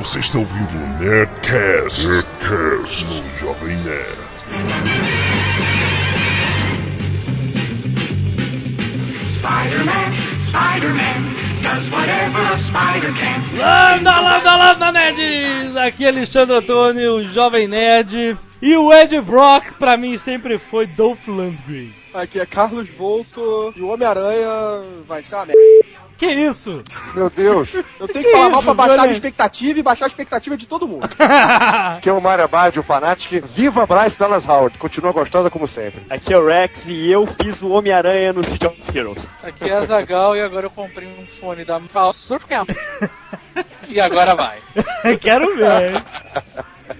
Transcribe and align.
Você 0.00 0.18
está 0.20 0.38
ouvindo 0.38 0.78
o 0.78 0.86
Nerdcast, 0.98 2.06
Nerdcast 2.06 3.04
no 3.04 3.22
Jovem 3.38 3.76
Nerd. 3.76 4.18
Spider-Man, 9.36 10.12
Spider-Man, 10.48 11.18
does 11.62 11.90
whatever 11.90 12.40
a 12.40 12.56
spider 12.56 13.12
can. 13.12 13.58
Landa, 13.58 14.20
landa, 14.20 14.56
landa, 14.56 14.92
nerds! 14.92 15.76
Aqui 15.76 16.06
é 16.06 16.08
Alexandre 16.08 16.56
Antônio, 16.56 17.16
o 17.16 17.24
Jovem 17.24 17.68
Nerd. 17.68 18.38
E 18.62 18.76
o 18.76 18.90
Ed 18.94 19.20
Brock, 19.20 19.74
pra 19.78 19.98
mim, 19.98 20.16
sempre 20.16 20.56
foi 20.56 20.86
Dolph 20.86 21.28
Lundgren. 21.28 21.92
Aqui 22.14 22.40
é 22.40 22.46
Carlos 22.46 22.88
Volto 22.88 23.74
e 23.76 23.82
o 23.82 23.88
Homem-Aranha 23.88 24.82
vai 25.06 25.22
ser 25.22 25.34
uma 25.34 25.46
merda. 25.46 25.89
Que 26.20 26.26
isso? 26.26 26.82
Meu 27.14 27.30
Deus, 27.30 27.72
Eu 27.98 28.06
tenho 28.06 28.08
Que 28.08 28.24
que 28.24 28.30
falar 28.30 28.50
mal 28.50 28.58
isso, 28.60 28.64
pra 28.64 28.74
baixar 28.74 29.04
a 29.04 29.10
expectativa 29.10 29.78
e 29.78 29.82
baixar 29.82 30.04
a 30.04 30.08
expectativa 30.08 30.54
de 30.54 30.66
todo 30.66 30.86
mundo. 30.86 31.08
que 32.02 32.10
é 32.10 32.12
o 32.12 32.20
Mario 32.20 32.44
Abad, 32.44 32.78
o 32.78 32.82
Fanatic. 32.82 33.42
Viva 33.46 33.86
Bryce 33.86 34.18
Dallas 34.18 34.46
Howard, 34.46 34.76
continua 34.76 35.12
gostosa 35.12 35.48
como 35.48 35.66
sempre. 35.66 36.02
Aqui 36.10 36.34
é 36.34 36.36
o 36.36 36.46
Rex 36.46 36.88
e 36.88 37.10
eu 37.10 37.26
fiz 37.26 37.62
o 37.62 37.70
Homem-Aranha 37.70 38.34
no 38.34 38.44
City 38.44 38.66
of 38.66 38.76
Heroes. 38.94 39.26
Aqui 39.42 39.64
é 39.64 39.72
a 39.72 39.82
Zagal 39.86 40.36
e 40.36 40.42
agora 40.42 40.66
eu 40.66 40.70
comprei 40.70 41.08
um 41.08 41.26
fone 41.26 41.64
da 41.64 41.80
Surcam. 42.12 42.66
e 43.88 43.98
agora 43.98 44.34
vai. 44.34 44.58
Quero 45.22 45.56
ver. 45.56 46.04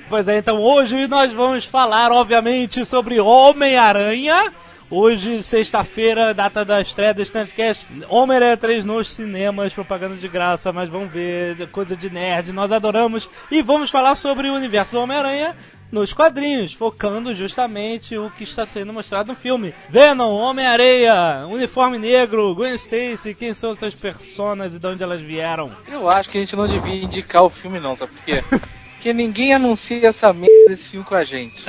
Pois 0.08 0.28
é, 0.28 0.38
então 0.38 0.56
hoje 0.62 1.06
nós 1.08 1.30
vamos 1.34 1.66
falar, 1.66 2.10
obviamente, 2.10 2.86
sobre 2.86 3.20
Homem-Aranha. 3.20 4.50
Hoje, 4.92 5.40
sexta-feira, 5.40 6.34
data 6.34 6.64
da 6.64 6.80
estreia 6.80 7.14
do 7.14 7.22
Standcast. 7.22 7.86
Homem-Aranha 8.08 8.56
3 8.56 8.84
nos 8.84 9.06
cinemas, 9.06 9.72
propaganda 9.72 10.16
de 10.16 10.26
graça, 10.26 10.72
mas 10.72 10.88
vamos 10.88 11.12
ver, 11.12 11.68
coisa 11.68 11.96
de 11.96 12.10
nerd, 12.10 12.50
nós 12.50 12.72
adoramos. 12.72 13.30
E 13.52 13.62
vamos 13.62 13.88
falar 13.88 14.16
sobre 14.16 14.50
o 14.50 14.54
universo 14.54 14.90
do 14.90 15.00
Homem-Aranha 15.00 15.54
nos 15.92 16.12
quadrinhos, 16.12 16.72
focando 16.74 17.32
justamente 17.36 18.18
o 18.18 18.32
que 18.32 18.42
está 18.42 18.66
sendo 18.66 18.92
mostrado 18.92 19.28
no 19.28 19.36
filme. 19.36 19.72
Venom, 19.88 20.34
Homem-Areia, 20.34 21.46
Uniforme 21.46 21.96
Negro, 21.96 22.52
Gwen 22.56 22.74
Stacy, 22.74 23.32
quem 23.32 23.54
são 23.54 23.70
essas 23.70 23.94
personas 23.94 24.74
e 24.74 24.80
de 24.80 24.86
onde 24.88 25.04
elas 25.04 25.22
vieram? 25.22 25.70
Eu 25.86 26.10
acho 26.10 26.28
que 26.28 26.36
a 26.36 26.40
gente 26.40 26.56
não 26.56 26.66
devia 26.66 26.96
indicar 26.96 27.44
o 27.44 27.48
filme 27.48 27.78
não, 27.78 27.94
sabe 27.94 28.12
por 28.12 28.24
quê? 28.24 28.42
Porque 28.94 29.12
ninguém 29.12 29.54
anuncia 29.54 30.08
essa 30.08 30.32
merda 30.32 30.68
desse 30.68 30.88
filme 30.88 31.06
com 31.06 31.14
a 31.14 31.22
gente. 31.22 31.64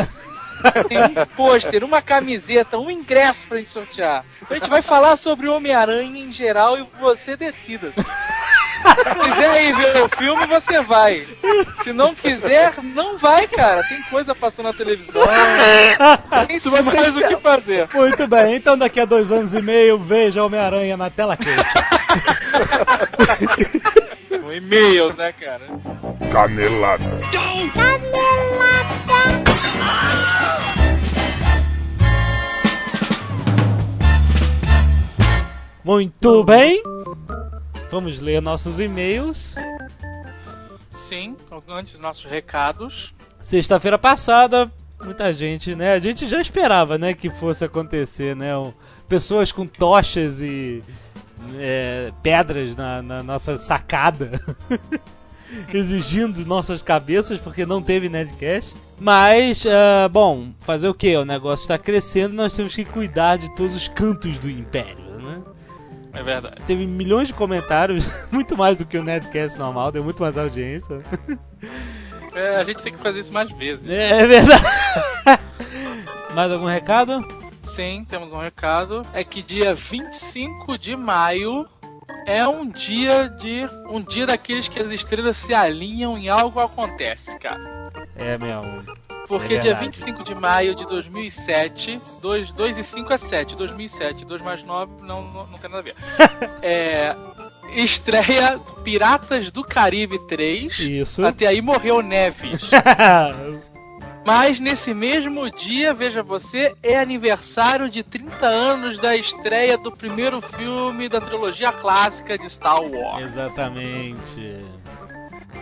Tem 0.88 1.04
um 1.12 1.26
pôster, 1.36 1.84
uma 1.84 2.02
camiseta, 2.02 2.78
um 2.78 2.90
ingresso 2.90 3.48
pra 3.48 3.58
gente 3.58 3.72
sortear. 3.72 4.24
A 4.50 4.54
gente 4.54 4.70
vai 4.70 4.82
falar 4.82 5.18
sobre 5.18 5.48
o 5.48 5.56
Homem-Aranha 5.56 6.24
em 6.24 6.32
geral 6.32 6.78
e 6.78 6.86
você 7.00 7.36
decida. 7.36 7.92
Se 7.92 9.30
quiser 9.30 9.66
ir 9.66 9.76
ver 9.76 10.04
o 10.04 10.10
filme, 10.10 10.46
você 10.48 10.82
vai. 10.82 11.28
Se 11.84 11.94
não 11.94 12.16
quiser, 12.16 12.74
não 12.82 13.18
vai, 13.18 13.48
cara. 13.48 13.84
Tem 13.84 14.02
coisa 14.04 14.34
passando 14.34 14.68
na 14.68 14.74
televisão. 14.74 15.22
Tem 16.48 16.60
Se 16.60 16.70
você 16.70 16.98
mais 16.98 17.16
o 17.16 17.20
que 17.20 17.38
fazer. 17.38 17.88
Muito 17.94 18.28
bem, 18.28 18.56
então 18.56 18.78
daqui 18.78 19.00
a 19.00 19.06
dois 19.06 19.32
anos 19.32 19.54
e 19.54 19.62
meio, 19.62 20.00
veja 20.00 20.44
Homem-Aranha 20.44 20.98
na 20.98 21.10
tela 21.10 21.38
quente. 21.38 21.62
E-mails, 24.54 25.16
né, 25.16 25.32
cara? 25.32 25.68
Canelada. 26.32 27.04
Muito 35.84 36.44
bem, 36.44 36.82
vamos 37.90 38.20
ler 38.20 38.42
nossos 38.42 38.80
e-mails. 38.80 39.56
Sim, 40.92 41.36
antes 41.68 42.00
nossos 42.00 42.26
recados. 42.26 43.14
Sexta-feira 43.40 43.98
passada, 43.98 44.72
muita 45.04 45.34
gente, 45.34 45.76
né? 45.76 45.94
A 45.94 46.00
gente 46.00 46.28
já 46.28 46.40
esperava, 46.40 46.98
né, 46.98 47.14
que 47.14 47.30
fosse 47.30 47.66
acontecer, 47.66 48.36
né? 48.36 48.52
Pessoas 49.10 49.52
com 49.52 49.66
tochas 49.66 50.40
e 50.40 50.84
é, 51.58 52.12
pedras 52.22 52.76
na, 52.76 53.02
na 53.02 53.24
nossa 53.24 53.58
sacada. 53.58 54.40
Exigindo 55.74 56.46
nossas 56.46 56.82
cabeças 56.82 57.40
porque 57.40 57.66
não 57.66 57.82
teve 57.82 58.08
Nedcast. 58.08 58.76
Mas, 58.98 59.66
ah, 59.66 60.08
bom, 60.08 60.52
fazer 60.60 60.88
o 60.88 60.94
que? 60.94 61.16
O 61.18 61.26
negócio 61.26 61.64
está 61.64 61.78
crescendo 61.78 62.36
nós 62.36 62.56
temos 62.56 62.74
que 62.74 62.86
cuidar 62.86 63.38
de 63.38 63.54
todos 63.56 63.76
os 63.76 63.88
cantos 63.88 64.40
do 64.40 64.50
Império, 64.50 65.20
né? 65.20 65.42
É 66.14 66.24
verdade. 66.24 66.58
Teve 66.68 66.86
milhões 66.86 67.28
de 67.28 67.34
comentários, 67.34 68.10
muito 68.32 68.56
mais 68.56 68.78
do 68.78 68.86
que 68.86 68.98
o 68.98 69.04
Nedcast 69.04 69.58
normal, 69.58 69.92
deu 69.92 70.04
muito 70.04 70.22
mais 70.22 70.38
audiência. 70.38 71.02
É, 72.34 72.56
a 72.56 72.66
gente 72.66 72.82
tem 72.82 72.94
que 72.94 73.00
fazer 73.02 73.20
isso 73.20 73.34
mais 73.34 73.52
vezes. 73.52 73.90
É 73.90 74.26
verdade. 74.26 74.64
Mais 76.34 76.50
algum 76.50 76.66
recado? 76.66 77.41
Sim, 77.76 78.06
temos 78.08 78.34
um 78.34 78.40
recado. 78.40 79.06
É 79.14 79.24
que 79.24 79.42
dia 79.42 79.74
25 79.74 80.78
de 80.78 80.96
maio 80.96 81.68
é 82.26 82.46
um 82.48 82.68
dia 82.68 83.30
de. 83.30 83.66
um 83.90 84.02
dia 84.02 84.26
daqueles 84.26 84.68
que 84.68 84.80
as 84.80 84.92
estrelas 84.92 85.38
se 85.38 85.54
alinham 85.54 86.18
e 86.18 86.30
algo 86.30 86.60
acontece, 86.60 87.38
cara. 87.40 87.90
É 88.16 88.38
mesmo. 88.38 88.84
Porque 89.28 89.54
É 89.54 89.60
dia 89.60 89.76
verdade. 89.76 89.86
25 89.86 90.24
de 90.24 90.36
maio 90.36 90.76
de 90.76 90.86
2007, 90.86 92.02
2, 92.22 92.52
2 92.52 92.78
e 92.78 92.84
5 92.84 93.14
é 93.14 93.18
7, 93.18 93.56
2007, 93.56 94.26
2 94.26 94.42
mais 94.42 94.62
9 94.64 94.92
não, 95.04 95.22
não, 95.24 95.48
não 95.48 95.58
tem 95.58 95.70
nada 95.70 95.80
a 95.80 95.82
ver. 95.82 95.96
é, 96.62 97.16
estreia 97.74 98.60
Piratas 98.84 99.50
do 99.50 99.64
Caribe 99.64 100.20
3. 100.28 100.78
Isso. 100.80 101.26
Até 101.26 101.48
aí 101.48 101.62
morreu 101.62 102.02
Neves. 102.02 102.60
Mas 104.26 104.60
nesse 104.60 104.94
mesmo 104.94 105.50
dia, 105.50 105.94
veja 105.94 106.22
você, 106.22 106.76
é 106.84 106.98
aniversário 106.98 107.90
de 107.90 108.04
30 108.04 108.46
anos 108.46 109.00
da 109.00 109.16
estreia 109.16 109.78
do 109.78 109.92
primeiro 109.92 110.40
filme 110.42 111.10
da 111.10 111.20
trilogia 111.20 111.72
clássica 111.72 112.38
de 112.38 112.50
Star 112.50 112.82
Wars. 112.82 113.24
Exatamente. 113.24 114.64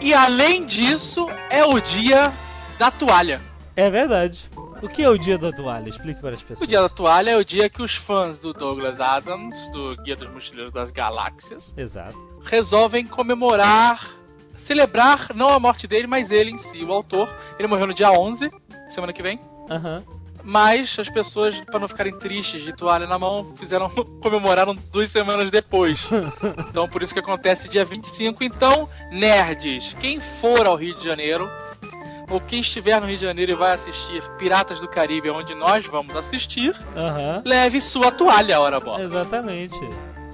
E 0.02 0.14
além 0.14 0.66
disso, 0.66 1.28
é 1.50 1.64
o 1.64 1.80
dia 1.80 2.32
da 2.78 2.92
toalha. 2.92 3.42
É 3.76 3.90
verdade. 3.90 4.50
O 4.82 4.88
que 4.88 5.04
é 5.04 5.10
o 5.10 5.18
dia 5.18 5.38
da 5.38 5.52
toalha? 5.52 5.90
Explique 5.90 6.22
para 6.22 6.36
as 6.36 6.42
pessoas. 6.42 6.62
O 6.62 6.68
dia 6.68 6.82
da 6.82 6.90
toalha 6.90 7.32
é 7.32 7.38
o 7.38 7.44
dia 7.44 7.70
que 7.70 7.82
os 7.82 7.96
fãs 7.96 8.40
do 8.40 8.54
Douglas 8.54 9.02
Adams, 9.02 9.70
do 9.70 9.96
Guia 10.04 10.16
dos 10.16 10.30
Mochileiros 10.30 10.72
das 10.72 10.90
Galáxias, 10.90 11.74
Exato. 11.76 12.18
resolvem 12.44 13.06
comemorar, 13.06 14.10
celebrar 14.60 15.30
não 15.36 15.50
a 15.50 15.60
morte 15.60 15.88
dele, 15.88 16.08
mas 16.08 16.32
ele 16.32 16.52
em 16.52 16.58
si, 16.58 16.84
o 16.84 16.92
autor. 16.92 17.34
Ele 17.58 17.68
morreu 17.68 17.88
no 17.88 17.94
dia 17.94 18.12
11, 18.12 18.52
semana 18.90 19.14
que 19.14 19.24
vem. 19.24 19.40
Aham. 19.70 20.04
Mas 20.44 20.98
as 20.98 21.10
pessoas, 21.10 21.60
para 21.62 21.80
não 21.80 21.88
ficarem 21.88 22.18
tristes 22.18 22.64
de 22.64 22.74
toalha 22.74 23.06
na 23.06 23.20
mão, 23.20 23.54
fizeram 23.56 23.90
comemoraram 24.22 24.76
duas 24.92 25.12
semanas 25.12 25.52
depois. 25.52 26.00
Então 26.70 26.88
por 26.88 27.02
isso 27.02 27.14
que 27.14 27.20
acontece 27.20 27.68
dia 27.68 27.84
25. 27.84 28.44
Então, 28.44 28.88
nerds, 29.12 29.96
quem 30.00 30.20
for 30.20 30.68
ao 30.68 30.76
Rio 30.76 30.96
de 30.98 31.04
Janeiro, 31.04 31.50
ou 32.30 32.40
quem 32.40 32.62
estiver 32.62 33.00
no 33.02 33.08
Rio 33.08 33.18
de 33.18 33.24
Janeiro 33.24 33.52
e 33.52 33.56
vai 33.56 33.74
assistir 33.74 34.22
Piratas 34.38 34.80
do 34.80 34.88
Caribe, 34.88 35.30
onde 35.30 35.56
nós 35.56 35.86
vamos 35.86 36.16
assistir, 36.16 36.76
Aham. 36.96 37.42
leve 37.46 37.82
sua 37.82 38.12
toalha, 38.12 38.60
hora 38.60 38.80
bola. 38.80 39.02
Exatamente. 39.02 39.80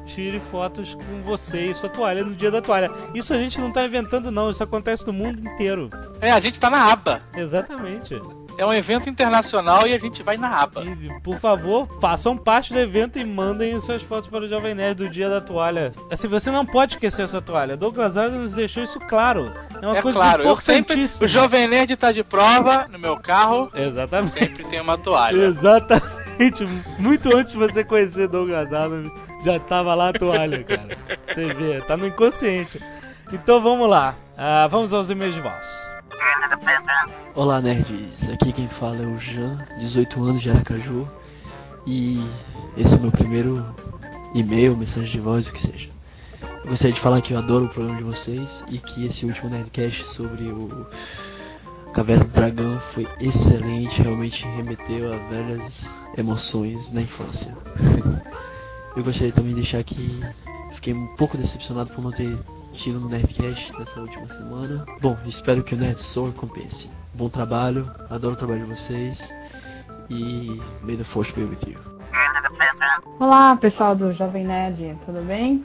Tire 0.05 0.39
fotos 0.39 0.93
com 0.95 1.21
você 1.23 1.67
e 1.71 1.73
sua 1.73 1.89
toalha 1.89 2.23
no 2.23 2.35
dia 2.35 2.51
da 2.51 2.61
toalha. 2.61 2.91
Isso 3.13 3.33
a 3.33 3.38
gente 3.38 3.59
não 3.59 3.71
tá 3.71 3.83
inventando, 3.83 4.31
não. 4.31 4.49
Isso 4.51 4.63
acontece 4.63 5.05
no 5.07 5.13
mundo 5.13 5.39
inteiro. 5.39 5.89
É, 6.21 6.31
a 6.31 6.39
gente 6.39 6.59
tá 6.59 6.69
na 6.69 6.91
aba. 6.91 7.21
Exatamente. 7.35 8.21
É 8.57 8.65
um 8.65 8.73
evento 8.73 9.09
internacional 9.09 9.85
e 9.85 9.94
a 9.94 9.97
gente 9.97 10.23
vai 10.23 10.38
na 10.38 10.61
aba. 10.61 10.81
E, 10.85 11.19
por 11.21 11.38
favor, 11.38 11.89
façam 11.99 12.38
parte 12.38 12.71
do 12.71 12.79
evento 12.79 13.19
e 13.19 13.25
mandem 13.25 13.77
suas 13.81 14.01
fotos 14.01 14.29
para 14.29 14.45
o 14.45 14.47
Jovem 14.47 14.73
Nerd 14.73 14.95
do 15.03 15.09
dia 15.09 15.29
da 15.29 15.41
toalha. 15.41 15.91
Assim, 16.09 16.27
você 16.29 16.49
não 16.49 16.65
pode 16.65 16.94
esquecer 16.94 17.23
a 17.23 17.27
sua 17.27 17.41
toalha. 17.41 17.75
Douglas 17.75 18.15
Adams 18.15 18.53
deixou 18.53 18.81
isso 18.83 18.97
claro. 18.99 19.51
É 19.81 19.85
uma 19.85 19.97
É 19.97 20.01
coisa 20.01 20.17
claro, 20.17 20.44
eu 20.44 20.56
sempre. 20.56 20.94
importantíssima. 20.94 21.25
O 21.25 21.27
Jovem 21.27 21.68
Nerd 21.68 21.95
tá 21.97 22.13
de 22.13 22.24
prova 22.24 22.88
no 22.89 22.97
meu 22.97 23.18
carro, 23.18 23.69
Exatamente. 23.75 24.31
sempre 24.39 24.63
sem 24.63 24.80
uma 24.80 24.97
toalha. 24.97 25.35
Exatamente. 25.44 26.25
Muito 26.99 27.35
antes 27.35 27.53
de 27.53 27.57
você 27.57 27.83
conhecer 27.83 28.27
Douglas 28.27 28.71
Adams, 28.73 29.11
já 29.43 29.59
tava 29.59 29.93
lá 29.95 30.09
a 30.09 30.13
toalha, 30.13 30.63
cara. 30.63 30.97
Você 31.27 31.53
vê, 31.53 31.81
tá 31.81 31.95
no 31.95 32.07
inconsciente. 32.07 32.81
Então 33.31 33.61
vamos 33.61 33.89
lá. 33.89 34.15
Ah, 34.37 34.67
vamos 34.69 34.93
aos 34.93 35.09
e-mails 35.09 35.35
de 35.35 35.41
voz. 35.41 35.95
Olá 37.33 37.61
nerds, 37.61 38.29
aqui 38.31 38.53
quem 38.53 38.67
fala 38.79 38.97
é 38.97 39.05
o 39.05 39.17
Jean, 39.19 39.57
18 39.79 40.23
anos 40.23 40.41
de 40.41 40.49
Aracaju 40.49 41.07
e 41.85 42.25
esse 42.77 42.93
é 42.93 42.97
o 42.97 43.01
meu 43.01 43.11
primeiro 43.11 43.65
e-mail, 44.33 44.75
mensagem 44.75 45.11
de 45.11 45.19
voz, 45.19 45.47
o 45.47 45.53
que 45.53 45.61
seja. 45.61 45.89
Eu 46.63 46.71
gostaria 46.71 46.93
de 46.93 47.01
falar 47.01 47.21
que 47.21 47.33
eu 47.33 47.37
adoro 47.37 47.65
o 47.65 47.69
programa 47.69 47.97
de 47.97 48.03
vocês 48.03 48.63
e 48.69 48.79
que 48.79 49.05
esse 49.05 49.25
último 49.25 49.49
Nerdcast 49.49 50.03
sobre 50.15 50.43
o 50.45 50.87
Caverna 51.95 52.25
do 52.25 52.31
Dragão 52.31 52.77
foi 52.94 53.07
excelente, 53.21 54.01
realmente 54.01 54.45
remeteu 54.45 55.13
a 55.13 55.18
velhas 55.30 55.89
emoções 56.18 56.92
na 56.92 57.01
infância. 57.01 57.56
Eu 58.97 59.01
gostaria 59.01 59.31
também 59.31 59.53
de 59.53 59.62
deixar 59.62 59.81
que 59.81 60.21
fiquei 60.74 60.94
um 60.94 61.07
pouco 61.15 61.38
decepcionado 61.38 61.92
por 61.92 62.03
não 62.03 62.12
ter 62.12 62.38
divertindo 62.75 63.00
no 63.00 63.07
Nerdcast 63.07 63.71
nessa 63.80 64.01
última 64.01 64.27
semana. 64.27 64.86
Bom, 65.01 65.18
espero 65.25 65.63
que 65.63 65.74
o 65.74 65.77
Nerd 65.77 65.97
Soul 66.13 66.33
compense. 66.33 66.89
Bom 67.13 67.30
trabalho, 67.30 67.89
adoro 68.09 68.33
o 68.33 68.38
trabalho 68.38 68.65
de 68.65 68.75
vocês 68.75 69.33
e 70.09 70.62
may 70.81 70.97
the 70.97 71.03
force 71.06 71.31
be 71.31 71.44
with 71.44 71.59
you. 71.65 71.80
Olá, 73.21 73.56
pessoal 73.56 73.95
do 73.95 74.12
Jovem 74.12 74.45
Nerd, 74.45 74.97
tudo 75.06 75.25
bem? 75.25 75.63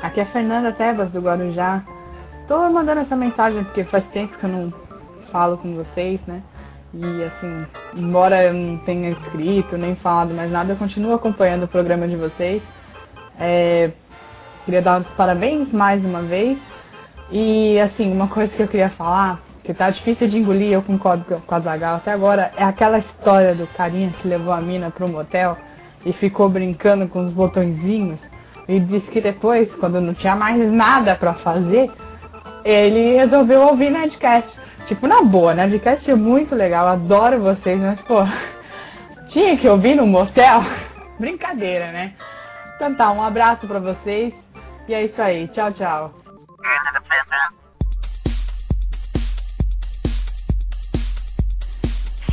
Aqui 0.00 0.20
é 0.20 0.22
a 0.22 0.26
Fernanda 0.26 0.70
Tebas 0.70 1.10
do 1.10 1.20
Guarujá. 1.20 1.82
Tô 2.46 2.70
mandando 2.70 3.00
essa 3.00 3.16
mensagem 3.16 3.64
porque 3.64 3.82
faz 3.82 4.06
tempo 4.10 4.38
que 4.38 4.44
eu 4.44 4.50
não 4.50 4.81
falo 5.32 5.56
com 5.56 5.74
vocês, 5.74 6.20
né? 6.26 6.42
E 6.94 7.24
assim, 7.24 7.66
embora 7.96 8.44
eu 8.44 8.52
não 8.52 8.76
tenha 8.76 9.10
escrito 9.10 9.78
nem 9.78 9.94
falado 9.94 10.34
mais 10.34 10.52
nada, 10.52 10.72
eu 10.72 10.76
continuo 10.76 11.14
acompanhando 11.14 11.64
o 11.64 11.68
programa 11.68 12.06
de 12.06 12.16
vocês. 12.16 12.62
É, 13.40 13.90
queria 14.66 14.82
dar 14.82 15.00
os 15.00 15.08
parabéns 15.08 15.72
mais 15.72 16.04
uma 16.04 16.20
vez. 16.20 16.58
E 17.30 17.80
assim, 17.80 18.12
uma 18.12 18.28
coisa 18.28 18.54
que 18.54 18.62
eu 18.62 18.68
queria 18.68 18.90
falar, 18.90 19.40
que 19.64 19.72
tá 19.72 19.88
difícil 19.88 20.28
de 20.28 20.36
engolir, 20.36 20.72
eu 20.72 20.82
concordo 20.82 21.24
com 21.24 21.54
a 21.54 21.60
Zagal 21.60 21.96
até 21.96 22.12
agora, 22.12 22.52
é 22.56 22.62
aquela 22.62 22.98
história 22.98 23.54
do 23.54 23.66
carinha 23.68 24.10
que 24.20 24.28
levou 24.28 24.52
a 24.52 24.60
mina 24.60 24.90
pro 24.90 25.08
motel 25.08 25.56
e 26.04 26.12
ficou 26.12 26.48
brincando 26.50 27.08
com 27.08 27.20
os 27.20 27.32
botõezinhos. 27.32 28.20
E 28.68 28.78
disse 28.78 29.10
que 29.10 29.20
depois, 29.20 29.74
quando 29.76 30.00
não 30.00 30.12
tinha 30.12 30.36
mais 30.36 30.70
nada 30.70 31.14
para 31.14 31.34
fazer, 31.34 31.90
ele 32.64 33.16
resolveu 33.16 33.62
ouvir 33.62 33.90
Nerdcast. 33.90 34.62
Tipo, 34.86 35.06
na 35.06 35.22
boa, 35.22 35.54
Nerdcast 35.54 36.10
é 36.10 36.14
muito 36.14 36.54
legal, 36.54 36.88
adoro 36.88 37.40
vocês, 37.40 37.80
mas 37.80 38.00
pô, 38.00 38.16
tinha 39.28 39.56
que 39.56 39.68
ouvir 39.68 39.94
no 39.94 40.06
motel? 40.06 40.60
Brincadeira, 41.18 41.92
né? 41.92 42.14
Então 42.76 42.94
tá, 42.94 43.12
um 43.12 43.22
abraço 43.22 43.66
pra 43.66 43.78
vocês 43.78 44.34
e 44.88 44.94
é 44.94 45.04
isso 45.04 45.20
aí. 45.22 45.46
Tchau, 45.48 45.72
tchau. 45.72 46.14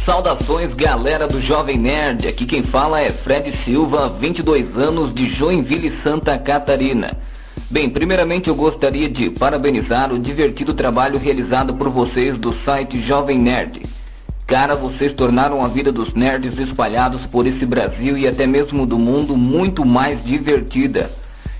Saudações 0.06 0.74
galera 0.74 1.28
do 1.28 1.40
Jovem 1.40 1.78
Nerd, 1.78 2.28
aqui 2.28 2.48
quem 2.48 2.64
fala 2.64 3.00
é 3.00 3.12
Fred 3.12 3.56
Silva, 3.64 4.10
22 4.10 4.76
anos 4.76 5.14
de 5.14 5.28
Joinville, 5.28 5.92
Santa 6.02 6.36
Catarina. 6.40 7.12
Bem, 7.72 7.90
primeiramente 7.90 8.50
eu 8.50 8.56
gostaria 8.56 9.08
de 9.08 9.30
parabenizar 9.30 10.12
o 10.12 10.18
divertido 10.18 10.74
trabalho 10.74 11.20
realizado 11.20 11.76
por 11.76 11.90
vocês 11.90 12.38
do 12.38 12.54
site 12.64 13.00
Jovem 13.00 13.38
Nerd. 13.38 13.82
Cara, 14.48 14.76
vocês 14.76 15.14
tornaram 15.14 15.64
a 15.64 15.68
vida 15.68 15.92
dos 15.92 16.14
nerds 16.14 16.58
espalhados 16.58 17.26
por 17.28 17.46
esse 17.46 17.66
Brasil 17.68 18.18
e 18.18 18.28
até 18.28 18.48
mesmo 18.48 18.88
do 18.88 18.98
mundo 18.98 19.38
muito 19.38 19.86
mais 19.86 20.24
divertida. 20.24 21.12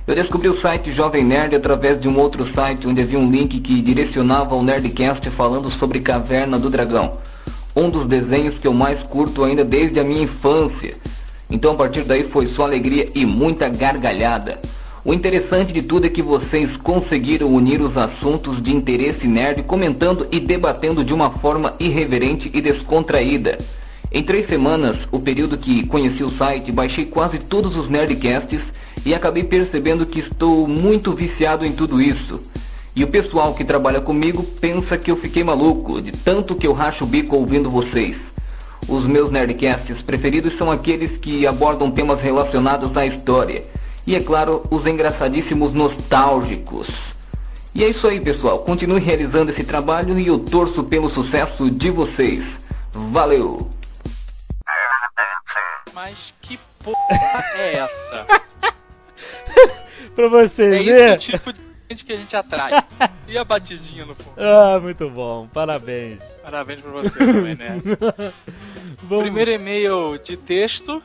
Eu 0.08 0.16
descobri 0.16 0.50
o 0.50 0.60
site 0.60 0.92
Jovem 0.94 1.24
Nerd 1.24 1.56
através 1.56 2.02
de 2.02 2.08
um 2.08 2.18
outro 2.18 2.52
site 2.54 2.88
onde 2.88 3.02
havia 3.02 3.20
um 3.20 3.30
link 3.30 3.60
que 3.60 3.80
direcionava 3.80 4.56
ao 4.56 4.64
Nerdcast 4.64 5.30
falando 5.32 5.70
sobre 5.70 6.00
Caverna 6.00 6.58
do 6.58 6.72
Dragão 6.72 7.20
um 7.76 7.90
dos 7.90 8.06
desenhos 8.08 8.58
que 8.58 8.68
eu 8.68 8.74
mais 8.74 9.02
curto 9.08 9.44
ainda 9.44 9.64
desde 9.64 10.00
a 10.00 10.04
minha 10.04 10.24
infância. 10.24 10.96
Então 11.50 11.72
a 11.72 11.76
partir 11.76 12.04
daí 12.04 12.24
foi 12.24 12.50
só 12.50 12.64
alegria 12.64 13.08
e 13.16 13.26
muita 13.26 13.70
gargalhada. 13.70 14.60
O 15.06 15.14
interessante 15.14 15.72
de 15.72 15.82
tudo 15.82 16.08
é 16.08 16.10
que 16.10 16.22
vocês 16.22 16.76
conseguiram 16.76 17.48
unir 17.48 17.82
os 17.82 17.96
assuntos 17.96 18.62
de 18.62 18.76
interesse 18.76 19.28
nerd 19.28 19.64
comentando 19.64 20.28
e 20.30 20.42
debatendo 20.42 21.06
de 21.06 21.14
uma 21.14 21.30
forma 21.30 21.74
irreverente 21.80 22.52
e 22.54 22.62
descontraída. 22.62 23.58
Em 24.12 24.22
três 24.24 24.48
semanas, 24.50 24.98
o 25.10 25.20
período 25.20 25.58
que 25.58 25.88
conheci 25.88 26.22
o 26.22 26.30
site, 26.30 26.72
baixei 26.72 27.06
quase 27.06 27.40
todos 27.40 27.78
os 27.78 27.88
Nerdcasts 27.88 28.62
e 29.06 29.14
acabei 29.14 29.46
percebendo 29.46 30.06
que 30.06 30.20
estou 30.20 30.68
muito 30.68 31.14
viciado 31.14 31.66
em 31.66 31.72
tudo 31.72 32.02
isso. 32.02 32.42
E 32.94 33.02
o 33.02 33.08
pessoal 33.08 33.54
que 33.54 33.64
trabalha 33.64 34.02
comigo 34.02 34.44
pensa 34.60 34.98
que 34.98 35.10
eu 35.10 35.16
fiquei 35.16 35.46
maluco, 35.46 36.02
de 36.02 36.12
tanto 36.12 36.56
que 36.56 36.68
eu 36.68 36.74
racho 36.74 37.06
o 37.06 37.08
bico 37.08 37.38
ouvindo 37.38 37.70
vocês. 37.70 38.18
Os 38.86 39.08
meus 39.08 39.32
Nerdcasts 39.32 40.02
preferidos 40.02 40.58
são 40.58 40.70
aqueles 40.70 41.18
que 41.22 41.48
abordam 41.48 41.90
temas 41.90 42.22
relacionados 42.22 42.98
à 42.98 43.06
história. 43.06 43.64
E 44.10 44.16
é 44.16 44.20
claro, 44.20 44.64
os 44.72 44.88
engraçadíssimos 44.88 45.72
nostálgicos. 45.72 46.88
E 47.76 47.84
é 47.84 47.90
isso 47.90 48.08
aí, 48.08 48.20
pessoal. 48.20 48.58
Continue 48.58 49.00
realizando 49.00 49.52
esse 49.52 49.64
trabalho 49.64 50.20
e 50.20 50.26
eu 50.26 50.40
torço 50.40 50.84
pelo 50.84 51.14
sucesso 51.14 51.70
de 51.70 51.92
vocês. 51.92 52.44
Valeu! 52.92 53.70
Mas 55.94 56.34
que 56.42 56.60
porra 56.84 56.98
é 57.54 57.76
essa? 57.76 58.26
pra 60.16 60.28
vocês, 60.28 60.82
é 60.82 60.84
né? 60.84 61.16
esse 61.16 61.36
o 61.36 61.38
tipo 61.38 61.54
de 61.54 61.60
gente 61.92 62.04
que 62.04 62.14
a 62.14 62.18
gente 62.18 62.36
atrai. 62.36 62.84
E 63.28 63.38
a 63.38 63.44
batidinha 63.44 64.08
no 64.08 64.16
fundo. 64.16 64.34
Ah, 64.40 64.80
muito 64.82 65.08
bom. 65.08 65.48
Parabéns. 65.54 66.20
Parabéns 66.42 66.82
pra 66.82 66.92
você 66.94 67.16
também, 67.16 67.56
né? 67.56 67.80
Primeiro 69.08 69.52
e-mail 69.52 70.18
de 70.18 70.36
texto. 70.36 71.00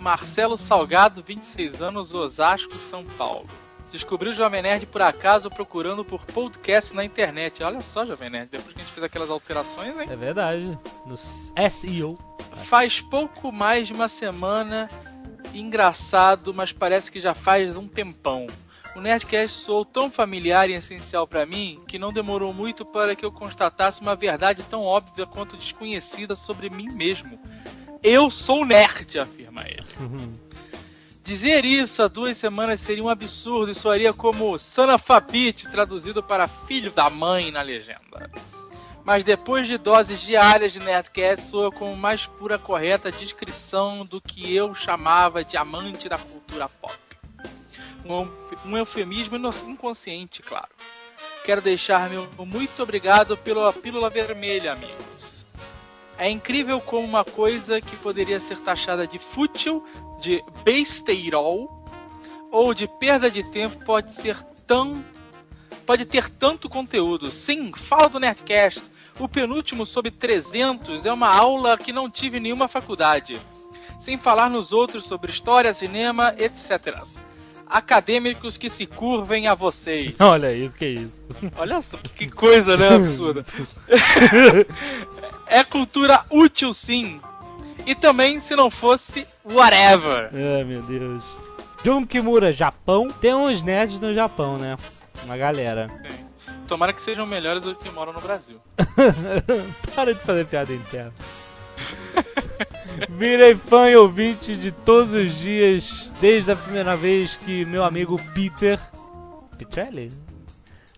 Marcelo 0.00 0.56
Salgado, 0.56 1.22
26 1.22 1.82
anos, 1.82 2.14
Osasco, 2.14 2.78
São 2.78 3.04
Paulo. 3.04 3.46
Descobriu 3.92 4.32
o 4.32 4.34
Jovem 4.34 4.62
Nerd 4.62 4.86
por 4.86 5.02
acaso 5.02 5.50
procurando 5.50 6.02
por 6.02 6.24
podcast 6.24 6.94
na 6.94 7.04
internet. 7.04 7.62
Olha 7.62 7.80
só, 7.80 8.06
Jovem 8.06 8.30
Nerd, 8.30 8.48
depois 8.50 8.72
que 8.72 8.80
a 8.80 8.84
gente 8.84 8.94
fez 8.94 9.04
aquelas 9.04 9.28
alterações, 9.28 9.98
hein? 10.00 10.06
É 10.08 10.16
verdade. 10.16 10.78
No 11.04 11.18
SEO. 11.18 12.18
Faz 12.64 13.02
pouco 13.02 13.52
mais 13.52 13.88
de 13.88 13.92
uma 13.92 14.08
semana. 14.08 14.88
Engraçado, 15.52 16.54
mas 16.54 16.72
parece 16.72 17.12
que 17.12 17.20
já 17.20 17.34
faz 17.34 17.76
um 17.76 17.86
tempão. 17.86 18.46
O 18.96 19.00
Nerdcast 19.00 19.58
soou 19.58 19.84
tão 19.84 20.10
familiar 20.10 20.70
e 20.70 20.74
essencial 20.74 21.26
para 21.26 21.44
mim 21.44 21.80
que 21.86 21.98
não 21.98 22.12
demorou 22.12 22.54
muito 22.54 22.86
para 22.86 23.14
que 23.14 23.24
eu 23.24 23.30
constatasse 23.30 24.00
uma 24.00 24.16
verdade 24.16 24.62
tão 24.62 24.82
óbvia 24.82 25.26
quanto 25.26 25.58
desconhecida 25.58 26.34
sobre 26.34 26.70
mim 26.70 26.88
mesmo. 26.88 27.38
Eu 28.02 28.30
sou 28.30 28.64
nerd, 28.64 29.18
afirma 29.18 29.64
ele. 29.66 29.84
Dizer 31.22 31.64
isso 31.64 32.02
há 32.02 32.08
duas 32.08 32.36
semanas 32.36 32.80
seria 32.80 33.04
um 33.04 33.08
absurdo 33.08 33.70
e 33.70 33.74
soaria 33.74 34.12
como 34.12 34.58
Sanafabit, 34.58 35.70
traduzido 35.70 36.22
para 36.22 36.48
filho 36.48 36.90
da 36.90 37.08
mãe 37.08 37.50
na 37.50 37.62
legenda. 37.62 38.28
Mas 39.04 39.22
depois 39.22 39.68
de 39.68 39.78
doses 39.78 40.20
diárias 40.20 40.72
de 40.72 40.80
Nerdcast, 40.80 41.46
soa 41.46 41.70
como 41.70 41.96
mais 41.96 42.26
pura 42.26 42.58
correta 42.58 43.12
descrição 43.12 44.04
do 44.04 44.20
que 44.20 44.54
eu 44.54 44.74
chamava 44.74 45.44
de 45.44 45.56
amante 45.56 46.08
da 46.08 46.18
cultura 46.18 46.68
pop. 46.68 46.98
Um, 48.04 48.28
um 48.70 48.76
eufemismo 48.76 49.36
inconsciente, 49.66 50.42
claro. 50.42 50.68
Quero 51.44 51.60
deixar 51.60 52.10
meu 52.10 52.28
muito 52.38 52.82
obrigado 52.82 53.36
pela 53.36 53.72
pílula 53.72 54.10
vermelha, 54.10 54.72
amigos. 54.72 55.29
É 56.20 56.28
incrível 56.28 56.82
como 56.82 57.06
uma 57.06 57.24
coisa 57.24 57.80
que 57.80 57.96
poderia 57.96 58.38
ser 58.38 58.58
taxada 58.58 59.06
de 59.06 59.18
fútil, 59.18 59.82
de 60.20 60.44
besteirol 60.62 61.82
ou 62.52 62.74
de 62.74 62.86
perda 62.86 63.30
de 63.30 63.42
tempo 63.42 63.82
pode 63.86 64.12
ser 64.12 64.36
tão 64.66 65.02
pode 65.86 66.04
ter 66.04 66.28
tanto 66.28 66.68
conteúdo. 66.68 67.32
Sim, 67.32 67.72
fala 67.74 68.06
do 68.10 68.20
Nerdcast. 68.20 68.82
O 69.18 69.26
penúltimo 69.26 69.86
sobre 69.86 70.10
300 70.10 71.06
é 71.06 71.12
uma 71.12 71.34
aula 71.34 71.78
que 71.78 71.90
não 71.90 72.10
tive 72.10 72.38
nenhuma 72.38 72.68
faculdade. 72.68 73.40
Sem 73.98 74.18
falar 74.18 74.50
nos 74.50 74.72
outros 74.72 75.06
sobre 75.06 75.30
história, 75.30 75.72
cinema, 75.72 76.34
etc. 76.36 77.02
Acadêmicos 77.70 78.56
que 78.56 78.68
se 78.68 78.84
curvem 78.84 79.46
a 79.46 79.54
vocês. 79.54 80.14
Olha 80.18 80.52
isso, 80.52 80.74
que 80.74 80.86
isso. 80.86 81.24
Olha 81.56 81.80
só, 81.80 81.96
que 81.98 82.28
coisa, 82.28 82.76
né? 82.76 82.96
Absurda. 82.96 83.44
é 85.46 85.62
cultura 85.62 86.24
útil, 86.28 86.74
sim. 86.74 87.20
E 87.86 87.94
também, 87.94 88.40
se 88.40 88.56
não 88.56 88.70
fosse, 88.70 89.26
whatever. 89.44 90.30
Ai, 90.34 90.64
meu 90.64 90.82
Deus. 90.82 91.22
Jun 91.84 92.04
Kimura, 92.04 92.52
Japão. 92.52 93.08
Tem 93.08 93.34
uns 93.34 93.62
nerds 93.62 94.00
no 94.00 94.12
Japão, 94.12 94.58
né? 94.58 94.76
Uma 95.24 95.36
galera. 95.36 95.88
Tomara 96.66 96.92
que 96.92 97.00
sejam 97.00 97.26
melhores 97.26 97.62
do 97.62 97.74
que 97.74 97.90
moram 97.90 98.12
no 98.12 98.20
Brasil. 98.20 98.60
Para 99.94 100.14
de 100.14 100.20
fazer 100.20 100.46
piada 100.46 100.72
interna. 100.72 101.12
Virei 103.08 103.54
fã 103.56 103.88
e 103.88 103.96
ouvinte 103.96 104.56
de 104.56 104.70
todos 104.70 105.12
os 105.12 105.38
dias, 105.38 106.12
desde 106.20 106.52
a 106.52 106.56
primeira 106.56 106.96
vez 106.96 107.36
que 107.36 107.64
meu 107.64 107.84
amigo 107.84 108.20
Peter. 108.34 108.78
Petrelli? 109.56 110.12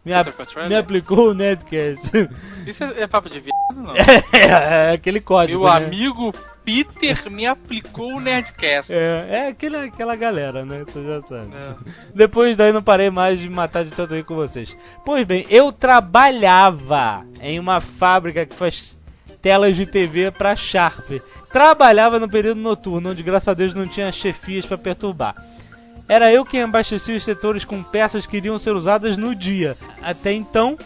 Me, 0.05 0.13
ap- 0.13 0.33
Petrelli? 0.33 0.69
me 0.69 0.77
aplicou 0.77 1.31
o 1.31 1.35
Nerdcast. 1.35 2.11
Isso 2.67 2.83
é, 2.85 3.03
é 3.03 3.07
papo 3.07 3.29
de 3.29 3.39
viado, 3.41 3.57
não? 3.77 3.95
é, 3.97 4.91
é 4.91 4.93
aquele 4.93 5.21
código. 5.21 5.63
Meu 5.65 5.73
né? 5.73 5.87
amigo 5.87 6.33
Peter 6.65 7.31
me 7.31 7.47
aplicou 7.47 8.15
o 8.15 8.21
Nerdcast. 8.21 8.93
É, 8.93 9.27
é 9.31 9.49
aquele, 9.49 9.77
aquela 9.77 10.17
galera, 10.17 10.65
né? 10.65 10.85
Tu 10.93 11.05
já 11.05 11.23
sabe. 11.23 11.55
É. 11.55 11.75
Depois 12.15 12.57
daí 12.57 12.73
não 12.73 12.83
parei 12.83 13.11
mais 13.11 13.39
de 13.39 13.49
matar 13.49 13.85
de 13.85 13.91
tanto 13.93 14.15
rir 14.15 14.25
com 14.25 14.35
vocês. 14.35 14.77
Pois 15.05 15.25
bem, 15.25 15.47
eu 15.49 15.71
trabalhava 15.73 17.25
em 17.41 17.59
uma 17.61 17.81
fábrica 17.81 18.45
que 18.47 18.55
faz 18.55 18.99
telas 19.43 19.77
de 19.77 19.85
TV 19.85 20.31
pra 20.31 20.57
Sharp. 20.57 21.11
Trabalhava 21.53 22.21
no 22.21 22.29
período 22.29 22.61
noturno, 22.61 23.11
onde 23.11 23.23
graças 23.23 23.49
a 23.49 23.55
Deus 23.55 23.75
não 23.75 23.87
tinha 23.87 24.13
chefias 24.13 24.65
pra 24.65 24.79
perturbar. 24.79 25.35
Era 26.09 26.33
eu 26.33 26.45
quem 26.45 26.63
abastecia 26.63 27.17
os 27.17 27.25
setores 27.25 27.65
com 27.65 27.83
peças 27.83 28.27
que 28.27 28.37
iriam 28.37 28.59
ser 28.59 28.73
usadas 28.73 29.17
no 29.17 29.35
dia. 29.35 29.77
Até 30.01 30.33
então, 30.33 30.79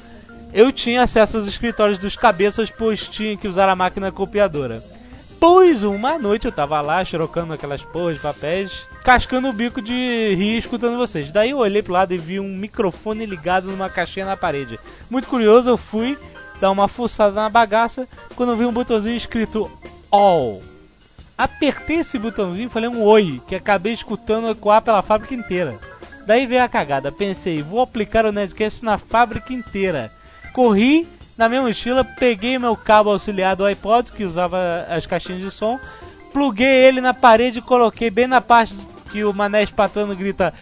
eu 0.53 0.73
tinha 0.73 1.03
acesso 1.03 1.37
aos 1.37 1.47
escritórios 1.47 1.99
dos 1.99 2.17
cabeças, 2.17 2.71
pois 2.71 3.07
tinha 3.07 3.37
que 3.37 3.47
usar 3.47 3.69
a 3.69 3.77
máquina 3.77 4.11
copiadora. 4.11 4.83
Pois 5.39 5.85
uma 5.85 6.19
noite 6.19 6.47
eu 6.47 6.53
tava 6.53 6.81
lá, 6.81 7.05
xerocando 7.05 7.53
aquelas 7.53 7.83
porras 7.83 8.17
de 8.17 8.23
papéis, 8.23 8.89
cascando 9.05 9.49
o 9.49 9.53
bico 9.53 9.83
de 9.83 10.35
rir 10.35 10.57
escutando 10.57 10.97
vocês. 10.97 11.31
Daí 11.31 11.51
eu 11.51 11.59
olhei 11.59 11.83
pro 11.83 11.93
lado 11.93 12.15
e 12.15 12.19
vi 12.19 12.41
um 12.41 12.57
microfone 12.57 13.27
ligado 13.27 13.69
numa 13.69 13.91
caixinha 13.91 14.25
na 14.25 14.37
parede. 14.37 14.81
Muito 15.11 15.29
curioso, 15.29 15.69
eu 15.69 15.77
fui 15.77 16.17
dar 16.61 16.71
uma 16.71 16.89
fuçada 16.89 17.35
na 17.35 17.49
bagaça 17.49 18.09
quando 18.35 18.57
vi 18.57 18.65
um 18.65 18.73
botãozinho 18.73 19.17
escrito 19.17 19.71
All. 20.11 20.63
Apertei 21.37 21.99
esse 21.99 22.19
botãozinho 22.19 22.67
e 22.67 22.71
falei 22.71 22.89
um 22.89 23.03
oi, 23.03 23.43
que 23.47 23.55
acabei 23.55 23.93
escutando 23.93 24.49
ecoar 24.49 24.81
pela 24.81 25.03
fábrica 25.03 25.35
inteira. 25.35 25.79
Daí 26.27 26.47
veio 26.47 26.63
a 26.63 26.69
cagada, 26.69 27.13
pensei, 27.13 27.63
vou 27.63 27.81
aplicar 27.81 28.25
o 28.25 28.33
Nerdcast 28.33 28.85
na 28.85 28.99
fábrica 28.99 29.53
inteira. 29.53 30.11
Corri 30.53 31.07
na 31.37 31.49
minha 31.49 31.61
mochila, 31.61 32.03
peguei 32.03 32.59
meu 32.59 32.75
cabo 32.75 33.11
auxiliar 33.11 33.55
do 33.55 33.65
iPod, 33.65 34.11
que 34.11 34.25
usava 34.25 34.87
as 34.89 35.05
caixinhas 35.05 35.43
de 35.43 35.51
som, 35.51 35.79
pluguei 36.33 36.67
ele 36.67 37.01
na 37.01 37.13
parede 37.13 37.59
e 37.59 37.63
coloquei 37.63 38.11
bem 38.11 38.27
na 38.27 38.41
parte 38.41 38.75
que 39.13 39.23
o 39.23 39.33
mané 39.35 39.63
espatando 39.63 40.17
grita 40.17 40.55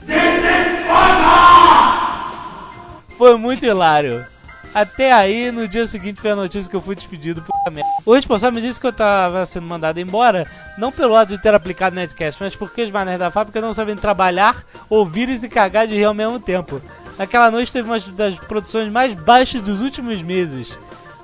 Foi 3.17 3.37
muito 3.39 3.65
hilário. 3.65 4.27
Até 4.75 5.13
aí, 5.13 5.53
no 5.53 5.69
dia 5.69 5.87
seguinte, 5.87 6.21
foi 6.21 6.33
a 6.33 6.37
notícia 6.37 6.69
que 6.69 6.75
eu 6.75 6.81
fui 6.81 6.97
despedido. 6.97 7.41
Puta 7.41 7.71
merda. 7.71 7.89
O 8.05 8.13
responsável 8.13 8.61
me 8.61 8.67
disse 8.67 8.81
que 8.81 8.87
eu 8.87 8.93
tava 8.93 9.47
sendo 9.47 9.69
mandado 9.69 10.01
embora, 10.01 10.47
não 10.77 10.91
pelo 10.91 11.15
ato 11.15 11.29
de 11.29 11.41
ter 11.41 11.55
aplicado 11.55 11.95
Netcast, 11.95 12.43
mas 12.43 12.57
porque 12.57 12.83
os 12.83 12.91
manés 12.91 13.19
da 13.19 13.31
fábrica 13.31 13.61
não 13.61 13.73
sabem 13.73 13.95
trabalhar, 13.95 14.65
ouvir 14.91 15.29
e 15.29 15.39
se 15.39 15.49
cagar 15.49 15.87
de 15.87 15.95
rir 15.95 16.05
ao 16.05 16.13
mesmo 16.13 16.41
tempo. 16.41 16.83
Naquela 17.17 17.53
noite 17.53 17.73
teve 17.73 17.89
uma 17.89 18.01
das 18.01 18.35
produções 18.41 18.91
mais 18.91 19.15
baixas 19.15 19.63
dos 19.63 19.81
últimos 19.81 20.21
meses. 20.23 20.77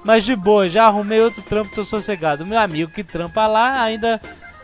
Mas 0.04 0.25
de 0.25 0.35
boa, 0.35 0.69
já 0.69 0.87
arrumei 0.87 1.21
outro 1.21 1.42
trampo, 1.42 1.75
tô 1.75 1.85
sossegado. 1.85 2.47
Meu 2.47 2.59
amigo 2.59 2.92
que 2.92 3.04
trampa 3.04 3.47
lá 3.47 3.83
ainda 3.83 4.21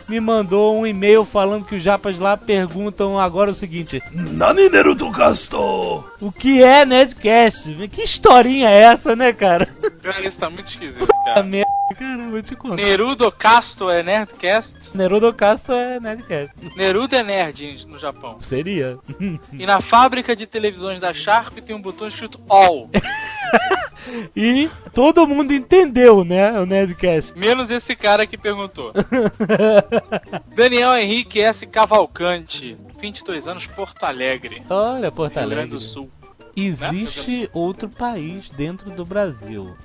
me 0.09 0.21
mandou 0.21 0.79
um 0.79 0.87
e-mail 0.87 1.25
falando 1.25 1.65
que 1.65 1.75
os 1.75 1.83
japas 1.83 2.19
lá 2.19 2.37
perguntam 2.37 3.19
agora 3.19 3.51
o 3.51 3.55
seguinte: 3.55 4.03
Nani 4.13 4.69
Neruto 4.69 5.11
Casto? 5.11 6.05
O 6.21 6.33
que 6.33 6.63
é 6.63 6.85
Nedcast? 6.85 7.75
Que 7.89 8.03
historinha 8.03 8.71
é 8.71 8.83
essa, 8.83 9.17
né, 9.17 9.33
cara? 9.33 9.67
Cara, 10.03 10.27
isso 10.27 10.39
tá 10.39 10.49
muito 10.49 10.69
esquisito, 10.69 11.07
cara. 11.25 11.43
merda, 11.43 11.67
caramba, 11.99 12.31
vou 12.31 12.43
te 12.43 12.55
contar. 12.55 12.77
Nerudo 12.77 13.31
Casto 13.33 13.91
é 13.91 14.03
Nerdcast? 14.03 14.77
Nerudo 14.95 15.33
Castro 15.35 15.75
é 15.75 15.99
Nedcast. 16.01 16.55
Nerudo 16.77 17.17
é 17.17 17.23
nerd 17.23 17.87
no 17.87 17.99
Japão. 17.99 18.39
Seria. 18.41 18.99
E 19.53 19.67
na 19.67 19.81
fábrica 19.81 20.37
de 20.37 20.47
televisões 20.47 21.01
da 21.01 21.13
Sharp 21.13 21.59
tem 21.59 21.75
um 21.75 21.83
botão 21.83 22.09
escrito 22.09 22.41
All. 22.49 22.89
E 24.35 24.71
todo 24.93 25.27
mundo 25.27 25.53
entendeu, 25.53 26.25
né? 26.25 26.53
O 26.61 26.67
Nerdcast. 26.67 27.37
Menos 27.37 27.71
esse 27.71 27.95
cara 27.97 28.27
que 28.27 28.37
perguntou. 28.39 28.93
Daniel 30.55 30.95
Henrique 30.97 31.41
S. 31.41 31.67
Cavalcante, 31.67 32.77
22 33.01 33.49
anos, 33.49 33.67
Porto 33.67 34.05
Alegre, 34.05 34.63
Olha, 34.69 35.11
Porto 35.11 35.37
Rio 35.39 35.49
Grande 35.49 35.61
Alegre. 35.63 35.71
do 35.71 35.81
Sul. 35.81 36.11
Existe 36.57 37.51
outro 37.53 37.89
país 37.89 38.49
dentro 38.51 38.91
do 38.91 39.05
Brasil. 39.05 39.77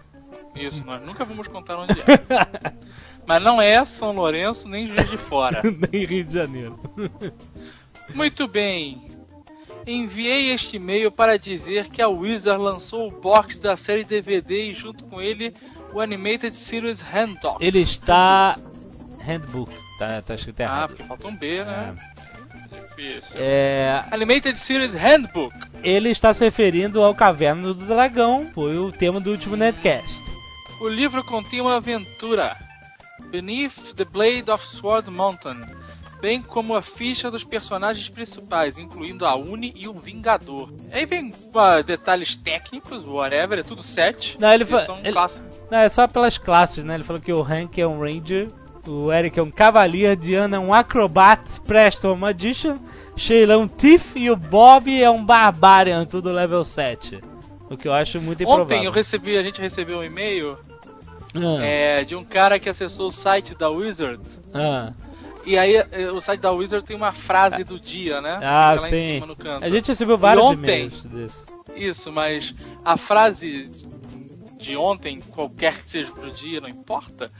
Isso, 0.56 0.86
nós 0.86 1.02
nunca 1.06 1.26
vamos 1.26 1.48
contar 1.48 1.78
onde 1.78 1.94
é. 2.00 2.74
Mas 3.26 3.42
não 3.42 3.62
é 3.62 3.84
São 3.86 4.12
Lourenço 4.12 4.68
nem 4.68 4.88
Juiz 4.88 5.10
de 5.10 5.18
Fora. 5.18 5.62
Nem 5.92 6.06
Rio 6.06 6.24
de 6.24 6.34
Janeiro. 6.34 6.80
Muito 8.14 8.48
bem. 8.48 9.11
Enviei 9.86 10.52
este 10.52 10.78
e-mail 10.78 11.12
para 11.12 11.38
dizer 11.38 11.88
que 11.90 12.02
a 12.02 12.08
Wizard 12.08 12.62
lançou 12.62 13.08
o 13.08 13.12
box 13.12 13.60
da 13.60 13.76
série 13.76 14.04
DVD 14.04 14.72
e 14.72 14.74
junto 14.74 15.04
com 15.06 15.22
ele 15.22 15.54
o 15.94 16.00
Animated 16.00 16.56
Series 16.56 17.02
Handbook. 17.02 17.58
Ele 17.64 17.80
está. 17.80 18.58
Handbook. 19.26 19.72
Tá, 20.00 20.22
tá 20.22 20.36
escrito 20.36 20.62
Ah, 20.62 20.64
errado. 20.64 20.90
porque 20.90 21.04
falta 21.04 21.28
um 21.28 21.36
B, 21.36 21.64
né? 21.64 21.96
Difícil. 22.96 23.36
É, 23.40 24.04
Animated 24.12 24.58
Series 24.58 24.94
Handbook. 24.96 25.56
ele 25.84 26.10
está 26.10 26.34
se 26.34 26.44
referindo 26.44 27.02
ao 27.04 27.14
Caverna 27.16 27.62
do 27.62 27.74
Dragão. 27.74 28.50
Foi 28.54 28.78
o 28.78 28.92
tema 28.92 29.20
do 29.20 29.32
último 29.32 29.56
Netcast. 29.56 30.32
O 30.80 30.88
livro 30.88 31.24
contém 31.24 31.62
uma 31.62 31.76
aventura, 31.78 32.58
Beneath 33.30 33.94
the 33.96 34.06
Blade 34.06 34.50
of 34.50 34.66
Sword 34.66 35.10
Mountain, 35.12 35.58
bem 36.22 36.42
como 36.42 36.76
a 36.76 36.82
ficha 36.82 37.32
dos 37.32 37.44
personagens 37.44 38.08
principais, 38.08 38.78
incluindo 38.78 39.26
a 39.26 39.36
Uni 39.36 39.74
e 39.76 39.88
o 39.88 39.94
Vingador. 39.94 40.70
Aí 40.92 41.06
vem 41.06 41.34
ah, 41.56 41.82
detalhes 41.82 42.36
técnicos, 42.36 43.04
whatever, 43.06 43.60
é 43.60 43.64
tudo 43.64 43.82
set. 43.82 44.38
Não, 44.40 44.54
ele 44.54 44.64
fa- 44.66 44.82
são 44.86 44.98
ele- 45.00 45.12
clássicos. 45.12 45.52
Não, 45.70 45.80
é 45.80 45.90
só 45.90 46.08
pelas 46.08 46.38
classes, 46.38 46.84
né? 46.84 46.94
Ele 46.96 47.04
falou 47.04 47.22
que 47.22 47.34
o 47.34 47.42
Hank 47.42 47.80
é 47.82 47.88
um 47.88 48.00
Ranger, 48.00 48.50
o 48.88 49.12
Eric 49.12 49.40
é 49.40 49.44
um 49.44 49.50
Cavalier, 49.52 50.16
Diana 50.16 50.58
é 50.58 50.60
um 50.60 50.74
Acrobat, 50.74 51.60
Presto 51.62 52.08
é 52.08 52.12
um 52.12 52.16
Magician, 52.18 52.78
Sheila 53.16 53.54
é 53.54 53.58
um 53.58 53.68
Thief 53.68 54.16
e 54.16 54.30
o 54.30 54.36
Bob 54.36 54.90
é 55.02 55.10
um 55.10 55.24
Barbarian, 55.26 56.06
tudo 56.06 56.32
level 56.32 56.64
7. 56.64 57.20
O 57.70 57.78
que 57.78 57.88
eu 57.88 57.94
acho 57.94 58.20
muito 58.22 58.44
improvável. 58.44 58.66
Ontem 58.78 58.86
eu 58.86 58.92
recebi, 58.92 59.38
a 59.38 59.44
gente 59.44 59.62
recebeu 59.62 60.00
um 60.00 60.04
e-mail 60.04 60.58
Ah, 61.34 61.64
é, 61.64 62.04
de 62.04 62.16
um 62.16 62.24
cara 62.26 62.60
que 62.60 62.68
acessou 62.68 63.08
o 63.08 63.12
site 63.12 63.56
da 63.56 63.70
Wizard. 63.70 64.22
ah. 64.54 64.92
E 65.46 65.58
aí 65.58 65.76
eh, 65.76 66.12
o 66.12 66.22
site 66.22 66.42
da 66.42 66.52
Wizard 66.52 66.86
tem 66.86 66.96
uma 66.96 67.12
frase 67.12 67.64
do 67.64 67.80
dia, 67.80 68.22
né? 68.22 68.40
Ah, 68.42 68.76
Fica 68.78 68.88
sim. 68.90 69.22
A 69.62 69.70
gente 69.70 69.88
recebeu 69.88 70.18
vários 70.18 70.44
E 70.44 70.48
ontem- 70.48 70.92
desse. 71.06 71.46
Isso, 71.76 72.12
mas 72.12 72.54
a 72.84 72.98
frase 72.98 73.70
de 74.60 74.76
ontem, 74.76 75.20
qualquer 75.20 75.82
que 75.82 75.90
seja 75.90 76.12
pro 76.12 76.30
dia, 76.32 76.62
não 76.62 76.70
importa, 76.70 77.32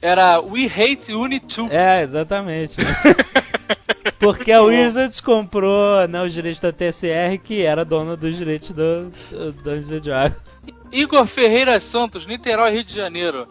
era 0.00 0.40
We 0.40 0.66
hate 0.66 1.12
Uni 1.14 1.38
2. 1.40 1.70
É, 1.70 2.02
exatamente. 2.02 2.76
Porque 4.18 4.52
a 4.52 4.62
Wizards 4.62 5.20
comprou 5.20 6.06
né, 6.08 6.22
os 6.22 6.32
direitos 6.32 6.60
da 6.60 6.72
TSR, 6.72 7.38
que 7.42 7.62
era 7.62 7.84
dona 7.84 8.16
dos 8.16 8.36
direitos 8.36 8.70
do, 8.70 9.10
do 9.30 9.52
Dungeons 9.52 9.90
and 9.90 10.00
Dragons. 10.00 10.40
Igor 10.92 11.26
Ferreira 11.26 11.80
Santos, 11.80 12.26
Niterói, 12.26 12.70
Rio 12.72 12.84
de 12.84 12.94
Janeiro. 12.94 13.48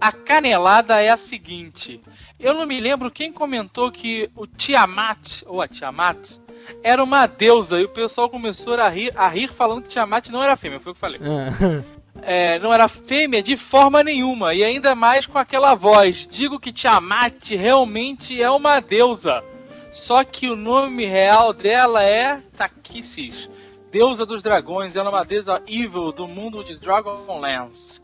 A 0.00 0.12
canelada 0.12 1.00
é 1.00 1.08
a 1.08 1.16
seguinte. 1.16 2.00
Eu 2.38 2.52
não 2.52 2.66
me 2.66 2.78
lembro 2.78 3.10
quem 3.10 3.32
comentou 3.32 3.90
que 3.90 4.30
o 4.36 4.46
Tiamat, 4.46 5.42
ou 5.46 5.62
a 5.62 5.68
Tiamat, 5.68 6.38
era 6.82 7.02
uma 7.02 7.26
deusa 7.26 7.80
e 7.80 7.84
o 7.84 7.88
pessoal 7.88 8.28
começou 8.28 8.74
a 8.74 8.88
rir, 8.88 9.12
a 9.16 9.26
rir 9.28 9.48
falando 9.48 9.82
que 9.82 9.88
Tiamat 9.88 10.28
não 10.28 10.42
era 10.42 10.56
fêmea, 10.56 10.78
foi 10.78 10.92
o 10.92 10.94
que 10.94 10.98
eu 10.98 11.00
falei. 11.00 11.20
Ah, 11.22 11.82
é, 12.22 12.58
não 12.58 12.72
era 12.72 12.88
fêmea 12.88 13.42
de 13.42 13.56
forma 13.56 14.02
nenhuma, 14.02 14.52
e 14.52 14.62
ainda 14.62 14.94
mais 14.94 15.26
com 15.26 15.38
aquela 15.38 15.74
voz. 15.74 16.26
Digo 16.30 16.60
que 16.60 16.72
Tiamat 16.72 17.50
realmente 17.50 18.40
é 18.40 18.50
uma 18.50 18.80
deusa. 18.80 19.42
Só 19.90 20.22
que 20.22 20.50
o 20.50 20.56
nome 20.56 21.06
real 21.06 21.54
dela 21.54 22.02
é 22.02 22.42
Takissis, 22.54 23.48
deusa 23.90 24.26
dos 24.26 24.42
dragões. 24.42 24.94
Ela 24.94 25.08
é 25.08 25.12
uma 25.12 25.24
deusa 25.24 25.62
evil 25.66 26.12
do 26.12 26.28
mundo 26.28 26.62
de 26.62 26.78
Dragonlance. 26.78 28.00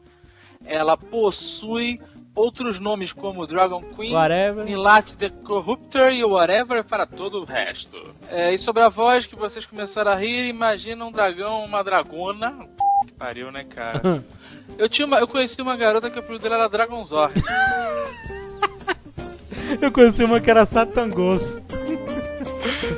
Ela 0.65 0.97
possui 0.97 2.01
outros 2.35 2.81
nomes 2.81 3.13
como 3.13 3.47
Dragon 3.47 3.83
Queen, 3.95 4.15
Whatever. 4.15 4.65
Nilat 4.65 5.15
the 5.17 5.31
Corruptor 5.31 6.13
e 6.13 6.25
Whatever 6.25 6.83
para 6.85 7.07
todo 7.07 7.41
o 7.41 7.45
resto. 7.45 7.97
É, 8.29 8.53
e 8.53 8.59
sobre 8.59 8.83
a 8.83 8.89
voz 8.89 9.27
que 9.27 9.37
vocês 9.37 9.67
começaram 9.67 10.13
a 10.13 10.15
rir, 10.15 10.49
imagina 10.49 11.05
um 11.05 11.13
dragão, 11.13 11.65
uma 11.65 11.83
dragona. 11.83 12.55
Que 13.07 13.13
pariu, 13.13 13.51
né, 13.53 13.65
cara? 13.65 14.25
Eu, 14.79 14.89
tinha 14.89 15.07
uma, 15.07 15.19
eu 15.19 15.29
conheci 15.29 15.61
uma 15.61 15.77
garota 15.77 16.09
que 16.09 16.17
o 16.17 16.21
apelido 16.21 16.45
dela 16.45 16.55
era 16.55 16.69
Dragonzord. 16.69 17.35
eu 19.83 19.93
conheci 19.93 20.25
uma 20.25 20.41
que 20.41 20.51
era 20.51 20.65
Satangos. 20.65 21.61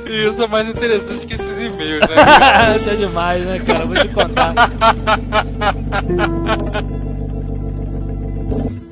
E 0.09 0.29
isso 0.29 0.41
é 0.41 0.47
mais 0.47 0.69
interessante 0.69 1.27
que 1.27 1.33
esses 1.33 1.45
e-mails, 1.45 2.07
né? 2.07 2.15
tá 2.85 2.95
demais, 2.97 3.45
né, 3.45 3.59
cara? 3.59 3.83
Vou 3.83 3.97
te 3.97 4.07
contar. 4.07 4.53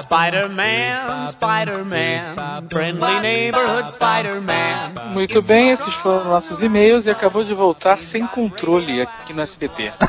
Spider-Man, 0.00 1.30
Spider-Man, 1.32 2.68
friendly 2.70 3.20
neighborhood 3.20 3.90
Spider-Man. 3.90 4.94
Muito 5.12 5.42
bem, 5.42 5.70
esses 5.70 5.92
foram 5.94 6.24
nossos 6.24 6.62
e-mails 6.62 7.06
e 7.06 7.10
acabou 7.10 7.44
de 7.44 7.52
voltar 7.52 7.98
sem 7.98 8.26
controle 8.26 9.02
aqui 9.02 9.32
no 9.32 9.42
SBT. 9.42 9.92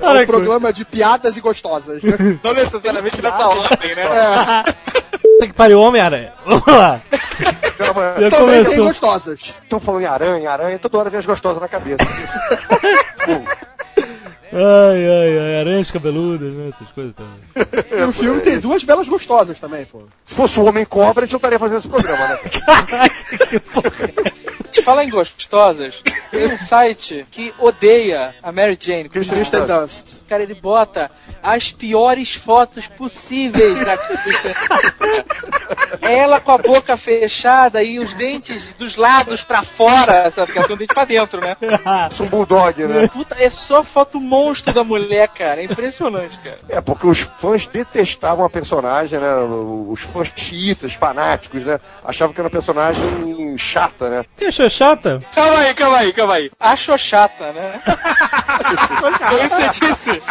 É 0.00 0.22
um 0.22 0.26
programa 0.26 0.72
de 0.72 0.84
piadas 0.84 1.36
e 1.36 1.40
gostosas, 1.40 2.02
né? 2.02 2.16
Não 2.42 2.54
necessariamente 2.54 3.20
nessa 3.20 3.48
ordem, 3.48 3.94
né? 3.94 4.04
Puta 5.20 5.46
que 5.46 5.52
pariu, 5.52 5.80
Homem-Aranha. 5.80 6.32
Vamos 6.46 6.66
lá. 6.66 7.00
Calma, 7.78 8.14
Já 8.18 8.30
Também 8.30 8.54
tem 8.56 8.64
começou. 8.64 8.86
gostosas. 8.88 9.40
Estão 9.62 9.80
falando 9.80 10.02
em 10.02 10.06
aranha, 10.06 10.50
aranha, 10.50 10.78
toda 10.78 10.98
hora 10.98 11.10
vem 11.10 11.20
as 11.20 11.26
gostosas 11.26 11.60
na 11.60 11.68
cabeça. 11.68 12.04
Ai, 14.50 15.06
ai, 15.06 15.38
ai, 15.38 15.60
aranhas 15.60 15.90
cabeludas, 15.90 16.50
né? 16.54 16.70
Essas 16.74 16.88
coisas 16.92 17.14
também. 17.14 18.00
E 18.00 18.02
o 18.02 18.10
filme 18.10 18.40
tem 18.40 18.58
duas 18.58 18.82
belas 18.82 19.06
gostosas 19.06 19.60
também, 19.60 19.84
pô. 19.84 20.00
Se 20.24 20.34
fosse 20.34 20.58
o 20.58 20.64
Homem 20.64 20.86
Cobra, 20.86 21.24
a 21.24 21.26
gente 21.26 21.34
não 21.34 21.38
estaria 21.38 21.58
fazendo 21.58 21.78
esse 21.80 21.88
programa, 21.88 22.28
né? 22.28 22.38
Fala 24.84 25.04
em 25.04 25.10
gostosas, 25.10 26.02
tem 26.30 26.46
um 26.46 26.58
site 26.58 27.26
que 27.30 27.52
odeia 27.58 28.34
a 28.42 28.52
Mary 28.52 28.78
Jane. 28.80 29.08
Kristen 29.08 29.42
Dust. 29.66 30.18
Cara, 30.28 30.42
ele 30.42 30.54
bota 30.54 31.10
as 31.42 31.72
piores 31.72 32.34
fotos 32.34 32.86
possíveis 32.86 33.84
da 33.84 33.96
Kristen 33.96 34.54
Ela 36.00 36.40
com 36.40 36.52
a 36.52 36.58
boca 36.58 36.96
fechada 36.96 37.82
e 37.82 37.98
os 37.98 38.14
dentes 38.14 38.72
dos 38.72 38.96
lados 38.96 39.42
pra 39.42 39.62
fora, 39.62 40.30
sabe? 40.30 40.46
Porque 40.46 40.58
ela 40.58 40.66
tem 40.66 40.76
o 40.76 40.78
dente 40.78 40.94
pra 40.94 41.04
dentro, 41.04 41.40
né? 41.40 41.56
Isso 42.10 42.22
é 42.22 42.26
um 42.26 42.28
bulldog, 42.28 42.82
né? 42.84 43.08
Puta, 43.08 43.36
é 43.38 43.50
só 43.50 43.84
foto 43.84 44.20
monstro 44.20 44.72
da 44.72 44.82
mulher, 44.84 45.28
cara. 45.28 45.60
É 45.60 45.64
impressionante, 45.64 46.38
cara. 46.38 46.58
É, 46.68 46.80
porque 46.80 47.06
os 47.06 47.20
fãs 47.20 47.66
detestavam 47.66 48.44
a 48.44 48.50
personagem, 48.50 49.18
né? 49.18 49.34
Os 49.88 50.00
fãs 50.00 50.32
chiitas, 50.34 50.94
fanáticos, 50.94 51.64
né? 51.64 51.78
Achavam 52.04 52.32
que 52.32 52.40
era 52.40 52.46
uma 52.46 52.52
personagem 52.52 53.56
chata, 53.58 54.08
né? 54.08 54.24
Você 54.36 54.46
achou 54.46 54.67
chata? 54.68 55.20
Calma 55.34 55.58
aí, 55.58 55.74
calma 55.74 55.96
aí, 55.98 56.12
calma 56.12 56.34
aí. 56.34 56.50
Achou 56.60 56.98
chata, 56.98 57.52
né? 57.52 57.80
Foi 59.28 59.44
isso 59.44 59.56
que 59.56 59.86
você 59.86 59.94
disse? 59.94 60.22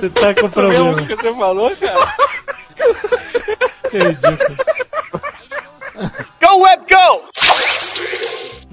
Você 0.00 0.10
tá 0.10 0.34
com 0.34 0.48
problema. 0.50 0.96
que 0.96 1.14
você 1.14 1.34
falou, 1.34 1.70
cara? 1.76 2.14
Que 3.90 3.98
ridículo. 3.98 4.56
Go, 6.40 6.62
Web, 6.62 6.84
go! 6.90 7.22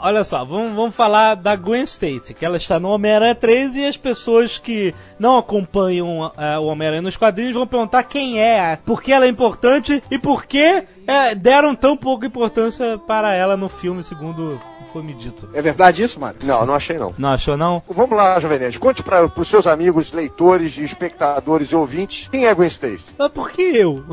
Olha 0.01 0.23
só, 0.23 0.45
vamos, 0.45 0.73
vamos 0.75 0.95
falar 0.95 1.35
da 1.35 1.57
Gwen 1.57 1.83
Stacy, 1.83 2.33
que 2.33 2.45
ela 2.45 2.55
está 2.55 2.79
no 2.79 2.87
Homem-Aranha 2.87 3.35
3 3.35 3.75
e 3.75 3.85
as 3.85 3.97
pessoas 3.97 4.57
que 4.57 4.95
não 5.19 5.37
acompanham 5.37 6.31
eh, 6.37 6.57
o 6.57 6.67
Homem-Aranha 6.67 7.01
nos 7.01 7.17
quadrinhos 7.17 7.53
vão 7.53 7.67
perguntar 7.67 8.03
quem 8.03 8.41
é, 8.41 8.77
por 8.85 9.01
que 9.01 9.11
ela 9.11 9.25
é 9.25 9.27
importante 9.27 10.01
e 10.09 10.17
por 10.17 10.45
que 10.45 10.85
eh, 11.05 11.35
deram 11.35 11.75
tão 11.75 11.97
pouca 11.97 12.25
importância 12.25 12.97
para 12.97 13.33
ela 13.33 13.57
no 13.57 13.67
filme, 13.67 14.01
segundo 14.01 14.57
foi 14.93 15.03
me 15.03 15.13
dito. 15.13 15.49
É 15.53 15.61
verdade 15.61 16.01
isso, 16.01 16.19
Mário? 16.19 16.39
Não, 16.43 16.65
não 16.65 16.73
achei 16.73 16.97
não. 16.97 17.13
Não 17.17 17.29
achou 17.29 17.57
não? 17.57 17.83
Vamos 17.87 18.17
lá, 18.17 18.39
Jovem 18.39 18.57
Nerd. 18.57 18.79
Conte 18.79 19.03
para 19.03 19.25
os 19.25 19.47
seus 19.47 19.67
amigos, 19.67 20.11
leitores, 20.13 20.77
espectadores 20.77 21.71
e 21.71 21.75
ouvintes, 21.75 22.27
quem 22.31 22.47
é 22.47 22.53
Gwen 22.53 22.69
Stacy? 22.69 23.11
Mas 23.17 23.31
por 23.31 23.51
que 23.51 23.61
eu? 23.61 24.03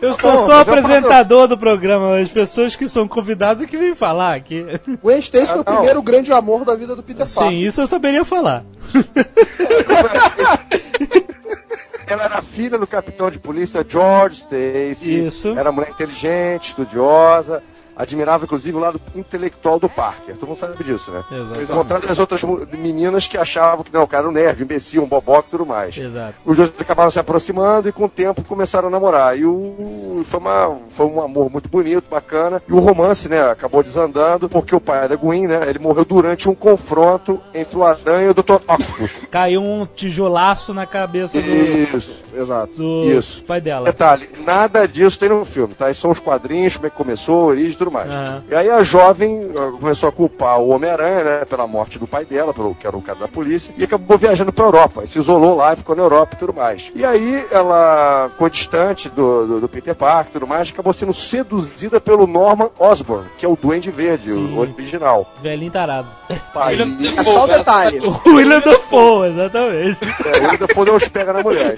eu 0.00 0.14
Tá 0.14 0.20
sou 0.20 0.32
bom, 0.32 0.46
só 0.46 0.60
apresentador 0.60 1.46
do 1.48 1.56
programa, 1.58 2.18
as 2.18 2.28
pessoas 2.28 2.74
que 2.76 2.88
são 2.88 3.06
convidadas 3.06 3.66
que 3.68 3.76
vêm 3.76 3.94
falar 3.94 4.34
aqui. 4.34 4.64
Gwen 5.02 5.18
Stacy 5.18 5.48
foi 5.52 5.58
o 5.58 5.64
Ah, 5.66 5.72
primeiro 5.72 6.02
grande 6.02 6.32
amor 6.32 6.64
da 6.64 6.74
vida 6.74 6.96
do 6.96 7.02
Peter 7.02 7.26
Sim, 7.26 7.34
Parker. 7.34 7.58
isso 7.58 7.80
eu 7.80 7.86
saberia 7.86 8.24
falar. 8.24 8.64
Ela 12.06 12.24
era 12.24 12.42
filha 12.42 12.76
do 12.76 12.86
capitão 12.88 13.30
de 13.30 13.38
polícia 13.38 13.84
George 13.88 14.36
Stacy. 14.40 15.26
Isso. 15.26 15.56
Era 15.56 15.70
mulher 15.70 15.90
inteligente, 15.90 16.68
estudiosa. 16.70 17.62
Admirava, 18.00 18.44
inclusive, 18.44 18.76
o 18.76 18.80
lado 18.80 19.00
intelectual 19.14 19.78
do 19.78 19.88
Parker. 19.88 20.34
Todo 20.34 20.48
mundo 20.48 20.56
sabe 20.56 20.82
disso, 20.82 21.10
né? 21.10 21.22
Exato. 21.30 21.72
Ao 21.72 21.78
contrário 21.78 22.08
das 22.08 22.18
outras 22.18 22.42
meninas 22.78 23.26
que 23.26 23.36
achavam 23.36 23.84
que 23.84 23.92
não, 23.92 24.04
o 24.04 24.06
cara 24.06 24.22
era 24.22 24.28
um 24.30 24.32
nerd, 24.32 24.62
um 24.62 24.64
imbecil, 24.64 25.02
um 25.02 25.06
boboca 25.06 25.48
e 25.48 25.50
tudo 25.50 25.66
mais. 25.66 25.96
Exato. 25.96 26.34
Os 26.44 26.56
dois 26.56 26.72
acabaram 26.78 27.10
se 27.10 27.18
aproximando 27.18 27.88
e 27.88 27.92
com 27.92 28.04
o 28.04 28.08
tempo 28.08 28.42
começaram 28.44 28.88
a 28.88 28.90
namorar. 28.90 29.38
E 29.38 29.44
o, 29.44 30.22
foi, 30.24 30.40
uma, 30.40 30.78
foi 30.88 31.06
um 31.06 31.22
amor 31.22 31.50
muito 31.50 31.68
bonito, 31.68 32.04
bacana. 32.10 32.62
E 32.66 32.72
o 32.72 32.78
romance, 32.78 33.28
né, 33.28 33.50
acabou 33.50 33.82
desandando 33.82 34.48
porque 34.48 34.74
o 34.74 34.80
pai 34.80 35.08
da 35.08 35.16
Gwen, 35.16 35.46
né, 35.46 35.68
ele 35.68 35.78
morreu 35.78 36.04
durante 36.04 36.48
um 36.48 36.54
confronto 36.54 37.40
entre 37.54 37.76
o 37.76 37.84
Aranha 37.84 38.26
e 38.26 38.30
o 38.30 38.34
Dr. 38.34 38.52
Octopus. 38.52 39.28
Caiu 39.30 39.60
um 39.60 39.86
tijolaço 39.86 40.72
na 40.72 40.86
cabeça 40.86 41.40
do, 41.40 41.46
Isso, 41.46 42.16
exato. 42.34 42.74
do 42.76 43.04
Isso. 43.10 43.44
pai 43.44 43.60
dela. 43.60 43.84
Detalhe, 43.84 44.28
nada 44.44 44.86
disso 44.86 45.18
tem 45.18 45.28
no 45.28 45.44
filme, 45.44 45.74
tá? 45.74 45.90
Isso 45.90 46.00
são 46.00 46.10
os 46.10 46.18
quadrinhos, 46.18 46.76
como 46.76 46.86
é 46.86 46.90
que 46.90 46.96
começou, 46.96 47.44
origem 47.44 47.72
e 47.72 47.76
tudo 47.90 47.92
mais. 47.92 48.10
Aham. 48.10 48.42
E 48.48 48.54
aí 48.54 48.70
a 48.70 48.82
jovem 48.82 49.50
ah, 49.58 49.72
começou 49.78 50.08
a 50.08 50.12
culpar 50.12 50.58
o 50.60 50.68
Homem-Aranha, 50.68 51.24
né, 51.24 51.44
pela 51.44 51.66
morte 51.66 51.98
do 51.98 52.06
pai 52.06 52.24
dela, 52.24 52.54
pelo, 52.54 52.74
que 52.74 52.86
era 52.86 52.96
o 52.96 53.02
cara 53.02 53.18
da 53.18 53.28
polícia, 53.28 53.74
e 53.76 53.84
acabou 53.84 54.16
viajando 54.16 54.52
pra 54.52 54.64
Europa. 54.64 55.06
Se 55.06 55.18
isolou 55.18 55.56
lá 55.56 55.72
e 55.72 55.76
ficou 55.76 55.96
na 55.96 56.02
Europa 56.02 56.34
e 56.34 56.38
tudo 56.38 56.54
mais. 56.54 56.90
E 56.94 57.04
aí 57.04 57.44
ela 57.50 58.28
ficou 58.30 58.48
distante 58.48 59.08
do, 59.08 59.46
do, 59.46 59.60
do 59.62 59.68
Peter 59.68 59.94
Parker 59.94 60.30
e 60.30 60.32
tudo 60.32 60.46
mais, 60.46 60.70
acabou 60.70 60.92
sendo 60.92 61.12
seduzida 61.12 62.00
pelo 62.00 62.26
Norman 62.26 62.70
Osborn, 62.78 63.28
que 63.36 63.44
é 63.44 63.48
o 63.48 63.56
Duende 63.56 63.90
Verde, 63.90 64.32
Sim. 64.32 64.54
o 64.54 64.58
original. 64.58 65.32
Velhinho 65.42 65.72
tarado. 65.72 66.08
Pai, 66.54 66.76
William 66.76 67.20
É 67.20 67.24
só 67.24 67.44
um 67.44 67.48
detalhe. 67.48 68.00
O 68.30 68.34
William 68.34 68.60
Dafoe, 68.60 69.30
exatamente. 69.30 69.98
é, 70.04 70.44
ele 70.44 70.56
depois 70.58 70.84
deu 70.86 70.94
os 70.94 71.08
pega 71.08 71.32
na 71.32 71.42
mulher. 71.42 71.76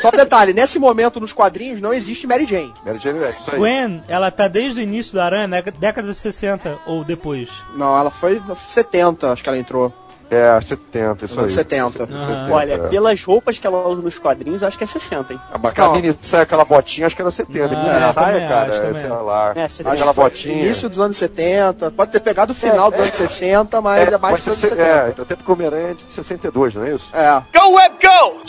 Só 0.00 0.08
um 0.08 0.12
detalhe, 0.12 0.52
nesse 0.52 0.78
momento 0.78 1.20
nos 1.20 1.32
quadrinhos 1.32 1.80
não 1.80 1.92
existe 1.92 2.26
Mary 2.26 2.46
Jane. 2.46 2.72
Mary 2.84 2.98
Jane 2.98 3.18
Rex, 3.18 3.40
isso 3.40 3.50
aí. 3.50 3.58
Gwen, 3.58 4.02
ela 4.08 4.30
tá 4.30 4.48
desde 4.48 4.80
o 4.80 4.82
início 4.82 5.14
da 5.14 5.24
Aranha, 5.24 5.48
né, 5.50 5.62
década 5.78 6.12
de 6.12 6.18
60 6.18 6.78
ou 6.86 7.04
depois. 7.04 7.50
Não, 7.76 7.96
ela 7.98 8.10
foi 8.10 8.40
70, 8.54 9.32
acho 9.32 9.42
que 9.42 9.48
ela 9.48 9.58
entrou. 9.58 9.92
É, 10.30 10.60
70, 10.60 11.24
isso 11.24 11.40
aí. 11.40 11.50
70. 11.50 12.04
Aham. 12.04 12.52
Olha, 12.52 12.74
é. 12.74 12.78
pelas 12.88 13.24
roupas 13.24 13.58
que 13.58 13.66
ela 13.66 13.88
usa 13.88 14.00
nos 14.00 14.16
quadrinhos, 14.16 14.62
acho 14.62 14.78
que 14.78 14.84
é 14.84 14.86
60, 14.86 15.32
hein? 15.32 15.40
A 15.52 15.72
cabine 15.72 16.16
sai 16.20 16.42
aquela 16.42 16.64
botinha, 16.64 17.08
acho 17.08 17.16
que 17.16 17.22
era 17.22 17.32
70. 17.32 17.64
Ah, 17.64 17.80
Aquela 17.80 18.06
eu 18.06 18.12
saia, 18.12 18.48
cara, 18.48 18.72
acho, 18.72 18.86
é, 18.86 19.00
sei 19.00 19.08
lá. 19.08 19.52
É, 19.56 19.66
70. 19.66 19.92
aquela 19.92 20.12
botinha. 20.12 20.54
Início 20.54 20.88
dos 20.88 21.00
anos 21.00 21.16
70, 21.16 21.90
pode 21.90 22.12
ter 22.12 22.20
pegado 22.20 22.52
o 22.52 22.54
final 22.54 22.92
dos 22.92 23.00
anos 23.00 23.14
60, 23.14 23.80
mas 23.80 24.12
é, 24.12 24.18
mais 24.18 24.36
dos 24.36 24.46
anos 24.46 24.60
60, 24.60 24.76
70. 24.76 24.88
é, 24.88 25.22
até 25.22 25.34
porque 25.34 25.50
o 25.50 25.54
Homem-Aranha 25.54 25.90
é 25.90 25.94
de 25.94 26.12
62, 26.12 26.74
não 26.76 26.84
é 26.84 26.94
isso? 26.94 27.08
É. 27.12 27.42
Go, 27.58 27.72
Web, 27.72 27.96
go! 28.00 28.39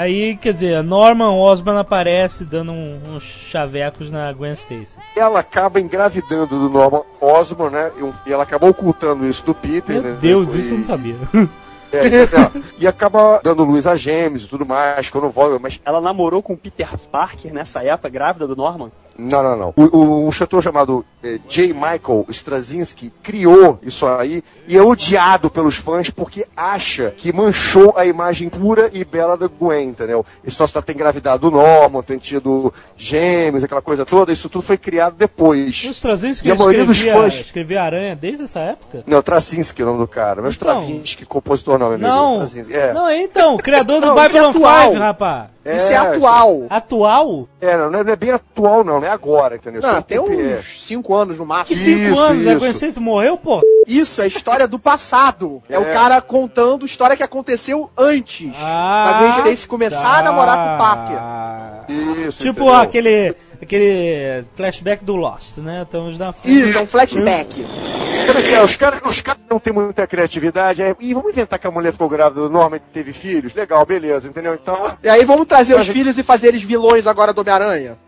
Aí, 0.00 0.34
quer 0.36 0.54
dizer, 0.54 0.76
a 0.76 0.82
Norman 0.82 1.30
Osborn 1.34 1.78
aparece 1.78 2.46
dando 2.46 2.72
um- 2.72 2.98
uns 3.14 3.22
chavecos 3.22 4.10
na 4.10 4.32
Gwen 4.32 4.54
Stacy. 4.54 4.98
Ela 5.14 5.40
acaba 5.40 5.78
engravidando 5.78 6.46
do 6.58 6.70
Norman 6.70 7.02
Osborn, 7.20 7.74
né? 7.76 7.92
E, 7.98 8.02
um- 8.02 8.12
e 8.26 8.32
ela 8.32 8.44
acaba 8.44 8.66
ocultando 8.66 9.26
isso 9.26 9.44
do 9.44 9.54
Peter, 9.54 9.96
Meu 10.00 10.12
né? 10.12 10.18
Deus, 10.18 10.54
isso 10.54 10.72
eu 10.72 10.78
não 10.78 10.84
sabia. 10.84 11.16
É, 11.92 12.06
é, 12.06 12.62
e 12.78 12.86
acaba 12.86 13.40
dando 13.42 13.64
luz 13.64 13.84
a 13.84 13.96
gêmeos 13.96 14.44
e 14.44 14.48
tudo 14.48 14.64
mais, 14.64 15.10
quando 15.10 15.28
volta, 15.28 15.58
mas 15.58 15.80
Ela 15.84 16.00
namorou 16.00 16.40
com 16.40 16.52
o 16.52 16.56
Peter 16.56 16.86
Parker 17.10 17.52
nessa 17.52 17.82
época, 17.82 18.08
grávida 18.08 18.46
do 18.46 18.54
Norman. 18.54 18.92
Não, 19.28 19.42
não, 19.42 19.56
não. 19.56 19.74
O, 19.76 19.96
o, 19.98 20.28
um 20.28 20.32
chateau 20.32 20.62
chamado 20.62 21.04
eh, 21.22 21.38
J. 21.48 21.72
Michael 21.72 22.24
Straczynski 22.30 23.12
criou 23.22 23.78
isso 23.82 24.06
aí 24.06 24.42
e 24.66 24.76
é 24.78 24.82
odiado 24.82 25.50
pelos 25.50 25.76
fãs 25.76 26.08
porque 26.10 26.46
acha 26.56 27.10
que 27.16 27.32
manchou 27.32 27.92
a 27.96 28.06
imagem 28.06 28.48
pura 28.48 28.88
e 28.92 29.04
bela 29.04 29.36
da 29.36 29.46
Gwen, 29.48 29.88
entendeu? 29.88 30.24
Esse 30.44 30.56
troço 30.56 30.72
dela 30.74 30.84
ter 30.84 30.94
engravidado 30.94 31.48
o 31.48 31.50
Norman, 31.50 32.02
ter 32.02 32.18
tido 32.18 32.72
gêmeos, 32.96 33.62
aquela 33.64 33.82
coisa 33.82 34.06
toda, 34.06 34.32
isso 34.32 34.48
tudo 34.48 34.62
foi 34.62 34.76
criado 34.78 35.14
depois. 35.16 35.70
Os 35.84 35.96
Straczynski 35.96 36.48
E 36.48 36.52
a 36.52 36.54
maioria 36.54 36.84
dos 36.84 37.00
fãs- 37.00 37.40
escrevia 37.40 37.82
Aranha 37.82 38.16
desde 38.16 38.44
essa 38.44 38.60
época? 38.60 39.04
Não, 39.06 39.20
Traczynski 39.22 39.82
é 39.82 39.84
o 39.84 39.88
nome 39.88 39.98
do 40.00 40.08
cara. 40.08 40.40
Mas 40.42 40.54
Então. 40.56 40.80
Straczynski, 40.82 41.26
compositor 41.26 41.78
não, 41.78 41.86
meu 41.88 41.96
amigo. 41.96 42.08
Não, 42.08 42.42
Straczynski, 42.44 42.74
É. 42.74 42.92
não, 42.92 43.10
então, 43.10 43.54
o 43.54 43.58
criador 43.58 44.00
do 44.00 44.06
Não, 44.08 44.12
é 44.18 44.22
Babylon 44.28 44.50
atual. 44.50 44.88
5, 44.90 44.98
rapaz. 44.98 45.44
Isso 45.76 45.92
é 45.92 45.96
atual. 45.96 46.66
Atual? 46.70 47.48
É, 47.60 47.76
não, 47.76 47.90
não 47.90 47.98
é 48.00 48.12
é 48.12 48.16
bem 48.16 48.30
atual, 48.32 48.82
não, 48.84 49.00
não 49.00 49.06
é 49.06 49.10
agora, 49.10 49.56
entendeu? 49.56 49.80
Não, 49.82 49.90
Isso 49.92 50.02
tem 50.02 50.18
é- 50.18 50.20
uns 50.20 50.82
5 50.84 51.14
anos 51.14 51.38
no 51.38 51.46
máximo. 51.46 51.78
Cinco 51.78 52.00
Isso, 52.00 52.18
anos, 52.18 52.46
a 52.46 52.50
isso. 52.50 52.58
Gwen 52.60 52.70
Stacy 52.72 53.00
morreu, 53.00 53.36
pô? 53.36 53.60
Isso 53.86 54.20
é 54.22 54.26
história 54.26 54.66
do 54.68 54.78
passado. 54.78 55.62
É, 55.68 55.78
o 55.78 55.82
É. 55.82 55.92
cara 55.92 56.20
contando 56.20 56.84
história 56.86 57.16
que 57.16 57.22
aconteceu 57.22 57.90
antes 57.96 58.52
Ah, 58.60 59.04
da 59.04 59.18
Gwen 59.18 59.30
Stacy 59.52 59.66
começar 59.66 60.18
a 60.18 60.22
namorar 60.22 60.56
com 60.56 60.74
o 60.74 60.78
Parker. 60.78 61.18
Parker. 61.18 61.96
Isso, 62.28 62.42
Tipo 62.42 62.60
entendeu? 62.62 62.74
aquele, 62.80 63.34
aquele 63.62 64.44
flashback 64.54 65.04
do 65.04 65.16
Lost, 65.16 65.58
né? 65.58 65.82
Estamos 65.82 66.18
na 66.18 66.34
Isso, 66.44 66.78
é 66.78 66.80
um 66.80 66.86
flashback. 66.86 67.62
É 67.62 68.54
é? 68.54 68.62
Os 68.62 68.76
caras 68.76 69.00
os 69.04 69.20
caras 69.20 69.40
não 69.50 69.58
têm 69.58 69.72
muita 69.72 70.06
criatividade. 70.06 70.82
Aí, 70.82 70.94
e 71.00 71.14
vamos 71.14 71.30
inventar 71.30 71.58
que 71.58 71.66
a 71.66 71.70
mulher 71.70 71.92
ficou 71.92 72.08
grávida 72.08 72.42
do 72.42 72.50
Norman 72.50 72.76
e 72.76 72.80
teve 72.80 73.12
filhos? 73.12 73.54
Legal, 73.54 73.84
beleza, 73.84 74.28
entendeu? 74.28 74.54
Então. 74.54 74.96
E 75.02 75.08
aí 75.08 75.24
vamos 75.24 75.46
trazer 75.46 75.74
os 75.76 75.88
filhos 75.88 76.18
e 76.18 76.22
fazer 76.22 76.48
eles 76.48 76.62
vilões 76.62 77.06
agora 77.06 77.32
do 77.32 77.40
Homem-Aranha? 77.40 77.98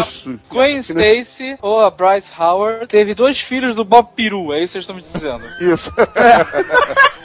Isso. 0.00 0.38
Gwen 0.48 0.78
Stacy 0.78 1.58
ou 1.60 1.80
a 1.80 1.90
Bryce 1.90 2.30
Howard 2.38 2.86
teve 2.86 3.14
dois 3.14 3.40
filhos 3.40 3.74
do 3.74 3.84
Bob 3.84 4.10
Peru, 4.14 4.52
é 4.52 4.62
isso 4.62 4.78
que 4.78 4.84
vocês 4.84 4.84
estão 4.84 4.94
me 4.94 5.02
dizendo. 5.02 5.44
Isso. 5.60 5.92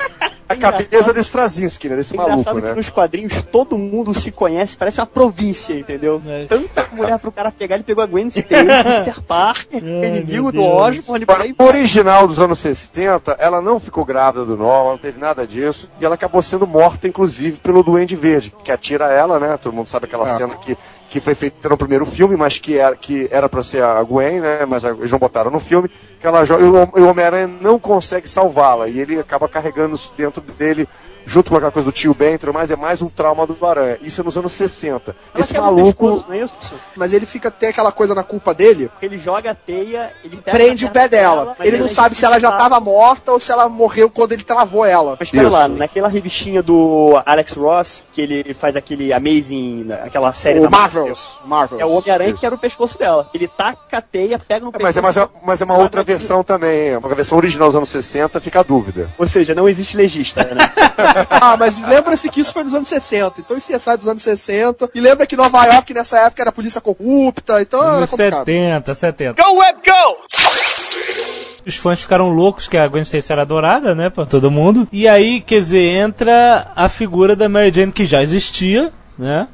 a 0.47 0.56
cabeça 0.56 1.13
desse 1.13 1.27
Straczynski, 1.29 1.89
né? 1.89 1.95
Desse 1.95 2.13
engraçado 2.13 2.45
maluco, 2.45 2.62
que 2.62 2.69
né? 2.69 2.75
nos 2.75 2.89
quadrinhos 2.89 3.41
todo 3.43 3.77
mundo 3.77 4.13
se 4.13 4.32
conhece, 4.32 4.77
parece 4.77 4.99
uma 4.99 5.08
província, 5.08 5.73
entendeu? 5.73 6.21
É. 6.27 6.45
Tanta 6.45 6.88
mulher 6.91 7.17
pro 7.19 7.32
cara 7.32 7.51
pegar, 7.51 7.75
ele 7.75 7.84
pegou 7.84 8.03
a 8.03 8.08
Gwen 8.08 8.27
Stacy, 8.34 8.53
o 8.53 8.84
Peter 9.06 9.21
Parker, 9.21 9.84
inimigo 9.84 10.51
do 10.51 10.60
Deus. 10.60 10.73
Osborn, 10.73 11.25
por 11.25 11.34
Agora, 11.34 11.47
aí 11.47 11.56
o 11.58 11.63
original 11.63 12.27
dos 12.27 12.39
anos 12.39 12.60
60, 12.60 13.38
ela 13.39 13.62
não 13.62 13.79
ficou 13.79 14.06
grávida 14.06 14.45
do 14.45 14.58
Norman, 14.58 14.91
não 14.91 14.97
teve 14.97 15.19
nada 15.19 15.45
disso. 15.47 15.89
E 15.99 16.06
ela 16.06 16.15
acabou 16.15 16.41
sendo 16.41 16.67
morta, 16.67 17.08
inclusive, 17.08 17.58
pelo 17.58 17.84
Duende 17.84 18.15
Verde, 18.15 18.53
que 18.63 18.71
atira 18.71 19.12
ela, 19.12 19.39
né? 19.39 19.58
Todo 19.58 19.73
mundo 19.73 19.88
sabe 19.88 20.06
aquela 20.06 20.27
cena 20.27 20.56
que, 20.56 20.77
que 21.13 21.19
foi 21.19 21.36
feita 21.36 21.69
no 21.69 21.78
primeiro 21.78 22.08
filme, 22.08 22.36
mas 22.36 22.58
que 22.58 22.76
era, 22.76 22.95
que 22.95 23.28
era 23.30 23.47
pra 23.47 23.62
ser 23.62 23.84
a 23.84 24.02
Gwen, 24.02 24.39
né? 24.39 24.65
Mas 24.67 24.84
eles 24.84 25.12
não 25.12 25.19
botaram 25.19 25.52
no 25.52 25.60
filme, 25.60 25.88
que 26.19 26.26
ela 26.26 26.43
e 26.43 26.99
o 26.99 27.08
Homem-Aranha 27.08 27.45
não 27.62 27.78
consegue 27.78 28.28
salvá-la, 28.28 28.88
e 28.88 28.99
ele 28.99 29.19
acaba 29.19 29.47
carregando 29.47 29.93
isso 29.93 30.12
dentro 30.17 30.41
dele, 30.41 30.89
junto 31.25 31.49
com 31.49 31.55
aquela 31.57 31.71
coisa 31.71 31.86
do 31.86 31.91
tio 31.91 32.13
Ben, 32.13 32.33
e 32.33 32.38
tudo 32.38 32.53
mais, 32.53 32.71
é 32.71 32.75
mais 32.75 33.01
um 33.01 33.09
trauma 33.09 33.45
do 33.47 33.57
Aranha. 33.65 33.97
Isso 34.01 34.21
é 34.21 34.23
nos 34.23 34.38
anos 34.38 34.51
60. 34.51 35.15
Esse 35.38 35.53
maluco. 35.57 36.07
pescoço, 36.09 36.25
não 36.27 36.36
é 36.36 36.41
isso? 36.43 36.73
Mas 36.95 37.13
ele 37.13 37.25
fica, 37.25 37.49
tem 37.49 37.69
aquela 37.69 37.91
coisa 37.91 38.13
na 38.13 38.23
culpa 38.23 38.53
dele, 38.53 38.89
Porque 38.89 39.05
ele 39.05 39.17
joga 39.17 39.51
a 39.51 39.55
teia, 39.55 40.12
ele 40.23 40.38
pega 40.38 40.57
prende 40.57 40.86
a 40.86 40.89
o 40.89 40.91
pé 40.91 41.07
dela. 41.07 41.55
mas 41.57 41.67
Ele 41.67 41.77
não 41.77 41.86
é 41.86 41.89
sabe 41.89 42.15
se 42.15 42.25
ela 42.25 42.39
já 42.39 42.47
injustiçado. 42.49 42.69
tava 42.71 42.83
morta 42.83 43.31
ou 43.31 43.39
se 43.39 43.51
ela 43.51 43.67
morreu 43.69 44.09
quando 44.09 44.33
ele 44.33 44.43
travou 44.43 44.86
ela. 44.86 45.15
Mas 45.19 45.31
pera 45.31 45.49
lá, 45.49 45.67
naquela 45.67 46.07
revistinha 46.07 46.62
do 46.62 47.21
Alex 47.25 47.53
Ross, 47.53 48.03
que 48.12 48.21
ele 48.21 48.53
faz 48.53 48.75
aquele 48.75 49.13
Amazing, 49.13 49.88
aquela 50.03 50.33
série 50.33 50.59
O 50.59 50.63
da 50.63 50.69
Marvels. 50.69 51.39
Marvels. 51.45 51.81
É 51.81 51.86
o 51.86 51.91
Homem-Aranha 51.91 52.31
Isso. 52.31 52.39
que 52.39 52.45
era 52.45 52.55
o 52.55 52.57
pescoço 52.57 52.97
dela. 52.97 53.29
Ele 53.33 53.47
taca 53.47 53.97
a 53.97 54.01
teia, 54.01 54.38
pega 54.39 54.65
no 54.65 54.71
É, 54.73 54.81
mas, 54.81 54.97
é, 54.97 55.01
mas, 55.01 55.17
é, 55.17 55.27
mas 55.43 55.62
é 55.62 55.65
uma 55.65 55.77
outra 55.77 56.03
versão 56.03 56.43
também. 56.43 56.93
A 56.95 56.99
versão 56.99 57.38
original 57.38 57.67
dos 57.69 57.75
anos 57.75 57.89
60 57.89 58.39
fica 58.39 58.59
a 58.59 58.63
dúvida. 58.63 59.09
Ou 59.17 59.27
seja, 59.27 59.53
não 59.55 59.67
existe 59.67 59.95
legista, 59.97 60.43
né? 60.43 60.71
Ah, 61.30 61.58
mas 61.58 61.84
lembra-se 61.84 62.30
que 62.30 62.41
isso 62.41 62.54
foi 62.54 62.63
nos 62.63 62.73
anos 62.73 62.88
60. 62.88 63.41
Então 63.41 63.58
isso 63.58 63.71
ia 63.71 63.80
sair 63.80 63.97
dos 63.97 64.08
anos 64.08 64.23
60. 64.23 64.89
E 64.93 64.99
lembra 64.99 65.26
que 65.26 65.36
Nova 65.36 65.65
York 65.65 65.93
nessa 65.93 66.19
época 66.19 66.41
era 66.41 66.52
polícia 66.52 66.80
corrupta. 66.80 67.62
Então 67.62 67.82
era 67.82 67.97
Anos 67.97 68.12
complicado. 68.12 68.45
70, 68.45 68.95
70. 68.95 69.43
go, 69.43 69.58
Web, 69.58 69.80
go! 69.86 70.17
Os 71.65 71.76
fãs 71.78 72.02
ficaram 72.02 72.30
loucos 72.30 72.67
que 72.67 72.78
a 72.78 72.88
Gwen 72.88 73.04
Stacy 73.04 73.32
era 73.32 73.41
adorada, 73.43 73.95
né, 73.95 74.10
pra 74.10 74.26
todo 74.26 74.52
mundo. 74.52 74.88
E 74.91 75.08
aí, 75.08 75.39
quer 75.39 75.60
dizer, 75.60 75.82
entra 75.82 76.71
a 76.76 76.89
figura 76.89 77.36
da 77.36 77.47
Mary 77.47 77.71
Jane 77.73 77.91
que 77.91 78.06
já 78.06 78.21
existia, 78.21 78.91
né? 79.17 79.47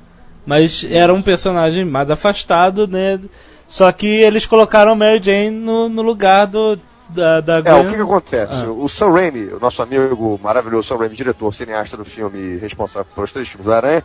Mas 0.46 0.86
era 0.90 1.14
um 1.14 1.22
personagem 1.22 1.86
mais 1.86 2.10
afastado, 2.10 2.88
né? 2.88 3.20
Só 3.68 3.92
que 3.92 4.08
eles 4.08 4.48
colocaram 4.48 4.94
a 4.94 4.96
Mary 4.96 5.22
Jane 5.24 5.52
no, 5.52 5.88
no 5.88 6.02
lugar 6.02 6.48
do, 6.48 6.80
da, 7.10 7.42
da 7.42 7.58
É, 7.66 7.74
o 7.74 7.90
que, 7.90 7.96
que 7.96 8.02
acontece? 8.02 8.66
O 8.66 8.88
Sam 8.88 9.12
Raimi, 9.12 9.48
o 9.48 9.60
nosso 9.60 9.82
amigo 9.82 10.40
maravilhoso 10.42 10.88
Sam 10.88 10.98
Raimi, 10.98 11.16
diretor, 11.16 11.54
cineasta 11.54 11.98
do 11.98 12.06
filme 12.06 12.58
responsável 12.58 13.12
pelos 13.14 13.32
três 13.32 13.48
filmes 13.50 13.66
do 13.66 13.74
Aranha, 13.74 14.04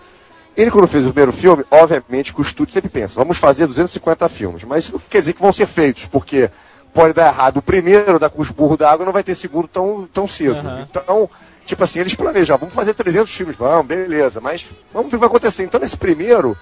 ele 0.56 0.70
quando 0.70 0.86
fez 0.86 1.06
o 1.06 1.10
primeiro 1.12 1.32
filme, 1.32 1.64
obviamente, 1.70 2.32
que 2.32 2.40
o 2.40 2.42
estúdio 2.42 2.72
sempre 2.72 2.88
pensa, 2.88 3.16
vamos 3.16 3.38
fazer 3.38 3.66
250 3.66 4.28
filmes, 4.28 4.64
mas 4.64 4.84
isso 4.84 4.92
não 4.92 5.00
quer 5.10 5.20
dizer 5.20 5.32
que 5.32 5.42
vão 5.42 5.52
ser 5.52 5.66
feitos, 5.66 6.06
porque 6.06 6.50
pode 6.92 7.12
dar 7.12 7.26
errado 7.26 7.56
o 7.58 7.62
primeiro, 7.62 8.18
dar 8.18 8.30
com 8.30 8.40
os 8.40 8.50
burros 8.50 8.78
da 8.78 8.90
água, 8.90 9.04
não 9.04 9.12
vai 9.12 9.24
ter 9.24 9.34
segundo 9.34 9.66
tão, 9.66 10.08
tão 10.12 10.28
cedo. 10.28 10.58
Aham. 10.58 10.86
Então, 10.88 11.28
tipo 11.66 11.82
assim, 11.82 11.98
eles 11.98 12.14
planejam, 12.14 12.56
vamos 12.56 12.74
fazer 12.74 12.94
300 12.94 13.34
filmes, 13.34 13.56
vamos, 13.56 13.86
beleza, 13.86 14.40
mas 14.40 14.64
vamos 14.92 15.10
ver 15.10 15.16
o 15.16 15.18
que 15.18 15.26
vai 15.26 15.28
acontecer. 15.28 15.64
Então, 15.64 15.80
nesse 15.80 15.96
primeiro, 15.96 16.56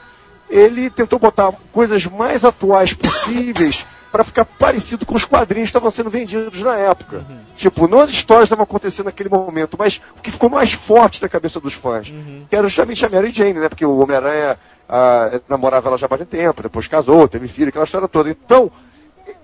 ele 0.49 0.89
tentou 0.89 1.19
botar 1.19 1.53
coisas 1.71 2.07
mais 2.07 2.45
atuais 2.45 2.95
possíveis 2.95 3.85
para 4.13 4.23
ficar 4.23 4.45
parecido 4.45 5.07
com 5.07 5.15
os 5.15 5.25
quadrinhos 5.25 5.69
que 5.69 5.71
estavam 5.71 5.91
sendo 5.91 6.11
vendidos 6.11 6.61
na 6.61 6.77
época. 6.77 7.25
Tipo, 7.57 7.89
não 7.89 8.01
as 8.01 8.11
histórias 8.11 8.45
estavam 8.45 8.65
acontecendo 8.65 9.07
naquele 9.07 9.31
momento, 9.31 9.75
mas 9.79 10.01
o 10.19 10.21
que 10.21 10.31
ficou 10.31 10.51
mais 10.51 10.73
forte 10.73 11.23
na 11.23 11.29
cabeça 11.31 11.59
dos 11.59 11.73
fãs. 11.73 12.13
Que 12.51 12.55
era 12.55 12.69
justamente 12.69 13.05
a 13.07 13.09
Mary 13.09 13.31
Jane, 13.31 13.55
né? 13.55 13.69
Porque 13.71 13.87
o 13.87 13.99
Homem-Aranha 13.99 14.59
ah, 14.87 15.41
namorava 15.49 15.89
ela 15.89 15.97
já 15.97 16.05
há 16.05 16.09
bastante 16.09 16.29
tempo, 16.29 16.63
depois 16.63 16.87
casou, 16.87 17.27
teve 17.27 17.49
filho, 17.49 17.71
aquela 17.71 17.87
história 17.87 18.07
toda. 18.07 18.29
Então, 18.29 18.71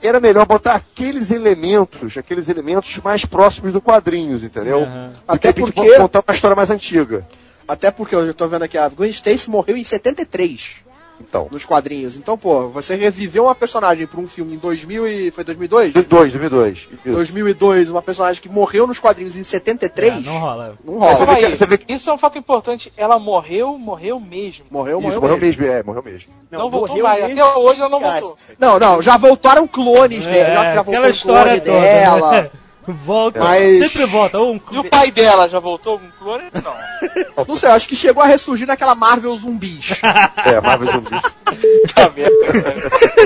era 0.02 0.20
melhor 0.20 0.44
botar 0.44 0.74
aqueles 0.74 1.30
elementos, 1.30 2.18
aqueles 2.18 2.48
elementos 2.50 2.98
mais 2.98 3.24
próximos 3.24 3.72
do 3.72 3.80
quadrinhos, 3.80 4.44
entendeu? 4.44 4.80
Que 4.80 5.20
Até 5.26 5.52
porque- 5.52 5.96
contar 5.96 6.22
uma 6.26 6.34
história 6.34 6.54
mais 6.54 6.68
antiga. 6.70 7.26
Até 7.66 7.90
porque 7.90 8.14
eu 8.14 8.26
já 8.26 8.32
tô 8.34 8.46
vendo 8.48 8.62
aqui, 8.62 8.76
a 8.76 8.88
Gwen 8.88 9.10
Stacy 9.10 9.50
morreu 9.50 9.76
em 9.76 9.84
73 9.84 10.87
Então, 11.28 11.46
nos 11.50 11.66
quadrinhos. 11.66 12.16
Então, 12.16 12.38
pô, 12.38 12.68
você 12.68 12.94
reviveu 12.96 13.44
uma 13.44 13.54
personagem 13.54 14.06
pra 14.06 14.18
um 14.18 14.26
filme 14.26 14.54
em 14.54 14.58
2000 14.58 15.06
e... 15.06 15.30
Foi 15.30 15.44
2002? 15.44 15.92
2002, 15.92 16.32
2002. 16.32 16.78
Isso. 17.04 17.14
2002, 17.14 17.90
uma 17.90 18.00
personagem 18.00 18.40
que 18.40 18.48
morreu 18.48 18.86
nos 18.86 18.98
quadrinhos 18.98 19.36
em 19.36 19.42
73. 19.42 20.14
É, 20.14 20.20
não 20.20 20.38
rola. 20.38 20.74
Não 20.82 20.98
rola. 20.98 21.14
você 21.16 21.26
vê 21.26 21.36
que- 21.36 21.56
você 21.56 21.66
vê 21.66 21.78
que- 21.78 21.92
Isso 21.92 22.08
é 22.08 22.12
um 22.14 22.16
fato 22.18 22.38
importante. 22.38 22.90
Ela 22.96 23.18
morreu, 23.18 23.78
morreu 23.78 24.18
mesmo. 24.18 24.64
Morreu, 24.70 24.98
Isso, 25.00 25.06
morreu, 25.08 25.20
morreu 25.20 25.38
mesmo. 25.38 25.62
mesmo, 25.62 25.74
é, 25.76 25.82
morreu 25.82 26.02
mesmo. 26.02 26.32
Não, 26.50 26.70
voltou 26.70 26.88
morreu 26.88 27.04
mais. 27.04 27.24
mesmo. 27.26 27.42
Até 27.44 27.58
hoje 27.58 27.80
ela 27.80 27.90
não 27.90 28.00
Cara, 28.00 28.20
voltou. 28.20 28.38
Não, 28.58 28.78
não, 28.78 29.02
já 29.02 29.16
voltaram 29.18 29.66
clones 29.68 30.24
dela. 30.24 30.48
Já, 30.48 30.54
já 30.54 30.64
É, 30.64 30.68
aquela 30.78 30.82
voltou 30.82 31.02
o 31.04 31.08
história 31.10 31.60
clone 31.60 31.76
toda. 31.78 31.80
dela. 31.80 32.32
né? 32.32 32.50
Volta. 32.92 33.38
Mas- 33.40 33.90
Sempre 33.92 34.06
volta. 34.06 34.38
Ou 34.38 34.54
um 34.54 34.60
E 34.70 34.78
o 34.78 34.84
pai 34.84 35.10
dela 35.10 35.48
já 35.48 35.58
voltou 35.58 35.98
com 35.98 36.10
clone? 36.18 36.44
Não. 36.52 36.88
Não 37.46 37.56
sei, 37.56 37.68
acho 37.70 37.86
que 37.88 37.94
chegou 37.96 38.22
a 38.22 38.26
ressurgir 38.26 38.66
naquela 38.66 38.94
Marvel 38.94 39.36
zumbis. 39.36 40.00
É, 40.44 40.60
Marvel 40.60 40.92
Zumbis. 40.92 41.20
Tá 41.94 42.10
merda. 42.14 42.34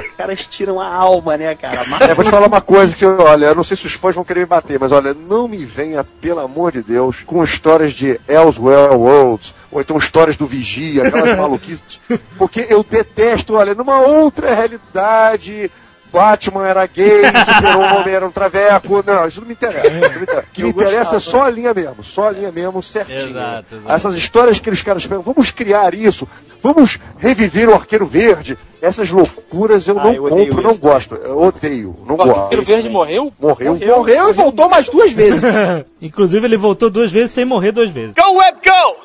Os 0.01 0.17
caras 0.17 0.47
tiram 0.47 0.81
a 0.81 0.87
alma, 0.87 1.37
né, 1.37 1.55
cara? 1.55 1.81
É, 2.09 2.15
vou 2.15 2.25
te 2.25 2.31
falar 2.31 2.47
uma 2.47 2.61
coisa 2.61 2.93
que, 2.95 3.01
você- 3.05 3.23
olha, 3.23 3.47
eu 3.47 3.55
não 3.55 3.65
sei 3.65 3.77
se 3.77 3.87
os 3.87 3.93
fãs 3.95 4.15
vão 4.15 4.25
querer 4.25 4.41
me 4.41 4.47
bater, 4.47 4.79
mas 4.79 4.93
olha, 4.93 5.13
não 5.13 5.49
me 5.49 5.65
venha, 5.65 6.05
pelo 6.05 6.41
amor 6.41 6.73
de 6.73 6.83
Deus, 6.83 7.21
com 7.27 7.43
histórias 7.43 7.93
de 7.93 8.21
Elsewhere 8.29 8.95
Worlds, 8.95 9.55
ou 9.71 9.81
então 9.81 9.97
histórias 9.99 10.37
do 10.37 10.47
Vigia, 10.47 11.09
aquelas 11.09 11.37
maluquices, 11.37 11.99
porque 12.39 12.67
eu 12.71 12.85
detesto, 12.89 13.55
olha, 13.55 13.75
numa 13.75 14.01
outra 14.01 14.55
realidade, 14.55 15.71
Batman 16.13 16.67
era 16.67 16.87
gay, 16.87 17.23
Super-Homem 17.57 18.15
era 18.15 18.27
um 18.27 18.31
traveco, 18.31 19.03
não, 19.07 19.27
isso 19.27 19.41
não 19.41 19.47
me 19.49 19.55
interessa. 19.55 19.89
não 19.91 20.01
me 20.01 20.23
interessa. 20.23 20.41
O 20.41 20.53
que 20.53 20.63
me 20.63 20.69
interessa 20.71 21.17
é 21.17 21.21
só 21.21 21.45
a 21.45 21.51
linha 21.51 21.73
mesmo, 21.73 22.05
só 22.05 22.29
a 22.29 22.31
linha 22.31 22.53
mesmo, 22.53 22.83
certinho. 22.83 23.31
Exato, 23.31 23.75
exato. 23.77 23.93
Essas 23.93 24.15
histórias 24.15 24.59
que 24.59 24.71
os 24.71 24.83
caras 24.83 25.07
pegam, 25.07 25.23
vamos 25.23 25.51
criar 25.51 25.95
isso, 25.95 26.29
vamos 26.63 26.99
reviver 27.19 27.69
o 27.69 27.75
Arqueiro 27.75 28.07
Verde, 28.07 28.59
essas 28.81 29.11
loucuras 29.11 29.87
eu 29.89 29.99
Ah, 29.99 30.05
não 30.05 30.13
eu 30.13 30.23
compro, 30.25 30.63
não 30.63 30.71
isso. 30.73 30.81
gosto, 30.81 31.15
eu 31.15 31.41
odeio, 31.41 31.97
não 32.07 32.15
O 32.15 32.19
gosto. 32.19 32.41
Arqueiro 32.41 32.63
Verde 32.65 32.89
morreu? 32.89 33.33
Morreu. 33.41 33.79
Morreu 33.97 34.29
e 34.29 34.33
voltou 34.33 34.69
mais 34.69 34.89
duas 34.89 35.13
vezes. 35.13 35.41
Inclusive, 36.03 36.47
ele 36.47 36.57
voltou 36.57 36.91
duas 36.91 37.11
vezes 37.11 37.31
sem 37.31 37.45
morrer 37.45 37.73
duas 37.73 37.91
vezes. 37.91 38.15
Go, 38.15 38.37
Web, 38.39 38.59
go! 38.65 39.03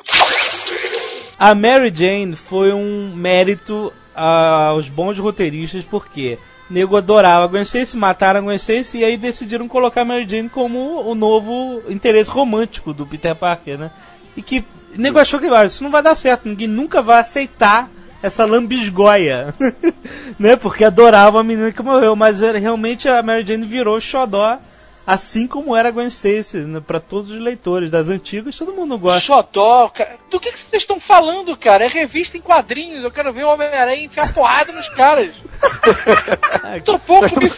A 1.38 1.54
Mary 1.54 1.92
Jane 1.94 2.34
foi 2.34 2.72
um 2.72 3.12
mérito 3.14 3.92
aos 4.14 4.88
bons 4.88 5.16
roteiristas, 5.18 5.84
porque 5.84 6.36
nego 6.70 6.96
adorava 6.96 7.44
a 7.44 7.46
Gwen 7.46 7.62
Stacy, 7.62 7.96
mataram 7.96 8.40
a 8.40 8.42
Gwen 8.42 8.56
Stacy 8.56 8.98
e 8.98 9.04
aí 9.04 9.16
decidiram 9.16 9.66
colocar 9.66 10.02
a 10.02 10.04
Mary 10.04 10.28
Jane 10.28 10.48
como 10.48 11.02
o 11.02 11.14
novo 11.14 11.82
interesse 11.88 12.30
romântico 12.30 12.92
do 12.92 13.06
Peter 13.06 13.34
Parker, 13.34 13.78
né? 13.78 13.90
E 14.36 14.42
que 14.42 14.64
o 14.94 15.00
nego 15.00 15.18
achou 15.18 15.40
que 15.40 15.46
isso 15.66 15.82
não 15.82 15.90
vai 15.90 16.02
dar 16.02 16.14
certo, 16.14 16.48
ninguém 16.48 16.68
nunca 16.68 17.00
vai 17.00 17.20
aceitar 17.20 17.90
essa 18.22 18.44
lambisgoia, 18.44 19.54
né? 20.38 20.56
Porque 20.56 20.84
adorava 20.84 21.40
a 21.40 21.44
menina 21.44 21.72
que 21.72 21.82
morreu, 21.82 22.14
mas 22.14 22.40
realmente 22.40 23.08
a 23.08 23.22
Mary 23.22 23.46
Jane 23.46 23.64
virou 23.64 24.00
xodó, 24.00 24.58
assim 25.08 25.46
como 25.46 25.74
era 25.74 25.88
a 25.88 25.90
Gwen 25.90 26.08
Stacy, 26.08 26.58
né? 26.58 26.82
pra 26.86 27.00
todos 27.00 27.30
os 27.30 27.40
leitores 27.40 27.90
das 27.90 28.10
antigas, 28.10 28.58
todo 28.58 28.74
mundo 28.74 28.98
gosta. 28.98 29.20
Xodó, 29.20 29.88
cara. 29.88 30.18
Do 30.30 30.38
que, 30.38 30.52
que 30.52 30.58
vocês 30.58 30.82
estão 30.82 31.00
falando, 31.00 31.56
cara? 31.56 31.86
É 31.86 31.88
revista 31.88 32.36
em 32.36 32.42
quadrinhos. 32.42 33.02
Eu 33.02 33.10
quero 33.10 33.32
ver 33.32 33.44
o 33.44 33.48
Homem-Aranha 33.48 34.04
enfiar 34.04 34.34
porrada 34.34 34.70
nos 34.70 34.86
caras. 34.90 35.34
Tô 36.84 36.98
pouco 36.98 37.40
me. 37.40 37.48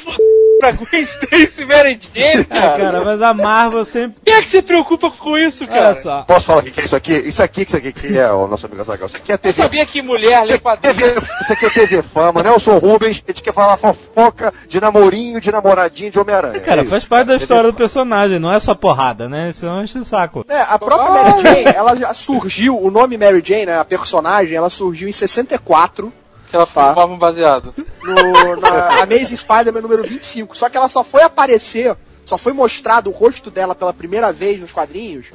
Pra 0.60 0.72
Gwen 0.72 1.02
Stacy 1.02 1.64
Mary 1.64 1.98
Jane, 2.14 2.46
Ah, 2.50 2.54
cara. 2.54 2.78
cara, 2.78 3.00
mas 3.04 3.22
a 3.22 3.34
Marvel 3.34 3.84
sempre. 3.84 4.20
Quem 4.24 4.34
é 4.34 4.42
que 4.42 4.48
se 4.48 4.62
preocupa 4.62 5.10
com 5.10 5.36
isso, 5.38 5.66
cara? 5.66 5.86
Olha 5.88 5.94
só. 5.94 6.22
Posso 6.22 6.46
falar 6.46 6.60
o 6.60 6.62
que 6.62 6.70
que 6.70 6.80
é 6.80 6.84
isso 6.84 6.94
aqui? 6.96 7.12
Isso 7.14 7.42
aqui, 7.42 7.62
isso 7.62 7.76
aqui 7.76 7.92
que 7.92 8.18
é 8.18 8.30
o 8.30 8.46
nosso 8.46 8.66
amigo 8.66 8.80
Azaghal. 8.80 9.06
Isso 9.08 9.16
aqui 9.16 9.32
é 9.32 9.34
Eu 9.34 9.38
TV. 9.38 9.62
sabia 9.62 9.86
que 9.86 10.02
mulher 10.02 10.44
lê 10.44 10.58
quadrinhos. 10.58 10.96
TV, 10.98 11.20
isso 11.40 11.52
aqui 11.52 11.66
é 11.66 11.70
TV 11.70 12.02
Fama, 12.02 12.42
Nelson 12.42 12.78
Rubens, 12.78 13.22
a 13.26 13.30
gente 13.32 13.42
quer 13.42 13.52
falar 13.54 13.76
fofoca 13.76 14.52
de 14.68 14.80
namorinho, 14.80 15.40
de 15.40 15.50
namoradinho 15.50 16.10
de 16.10 16.18
Homem-Aranha. 16.18 16.60
Cara, 16.60 16.82
É 16.82 16.84
faz 16.84 17.04
parte 17.04 17.26
da 17.28 17.36
história 17.36 17.64
do 17.70 17.74
personagem, 17.74 18.38
não 18.38 18.52
é 18.52 18.60
só 18.60 18.74
porrada, 18.74 19.28
né? 19.28 19.50
Senão 19.52 19.82
enche 19.82 19.98
o 19.98 20.04
saco. 20.04 20.44
É, 20.48 20.60
a 20.60 20.78
própria 20.78 21.10
Mary 21.10 21.40
Jane, 21.42 21.64
ela 21.76 21.96
já 21.96 22.12
surgiu, 22.14 22.78
o 22.80 22.90
nome 22.90 23.16
Mary 23.16 23.42
Jane, 23.44 23.66
né, 23.66 23.78
a 23.78 23.84
personagem, 23.84 24.54
ela 24.56 24.70
surgiu 24.70 25.08
em 25.08 25.12
64 25.12 26.12
Que 26.50 26.56
ela 26.56 26.66
Tá. 26.66 26.90
fumava 26.90 27.12
um 27.12 27.18
baseado. 27.18 27.72
no, 28.02 28.56
na 28.56 29.02
Amazing 29.02 29.36
Spider-Man 29.36 29.80
número 29.82 30.02
25. 30.02 30.56
Só 30.56 30.68
que 30.68 30.76
ela 30.76 30.88
só 30.88 31.04
foi 31.04 31.22
aparecer, 31.22 31.96
só 32.24 32.36
foi 32.36 32.52
mostrado 32.52 33.08
o 33.08 33.12
rosto 33.12 33.50
dela 33.50 33.74
pela 33.74 33.92
primeira 33.92 34.32
vez 34.32 34.60
nos 34.60 34.72
quadrinhos, 34.72 35.26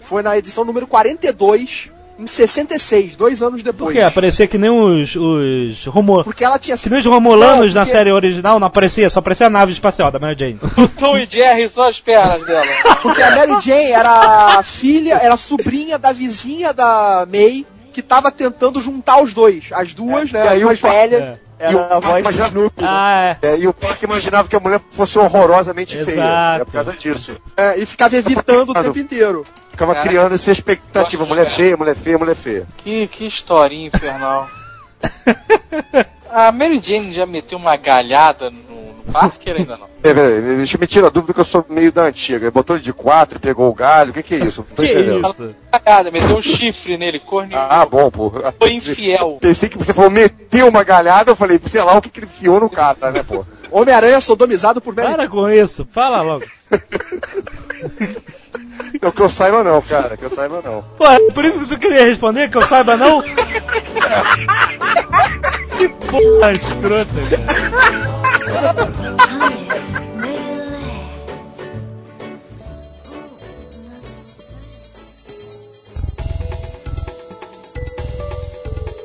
foi 0.00 0.22
na 0.22 0.36
edição 0.38 0.64
número 0.64 0.86
42, 0.86 1.90
em 2.18 2.26
66, 2.26 3.16
dois 3.16 3.40
anos 3.42 3.62
Por 3.62 3.72
depois. 3.72 3.96
quê? 3.96 4.02
Aparecia 4.02 4.46
que 4.46 4.58
nem 4.58 4.68
os. 4.68 5.16
os 5.16 5.86
Romo... 5.86 6.22
Porque 6.22 6.44
ela 6.44 6.58
tinha 6.58 6.76
Que 6.76 6.90
nem 6.90 6.98
os 7.00 7.06
Romulanos 7.06 7.72
Não, 7.72 7.80
na 7.80 7.86
porque- 7.86 7.92
série 7.96 8.12
original 8.12 8.60
não 8.60 8.66
aparecia, 8.66 9.08
só 9.08 9.20
aparecia 9.20 9.46
a 9.46 9.50
nave 9.50 9.72
espacial 9.72 10.10
da 10.10 10.18
Mary 10.18 10.36
Jane. 10.38 10.58
O 10.76 10.86
Tom 11.00 11.16
e 11.16 11.26
Jerry 11.26 11.68
só 11.70 11.88
as 11.88 11.98
pernas 11.98 12.44
dela. 12.44 12.66
Porque 13.02 13.22
a 13.22 13.30
Mary 13.34 13.60
Jane 13.62 13.90
era 13.92 14.62
filha, 14.62 15.14
era 15.14 15.36
sobrinha 15.38 15.98
da 15.98 16.12
vizinha 16.12 16.74
da 16.74 17.26
May, 17.30 17.64
que 17.90 18.02
tava 18.02 18.30
tentando 18.30 18.80
juntar 18.80 19.20
os 19.22 19.34
dois. 19.34 19.68
As 19.72 19.92
duas, 19.92 20.32
né? 20.32 20.44
E 20.44 20.48
aí 20.48 20.64
o 20.64 20.74
velhas. 20.76 21.38
É. 21.60 21.72
E 21.72 21.74
o 21.74 21.78
a 21.78 22.00
voz 22.00 22.20
imaginava, 22.20 22.48
Snoopy. 22.48 22.82
né? 22.82 22.88
Ah, 22.90 23.36
é. 23.42 23.48
é, 23.48 23.58
e 23.58 23.68
o 23.68 23.74
Parque 23.74 24.06
imaginava 24.06 24.48
que 24.48 24.56
a 24.56 24.60
mulher 24.60 24.80
fosse 24.92 25.18
horrorosamente 25.18 25.94
feia. 26.04 26.14
Exato. 26.14 26.62
É 26.62 26.64
por 26.64 26.72
causa 26.72 26.92
disso. 26.92 27.36
é, 27.54 27.78
e 27.78 27.84
ficava 27.84 28.16
evitando 28.16 28.70
o 28.70 28.74
tempo 28.74 28.98
inteiro. 28.98 29.44
Ficava 29.70 29.92
Caraca. 29.92 30.08
criando 30.08 30.34
essa 30.34 30.50
expectativa. 30.50 31.26
Mulher 31.26 31.50
feia, 31.54 31.76
mulher 31.76 31.94
feia, 31.94 32.16
mulher 32.16 32.34
feia. 32.34 32.66
Que, 32.78 33.06
que 33.08 33.26
historinha 33.26 33.88
infernal. 33.88 34.48
A 36.32 36.52
Mary 36.52 36.80
Jane 36.82 37.12
já 37.12 37.26
meteu 37.26 37.58
uma 37.58 37.76
galhada 37.76 38.50
Parker 39.00 39.56
ainda 39.56 39.76
não? 39.76 39.86
É, 40.02 40.14
peraí, 40.14 40.40
deixa 40.40 40.76
eu 40.76 40.80
me 40.80 40.86
tirar 40.86 41.06
a 41.08 41.10
dúvida 41.10 41.34
que 41.34 41.40
eu 41.40 41.44
sou 41.44 41.64
meio 41.68 41.92
da 41.92 42.04
antiga. 42.04 42.44
Ele 42.44 42.50
botou 42.50 42.76
ele 42.76 42.82
de 42.84 42.92
quatro, 42.92 43.38
pegou 43.38 43.68
o 43.68 43.74
galho, 43.74 44.10
o 44.10 44.14
que 44.14 44.22
que 44.22 44.34
é 44.34 44.38
isso? 44.38 44.64
Não 44.68 44.76
tô 44.76 44.82
Que 44.82 44.92
entendendo. 44.92 45.30
isso? 45.30 45.54
Galhada, 45.84 46.10
meteu 46.10 46.36
um 46.36 46.42
chifre 46.42 46.96
nele, 46.96 47.18
corneou. 47.18 47.60
Ah, 47.60 47.84
bom, 47.86 48.10
pô. 48.10 48.32
Foi 48.58 48.72
infiel. 48.72 49.38
Pensei 49.40 49.68
que 49.68 49.78
você 49.78 49.92
falou 49.92 50.10
meteu 50.10 50.68
uma 50.68 50.82
galhada, 50.82 51.30
eu 51.30 51.36
falei, 51.36 51.60
sei 51.66 51.82
lá 51.82 51.96
o 51.96 52.02
que, 52.02 52.08
que 52.08 52.20
ele 52.20 52.26
enfiou 52.26 52.60
no 52.60 52.70
cara, 52.70 53.10
né, 53.10 53.22
pô? 53.22 53.44
Homem-Aranha 53.70 54.20
sodomizado 54.20 54.80
por 54.80 54.94
Mary 54.94 55.08
Para 55.12 55.28
com 55.28 55.48
isso, 55.48 55.86
fala 55.92 56.22
logo. 56.22 56.44
Então, 58.92 59.10
que 59.12 59.22
eu 59.22 59.28
saiba 59.28 59.62
não, 59.62 59.80
cara, 59.80 60.16
que 60.16 60.24
eu 60.24 60.30
saiba 60.30 60.60
não. 60.64 60.82
Pô, 60.98 61.06
é 61.06 61.18
por 61.30 61.44
isso 61.44 61.60
que 61.60 61.66
tu 61.68 61.78
queria 61.78 62.04
responder, 62.04 62.50
que 62.50 62.56
eu 62.58 62.66
saiba 62.66 62.96
não? 62.96 63.22
que 65.78 65.88
porra 65.88 66.52
escrota, 66.52 67.14
cara. 67.30 68.29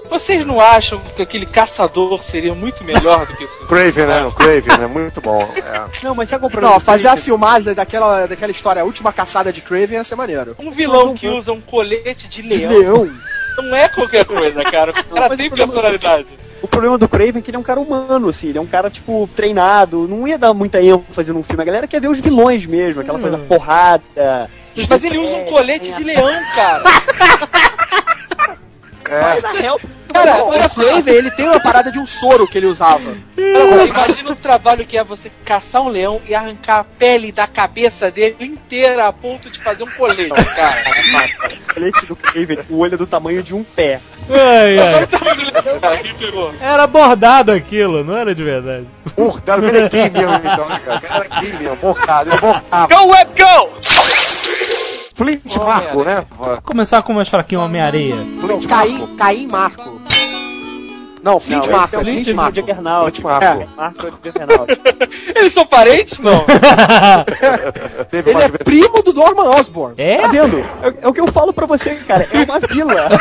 Vocês 0.09 0.45
não 0.45 0.61
acham 0.61 0.99
que 1.15 1.21
aquele 1.21 1.45
caçador 1.45 2.23
seria 2.23 2.53
muito 2.53 2.83
melhor 2.83 3.25
do 3.25 3.35
que 3.35 3.43
isso? 3.43 3.59
Craven, 3.67 4.05
né? 4.05 4.23
O 4.25 4.31
Craven, 4.31 4.77
né? 4.77 4.87
Muito 4.87 5.19
bom. 5.19 5.41
É. 5.57 6.03
Não, 6.03 6.15
mas 6.15 6.31
é 6.31 6.37
o 6.37 6.39
problema? 6.39 6.73
Não, 6.73 6.79
fazer 6.79 7.07
a 7.07 7.17
filmagem 7.17 7.73
daquela, 7.73 8.25
daquela 8.27 8.51
história, 8.51 8.81
a 8.81 8.85
última 8.85 9.11
caçada 9.11 9.51
de 9.51 9.61
Craven 9.61 9.97
ia 9.97 10.03
ser 10.03 10.15
maneiro. 10.15 10.55
Um 10.59 10.71
vilão 10.71 11.15
que 11.15 11.27
usa 11.27 11.51
um 11.51 11.59
colete 11.59 12.27
de 12.29 12.43
De 12.43 12.65
leão, 12.65 12.71
leão. 13.03 13.09
não 13.57 13.75
é 13.75 13.89
qualquer 13.89 14.23
coisa, 14.25 14.63
cara. 14.63 14.91
O 14.91 15.15
cara 15.15 15.35
tem 15.35 15.47
o 15.47 15.49
problema- 15.49 15.73
personalidade. 15.73 16.37
O 16.65 16.67
problema 16.67 16.97
do 16.97 17.07
Craven 17.07 17.37
é 17.37 17.41
que 17.43 17.51
ele 17.51 17.57
é 17.57 17.59
um 17.59 17.63
cara 17.63 17.79
humano, 17.79 18.27
assim, 18.27 18.47
ele 18.47 18.57
é 18.57 18.61
um 18.61 18.65
cara, 18.65 18.89
tipo, 18.89 19.29
treinado, 19.35 20.07
não 20.07 20.27
ia 20.27 20.35
dar 20.35 20.51
muita 20.51 20.81
ênfase 20.81 21.31
num 21.31 21.43
filme. 21.43 21.61
A 21.61 21.65
galera 21.65 21.87
quer 21.87 22.01
ver 22.01 22.07
os 22.07 22.19
vilões 22.19 22.65
mesmo, 22.65 23.01
aquela 23.01 23.19
coisa 23.19 23.37
porrada. 23.37 24.49
Mas 24.89 25.03
ele 25.03 25.19
usa 25.19 25.35
um 25.35 25.45
colete 25.45 25.93
de 25.93 26.03
leão, 26.03 26.27
cara. 26.55 26.83
É. 29.07 29.39
Na 29.39 29.51
real, 29.51 29.79
Cara, 30.15 30.43
o. 30.43 30.51
Craven, 30.69 31.13
ele 31.13 31.31
tem 31.31 31.47
uma 31.47 31.59
parada 31.59 31.91
de 31.91 31.99
um 31.99 32.05
soro 32.05 32.47
que 32.47 32.57
ele 32.57 32.67
usava. 32.67 33.15
Imagina 33.37 34.31
o 34.31 34.35
trabalho 34.35 34.85
que 34.85 34.97
é 34.97 35.03
você 35.03 35.31
caçar 35.43 35.81
um 35.81 35.89
leão 35.89 36.21
e 36.27 36.33
arrancar 36.33 36.79
a 36.79 36.83
pele 36.83 37.31
da 37.31 37.47
cabeça 37.47 38.09
dele 38.09 38.35
inteira 38.39 39.07
a 39.07 39.13
ponto 39.13 39.49
de 39.49 39.59
fazer 39.59 39.83
um 39.83 39.91
colete, 39.91 40.29
cara. 40.55 40.75
o 41.69 41.73
colete 41.73 42.05
do 42.05 42.15
Craven, 42.15 42.59
o 42.69 42.77
olho 42.79 42.95
é 42.95 42.97
do 42.97 43.07
tamanho 43.07 43.43
de 43.43 43.53
um 43.53 43.63
pé. 43.63 43.99
Ai, 44.29 44.77
ai. 44.79 46.03
que 46.03 46.13
pegou. 46.13 46.53
Era 46.59 46.87
bordado 46.87 47.51
aquilo, 47.51 48.03
não 48.03 48.17
era 48.17 48.33
de 48.33 48.43
verdade. 48.43 48.87
Bordado, 49.15 49.61
cara 49.61 49.77
é 49.77 49.89
gay 49.89 50.09
mesmo, 50.09 50.35
então, 50.35 50.69
né, 50.69 50.81
cara? 50.83 50.97
O 50.97 51.01
cara 51.01 51.25
é 51.25 51.41
gay 51.41 51.53
mesmo, 51.53 51.75
bordado, 51.75 52.29
ele 52.29 52.39
bordava. 52.39 52.95
Go, 52.95 53.07
web, 53.11 53.31
go! 53.41 53.69
Flint 55.15 55.55
Marco, 55.55 56.03
né? 56.03 56.25
Vou 56.29 56.61
começar 56.61 57.01
com 57.01 57.13
o 57.13 57.15
mais 57.15 57.29
fraquinho, 57.29 57.61
Homem-Areia. 57.61 58.17
Flint 58.41 58.65
Marco. 58.65 58.67
Caim, 58.67 59.15
Caim 59.15 59.47
Marco. 59.47 60.01
Não, 61.25 61.39
Flint 61.39 61.65
Não, 61.65 61.71
Marco, 61.71 61.95
é 61.95 61.97
é 61.97 62.01
o 62.01 62.05
Flint 62.05 62.23
Flint 62.23 62.35
Marco. 62.35 62.55
Juggernaut. 62.55 63.19
Flint 63.19 63.25
Marco. 63.25 63.45
É, 63.45 63.67
Marco 63.75 64.19
Juggernaut. 64.23 64.81
Eles 65.35 65.53
são 65.53 65.65
parentes? 65.65 66.19
Não. 66.19 66.45
Teve 68.11 68.29
Ele 68.29 68.43
é 68.43 68.49
primo 68.49 69.01
do 69.01 69.11
Norman 69.11 69.49
Osborn. 69.59 69.95
É? 69.97 70.21
Tá 70.21 70.27
vendo? 70.27 70.59
É, 70.59 70.93
é 71.01 71.07
o 71.07 71.13
que 71.13 71.19
eu 71.19 71.25
falo 71.31 71.51
pra 71.51 71.65
você, 71.65 71.95
cara. 71.95 72.27
É 72.31 72.43
uma 72.43 72.59
vila. 72.59 73.09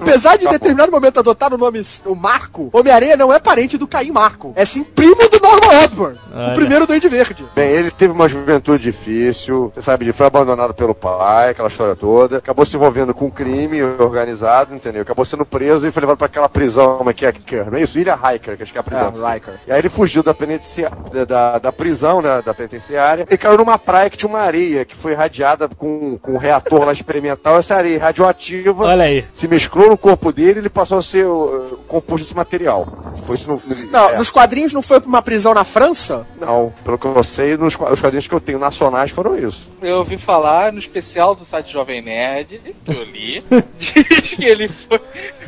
Apesar 0.00 0.36
de 0.36 0.46
em 0.46 0.50
determinado 0.50 0.92
momento 0.92 1.18
adotar 1.18 1.52
o 1.52 1.58
nome 1.58 1.82
o 2.06 2.14
Marco, 2.14 2.70
Homem-Aranha 2.72 3.16
não 3.16 3.32
é 3.32 3.40
parente 3.40 3.76
do 3.76 3.88
Caim 3.88 4.12
Marco. 4.12 4.52
É 4.54 4.64
sim 4.64 4.84
primo 4.84 5.28
do 5.28 5.40
Norman 5.40 5.84
Osborn. 5.84 6.18
Olha. 6.32 6.50
O 6.52 6.54
primeiro 6.54 6.86
Duende 6.86 7.08
Verde. 7.08 7.44
Bem, 7.54 7.68
ele 7.70 7.90
teve 7.90 8.12
uma 8.12 8.28
juventude 8.28 8.82
difícil, 8.82 9.70
você 9.74 9.82
sabe, 9.82 10.04
ele 10.04 10.12
foi 10.12 10.26
abandonado 10.26 10.72
pelo 10.74 10.94
pai, 10.94 11.50
aquela 11.50 11.68
história 11.68 11.96
toda, 11.96 12.38
acabou 12.38 12.64
se 12.64 12.76
envolvendo 12.76 13.12
com 13.14 13.30
crime 13.30 13.82
organizado, 13.82 14.74
entendeu? 14.74 15.02
Acabou 15.02 15.24
sendo 15.24 15.44
preso 15.44 15.86
e 15.86 15.90
foi 15.90 16.00
levado 16.00 16.16
pra 16.16 16.26
aquela 16.26 16.48
prisão, 16.48 16.98
como 16.98 17.10
é 17.10 17.12
que 17.12 17.26
é, 17.26 17.32
não 17.70 17.78
é 17.78 17.82
isso? 17.82 17.98
Ilha 17.98 18.14
Hiker, 18.16 18.56
que 18.56 18.62
acho 18.62 18.72
que 18.72 18.78
é 18.78 18.80
a 18.80 18.84
prisão. 18.84 19.14
É, 19.26 19.34
Riker. 19.34 19.54
E 19.66 19.72
aí 19.72 19.78
ele 19.78 19.88
fugiu 19.88 20.22
da, 20.22 20.32
penitencia- 20.34 20.90
da, 21.12 21.24
da, 21.24 21.58
da 21.58 21.72
prisão, 21.72 22.20
né, 22.22 22.42
da 22.44 22.54
penitenciária, 22.54 23.26
e 23.30 23.36
caiu 23.36 23.58
numa 23.58 23.78
praia 23.78 24.08
que 24.10 24.16
tinha 24.16 24.28
uma 24.28 24.40
areia 24.40 24.84
que 24.84 24.94
foi 24.96 25.12
irradiada 25.12 25.68
com, 25.68 26.18
com 26.18 26.32
um 26.34 26.38
reator 26.38 26.84
lá 26.84 26.92
experimental. 26.92 27.56
Essa 27.58 27.74
areia 27.76 27.98
radioativa 28.00 28.84
Olha 28.84 29.04
aí. 29.04 29.24
se 29.32 29.48
mesclou 29.48 29.88
no 29.90 29.98
corpo 29.98 30.32
dele 30.32 30.58
e 30.58 30.62
ele 30.62 30.68
passou 30.68 30.98
a 30.98 31.02
ser 31.02 31.26
uh, 31.26 31.78
composto 31.88 32.24
desse 32.24 32.36
material. 32.36 32.86
Foi 33.24 33.34
isso 33.36 33.48
no, 33.48 33.62
no- 33.64 33.90
Não, 33.90 34.10
é. 34.10 34.16
nos 34.18 34.30
quadrinhos 34.30 34.72
não 34.72 34.82
foi 34.82 35.00
pra 35.00 35.08
uma 35.08 35.22
prisão 35.22 35.54
na 35.54 35.64
França? 35.64 36.19
Não, 36.40 36.72
pelo 36.84 36.98
que 36.98 37.06
eu 37.06 37.22
sei, 37.24 37.56
nos 37.56 37.74
os 37.74 38.00
quadrinhos 38.00 38.26
que 38.26 38.34
eu 38.34 38.40
tenho 38.40 38.58
nacionais 38.58 39.10
foram 39.10 39.36
isso. 39.38 39.70
Eu 39.80 39.98
ouvi 39.98 40.16
falar 40.16 40.72
no 40.72 40.78
especial 40.78 41.34
do 41.34 41.44
site 41.44 41.72
Jovem 41.72 42.02
Nerd, 42.02 42.60
que 42.84 42.90
eu 42.90 43.04
li, 43.04 43.42
diz 43.78 44.34
que 44.34 44.44
ele 44.44 44.68
foi 44.68 45.00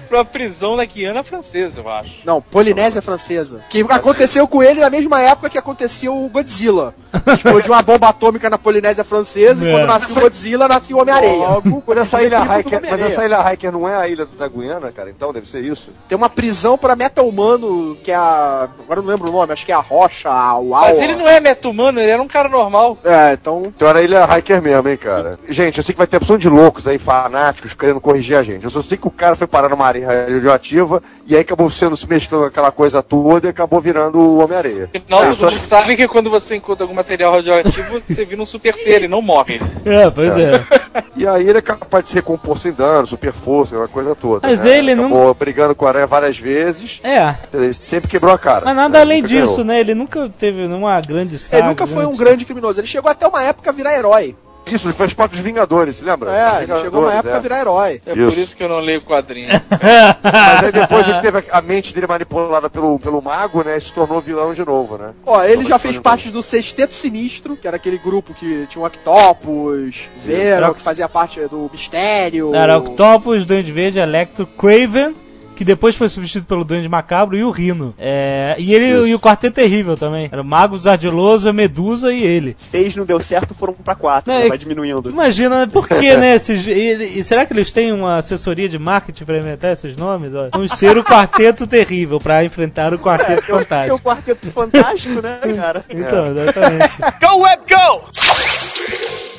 pra 0.09 0.25
prisão 0.25 0.77
na 0.77 0.85
Guiana 0.85 1.23
Francesa, 1.23 1.81
eu 1.81 1.89
acho. 1.91 2.21
Não, 2.25 2.41
Polinésia 2.41 3.01
Francesa. 3.03 3.65
Que 3.69 3.81
aconteceu 3.89 4.47
com 4.47 4.63
ele 4.63 4.81
na 4.81 4.91
mesma 4.91 5.21
época 5.21 5.49
que 5.51 5.59
aconteceu 5.59 6.15
o 6.17 6.29
Godzilla. 6.29 6.95
Explodiu 7.35 7.73
uma 7.73 7.83
bomba 7.83 8.09
atômica 8.09 8.49
na 8.51 8.59
Polinésia 8.59 9.05
Francesa 9.05 9.65
e 9.65 9.69
É. 9.69 9.73
quando 9.73 9.87
nasceu 9.87 10.17
o 10.17 10.21
Godzilla, 10.21 10.69
nasceu 10.69 10.97
o 10.97 11.01
Homem-Areia. 11.01 11.47
Mas 11.87 11.99
essa 11.99 12.23
ilha 12.23 12.39
Hiker, 12.59 12.81
mas 12.91 13.01
essa 13.01 13.25
ilha 13.25 13.53
Hiker 13.53 13.73
não 13.73 13.89
é 13.89 13.95
a 13.97 14.09
ilha 14.09 14.27
da 14.27 14.49
Guiana, 14.49 14.93
cara? 14.93 15.11
Então 15.11 15.33
deve 15.33 15.49
ser 15.49 15.65
isso. 15.65 15.91
Tem 16.09 16.17
uma 16.17 16.29
prisão 16.29 16.77
pra 16.79 16.95
meta-humano, 16.97 17.97
que 18.03 18.11
é 18.11 18.15
a... 18.15 18.69
Agora 18.81 19.01
eu 19.01 19.03
não 19.03 19.11
lembro 19.11 19.29
o 19.29 19.33
nome, 19.33 19.53
acho 19.53 19.65
que 19.67 19.73
é 19.73 19.75
a 19.75 19.81
Rocha, 19.81 20.29
a 20.31 20.59
Uau. 20.63 20.81
Mas 20.83 20.99
ele 20.99 21.15
não 21.17 21.27
é 21.29 21.41
meta-humano, 21.41 22.01
ele 22.01 22.11
era 22.11 22.23
um 22.23 22.29
cara 22.29 22.49
normal. 22.49 22.99
É, 23.05 23.33
então... 23.35 23.63
Então 23.75 23.89
era 23.89 23.99
a 23.99 24.03
ilha 24.03 24.25
Hiker 24.39 24.61
mesmo, 24.63 24.89
hein, 24.89 24.97
cara? 24.97 25.39
Gente, 25.49 25.79
eu 25.79 25.85
sei 25.85 25.93
que 25.93 25.99
vai 25.99 26.07
ter 26.07 26.17
opção 26.17 26.37
de 26.39 26.49
loucos 26.49 26.87
aí, 26.89 26.99
fanáticos, 26.99 27.73
querendo 27.75 28.01
corrigir 28.01 28.37
a 28.37 28.43
gente. 28.43 28.65
Eu 28.65 28.71
só 28.71 28.83
sei 28.83 28.97
que 28.97 29.07
o 29.07 29.11
cara 29.11 29.35
foi 29.37 29.47
parar 29.47 29.69
numa 29.69 29.87
areia 29.87 30.07
radioativa 30.07 31.03
e 31.27 31.35
aí 31.35 31.41
acabou 31.43 31.69
sendo 31.71 31.97
se 31.97 32.09
mesclando 32.09 32.45
com 32.45 32.49
aquela 32.49 32.71
coisa 32.71 33.03
toda 33.03 33.47
e 33.47 33.51
acabou 33.51 33.81
virando 33.81 34.19
o 34.19 34.39
Homem-Areia. 34.43 34.91
Afinal, 34.95 35.25
É, 35.25 35.35
só- 35.35 35.51
sabe 35.59 35.97
que 35.97 36.07
quando 36.09 36.31
você 36.31 36.57
encontra 36.57 36.85
algum 36.85 36.95
material 36.95 37.33
radioativo, 37.33 38.01
você 38.09 38.25
vira 38.25 38.41
um 38.43 38.47
super 38.47 38.75
ser, 38.75 38.91
ele 38.97 39.09
não 39.09 39.23
morre. 39.23 39.61
É, 39.85 40.11
pois 40.11 40.31
é. 40.37 40.63
E 41.15 41.27
aí 41.27 41.47
ele 41.49 41.59
é 41.59 41.63
capaz 41.63 42.05
de 42.05 42.11
se 42.11 42.17
recompor 42.17 42.59
sem 42.59 42.73
dano, 42.73 43.07
super 43.07 43.33
força, 43.33 43.77
uma 43.77 43.89
coisa 43.89 44.15
toda. 44.15 44.47
Mas 44.49 44.63
né? 44.63 44.79
ele 44.79 44.95
não- 44.95 45.07
acabou 45.07 45.35
brigando 45.35 45.75
com 45.75 45.87
a 45.87 45.89
aranha 45.89 46.07
várias 46.07 46.39
vezes, 46.39 47.01
É. 47.05 47.35
ele 47.53 47.73
sempre 47.73 48.09
quebrou 48.11 48.33
a 48.33 48.39
cara. 48.39 48.65
Mas 48.65 48.75
nada 48.77 48.95
né? 48.95 49.01
além 49.01 49.23
disso, 49.23 49.53
ganhou. 49.59 49.65
né? 49.65 49.81
Ele 49.81 49.95
nunca 49.95 50.29
teve 50.39 50.52
nenhuma 50.53 51.01
grande 51.01 51.39
saga. 51.39 51.63
Ele 51.63 51.69
nunca 51.69 51.87
foi 51.87 52.07
um 52.07 52.17
grande- 52.17 52.45
criminoso. 52.45 52.81
Ele 52.81 52.87
chegou 52.87 53.11
até 53.11 53.27
uma 53.27 53.43
época 53.43 53.71
a 53.71 53.73
virar 53.73 53.97
herói. 53.97 54.37
Isso, 54.65 54.87
ele 54.87 54.95
fez 54.95 55.13
parte 55.13 55.33
dos 55.33 55.41
Vingadores, 55.41 55.97
se 55.97 56.05
lembra? 56.05 56.31
É, 56.33 56.63
ele 56.63 56.79
chegou 56.79 57.03
uma 57.03 57.13
época 57.13 57.31
é. 57.35 57.37
a 57.37 57.41
virar 57.41 57.61
herói. 57.61 58.01
É 58.07 58.13
Isso. 58.13 58.31
por 58.31 58.39
isso 58.39 58.57
que 58.57 58.63
eu 58.63 58.69
não 58.69 58.79
leio 58.79 59.03
quadrinho. 59.03 59.49
Mas 60.23 60.65
aí 60.65 60.71
depois 60.73 61.09
ele 61.09 61.21
teve 61.21 61.45
a- 61.51 61.61
mente 61.61 61.93
dele 61.93 62.07
manipulada 62.07 62.71
pelo, 62.71 62.97
pelo 63.01 63.21
mago, 63.21 63.65
né? 63.65 63.77
E 63.77 63.81
se 63.81 63.93
tornou 63.93 64.21
vilão 64.21 64.55
de 64.55 64.65
novo, 64.65 64.97
né? 64.97 65.11
Ó, 65.27 65.43
ele 65.43 65.65
já 65.65 65.81
fez 65.81 65.99
parte 65.99 66.31
do 66.31 66.41
Sexteto 66.45 66.95
Sinistro, 66.95 67.57
que 67.57 67.67
era 67.67 67.77
aquele 67.77 67.99
grupo 67.99 68.33
que 68.33 68.67
tinha 68.69 68.81
o 68.83 68.87
Octopus, 68.87 70.09
Era- 70.29 70.73
que 70.73 70.81
fazia 70.81 71.09
parte 71.09 71.41
do 71.49 71.69
Mistério. 71.73 72.55
Era 72.55 72.79
Octopus, 72.79 73.45
Duende 73.45 73.73
Verde, 73.73 73.99
Electro, 73.99 74.47
Craven, 74.47 75.15
que 75.63 75.67
depois 75.67 75.95
foi 75.97 76.09
substituído 76.09 76.47
pelo 76.47 76.65
Duende 76.65 76.89
Macabro, 76.89 77.37
e 77.37 77.45
o 77.45 77.51
Rino. 77.51 77.95
É, 77.97 78.57
e 78.59 78.75
ele 78.75 79.09
e 79.09 79.15
o 79.15 79.21
Quarteto 79.21 79.55
Terrível 79.55 79.97
também. 79.97 80.29
Era 80.31 80.43
o 80.43 80.45
Mago, 80.45 80.77
Zardilosa, 80.77 81.53
Medusa 81.53 82.13
e 82.13 82.21
ele. 82.23 82.57
Seis 82.59 82.97
não 82.97 83.05
deu 83.05 83.21
certo, 83.21 83.55
foram 83.55 83.73
pra 83.73 83.95
quatro. 83.95 84.33
Não, 84.33 84.39
né? 84.41 84.47
é- 84.47 84.49
Vai 84.49 84.59
diminuindo. 84.59 85.09
Imagina, 85.09 85.69
por 85.69 85.87
que, 85.87 86.17
né? 86.17 86.35
Esses, 86.43 86.67
e, 86.67 87.19
e 87.21 87.25
será 87.25 87.47
que 87.47 87.53
eles 87.53 87.71
têm 87.71 87.93
uma 87.93 88.17
assessoria 88.17 88.69
de 88.69 88.79
marketing 88.79 89.25
pra 89.25 89.39
inventar 89.39 89.73
esses 89.73 89.97
nomes? 89.97 90.35
Ó? 90.35 90.49
Vamos 90.53 90.73
ser 90.73 90.99
o 90.99 91.05
Quarteto 91.05 91.67
Terrível 91.67 92.19
pra 92.19 92.45
enfrentar 92.45 92.93
o 92.93 92.99
Quarteto 92.99 93.37
Porque 93.37 93.53
o 93.53 93.59
Fantástico. 93.59 94.01
quarteto 94.01 94.51
fantástico, 94.51 95.23
né, 95.23 95.39
cara? 95.55 95.85
Então, 95.93 96.27
exatamente. 96.27 96.91
Go, 97.21 97.43
web, 97.43 97.63
go! 97.69 98.62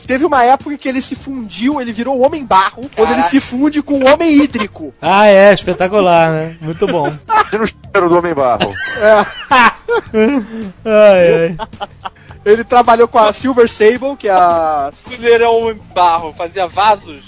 Teve 0.05 0.25
uma 0.25 0.43
época 0.43 0.77
que 0.77 0.87
ele 0.87 1.01
se 1.01 1.15
fundiu, 1.15 1.79
ele 1.81 1.91
virou 1.93 2.17
o 2.17 2.21
Homem 2.25 2.45
Barro, 2.45 2.89
quando 2.95 3.11
ele 3.13 3.23
se 3.23 3.39
funde 3.39 3.81
com 3.81 3.95
o 3.95 4.07
Homem 4.13 4.41
Hídrico. 4.41 4.93
Ah, 5.01 5.27
é, 5.27 5.53
espetacular, 5.53 6.31
né? 6.31 6.57
Muito 6.61 6.87
bom. 6.87 7.13
Tendo 7.51 7.63
o 7.63 7.67
cheiro 7.67 8.09
do 8.09 8.17
Homem-Barro. 8.17 8.73
Ai, 10.85 11.55
ai. 11.55 11.57
Ele 12.45 12.63
trabalhou 12.63 13.07
com 13.07 13.17
a 13.19 13.31
Silver 13.31 13.69
Sable, 13.69 14.15
que 14.17 14.27
é 14.27 14.31
a. 14.31 14.89
Ele 15.11 15.31
era 15.31 15.49
um 15.49 15.73
barro, 15.93 16.33
fazia 16.33 16.67
vasos. 16.67 17.21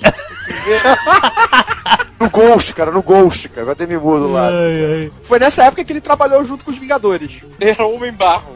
No 2.19 2.29
Ghost, 2.29 2.73
cara, 2.73 2.91
no 2.91 3.01
Ghost, 3.01 3.49
cara. 3.49 3.65
Vai 3.65 3.75
ter 3.75 3.87
me 3.87 3.97
mudo 3.97 4.31
lá. 4.31 4.47
ai, 4.47 5.03
ai. 5.03 5.11
Foi 5.23 5.39
nessa 5.39 5.63
época 5.63 5.83
que 5.83 5.93
ele 5.93 6.01
trabalhou 6.01 6.43
junto 6.45 6.65
com 6.65 6.71
os 6.71 6.77
Vingadores. 6.77 7.43
Ele 7.59 7.71
era 7.71 7.85
um 7.85 7.95
homem 7.95 8.11
barro. 8.11 8.55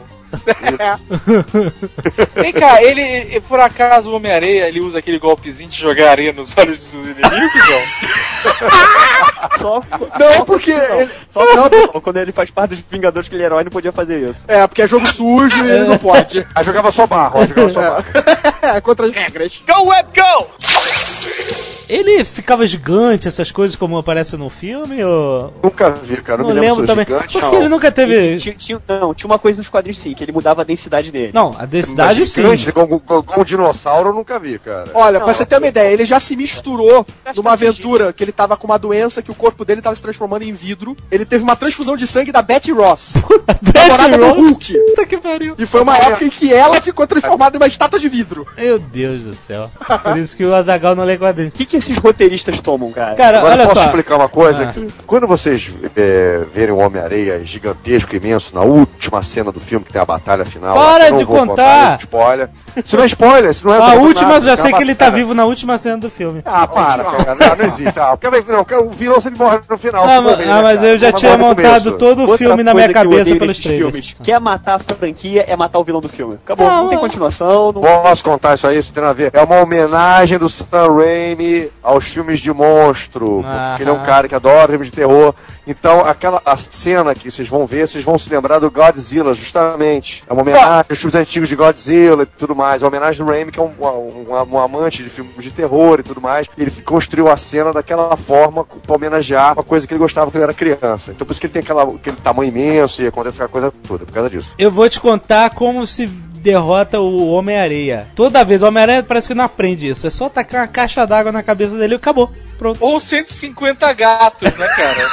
Vem 2.34 2.52
cá, 2.52 2.82
ele, 2.82 3.40
por 3.42 3.58
acaso 3.60 4.10
o 4.10 4.14
Homem-Areia, 4.16 4.68
ele 4.68 4.80
usa 4.80 4.98
aquele 4.98 5.18
golpezinho 5.18 5.68
de 5.70 5.78
jogar 5.78 6.10
areia 6.10 6.32
nos 6.32 6.56
olhos 6.56 6.76
dos 6.78 6.86
seus 6.86 7.04
inimigos, 7.04 7.28
não? 7.68 9.58
Só, 9.58 9.82
Não, 10.18 10.44
porque 10.44 10.70
ele- 10.72 11.10
só 11.30 11.44
não, 11.54 12.00
quando 12.00 12.16
ele 12.18 12.32
faz 12.32 12.50
parte 12.50 12.70
dos 12.76 12.84
Vingadores 12.90 13.28
que 13.28 13.34
ele 13.34 13.42
é 13.42 13.46
herói, 13.46 13.64
não 13.64 13.70
podia 13.70 13.92
fazer 13.92 14.18
isso. 14.30 14.44
É, 14.48 14.66
porque 14.66 14.82
é 14.82 14.88
jogo 14.88 15.06
sujo 15.06 15.64
e 15.64 15.70
ele 15.70 15.84
não 15.84 15.98
pode. 15.98 16.46
Aí 16.54 16.64
jogava 16.64 16.90
só 16.92 17.06
barro, 17.06 17.46
jogava 17.46 17.70
só 17.70 17.80
barro. 17.80 18.04
É, 18.62 18.80
contra 18.80 19.06
as 19.06 19.12
regras. 19.12 19.62
Go, 19.66 19.88
Web, 19.88 20.08
go! 20.14 21.69
Ele 21.90 22.24
ficava 22.24 22.66
gigante, 22.66 23.26
essas 23.26 23.50
coisas 23.50 23.74
como 23.76 23.98
aparece 23.98 24.36
no 24.36 24.48
filme? 24.48 25.02
Ou... 25.02 25.52
Nunca 25.62 25.90
vi, 25.90 26.16
cara. 26.22 26.42
Não, 26.42 26.48
Não 26.50 26.54
me 26.54 26.60
lembro 26.60 26.80
lembro 26.82 26.86
também. 26.86 27.04
gigante, 27.06 27.32
Porque 27.32 27.46
não. 27.56 27.60
ele 27.62 27.68
nunca 27.68 27.90
teve. 27.90 28.34
E 28.34 28.36
tinha, 28.36 28.54
tinha- 28.54 28.82
não, 28.88 29.12
tinha 29.12 29.26
uma 29.26 29.38
coisa 29.38 29.58
nos 29.58 29.68
quadrinhos 29.68 29.98
sim, 29.98 30.14
que 30.14 30.22
ele 30.22 30.30
mudava 30.30 30.60
a 30.62 30.64
densidade 30.64 31.10
dele. 31.10 31.32
Não, 31.34 31.54
a 31.58 31.66
densidade 31.66 32.20
Mas 32.20 32.30
sim. 32.30 32.42
gigante, 32.42 32.70
com, 32.72 32.86
com- 33.00 33.22
com 33.22 33.40
um 33.40 33.44
dinossauro, 33.44 34.10
eu 34.10 34.14
nunca 34.14 34.38
vi, 34.38 34.58
cara. 34.60 34.90
Olha, 34.94 35.18
Não, 35.18 35.24
pra 35.24 35.34
você 35.34 35.44
ter 35.44 35.58
uma 35.58 35.66
ideia, 35.66 35.92
ele 35.92 36.06
já 36.06 36.20
se 36.20 36.36
misturou 36.36 37.04
numa 37.34 37.52
aventura 37.54 38.12
que 38.12 38.22
ele 38.22 38.30
tava 38.32 38.56
com 38.56 38.66
uma 38.68 38.78
doença 38.78 39.20
que 39.20 39.30
o 39.30 39.34
corpo 39.34 39.64
dele 39.64 39.82
tava 39.82 39.96
se 39.96 40.02
transformando 40.02 40.42
em 40.42 40.52
vidro. 40.52 40.96
Ele 41.10 41.24
teve 41.24 41.42
uma 41.42 41.56
transfusão 41.56 41.96
de 41.96 42.06
sangue 42.06 42.30
da 42.30 42.40
Betty 42.40 42.70
Ross, 42.70 43.14
do 43.18 44.26
Ross? 44.26 44.36
Hulk. 44.38 44.78
Puta 44.90 45.06
que 45.06 45.16
pariu. 45.16 45.54
E 45.58 45.66
foi 45.66 45.80
uma 45.82 45.96
época 45.96 46.24
em 46.24 46.30
que 46.30 46.52
ela 46.52 46.80
ficou 46.80 47.06
transformada 47.06 47.56
em 47.56 47.60
uma 47.60 47.66
estátua 47.66 47.98
de 47.98 48.08
vidro. 48.08 48.46
Meu 48.56 48.78
Deus 48.78 49.22
do 49.22 49.34
céu. 49.34 49.70
Por 50.02 50.16
isso 50.18 50.36
que 50.36 50.44
o 50.44 50.54
Azagal 50.54 50.94
não 50.94 51.04
lê 51.04 51.18
quadrinhos. 51.18 51.52
O 51.52 51.56
que, 51.56 51.64
que 51.66 51.79
esses 51.80 51.96
roteiristas 51.98 52.60
tomam, 52.60 52.90
cara? 52.92 53.14
Cara, 53.14 53.38
Agora 53.38 53.54
olha 53.54 53.64
posso 53.64 53.80
só. 53.80 53.86
explicar 53.86 54.16
uma 54.16 54.28
coisa? 54.28 54.70
Ah. 54.70 54.92
Quando 55.06 55.26
vocês 55.26 55.70
é, 55.96 56.42
verem 56.52 56.74
o 56.74 56.78
Homem-Areia 56.78 57.44
gigantesco, 57.44 58.14
imenso, 58.14 58.54
na 58.54 58.62
última 58.62 59.22
cena 59.22 59.50
do 59.50 59.60
filme, 59.60 59.84
que 59.84 59.92
tem 59.92 60.00
a 60.00 60.04
batalha 60.04 60.44
final... 60.44 60.74
Para 60.74 60.98
lá, 60.98 61.08
eu 61.08 61.16
de 61.16 61.24
vou 61.24 61.46
contar. 61.46 61.94
é 61.94 61.96
spoiler. 61.96 62.50
Isso 62.84 62.96
não 62.96 63.02
é 63.02 63.06
spoiler, 63.06 63.50
isso 63.50 63.66
não 63.66 63.74
é... 63.74 63.80
A 63.80 63.94
é 63.94 63.98
última, 63.98 64.28
nada, 64.28 64.40
eu 64.40 64.48
já 64.48 64.52
é 64.52 64.56
sei 64.56 64.72
que 64.72 64.82
ele 64.82 64.94
tá 64.94 65.10
vivo 65.10 65.34
na 65.34 65.44
última 65.44 65.78
cena 65.78 65.96
do 65.98 66.10
filme. 66.10 66.42
Ah, 66.44 66.66
para, 66.66 67.04
cara. 67.04 67.34
Não, 67.34 67.56
não 67.56 67.64
existe. 67.64 67.98
Ah, 67.98 68.16
não, 68.48 68.86
o 68.86 68.90
vilão 68.90 69.20
sempre 69.20 69.38
morre 69.38 69.60
no 69.68 69.78
final. 69.78 70.04
Ah, 70.04 70.20
mas, 70.20 70.22
morrer, 70.22 70.50
ah, 70.50 70.56
né, 70.56 70.62
mas 70.62 70.82
eu 70.82 70.98
já 70.98 71.10
Não 71.10 71.18
tinha 71.18 71.38
montado 71.38 71.92
todo 71.98 72.30
o 72.30 72.36
filme 72.36 72.62
na 72.62 72.74
minha 72.74 72.86
eu 72.86 72.92
cabeça 72.92 73.36
pelos 73.36 73.58
trailers. 73.58 73.92
filmes. 73.92 74.16
Quer 74.22 74.40
matar 74.40 74.80
a 74.88 74.94
franquia, 74.94 75.44
é 75.46 75.56
matar 75.56 75.78
o 75.78 75.84
vilão 75.84 76.00
do 76.00 76.08
filme. 76.08 76.34
Acabou, 76.44 76.66
Não, 76.66 76.82
não, 76.82 76.88
tem 76.88 76.98
é- 76.98 77.00
continuação, 77.00 77.72
não... 77.72 77.80
Posso 77.82 78.24
contar 78.24 78.54
isso 78.54 78.66
aí? 78.66 78.78
Isso 78.78 78.92
tem 78.92 79.02
a 79.02 79.12
ver. 79.12 79.30
É 79.32 79.42
uma 79.42 79.60
homenagem 79.60 80.38
do 80.38 80.48
Sam 80.48 80.96
Raimi 80.96 81.69
aos 81.82 82.04
filmes 82.04 82.40
de 82.40 82.52
monstro. 82.52 83.42
Porque 83.70 83.82
ele 83.82 83.90
é 83.90 83.92
um 83.92 84.02
cara 84.04 84.28
que 84.28 84.34
adora 84.34 84.68
filmes 84.68 84.88
de 84.88 84.92
terror. 84.92 85.34
Então, 85.66 86.00
aquela 86.00 86.42
a 86.44 86.56
cena 86.56 87.14
que 87.14 87.30
vocês 87.30 87.48
vão 87.48 87.66
ver, 87.66 87.86
vocês 87.86 88.02
vão 88.04 88.18
se 88.18 88.28
lembrar 88.28 88.58
do 88.58 88.70
Godzilla, 88.70 89.34
justamente. 89.34 90.22
É 90.28 90.32
uma 90.32 90.42
homenagem 90.42 90.84
aos 90.90 90.98
filmes 90.98 91.14
antigos 91.14 91.48
de 91.48 91.56
Godzilla 91.56 92.22
e 92.22 92.26
tudo 92.26 92.54
mais. 92.56 92.82
É 92.82 92.84
uma 92.84 92.88
homenagem 92.90 93.24
do 93.24 93.30
Raimi, 93.30 93.52
que 93.52 93.60
é 93.60 93.62
um, 93.62 93.70
um- 93.80 94.54
um 94.54 94.58
amante 94.58 95.02
de 95.02 95.10
filmes 95.10 95.34
de 95.38 95.50
terror 95.50 96.00
e 96.00 96.02
tudo 96.02 96.20
mais. 96.20 96.46
Ele 96.58 96.70
construiu 96.82 97.28
a 97.30 97.36
cena 97.36 97.72
daquela 97.72 98.16
forma 98.16 98.64
pra 98.64 98.96
homenagear 98.96 99.52
uma 99.54 99.62
coisa 99.62 99.86
que 99.86 99.92
ele 99.94 99.98
gostava 100.00 100.26
quando 100.30 100.36
ele 100.36 100.44
era 100.44 100.54
criança. 100.54 101.12
Então, 101.12 101.26
por 101.26 101.32
isso 101.32 101.40
que 101.40 101.46
ele 101.46 101.52
tem 101.52 101.62
aquela, 101.62 101.82
aquele 101.84 102.16
tamanho 102.16 102.48
imenso 102.48 103.02
e 103.02 103.06
acontece 103.06 103.36
aquela 103.36 103.48
coisa 103.48 103.72
toda, 103.86 104.04
por 104.04 104.12
causa 104.12 104.30
disso. 104.30 104.54
Eu 104.58 104.70
vou 104.70 104.88
te 104.88 105.00
contar 105.00 105.50
como 105.50 105.86
se 105.86 106.06
derrota 106.40 106.98
o 106.98 107.28
Homem-Areia. 107.28 108.08
Toda 108.14 108.44
vez, 108.44 108.62
o 108.62 108.66
Homem-Aranha 108.66 109.02
parece 109.02 109.28
que 109.28 109.34
não 109.34 109.44
aprende 109.44 109.88
isso. 109.88 110.06
É 110.06 110.10
só 110.10 110.28
tacar 110.28 110.62
uma 110.62 110.68
caixa 110.68 111.06
d'água 111.06 111.30
na 111.30 111.42
cabeça 111.42 111.76
dele 111.76 111.94
e 111.94 111.96
acabou. 111.96 112.32
Pronto. 112.58 112.78
Ou 112.80 112.98
150 112.98 113.92
gatos, 113.92 114.52
né, 114.56 114.68
cara? 114.68 115.10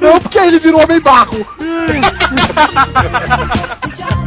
Não, 0.00 0.20
porque 0.20 0.38
aí 0.38 0.48
ele 0.48 0.58
virou 0.58 0.82
homem 0.82 1.00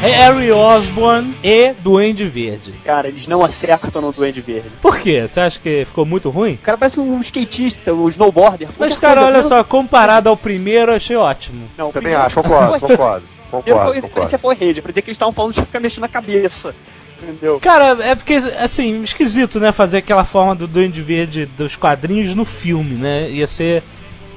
Harry 0.00 0.52
Osborn 0.52 1.34
e 1.42 1.72
Duende 1.82 2.24
Verde. 2.24 2.72
Cara, 2.84 3.08
eles 3.08 3.26
não 3.26 3.44
acertam 3.44 4.00
no 4.00 4.12
Duende 4.12 4.40
Verde. 4.40 4.68
Por 4.80 4.98
quê? 5.00 5.26
Você 5.26 5.40
acha 5.40 5.58
que 5.58 5.84
ficou 5.84 6.06
muito 6.06 6.30
ruim? 6.30 6.54
O 6.54 6.58
cara 6.58 6.78
parece 6.78 7.00
um 7.00 7.18
skatista, 7.20 7.92
um 7.92 8.08
snowboarder. 8.08 8.68
Mas, 8.78 8.96
cara, 8.96 9.14
coisa, 9.22 9.26
olha 9.26 9.42
não- 9.42 9.48
só, 9.48 9.64
comparado 9.64 10.28
ao 10.28 10.36
primeiro, 10.36 10.92
eu 10.92 10.96
achei 10.96 11.16
ótimo. 11.16 11.68
Não, 11.76 11.86
Também 11.90 12.12
primeiro- 12.12 12.22
acho, 12.22 12.36
concordo, 12.36 12.78
concordo. 12.80 13.26
Concordo, 13.50 13.84
foi- 13.86 13.94
concordo. 13.96 14.08
parecia 14.14 14.38
Power 14.38 14.56
Ranger, 14.60 14.82
pra 14.82 14.92
dizer 14.92 15.02
que 15.02 15.08
eles 15.08 15.16
estavam 15.16 15.32
falando 15.32 15.54
de 15.54 15.62
ficar 15.62 15.80
mexendo 15.80 16.02
na 16.02 16.08
cabeça. 16.08 16.74
Entendeu? 17.20 17.58
Cara, 17.58 17.96
é 18.04 18.14
porque, 18.14 18.34
assim, 18.60 19.02
esquisito, 19.02 19.58
né? 19.58 19.72
Fazer 19.72 19.98
aquela 19.98 20.24
forma 20.24 20.54
do 20.54 20.68
Duende 20.68 21.02
Verde 21.02 21.46
dos 21.46 21.74
quadrinhos 21.74 22.32
no 22.36 22.44
filme, 22.44 22.94
né? 22.94 23.28
Ia 23.30 23.48
ser, 23.48 23.82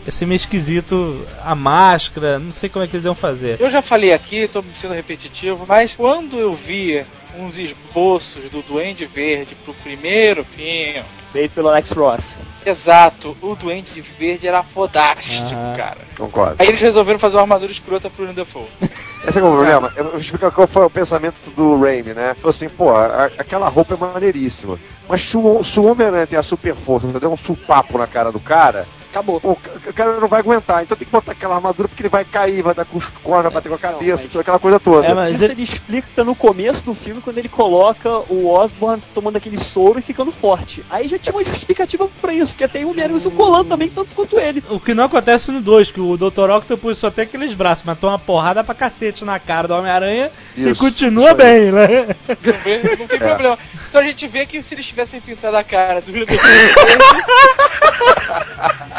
ia 0.05 0.11
ser 0.11 0.25
meio 0.25 0.37
esquisito 0.37 1.25
a 1.43 1.53
máscara, 1.55 2.39
não 2.39 2.51
sei 2.51 2.69
como 2.69 2.83
é 2.83 2.87
que 2.87 2.95
eles 2.95 3.05
iam 3.05 3.15
fazer. 3.15 3.59
Eu 3.59 3.69
já 3.69 3.81
falei 3.81 4.13
aqui, 4.13 4.47
tô 4.47 4.63
sendo 4.75 4.93
repetitivo, 4.93 5.65
mas 5.67 5.93
quando 5.93 6.37
eu 6.37 6.53
vi 6.53 7.03
uns 7.37 7.57
esboços 7.57 8.49
do 8.49 8.61
Duende 8.61 9.05
Verde 9.05 9.55
pro 9.63 9.73
primeiro 9.75 10.43
filme, 10.43 11.01
Feito 11.31 11.53
pelo 11.53 11.69
Alex 11.69 11.91
Ross. 11.91 12.37
exato, 12.65 13.37
o 13.41 13.55
Duende 13.55 14.01
Verde 14.01 14.47
era 14.49 14.61
fodástico, 14.63 15.49
cara. 15.77 15.99
Concordo. 16.17 16.55
Aí 16.59 16.67
eles 16.67 16.81
resolveram 16.81 17.17
fazer 17.19 17.37
uma 17.37 17.43
armadura 17.43 17.71
escrota 17.71 18.09
pro 18.09 18.27
Dafoe. 18.33 18.65
Esse 19.25 19.37
é 19.39 19.41
o 19.43 19.51
problema. 19.51 19.93
Eu 19.95 20.05
vou 20.05 20.17
explicar 20.19 20.51
qual 20.51 20.67
foi 20.67 20.83
o 20.83 20.89
pensamento 20.89 21.35
do 21.55 21.79
Raimi, 21.79 22.13
né? 22.13 22.33
Falou 22.35 22.49
assim, 22.49 22.67
pô, 22.67 22.89
a- 22.89 23.29
aquela 23.37 23.69
roupa 23.69 23.93
é 23.93 23.97
maneiríssima. 23.97 24.77
Mas 25.07 25.21
se 25.21 25.37
o, 25.37 25.63
se 25.63 25.79
o 25.79 25.85
Homem-Aranha 25.85 26.25
tem 26.27 26.39
a 26.39 26.43
super 26.43 26.75
força, 26.75 27.07
der 27.07 27.27
um 27.27 27.37
supapo 27.37 27.97
na 27.99 28.07
cara 28.07 28.31
do 28.31 28.39
cara, 28.39 28.85
Acabou. 29.11 29.39
o 29.43 29.55
ca- 29.55 29.71
o 29.89 29.93
cara 29.93 30.19
não 30.19 30.27
vai 30.27 30.39
aguentar. 30.39 30.81
Então 30.83 30.95
tem 30.97 31.05
que 31.05 31.11
botar 31.11 31.33
aquela 31.33 31.55
armadura 31.55 31.87
porque 31.89 32.01
ele 32.01 32.09
vai 32.09 32.23
cair, 32.25 32.61
vai 32.61 32.73
dar 32.73 32.85
com 32.85 32.97
os 32.97 33.05
cornos, 33.07 33.43
vai 33.43 33.51
bater 33.51 33.69
com 33.69 33.75
a 33.75 33.77
cabeça, 33.77 34.23
mas- 34.23 34.31
toda 34.31 34.41
aquela 34.41 34.59
coisa 34.59 34.79
toda. 34.79 35.05
É, 35.05 35.13
mas 35.13 35.35
Isso 35.35 35.43
ele- 35.43 35.53
ele 35.53 35.63
explica 35.63 36.23
no 36.23 36.33
começo 36.33 36.83
do 36.85 36.95
filme, 36.95 37.21
quando 37.21 37.37
ele 37.37 37.49
coloca 37.49 38.09
o 38.29 38.47
Osborn 38.49 39.01
tomando 39.13 39.35
aquele 39.35 39.57
soro 39.57 39.99
e 39.99 40.01
ficando 40.01 40.31
forte. 40.31 40.83
Aí 40.89 41.07
já 41.07 41.17
tinha 41.19 41.33
uma 41.35 41.43
justificativa 41.43 42.07
pra 42.21 42.33
isso, 42.33 42.53
porque 42.53 42.63
até 42.63 42.79
aí 42.79 42.85
o 42.85 42.89
Homem-Aranha 42.91 43.17
usa 43.17 43.27
o 43.27 43.31
colando 43.31 43.69
também, 43.69 43.89
tanto 43.89 44.09
quanto 44.15 44.39
ele. 44.39 44.63
O 44.69 44.79
que 44.79 44.93
não 44.93 45.03
acontece 45.05 45.51
no 45.51 45.61
2, 45.61 45.91
que 45.91 45.99
o 45.99 46.15
Dr. 46.17 46.49
Octopus 46.49 46.97
só 46.97 47.11
tem 47.11 47.25
aqueles 47.25 47.53
braços, 47.53 47.83
mas 47.85 47.99
toma 47.99 48.13
uma 48.13 48.19
porrada 48.19 48.63
pra 48.63 48.73
cacete 48.73 49.25
na 49.25 49.37
cara 49.39 49.67
do 49.67 49.73
Homem-Aranha 49.75 50.31
e 50.55 50.73
continua 50.75 51.33
bem, 51.33 51.71
né? 51.71 51.87
Não, 52.29 52.97
não 52.99 53.07
tem 53.07 53.19
problema. 53.19 53.57
Então 53.89 53.99
a 54.01 54.03
gente 54.05 54.27
vê 54.27 54.45
que 54.45 54.61
se 54.63 54.73
eles 54.73 54.85
tivessem 54.85 55.19
pintado 55.19 55.57
a 55.57 55.63
cara 55.63 55.99
do 56.01 56.11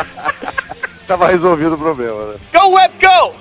Tava 1.06 1.28
resolvido 1.28 1.74
o 1.74 1.78
problema, 1.78 2.26
né? 2.26 2.34
Go 2.52 2.68
Web 2.74 2.94
Go! 3.00 3.34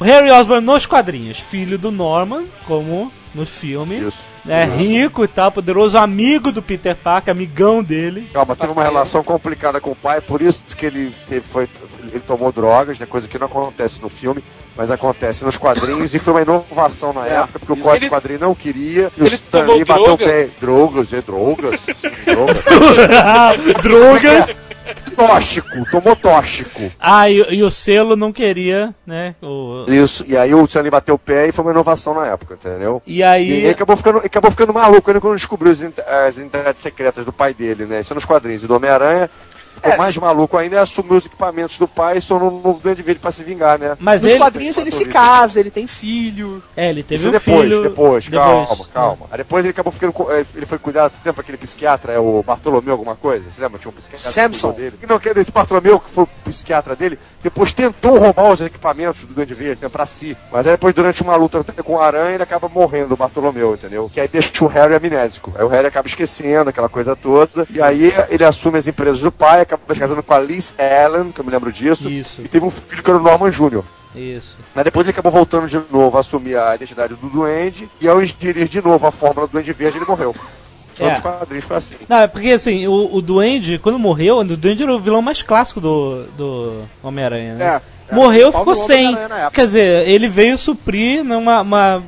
O 0.00 0.04
Harry 0.04 0.30
Osborn 0.30 0.64
nos 0.64 0.86
quadrinhos, 0.86 1.38
filho 1.38 1.78
do 1.78 1.90
Norman, 1.90 2.44
como 2.66 3.12
no 3.34 3.46
filme. 3.46 3.98
Isso. 3.98 4.18
É 4.46 4.64
rico 4.64 5.24
e 5.24 5.28
tal, 5.28 5.50
poderoso 5.50 5.96
amigo 5.96 6.52
do 6.52 6.60
Peter 6.60 6.94
Parker, 6.94 7.30
amigão 7.32 7.82
dele. 7.82 8.28
Calma, 8.32 8.54
teve 8.54 8.72
uma 8.74 8.82
relação 8.82 9.24
complicada 9.24 9.80
com 9.80 9.92
o 9.92 9.96
pai, 9.96 10.20
por 10.20 10.42
isso 10.42 10.62
que 10.76 10.84
ele 10.84 11.14
teve, 11.26 11.40
foi, 11.46 11.66
ele 12.10 12.20
tomou 12.20 12.52
drogas, 12.52 12.98
né, 12.98 13.06
coisa 13.06 13.26
que 13.26 13.38
não 13.38 13.46
acontece 13.46 14.02
no 14.02 14.10
filme, 14.10 14.44
mas 14.76 14.90
acontece 14.90 15.46
nos 15.46 15.56
quadrinhos, 15.56 16.14
e 16.14 16.18
foi 16.18 16.34
uma 16.34 16.42
inovação 16.42 17.14
na 17.14 17.26
É, 17.26 17.36
época, 17.36 17.58
porque 17.58 17.72
o 17.72 17.76
código 17.76 18.04
Ele- 18.04 18.10
quadrinho 18.10 18.40
não 18.40 18.54
queria, 18.54 19.10
e 19.16 19.22
o 19.22 19.26
ele 19.26 19.34
Stan 19.34 19.60
tomou 19.60 19.76
Lee 19.76 19.84
bateu 19.86 20.02
o 20.02 20.16
drogas? 20.18 20.26
pé. 20.26 20.48
Drogas, 20.60 21.12
é 21.14 21.22
drogas. 21.22 21.86
drogas. 22.26 22.58
Drogas! 23.82 24.56
Tóxico, 25.16 25.84
tomou 25.90 26.14
tóxico. 26.16 26.90
Ah, 26.98 27.28
e, 27.30 27.36
e 27.56 27.62
o 27.62 27.70
selo 27.70 28.16
não 28.16 28.32
queria, 28.32 28.94
né? 29.06 29.34
O- 29.42 29.84
Isso, 29.88 30.24
e 30.26 30.36
aí 30.36 30.54
o 30.54 30.66
Lee 30.82 30.90
bateu 30.90 31.14
o 31.14 31.18
pé 31.18 31.48
e 31.48 31.52
foi 31.52 31.64
uma 31.64 31.70
inovação 31.70 32.14
na 32.14 32.26
época, 32.26 32.54
entendeu? 32.54 33.02
E 33.06 33.18
E 33.18 33.22
aí. 33.22 33.50
ele 33.50 33.70
acabou 33.70 33.96
ficando, 33.96 34.18
ele 34.18 34.26
acabou 34.26 34.50
ficando 34.50 34.72
maluco 34.74 35.10
ele 35.10 35.20
quando 35.20 35.36
descobriu 35.36 35.72
as, 35.72 35.80
as 36.26 36.36
identidades 36.36 36.82
secretas 36.82 37.24
do 37.24 37.32
pai 37.32 37.54
dele, 37.54 37.84
né? 37.86 38.00
Isso 38.00 38.12
é 38.12 38.14
nos 38.14 38.24
quadrinhos. 38.24 38.64
E 38.64 38.66
do 38.66 38.74
Homem-Aranha 38.74 39.30
ficou 39.84 39.92
É, 39.92 39.96
mais 39.96 40.16
maluco 40.16 40.56
ainda 40.56 40.76
e 40.76 40.78
assumiu 40.78 41.14
os 41.16 41.26
equipamentos 41.26 41.78
do 41.78 41.86
pai 41.86 42.18
e 42.18 42.20
se 42.22 42.28
tornou 42.28 42.50
um 42.50 42.60
novo 42.60 42.80
Duende 42.82 43.02
Verde 43.02 43.20
pra 43.20 43.30
se 43.30 43.42
vingar, 43.44 43.78
né? 43.78 43.96
Mas 44.00 44.22
Nos 44.22 44.32
ele. 44.32 44.40
quadrinhos 44.40 44.78
ele 44.78 44.90
se 44.90 45.04
casa, 45.04 45.60
ele 45.60 45.70
tem 45.70 45.86
filho. 45.86 46.62
É, 46.76 46.90
ele 46.90 47.02
teve 47.02 47.20
Isso 47.20 47.28
um 47.28 47.32
depois, 47.32 47.62
filho. 47.68 47.82
depois, 47.82 48.28
calma, 48.28 48.66
depois. 48.70 48.90
calma. 48.90 49.26
Aí 49.30 49.38
depois 49.38 49.64
ele 49.64 49.70
acabou 49.72 49.92
ficando. 49.92 50.12
com- 50.12 50.30
eh, 50.30 50.44
Ele 50.54 50.66
foi 50.66 50.78
cuidar, 50.78 51.08
você 51.08 51.18
lembra 51.24 51.40
aquele 51.42 51.58
psiquiatra, 51.58 52.12
é 52.12 52.18
o 52.18 52.42
Bartolomeu, 52.42 52.92
alguma 52.92 53.14
coisa? 53.16 53.50
Você 53.50 53.60
lembra? 53.60 53.78
Tinha 53.78 53.90
um 53.90 53.94
psiquiatra 53.94 54.30
Samson. 54.30 54.72
dele. 54.72 54.98
Não, 55.08 55.18
que 55.18 55.28
esse 55.28 55.50
Bartolomeu, 55.52 55.98
que 56.00 56.10
foi 56.10 56.24
o 56.24 56.28
psiquiatra 56.44 56.94
dele, 56.96 57.18
depois 57.42 57.72
tentou 57.72 58.18
roubar 58.18 58.50
os 58.50 58.60
equipamentos 58.60 59.24
do 59.24 59.34
Duende 59.34 59.54
Verde 59.54 59.82
né, 59.82 59.88
pra 59.88 60.06
si. 60.06 60.36
Mas 60.52 60.66
aí 60.66 60.72
depois, 60.72 60.94
durante 60.94 61.22
uma 61.22 61.36
luta 61.36 61.62
com 61.82 61.94
o 61.94 62.00
Aranha, 62.00 62.34
ele 62.34 62.42
acaba 62.42 62.68
morrendo, 62.68 63.14
o 63.14 63.16
Bartolomeu, 63.16 63.74
entendeu? 63.74 64.10
Que 64.12 64.20
aí 64.20 64.28
deixa 64.28 64.64
o 64.64 64.68
Harry 64.68 64.94
amnésico. 64.94 65.52
Aí 65.56 65.64
o 65.64 65.68
Harry 65.68 65.86
acaba 65.88 66.06
esquecendo 66.06 66.70
aquela 66.70 66.88
coisa 66.88 67.14
toda. 67.16 67.66
E 67.70 67.80
aí 67.82 68.12
ele 68.28 68.44
assume 68.44 68.78
as 68.78 68.86
empresas 68.86 69.20
do 69.20 69.32
pai, 69.32 69.60
acaba 69.62 69.73
acaba 69.74 69.94
se 69.94 70.00
casando 70.00 70.22
com 70.22 70.34
a 70.34 70.38
Liz 70.38 70.74
Allen, 70.78 71.30
que 71.32 71.40
eu 71.40 71.44
me 71.44 71.50
lembro 71.50 71.72
disso. 71.72 72.08
Isso. 72.08 72.42
E 72.42 72.48
teve 72.48 72.64
um 72.64 72.70
filho 72.70 73.02
que 73.02 73.10
era 73.10 73.18
o 73.18 73.22
Norman 73.22 73.50
Jr. 73.50 73.82
Isso. 74.14 74.58
Mas 74.74 74.84
depois 74.84 75.06
ele 75.06 75.12
acabou 75.12 75.32
voltando 75.32 75.66
de 75.66 75.80
novo 75.90 76.16
a 76.16 76.20
assumir 76.20 76.56
a 76.56 76.74
identidade 76.74 77.14
do 77.14 77.28
Duende. 77.28 77.88
E 78.00 78.08
ao 78.08 78.22
ingerir 78.22 78.68
de 78.68 78.80
novo 78.80 79.06
a 79.06 79.10
fórmula 79.10 79.46
do 79.46 79.52
Duende 79.52 79.72
Verde, 79.72 79.98
ele 79.98 80.06
morreu. 80.06 80.34
Só 80.94 81.06
É. 81.06 81.10
nos 81.10 81.20
quadrinhos 81.20 81.64
foi 81.64 81.76
assim. 81.76 81.96
Não, 82.08 82.18
é 82.18 82.26
porque 82.28 82.50
assim, 82.50 82.86
o, 82.86 83.16
o 83.16 83.20
Duende, 83.20 83.78
quando 83.78 83.98
morreu, 83.98 84.38
o 84.38 84.44
Duende 84.44 84.84
era 84.84 84.94
o 84.94 85.00
vilão 85.00 85.20
mais 85.20 85.42
clássico 85.42 85.80
do, 85.80 86.22
do 86.36 86.82
Homem-Aranha, 87.02 87.54
né? 87.54 87.64
É, 87.64 88.12
é, 88.12 88.14
morreu, 88.14 88.52
ficou 88.52 88.76
sem. 88.76 89.16
Quer 89.52 89.66
dizer, 89.66 90.08
ele 90.08 90.28
veio 90.28 90.56
suprir 90.56 91.24
numa 91.24 91.62
uma 91.62 92.02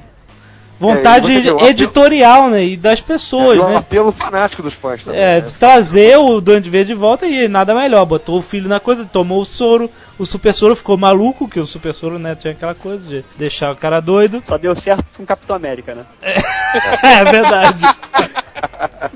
vontade 0.78 1.32
É, 1.32 1.68
editorial, 1.68 2.50
né? 2.50 2.64
E 2.64 2.76
das 2.76 3.00
pessoas, 3.00 3.56
E 3.56 3.60
um 3.60 3.68
né? 3.70 3.76
apelo 3.76 4.12
fanático 4.12 4.62
dos 4.62 4.74
fãs 4.74 5.04
também. 5.04 5.20
É, 5.20 5.34
né? 5.36 5.40
de 5.40 5.54
trazer 5.54 6.16
o 6.18 6.40
Duende 6.40 6.70
Verde 6.70 6.92
de 6.92 6.94
volta 6.94 7.26
e 7.26 7.48
nada 7.48 7.74
melhor. 7.74 8.04
Botou 8.04 8.38
o 8.38 8.42
filho 8.42 8.68
na 8.68 8.78
coisa, 8.80 9.04
tomou 9.04 9.40
o 9.40 9.44
soro. 9.44 9.90
O 10.18 10.24
super 10.24 10.54
soro 10.54 10.76
ficou 10.76 10.96
maluco, 10.96 11.48
que 11.48 11.60
o 11.60 11.66
super 11.66 11.92
soro, 11.94 12.18
né, 12.18 12.34
tinha 12.34 12.52
aquela 12.52 12.74
coisa 12.74 13.06
de 13.06 13.24
deixar 13.36 13.72
o 13.72 13.76
cara 13.76 14.00
doido. 14.00 14.42
Só 14.44 14.56
deu 14.56 14.74
certo 14.74 15.04
com 15.16 15.22
o 15.22 15.26
Capitão 15.26 15.56
América, 15.56 15.94
né? 15.94 16.04
É 16.22 17.24
verdade. 17.30 17.84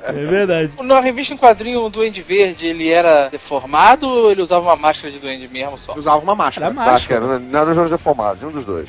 É 0.03 0.13
verdade. 0.27 0.73
Na 0.83 1.01
revista 1.01 1.33
em 1.35 1.37
quadrinho, 1.37 1.85
o 1.85 1.91
Duende 1.91 2.23
Verde, 2.23 2.67
ele 2.67 2.91
era 2.91 3.29
deformado 3.29 4.07
ou 4.09 4.31
ele 4.31 4.43
usava 4.43 4.65
uma 4.67 4.77
máscara 4.77 5.13
de 5.13 5.19
duende 5.19 5.49
mesmo 5.49 5.79
só? 5.79 5.95
Usava 5.95 6.19
uma 6.19 6.35
máscara. 6.35 6.67
Era 6.67 6.75
que 6.75 6.81
máscara. 6.91 7.25
era, 7.25 7.39
não 7.39 7.89
deformados, 7.89 8.43
um 8.43 8.51
dos 8.51 8.65
dois. 8.65 8.89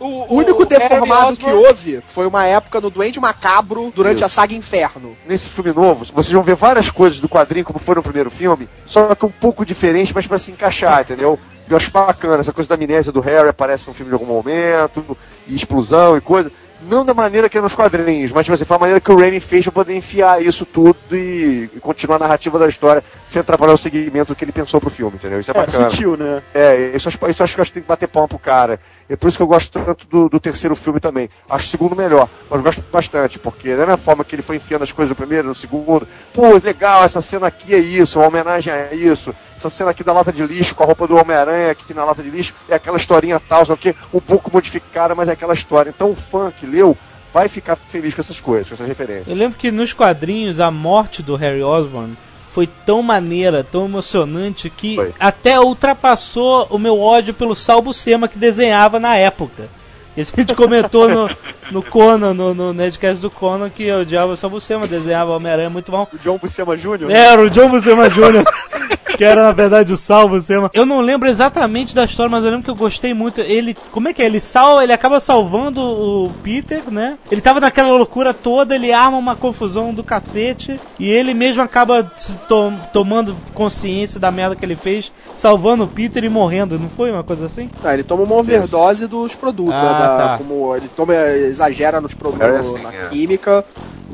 O 0.00 0.36
único 0.36 0.62
o 0.62 0.66
deformado 0.66 1.24
Harry 1.26 1.36
que 1.36 1.44
Osborn- 1.46 1.66
houve 1.68 2.02
foi 2.06 2.26
uma 2.26 2.46
época 2.46 2.80
no 2.80 2.90
Duende 2.90 3.20
Macabro 3.20 3.92
durante 3.94 4.16
Isso. 4.16 4.24
a 4.24 4.28
saga 4.28 4.54
Inferno. 4.54 5.16
Nesse 5.26 5.48
filme 5.48 5.72
novo, 5.72 6.04
vocês 6.06 6.32
vão 6.32 6.42
ver 6.42 6.54
várias 6.54 6.90
coisas 6.90 7.20
do 7.20 7.28
quadrinho 7.28 7.64
como 7.64 7.78
foi 7.78 7.94
no 7.94 8.02
primeiro 8.02 8.30
filme, 8.30 8.68
só 8.86 9.14
que 9.14 9.26
um 9.26 9.30
pouco 9.30 9.64
diferente, 9.66 10.12
mas 10.14 10.26
pra 10.26 10.38
se 10.38 10.50
encaixar, 10.50 11.00
entendeu? 11.02 11.38
Eu 11.68 11.76
acho 11.76 11.90
bacana, 11.90 12.40
essa 12.40 12.52
coisa 12.52 12.68
da 12.68 12.74
amnésia 12.76 13.10
do 13.12 13.20
Harry 13.20 13.48
aparece 13.48 13.86
no 13.88 13.94
filme 13.94 14.10
de 14.10 14.14
algum 14.14 14.26
momento, 14.26 15.16
e 15.46 15.54
explosão 15.56 16.16
e 16.16 16.20
coisa. 16.20 16.50
Não 16.82 17.04
da 17.06 17.14
maneira 17.14 17.48
que 17.48 17.56
é 17.56 17.60
nos 17.60 17.74
quadrinhos, 17.74 18.30
mas 18.30 18.44
tipo 18.44 18.54
assim, 18.54 18.66
foi 18.66 18.76
a 18.76 18.78
maneira 18.80 19.00
que 19.00 19.10
o 19.10 19.18
Raimi 19.18 19.40
fez 19.40 19.64
pra 19.64 19.72
poder 19.72 19.96
enfiar 19.96 20.42
isso 20.44 20.64
tudo 20.66 20.96
e, 21.10 21.70
e 21.74 21.80
continuar 21.80 22.16
a 22.16 22.18
narrativa 22.20 22.58
da 22.58 22.68
história 22.68 23.02
sem 23.26 23.40
atrapalhar 23.40 23.72
o 23.72 23.78
segmento 23.78 24.34
que 24.34 24.44
ele 24.44 24.52
pensou 24.52 24.78
pro 24.78 24.90
filme, 24.90 25.16
entendeu? 25.16 25.40
Isso 25.40 25.50
é 25.50 25.56
É, 25.56 25.60
bacana. 25.66 25.90
sutil, 25.90 26.16
né? 26.18 26.42
É, 26.54 26.92
isso, 26.94 27.08
acho- 27.08 27.18
isso 27.28 27.42
acho 27.42 27.54
que 27.54 27.60
eu 27.60 27.62
acho 27.62 27.70
que 27.70 27.74
tem 27.74 27.82
que 27.82 27.88
bater 27.88 28.06
palma 28.06 28.28
pro 28.28 28.38
cara. 28.38 28.78
É 29.08 29.14
por 29.14 29.28
isso 29.28 29.36
que 29.36 29.42
eu 29.42 29.46
gosto 29.46 29.70
tanto 29.78 30.06
do, 30.06 30.28
do 30.28 30.40
terceiro 30.40 30.74
filme 30.74 30.98
também. 30.98 31.28
Acho 31.48 31.66
o 31.66 31.70
segundo 31.70 31.94
melhor, 31.94 32.28
mas 32.50 32.60
gosto 32.60 32.84
bastante, 32.90 33.38
porque 33.38 33.70
da 33.70 33.86
mesma 33.86 33.96
forma 33.96 34.24
que 34.24 34.34
ele 34.34 34.42
foi 34.42 34.56
enfiando 34.56 34.82
as 34.82 34.90
coisas 34.90 35.10
no 35.10 35.16
primeiro, 35.16 35.46
no 35.46 35.54
segundo, 35.54 36.06
pô, 36.32 36.56
legal, 36.62 37.04
essa 37.04 37.20
cena 37.20 37.46
aqui 37.46 37.74
é 37.74 37.78
isso, 37.78 38.18
uma 38.18 38.28
homenagem 38.28 38.72
a 38.72 38.92
isso. 38.92 39.34
Essa 39.56 39.70
cena 39.70 39.90
aqui 39.90 40.02
da 40.02 40.12
lata 40.12 40.32
de 40.32 40.44
lixo, 40.44 40.74
com 40.74 40.82
a 40.82 40.86
roupa 40.86 41.06
do 41.06 41.16
Homem-Aranha 41.16 41.70
aqui 41.70 41.94
na 41.94 42.04
lata 42.04 42.22
de 42.22 42.30
lixo, 42.30 42.52
é 42.68 42.74
aquela 42.74 42.96
historinha 42.96 43.40
tal, 43.40 43.64
só 43.64 43.76
que 43.76 43.94
um 44.12 44.20
pouco 44.20 44.50
modificada, 44.52 45.14
mas 45.14 45.28
é 45.28 45.32
aquela 45.32 45.54
história. 45.54 45.90
Então 45.90 46.10
o 46.10 46.14
fã 46.14 46.50
que 46.50 46.66
leu 46.66 46.96
vai 47.32 47.48
ficar 47.48 47.76
feliz 47.76 48.14
com 48.14 48.20
essas 48.20 48.40
coisas, 48.40 48.68
com 48.68 48.74
essas 48.74 48.88
referências. 48.88 49.28
Eu 49.28 49.36
lembro 49.36 49.58
que 49.58 49.70
nos 49.70 49.92
quadrinhos 49.92 50.58
a 50.58 50.70
morte 50.70 51.22
do 51.22 51.36
Harry 51.36 51.62
Osborn 51.62 52.16
foi 52.56 52.66
tão 52.66 53.02
maneira, 53.02 53.62
tão 53.62 53.84
emocionante 53.84 54.70
que 54.70 54.96
Foi. 54.96 55.12
até 55.20 55.60
ultrapassou 55.60 56.66
o 56.70 56.78
meu 56.78 56.98
ódio 56.98 57.34
pelo 57.34 57.54
Sal 57.54 57.82
Buscema 57.82 58.28
que 58.28 58.38
desenhava 58.38 58.98
na 58.98 59.14
época. 59.14 59.68
Isso 60.16 60.32
a 60.34 60.40
gente 60.40 60.54
comentou 60.56 61.06
no, 61.06 61.28
no 61.70 61.82
Conan, 61.82 62.32
no, 62.32 62.54
no 62.54 62.72
Nerdcast 62.72 63.20
do 63.20 63.30
Conan, 63.30 63.68
que 63.68 63.82
eu 63.82 64.00
odiava 64.00 64.32
o 64.32 64.36
Sal 64.38 64.48
Buscema, 64.48 64.86
desenhava 64.86 65.36
Homem-Aranha 65.36 65.68
muito 65.68 65.92
bom. 65.92 66.08
O 66.10 66.16
John 66.16 66.38
Buscema 66.38 66.74
Jr. 66.78 67.10
Era 67.10 67.42
o 67.42 67.50
John 67.50 67.68
Buscema 67.68 68.08
Jr., 68.08 68.42
que 69.16 69.24
era 69.24 69.42
na 69.42 69.52
verdade 69.52 69.92
o 69.92 69.96
Sal 69.96 70.28
Buscema. 70.28 70.70
Eu 70.74 70.84
não 70.86 71.00
lembro 71.00 71.28
exatamente 71.28 71.94
da 71.94 72.04
história, 72.04 72.30
mas 72.30 72.44
eu 72.44 72.50
lembro 72.50 72.64
que 72.64 72.70
eu 72.70 72.74
gostei 72.74 73.14
muito. 73.14 73.40
Ele, 73.40 73.76
como 73.90 74.08
é 74.08 74.12
que 74.14 74.22
é? 74.22 74.26
Ele 74.26 74.40
sal, 74.40 74.82
ele 74.82 74.92
acaba 74.92 75.18
salvando 75.20 75.80
o 75.82 76.30
Peter, 76.42 76.82
né? 76.90 77.18
Ele 77.30 77.40
tava 77.40 77.60
naquela 77.60 77.88
loucura 77.92 78.34
toda, 78.34 78.74
ele 78.74 78.92
arma 78.92 79.16
uma 79.16 79.34
confusão 79.36 79.92
do 79.94 80.04
cacete 80.04 80.80
e 80.98 81.08
ele 81.10 81.34
mesmo 81.34 81.62
acaba 81.62 82.10
se 82.14 82.36
to- 82.40 82.72
tomando 82.92 83.36
consciência 83.54 84.20
da 84.20 84.30
merda 84.30 84.54
que 84.56 84.64
ele 84.64 84.76
fez, 84.76 85.12
salvando 85.34 85.84
o 85.84 85.88
Peter 85.88 86.22
e 86.24 86.28
morrendo. 86.28 86.78
Não 86.78 86.88
foi 86.88 87.10
uma 87.10 87.24
coisa 87.24 87.46
assim? 87.46 87.70
Não, 87.82 87.92
ele 87.92 88.02
toma 88.04 88.22
uma 88.22 88.34
overdose 88.36 89.06
dos 89.06 89.34
produtos, 89.34 89.74
Ah, 89.74 89.82
né, 89.82 89.98
da- 89.98 90.16
tá. 90.28 90.38
como 90.38 90.74
ele 90.76 90.88
toma, 90.88 91.14
exagera 91.14 92.00
nos 92.00 92.14
produtos, 92.14 92.46
É 92.46 92.56
assim, 92.58 92.82
na 92.82 92.92
é. 92.92 93.08
química 93.08 93.64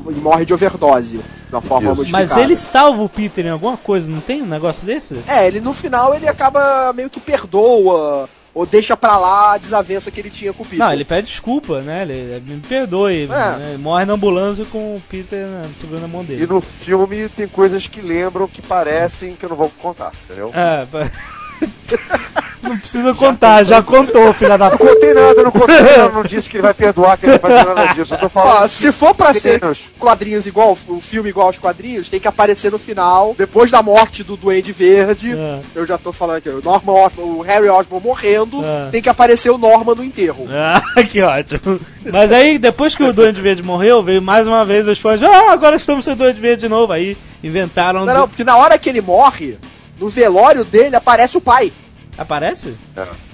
e 0.09 0.15
morre 0.15 0.45
de 0.45 0.53
overdose, 0.53 1.21
da 1.49 1.61
forma 1.61 1.91
Isso. 1.91 1.97
modificada. 1.97 2.35
Mas 2.35 2.37
ele 2.37 2.57
salva 2.57 3.01
o 3.01 3.09
Peter 3.09 3.45
em 3.45 3.49
alguma 3.49 3.77
coisa, 3.77 4.09
não 4.09 4.21
tem 4.21 4.41
um 4.41 4.47
negócio 4.47 4.85
desse? 4.85 5.23
É, 5.27 5.47
ele 5.47 5.61
no 5.61 5.73
final 5.73 6.13
ele 6.13 6.27
acaba 6.27 6.91
meio 6.93 7.09
que 7.09 7.19
perdoa 7.19 8.29
ou 8.53 8.65
deixa 8.65 8.95
pra 8.95 9.17
lá 9.17 9.53
a 9.53 9.57
desavença 9.57 10.11
que 10.11 10.19
ele 10.19 10.29
tinha 10.29 10.53
com 10.53 10.61
o 10.61 10.65
Peter. 10.65 10.85
Não, 10.85 10.93
ele 10.93 11.03
pede 11.03 11.27
desculpa, 11.27 11.81
né? 11.81 12.03
Ele 12.03 12.39
me 12.45 12.59
perdoe. 12.59 13.23
É. 13.23 13.27
né? 13.27 13.77
Morre 13.79 14.05
na 14.05 14.13
ambulância 14.13 14.63
com 14.65 14.95
o 14.95 15.01
Peter 15.09 15.47
né, 15.47 15.63
segurando 15.79 16.05
a 16.05 16.07
mão 16.07 16.23
dele. 16.23 16.43
E 16.43 16.47
no 16.47 16.61
filme 16.61 17.27
tem 17.29 17.47
coisas 17.47 17.87
que 17.87 17.99
lembram, 17.99 18.47
que 18.47 18.61
parecem, 18.61 19.35
que 19.35 19.43
eu 19.43 19.49
não 19.49 19.55
vou 19.55 19.71
contar, 19.79 20.11
entendeu? 20.25 20.51
É, 20.53 20.85
não 22.61 22.77
precisa 22.77 23.13
contar, 23.13 23.63
já 23.63 23.81
contou, 23.83 24.31
filha 24.33 24.57
da 24.57 24.69
Não 24.69 24.77
puta. 24.77 24.93
contei 24.93 25.13
nada, 25.13 25.43
não 25.43 25.51
contei 25.51 25.81
nada, 25.81 26.09
não 26.09 26.23
disse 26.23 26.49
que 26.49 26.55
ele 26.57 26.63
vai 26.63 26.73
perdoar, 26.73 27.17
que 27.17 27.25
ele 27.25 27.37
vai 27.37 27.51
fazer 27.51 27.73
nada 27.73 27.93
disso. 27.93 28.13
Eu 28.13 28.17
tô 28.19 28.29
falando. 28.29 28.63
Ó, 28.63 28.67
se 28.67 28.91
for 28.91 29.13
pra 29.13 29.33
ser 29.33 29.61
quadrinhos 29.99 30.47
igual, 30.47 30.77
o 30.87 30.99
filme 31.01 31.29
igual 31.29 31.47
aos 31.47 31.57
quadrinhos, 31.57 32.09
tem 32.09 32.19
que 32.19 32.27
aparecer 32.27 32.71
no 32.71 32.79
final, 32.79 33.35
depois 33.37 33.69
da 33.69 33.81
morte 33.83 34.23
do 34.23 34.35
Duende 34.37 34.71
Verde. 34.71 35.33
É. 35.37 35.59
Eu 35.75 35.85
já 35.85 35.97
tô 35.97 36.11
falando 36.11 36.37
aqui, 36.37 36.49
o 36.49 36.61
Norman 36.61 36.93
Osborn, 36.93 37.31
o 37.37 37.41
Harry 37.41 37.69
Osborn 37.69 38.05
morrendo, 38.05 38.63
É. 38.63 38.89
tem 38.91 39.01
que 39.01 39.09
aparecer 39.09 39.49
o 39.49 39.57
Norman 39.57 39.95
no 39.95 40.03
enterro. 40.03 40.45
Ah, 40.49 40.81
que 41.03 41.21
ótimo. 41.21 41.79
Mas 42.11 42.31
aí, 42.31 42.57
depois 42.57 42.95
que 42.95 43.03
o 43.03 43.13
Duende 43.13 43.41
Verde 43.41 43.61
morreu, 43.63 44.01
veio 44.01 44.21
mais 44.21 44.47
uma 44.47 44.63
vez 44.65 44.87
os 44.87 44.99
fãs. 44.99 45.21
Ah, 45.21 45.51
agora 45.51 45.75
estamos 45.75 46.05
sem 46.05 46.15
Duende 46.15 46.39
Verde 46.41 46.61
de 46.61 46.69
novo. 46.69 46.91
Aí 46.93 47.17
inventaram. 47.43 48.05
Não, 48.05 48.13
do- 48.13 48.19
não, 48.19 48.27
porque 48.27 48.43
na 48.43 48.55
hora 48.57 48.77
que 48.77 48.89
ele 48.89 49.01
morre, 49.01 49.57
no 50.03 50.09
velório 50.09 50.65
dele 50.65 50.95
aparece 50.97 51.37
o 51.37 51.41
pai. 51.41 51.71
Aparece? 52.17 52.75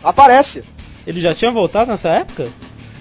Aparece. 0.03 0.63
Ele 1.05 1.19
já 1.19 1.33
tinha 1.33 1.49
voltado 1.49 1.89
nessa 1.89 2.09
época? 2.09 2.47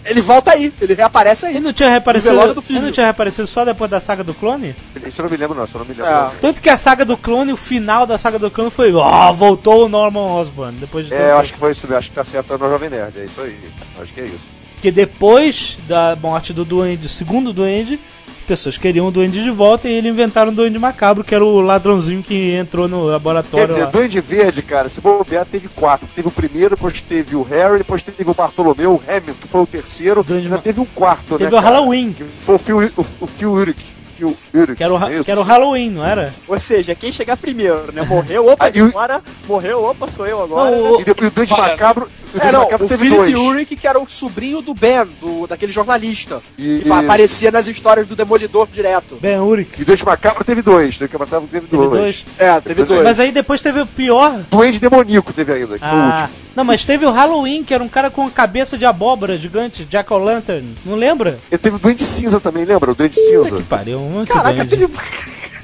Ele 0.07 0.23
volta 0.23 0.53
aí, 0.53 0.73
ele 0.81 0.95
reaparece 0.95 1.45
aí. 1.45 1.57
Ele 1.57 1.65
não 1.65 1.73
tinha 1.73 1.91
reaparecido. 1.91 2.33
No 2.33 2.39
velório 2.39 2.55
do 2.55 2.63
filho. 2.63 2.79
Ele 2.79 2.87
não 2.87 2.93
tinha 2.93 3.05
reaparecido 3.05 3.47
só 3.47 3.67
depois 3.67 3.91
da 3.91 4.01
saga 4.01 4.25
do 4.25 4.33
clone? 4.33 4.75
Isso 5.07 5.21
eu 5.21 5.25
não 5.25 5.31
me 5.31 5.37
lembro, 5.37 5.55
não, 5.55 5.65
isso 5.65 5.77
eu 5.77 5.81
não 5.81 5.87
me 5.87 5.93
lembro. 5.93 6.11
É. 6.11 6.15
não. 6.15 6.31
Tanto 6.41 6.63
que 6.63 6.71
a 6.71 6.79
saga 6.79 7.05
do 7.05 7.17
clone, 7.19 7.53
o 7.53 7.57
final 7.59 8.07
da 8.07 8.17
saga 8.17 8.39
do 8.39 8.51
clone 8.51 8.71
foi. 8.71 8.91
Ó, 8.95 9.33
voltou 9.35 9.85
o 9.85 9.89
Norman 9.89 10.21
Osborn. 10.21 10.79
Depois 10.79 11.07
de 11.07 11.13
É, 11.13 11.33
eu 11.33 11.39
acho 11.39 11.53
que 11.53 11.59
foi 11.59 11.73
isso 11.73 11.87
mesmo, 11.87 11.99
acho 11.99 12.09
que 12.09 12.15
tá 12.15 12.25
certo 12.25 12.57
no 12.57 12.71
Jovem 12.71 12.89
Nerd, 12.89 13.21
é 13.21 13.25
isso 13.25 13.41
aí. 13.43 13.59
Acho 14.01 14.15
que 14.15 14.21
é 14.23 14.25
isso. 14.25 14.47
Porque 14.75 14.91
depois 14.91 15.77
da 15.87 16.17
morte 16.17 16.55
do 16.55 16.65
Duende, 16.65 17.03
do 17.03 17.09
segundo 17.09 17.53
Duende, 17.53 18.01
pessoas 18.49 18.79
queriam 18.79 19.07
o 19.07 19.11
Duende 19.11 19.43
de 19.45 19.51
volta 19.51 19.89
e 19.89 19.93
eles 19.93 20.11
inventaram 20.11 20.51
o 20.51 20.55
Duende 20.55 20.79
Macabro, 20.79 21.23
que 21.23 21.35
era 21.35 21.45
o 21.45 21.61
ladrãozinho 21.61 22.23
que 22.23 22.53
entrou 22.55 22.89
no 22.89 23.03
Quer 23.05 23.11
laboratório 23.13 23.67
dizer, 23.69 23.85
lá. 23.85 23.91
Duende 23.91 24.21
Verde, 24.21 24.63
cara, 24.63 24.89
se 24.89 25.01
bobear, 25.01 25.45
teve 25.45 25.69
quatro. 25.69 26.09
Teve 26.15 26.29
o 26.29 26.31
primeiro, 26.31 26.71
depois 26.75 27.01
teve 27.03 27.37
o 27.37 27.43
Harry, 27.43 27.79
depois 27.79 28.03
teve 28.03 28.29
o 28.31 28.35
Bartolomeu, 28.35 28.95
o 28.95 29.03
Hamilton, 29.07 29.35
que 29.41 29.47
foi 29.47 29.61
o 29.61 29.67
terceiro. 29.67 30.25
Duende 30.25 30.49
Já 30.49 30.57
Ma- 30.57 30.63
teve 30.63 30.81
um 30.81 30.87
quarto, 30.87 31.37
Teve 31.37 31.45
né, 31.53 31.59
o 31.59 31.63
cara? 31.63 31.75
Halloween. 31.77 32.13
Que 32.15 32.25
foi 32.25 32.55
o 32.55 32.59
Phil, 32.59 32.79
o, 32.97 33.07
o 33.21 33.27
Phil 33.27 33.53
Urich. 33.53 33.85
Urich. 34.25 34.77
Que 34.77 34.85
era, 34.85 34.95
o, 34.95 35.25
que 35.25 35.31
era 35.31 35.41
o 35.41 35.43
Halloween, 35.45 35.91
não 35.91 36.05
era? 36.05 36.35
Ou 36.47 36.59
seja, 36.59 36.95
quem 36.95 37.13
chegar 37.13 37.37
primeiro, 37.37 37.93
né? 37.93 38.03
Morreu, 38.03 38.47
opa, 38.49 38.67
Ah, 38.67 38.71
e 38.75 38.81
agora, 38.81 39.23
morreu, 39.47 39.85
opa, 39.85 40.09
sou 40.09 40.27
eu 40.27 40.43
agora. 40.43 40.71
Não, 40.71 40.83
né? 40.83 40.89
o- 40.91 41.01
E 41.01 41.05
depois 41.05 41.51
o 41.51 41.55
Olha, 41.55 41.63
Macabro. 41.73 42.09
O 42.35 42.39
É, 42.39 42.53
não, 42.53 42.61
Macabro 42.65 42.85
o 42.85 42.89
teve 42.89 43.05
Philip 43.09 43.33
dois. 43.33 43.35
Urick, 43.35 43.77
que 43.77 43.87
era 43.89 43.99
o 43.99 44.09
sobrinho 44.09 44.61
do 44.61 44.75
Ben, 44.75 45.07
do, 45.21 45.47
daquele 45.47 45.73
jornalista. 45.73 46.43
E- 46.59 46.81
que 46.83 46.89
fa- 46.89 47.01
aparecia 47.01 47.51
nas 47.51 47.67
histórias 47.69 48.07
do 48.07 48.15
Demolidor 48.15 48.69
direto. 48.73 49.17
Ben 49.21 49.39
Urich. 49.39 49.71
E 49.79 49.83
o 49.83 49.85
Duende 49.87 50.05
Macabro 50.05 50.45
teve 50.45 50.61
dois. 50.61 50.97
O 50.97 50.99
Duende 50.99 51.19
Macabro 51.19 51.49
teve, 51.51 51.67
Teve 51.67 51.83
dois. 51.87 51.91
dois. 52.01 52.27
É, 52.39 52.61
teve 52.61 52.85
dois. 52.85 53.03
Mas 53.03 53.19
aí 53.21 53.33
depois 53.33 53.63
teve 53.63 53.81
o 53.81 53.87
pior. 53.87 54.41
Duende 54.51 54.79
Demoníaco 54.79 55.33
teve 55.33 55.53
ainda, 55.53 55.75
que 55.79 55.81
foi 55.81 55.89
o 55.89 56.01
Ah, 56.03 56.21
último. 56.21 56.48
Não, 56.59 56.65
mas 56.65 56.85
teve 56.85 57.07
o 57.07 57.13
Halloween, 57.13 57.63
que 57.63 57.73
era 57.73 57.85
um 57.85 57.89
cara 57.89 58.11
com 58.11 58.27
a 58.27 58.31
cabeça 58.33 58.77
de 58.77 58.85
abóbora 58.85 59.39
gigante, 59.39 59.85
Jack 59.85 60.13
O'Lantern. 60.13 60.75
Não 60.85 60.97
lembra? 60.97 61.39
E 61.53 61.57
teve 61.57 61.77
o 61.77 61.79
Duende 61.79 62.03
Cinza 62.03 62.41
também, 62.41 62.65
lembra? 62.65 62.91
O 62.91 62.97
Duende 62.97 63.15
Cinza. 63.15 63.59
Que 63.59 63.63
pariu, 63.63 64.01
um 64.01 64.11
monte 64.11 64.33
Caraca, 64.33 64.65
de 64.65 64.77
teve. 64.77 64.93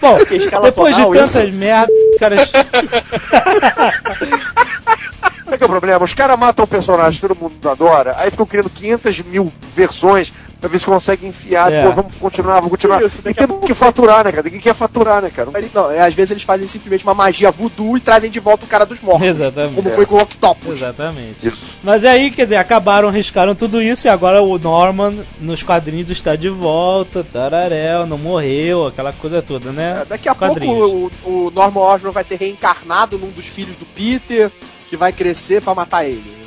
Bom, 0.01 0.19
depois 0.63 0.95
de 0.95 1.03
tantas 1.03 1.51
merdas, 1.51 1.91
caras. 2.21 2.53
Qual 5.43 5.55
é 5.55 5.59
que 5.59 5.65
é 5.65 5.67
o 5.67 5.69
problema? 5.69 6.05
Os 6.05 6.15
caras 6.15 6.39
matam 6.39 6.65
o 6.65 6.69
personagem, 6.69 7.21
todo 7.21 7.35
mundo 7.35 7.69
adora, 7.69 8.15
aí 8.17 8.31
ficam 8.31 8.47
criando 8.47 8.71
500 8.71 9.23
mil 9.23 9.53
versões, 9.75 10.33
pra 10.65 10.71
ver 10.71 10.79
se 10.79 10.87
consegue 10.87 11.27
enfiar, 11.27 11.71
É. 11.71 11.85
pô, 11.85 11.93
vamos 11.93 12.15
continuar, 12.15 12.55
vamos 12.55 12.71
continuar. 12.71 13.03
Isso, 13.03 13.21
e 13.23 13.35
temos 13.35 13.67
que 13.67 13.75
faturar, 13.75 14.25
né, 14.25 14.33
cara? 14.33 14.43
Ninguém 14.45 14.61
quer 14.61 14.75
faturar, 14.75 15.21
né, 15.21 15.29
cara? 15.29 15.51
Mas, 15.53 15.71
Não, 15.75 15.91
é, 15.91 16.01
às 16.01 16.15
vezes 16.15 16.31
eles 16.31 16.43
fazem 16.43 16.67
simplesmente 16.67 17.05
uma 17.05 17.13
magia 17.13 17.51
voodoo 17.51 17.99
e 17.99 18.01
trazem 18.01 18.31
de 18.31 18.41
volta 18.41 18.65
o 18.65 18.69
cara 18.69 18.87
dos 18.87 19.03
mortos. 19.03 19.27
Exatamente. 19.29 19.75
Como 19.75 19.91
foi 19.91 20.07
com 20.07 20.15
o 20.15 20.23
Octopus. 20.23 20.77
Exatamente. 20.77 21.47
Isso. 21.47 21.77
Mas 21.83 22.03
aí, 22.03 22.31
quer 22.31 22.45
dizer, 22.45 22.57
acabaram, 22.57 23.11
riscaram 23.11 23.55
tudo 23.55 23.83
isso 23.83 24.07
e 24.07 24.09
agora 24.11 24.41
o 24.41 24.59
Norman 24.59 25.27
nos 25.39 25.63
quadrinhos 25.63 26.11
está 26.11 26.35
de 26.35 26.49
volta, 26.49 27.23
tararel, 27.23 28.07
não 28.07 28.17
morreu, 28.17 28.87
aquela 28.87 29.13
coisa 29.13 29.43
toda, 29.43 29.71
né? 29.71 29.99
É, 30.01 30.05
Daqui 30.07 30.31
a 30.31 30.35
Quadrinhos. 30.35 30.79
pouco 30.79 31.13
o, 31.29 31.47
o 31.47 31.51
Norman 31.51 31.81
Osborn 31.83 32.15
vai 32.15 32.25
ter 32.25 32.37
reencarnado 32.37 33.19
num 33.19 33.31
dos 33.31 33.47
filhos 33.47 33.77
do 33.77 33.85
Peter, 33.85 34.51
que 34.89 34.97
vai 34.97 35.13
crescer 35.13 35.61
pra 35.61 35.75
matar 35.75 36.07
ele. 36.07 36.44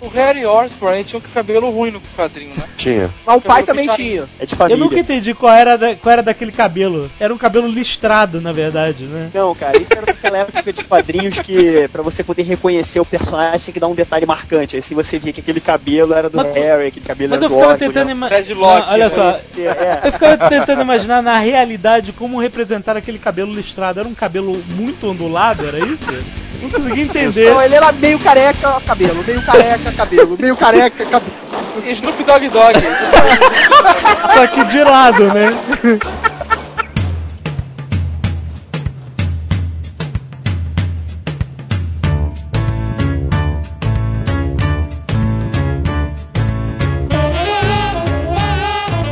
O 0.00 0.08
Harry 0.08 0.44
Osborn 0.46 1.04
tinha 1.04 1.18
um 1.18 1.22
cabelo 1.32 1.70
ruim 1.70 1.90
no 1.90 2.00
quadrinho, 2.16 2.52
né? 2.56 2.64
Tinha. 2.76 3.10
Mas 3.26 3.36
o 3.36 3.40
pai 3.40 3.62
também 3.62 3.88
tinha. 3.88 4.28
É 4.38 4.46
de 4.46 4.54
Eu 4.54 4.58
família. 4.58 4.82
nunca 4.84 4.98
entendi 4.98 5.34
qual 5.34 5.52
era, 5.52 5.76
da- 5.76 5.94
qual 5.94 6.12
era 6.12 6.22
daquele 6.22 6.52
cabelo. 6.52 7.10
Era 7.20 7.32
um 7.32 7.38
cabelo 7.38 7.68
listrado, 7.68 8.40
na 8.40 8.52
verdade, 8.52 9.04
né? 9.04 9.30
Não, 9.34 9.54
cara, 9.54 9.80
isso 9.80 9.92
era 9.92 10.06
daquela 10.06 10.38
época 10.38 10.72
de 10.72 10.84
quadrinhos 10.84 11.38
que, 11.40 11.88
pra 11.92 12.02
você 12.02 12.24
poder 12.24 12.42
reconhecer 12.44 13.00
o 13.00 13.04
personagem, 13.04 13.58
tinha 13.58 13.74
que 13.74 13.80
dar 13.80 13.88
um 13.88 13.94
detalhe 13.94 14.24
marcante. 14.26 14.76
Aí 14.76 14.82
se 14.82 14.94
você 14.94 15.18
via 15.18 15.32
que 15.32 15.40
aquele 15.40 15.60
cabelo 15.60 16.14
era 16.14 16.30
do 16.30 16.36
Mas- 16.38 16.54
Harry, 16.54 16.86
aquele 16.88 17.04
cabelo 17.06 17.30
Mas 17.30 17.38
era 17.38 17.44
eu 17.46 17.48
do 17.48 17.54
ficava 17.54 17.72
Osborn, 17.74 17.78
tentando 17.92 18.06
né? 18.06 18.12
imaginar. 18.12 18.36
Red 18.46 18.54
Lock, 18.54 18.88
Olha 18.90 19.04
né? 19.04 19.10
só, 19.10 19.30
é. 19.30 20.00
eu 20.04 20.12
ficava 20.12 20.48
tentando 20.48 20.82
imaginar 20.82 21.22
na 21.22 21.38
realidade 21.38 22.12
como 22.12 22.40
representar 22.40 22.96
aquele 22.96 23.18
cabelo 23.18 23.52
listrado. 23.52 24.00
Era 24.00 24.08
um 24.08 24.14
cabelo 24.14 24.62
muito 24.74 25.10
ondulado, 25.10 25.66
era 25.66 25.78
isso? 25.78 26.06
Não 26.62 26.70
conseguia 26.70 27.04
entender. 27.04 27.48
Então 27.48 27.62
ele 27.62 27.74
era 27.74 27.92
meio 27.92 28.18
careca, 28.18 28.80
cabelo, 28.86 29.24
meio 29.26 29.42
careca, 29.42 29.92
cabelo, 29.92 30.36
meio 30.38 30.56
careca, 30.56 31.04
cabelo. 31.06 31.36
Snoop 31.86 32.24
Dogg 32.24 32.48
Dogg. 32.48 32.76
Só 34.34 34.46
que 34.46 34.64
de 34.64 34.84
lado, 34.84 35.24
né? 35.32 35.48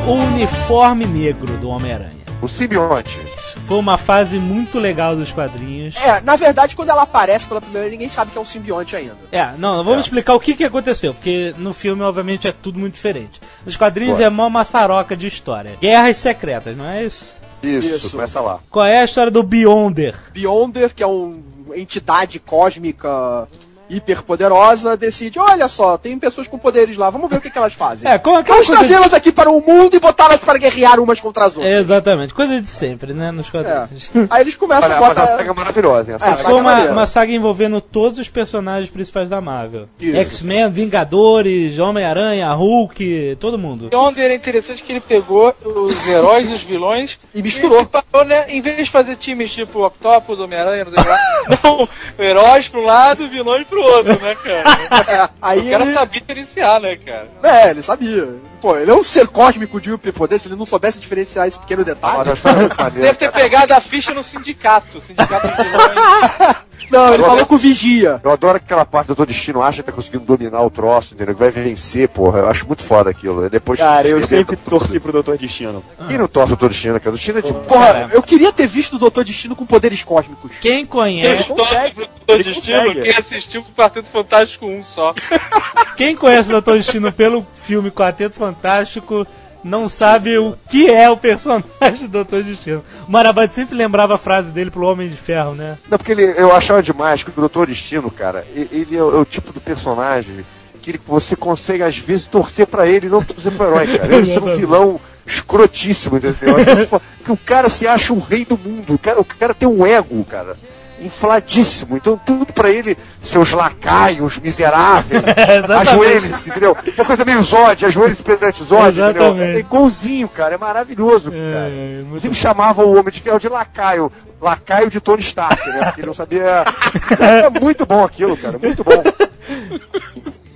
O 0.06 0.12
uniforme 0.12 1.06
negro 1.06 1.56
do 1.56 1.68
Homem-Aranha. 1.68 2.23
O 2.42 2.48
simbionte. 2.48 3.18
Foi 3.66 3.78
uma 3.78 3.96
fase 3.96 4.38
muito 4.38 4.78
legal 4.78 5.16
dos 5.16 5.32
quadrinhos. 5.32 5.96
É, 5.96 6.20
na 6.20 6.36
verdade, 6.36 6.76
quando 6.76 6.90
ela 6.90 7.02
aparece 7.02 7.46
pela 7.46 7.60
primeira 7.60 7.88
vez, 7.88 7.92
ninguém 7.92 8.08
sabe 8.10 8.30
que 8.30 8.38
é 8.38 8.40
um 8.40 8.44
simbionte 8.44 8.94
ainda. 8.94 9.16
É, 9.32 9.52
não, 9.56 9.82
vamos 9.82 10.04
explicar 10.04 10.34
o 10.34 10.40
que, 10.40 10.54
que 10.54 10.64
aconteceu, 10.64 11.14
porque 11.14 11.54
no 11.56 11.72
filme, 11.72 12.02
obviamente, 12.02 12.46
é 12.46 12.52
tudo 12.52 12.78
muito 12.78 12.94
diferente. 12.94 13.40
Nos 13.64 13.76
quadrinhos 13.76 14.16
Bora. 14.16 14.26
é 14.26 14.30
mó 14.30 14.50
maçaroca 14.50 15.16
de 15.16 15.26
história. 15.26 15.76
Guerras 15.80 16.18
secretas, 16.18 16.76
não 16.76 16.86
é 16.86 17.04
isso? 17.04 17.34
Isso, 17.62 17.94
Isso. 17.96 18.10
começa 18.10 18.40
lá. 18.40 18.60
Qual 18.70 18.84
é 18.84 19.00
a 19.00 19.04
história 19.04 19.30
do 19.30 19.42
Beyonder? 19.42 20.14
Beyonder, 20.32 20.94
que 20.94 21.02
é 21.02 21.06
uma 21.06 21.42
entidade 21.74 22.38
cósmica 22.38 23.48
hiperpoderosa, 23.90 24.96
decide, 24.96 25.38
olha 25.38 25.68
só, 25.68 25.96
tem 25.98 26.18
pessoas 26.18 26.48
com 26.48 26.58
poderes 26.58 26.96
lá, 26.96 27.10
vamos 27.10 27.28
ver 27.30 27.36
o 27.36 27.40
que, 27.40 27.50
que 27.50 27.58
elas 27.58 27.72
fazem. 27.74 28.04
É, 28.14 28.18
como 28.18 28.36
aquela 28.36 28.56
Vamos 28.58 28.66
coisa 28.68 28.82
de- 28.82 28.88
trazê-las 28.88 29.14
aqui 29.14 29.32
para 29.32 29.50
o 29.50 29.60
mundo 29.60 29.94
e 29.96 29.98
botá-las 29.98 30.38
para 30.38 30.58
guerrear 30.58 31.00
umas 31.00 31.20
contra 31.20 31.46
as 31.46 31.56
outras. 31.56 31.74
Exatamente, 31.74 32.34
coisa 32.34 32.60
de 32.60 32.68
sempre, 32.68 33.12
né, 33.12 33.30
nos 33.30 33.48
quadrinhos. 33.50 34.10
Aí 34.30 34.42
eles 34.42 34.54
começam 34.54 34.84
Olha, 34.90 34.96
a 34.96 35.00
mas 35.00 35.10
a 35.18 35.20
botar... 35.22 35.36
saga 35.38 35.50
é 35.50 35.54
maravilhosa, 35.54 36.10
hein? 36.12 36.18
A 36.20 36.26
É, 36.28 36.30
saga 36.32 36.42
Foi 36.44 36.54
uma, 36.60 36.82
uma 36.90 37.06
saga 37.06 37.32
envolvendo 37.32 37.80
todos 37.80 38.18
os 38.18 38.28
personagens 38.28 38.90
principais 38.90 39.28
da 39.28 39.40
Marvel. 39.40 39.88
X-Men, 40.00 40.70
Vingadores, 40.70 41.78
Homem-Aranha, 41.78 42.52
Hulk, 42.52 43.36
todo 43.40 43.58
mundo. 43.58 43.90
Onde 43.94 44.20
era 44.20 44.34
interessante 44.34 44.82
que 44.82 44.92
ele 44.92 45.00
pegou 45.00 45.54
os 45.64 46.06
heróis 46.06 46.50
e 46.50 46.54
os 46.54 46.62
vilões 46.62 47.18
E 47.34 47.42
misturou. 47.42 47.80
separou, 47.80 48.24
né? 48.26 48.46
Em 48.48 48.60
vez 48.60 48.84
de 48.84 48.90
fazer 48.90 49.16
times 49.16 49.52
tipo 49.52 49.84
Octopus, 49.84 50.40
Homem-Aranha, 50.40 50.84
não 50.84 50.90
sei 50.92 51.00
o 51.00 51.02
que 51.02 51.08
lá. 51.08 51.18
Não, 51.64 51.88
heróis 52.18 52.68
pra 52.68 52.80
um 52.80 52.84
lado, 52.84 53.28
vilões 53.28 53.66
pro 53.66 53.73
outro, 53.82 54.20
né, 54.20 54.34
cara? 54.34 54.64
É, 55.08 55.30
aí 55.40 55.68
O 55.68 55.70
cara 55.70 55.84
ele... 55.84 55.94
sabia 55.94 56.20
diferenciar, 56.20 56.80
né, 56.80 56.96
cara? 56.96 57.28
É, 57.42 57.70
ele 57.70 57.82
sabia. 57.82 58.28
Pô, 58.60 58.76
ele 58.76 58.90
é 58.90 58.94
um 58.94 59.04
ser 59.04 59.28
cósmico 59.28 59.80
de 59.80 59.92
hiperpoder, 59.92 60.38
se 60.38 60.48
ele 60.48 60.56
não 60.56 60.64
soubesse 60.66 60.98
diferenciar 60.98 61.46
esse 61.46 61.58
pequeno 61.58 61.84
detalhe... 61.84 62.30
é. 62.30 62.90
Deve 63.00 63.14
ter 63.14 63.32
pegado 63.32 63.74
a 63.74 63.80
ficha 63.80 64.14
no 64.14 64.22
sindicato. 64.22 65.00
Sindicato 65.00 65.48
de 65.48 65.54
vilões. 65.54 66.56
Não, 66.94 67.06
ele 67.06 67.14
Agora- 67.14 67.30
falou 67.30 67.46
com 67.46 67.54
o 67.56 67.58
Vigia. 67.58 68.20
Eu 68.22 68.30
adoro 68.30 68.56
aquela 68.56 68.84
parte 68.84 69.06
do 69.06 69.14
Doutor 69.14 69.26
Destino 69.26 69.60
acha 69.62 69.82
que 69.82 69.90
tá 69.90 69.92
conseguindo 69.92 70.24
dominar 70.24 70.62
o 70.62 70.70
troço, 70.70 71.14
entendeu? 71.14 71.34
Que 71.34 71.40
vai 71.40 71.50
vencer, 71.50 72.08
porra. 72.08 72.38
Eu 72.40 72.48
acho 72.48 72.66
muito 72.66 72.82
foda 72.84 73.10
aquilo. 73.10 73.48
Depois 73.50 73.78
Cara, 73.80 74.06
eu 74.06 74.24
sempre 74.24 74.56
torci 74.56 75.00
pro 75.00 75.10
Doutor 75.12 75.36
Destino. 75.36 75.82
Quem 76.08 76.16
não 76.18 76.28
torce 76.28 76.52
o 76.52 76.56
Doutor 76.56 76.68
Destino, 76.70 77.00
cara? 77.00 77.10
O 77.10 77.12
Destino 77.14 77.38
é 77.38 77.42
tipo. 77.42 77.60
Porra, 77.64 78.08
eu 78.12 78.22
queria 78.22 78.52
ter 78.52 78.66
visto 78.66 78.94
o 78.94 78.98
Doutor 78.98 79.24
Destino 79.24 79.56
com 79.56 79.66
poderes 79.66 80.02
cósmicos. 80.02 80.52
Quem 80.60 80.78
Ele 80.80 80.86
conhece, 80.86 81.44
torce 81.54 81.90
pro 81.90 82.06
Doutor 82.26 82.44
Destino, 82.44 82.78
consegue. 82.86 83.00
quem 83.02 83.16
assistiu 83.16 83.60
o 83.60 83.64
Quarteto 83.64 84.08
Fantástico 84.08 84.66
1 84.66 84.82
só. 84.82 85.14
quem 85.96 86.14
conhece 86.16 86.48
o 86.48 86.52
Doutor 86.52 86.76
Destino 86.76 87.12
pelo 87.12 87.46
filme 87.54 87.90
Quarteto 87.90 88.36
Fantástico 88.36 89.26
não 89.64 89.88
sabe 89.88 90.36
o 90.36 90.54
que 90.68 90.88
é 90.90 91.08
o 91.08 91.16
personagem 91.16 91.64
do 92.02 92.08
Doutor 92.08 92.42
Destino. 92.42 92.84
O 93.08 93.10
Marabad 93.10 93.50
sempre 93.52 93.74
lembrava 93.74 94.14
a 94.14 94.18
frase 94.18 94.52
dele 94.52 94.70
pro 94.70 94.86
Homem 94.86 95.08
de 95.08 95.16
Ferro, 95.16 95.54
né? 95.54 95.78
Não, 95.88 95.96
porque 95.96 96.12
ele, 96.12 96.34
eu 96.36 96.54
achava 96.54 96.82
demais 96.82 97.22
que 97.22 97.30
o 97.30 97.32
Doutor 97.32 97.66
Destino, 97.66 98.10
cara, 98.10 98.46
ele 98.54 98.94
é 98.94 99.02
o, 99.02 99.16
é 99.16 99.20
o 99.20 99.24
tipo 99.24 99.52
do 99.52 99.60
personagem 99.60 100.44
que 100.92 101.00
você 101.06 101.34
consegue, 101.34 101.82
às 101.82 101.96
vezes, 101.96 102.26
torcer 102.26 102.66
pra 102.66 102.86
ele 102.86 103.06
e 103.06 103.10
não 103.10 103.22
torcer 103.22 103.50
pro 103.52 103.66
herói, 103.66 103.98
cara. 103.98 104.16
Ele 104.16 104.30
é 104.30 104.38
um 104.38 104.52
vilão 104.56 105.00
escrotíssimo, 105.26 106.18
entendeu? 106.18 106.86
Foda, 106.86 107.02
que 107.24 107.32
o 107.32 107.36
cara 107.36 107.70
se 107.70 107.86
acha 107.86 108.12
o 108.12 108.18
rei 108.18 108.44
do 108.44 108.58
mundo. 108.58 108.94
O 108.94 108.98
cara, 108.98 109.18
o 109.18 109.24
cara 109.24 109.54
tem 109.54 109.66
um 109.66 109.86
ego, 109.86 110.22
cara. 110.24 110.54
Infladíssimo, 111.00 111.96
então 111.96 112.16
tudo 112.16 112.52
pra 112.52 112.70
ele, 112.70 112.96
seus 113.20 113.50
lacaios 113.52 114.38
miseráveis, 114.38 115.22
Exatamente. 115.26 115.88
ajoelhe-se, 115.88 116.50
entendeu? 116.50 116.76
É 116.86 117.00
uma 117.00 117.04
coisa 117.04 117.24
meio 117.24 117.42
Zod, 117.42 117.84
ajoelhe-se 117.84 118.22
perante 118.22 118.62
Zod, 118.62 118.98
entendeu? 119.00 119.36
É 119.38 119.58
igualzinho, 119.58 120.28
cara, 120.28 120.54
é 120.54 120.58
maravilhoso, 120.58 121.30
cara. 121.30 121.68
É, 121.68 122.02
Sempre 122.18 122.38
chamava 122.38 122.84
o 122.84 122.92
Homem 122.98 123.12
de 123.12 123.20
Ferro 123.20 123.38
de 123.40 123.48
lacaio. 123.48 124.10
Lacaio 124.40 124.90
de 124.90 125.00
Tony 125.00 125.20
Stark, 125.22 125.66
né? 125.68 125.84
Porque 125.86 126.00
ele 126.00 126.06
não 126.06 126.14
sabia. 126.14 126.64
É 127.18 127.48
muito 127.50 127.84
bom 127.86 128.04
aquilo, 128.04 128.36
cara. 128.36 128.58
Muito 128.58 128.84
bom. 128.84 129.02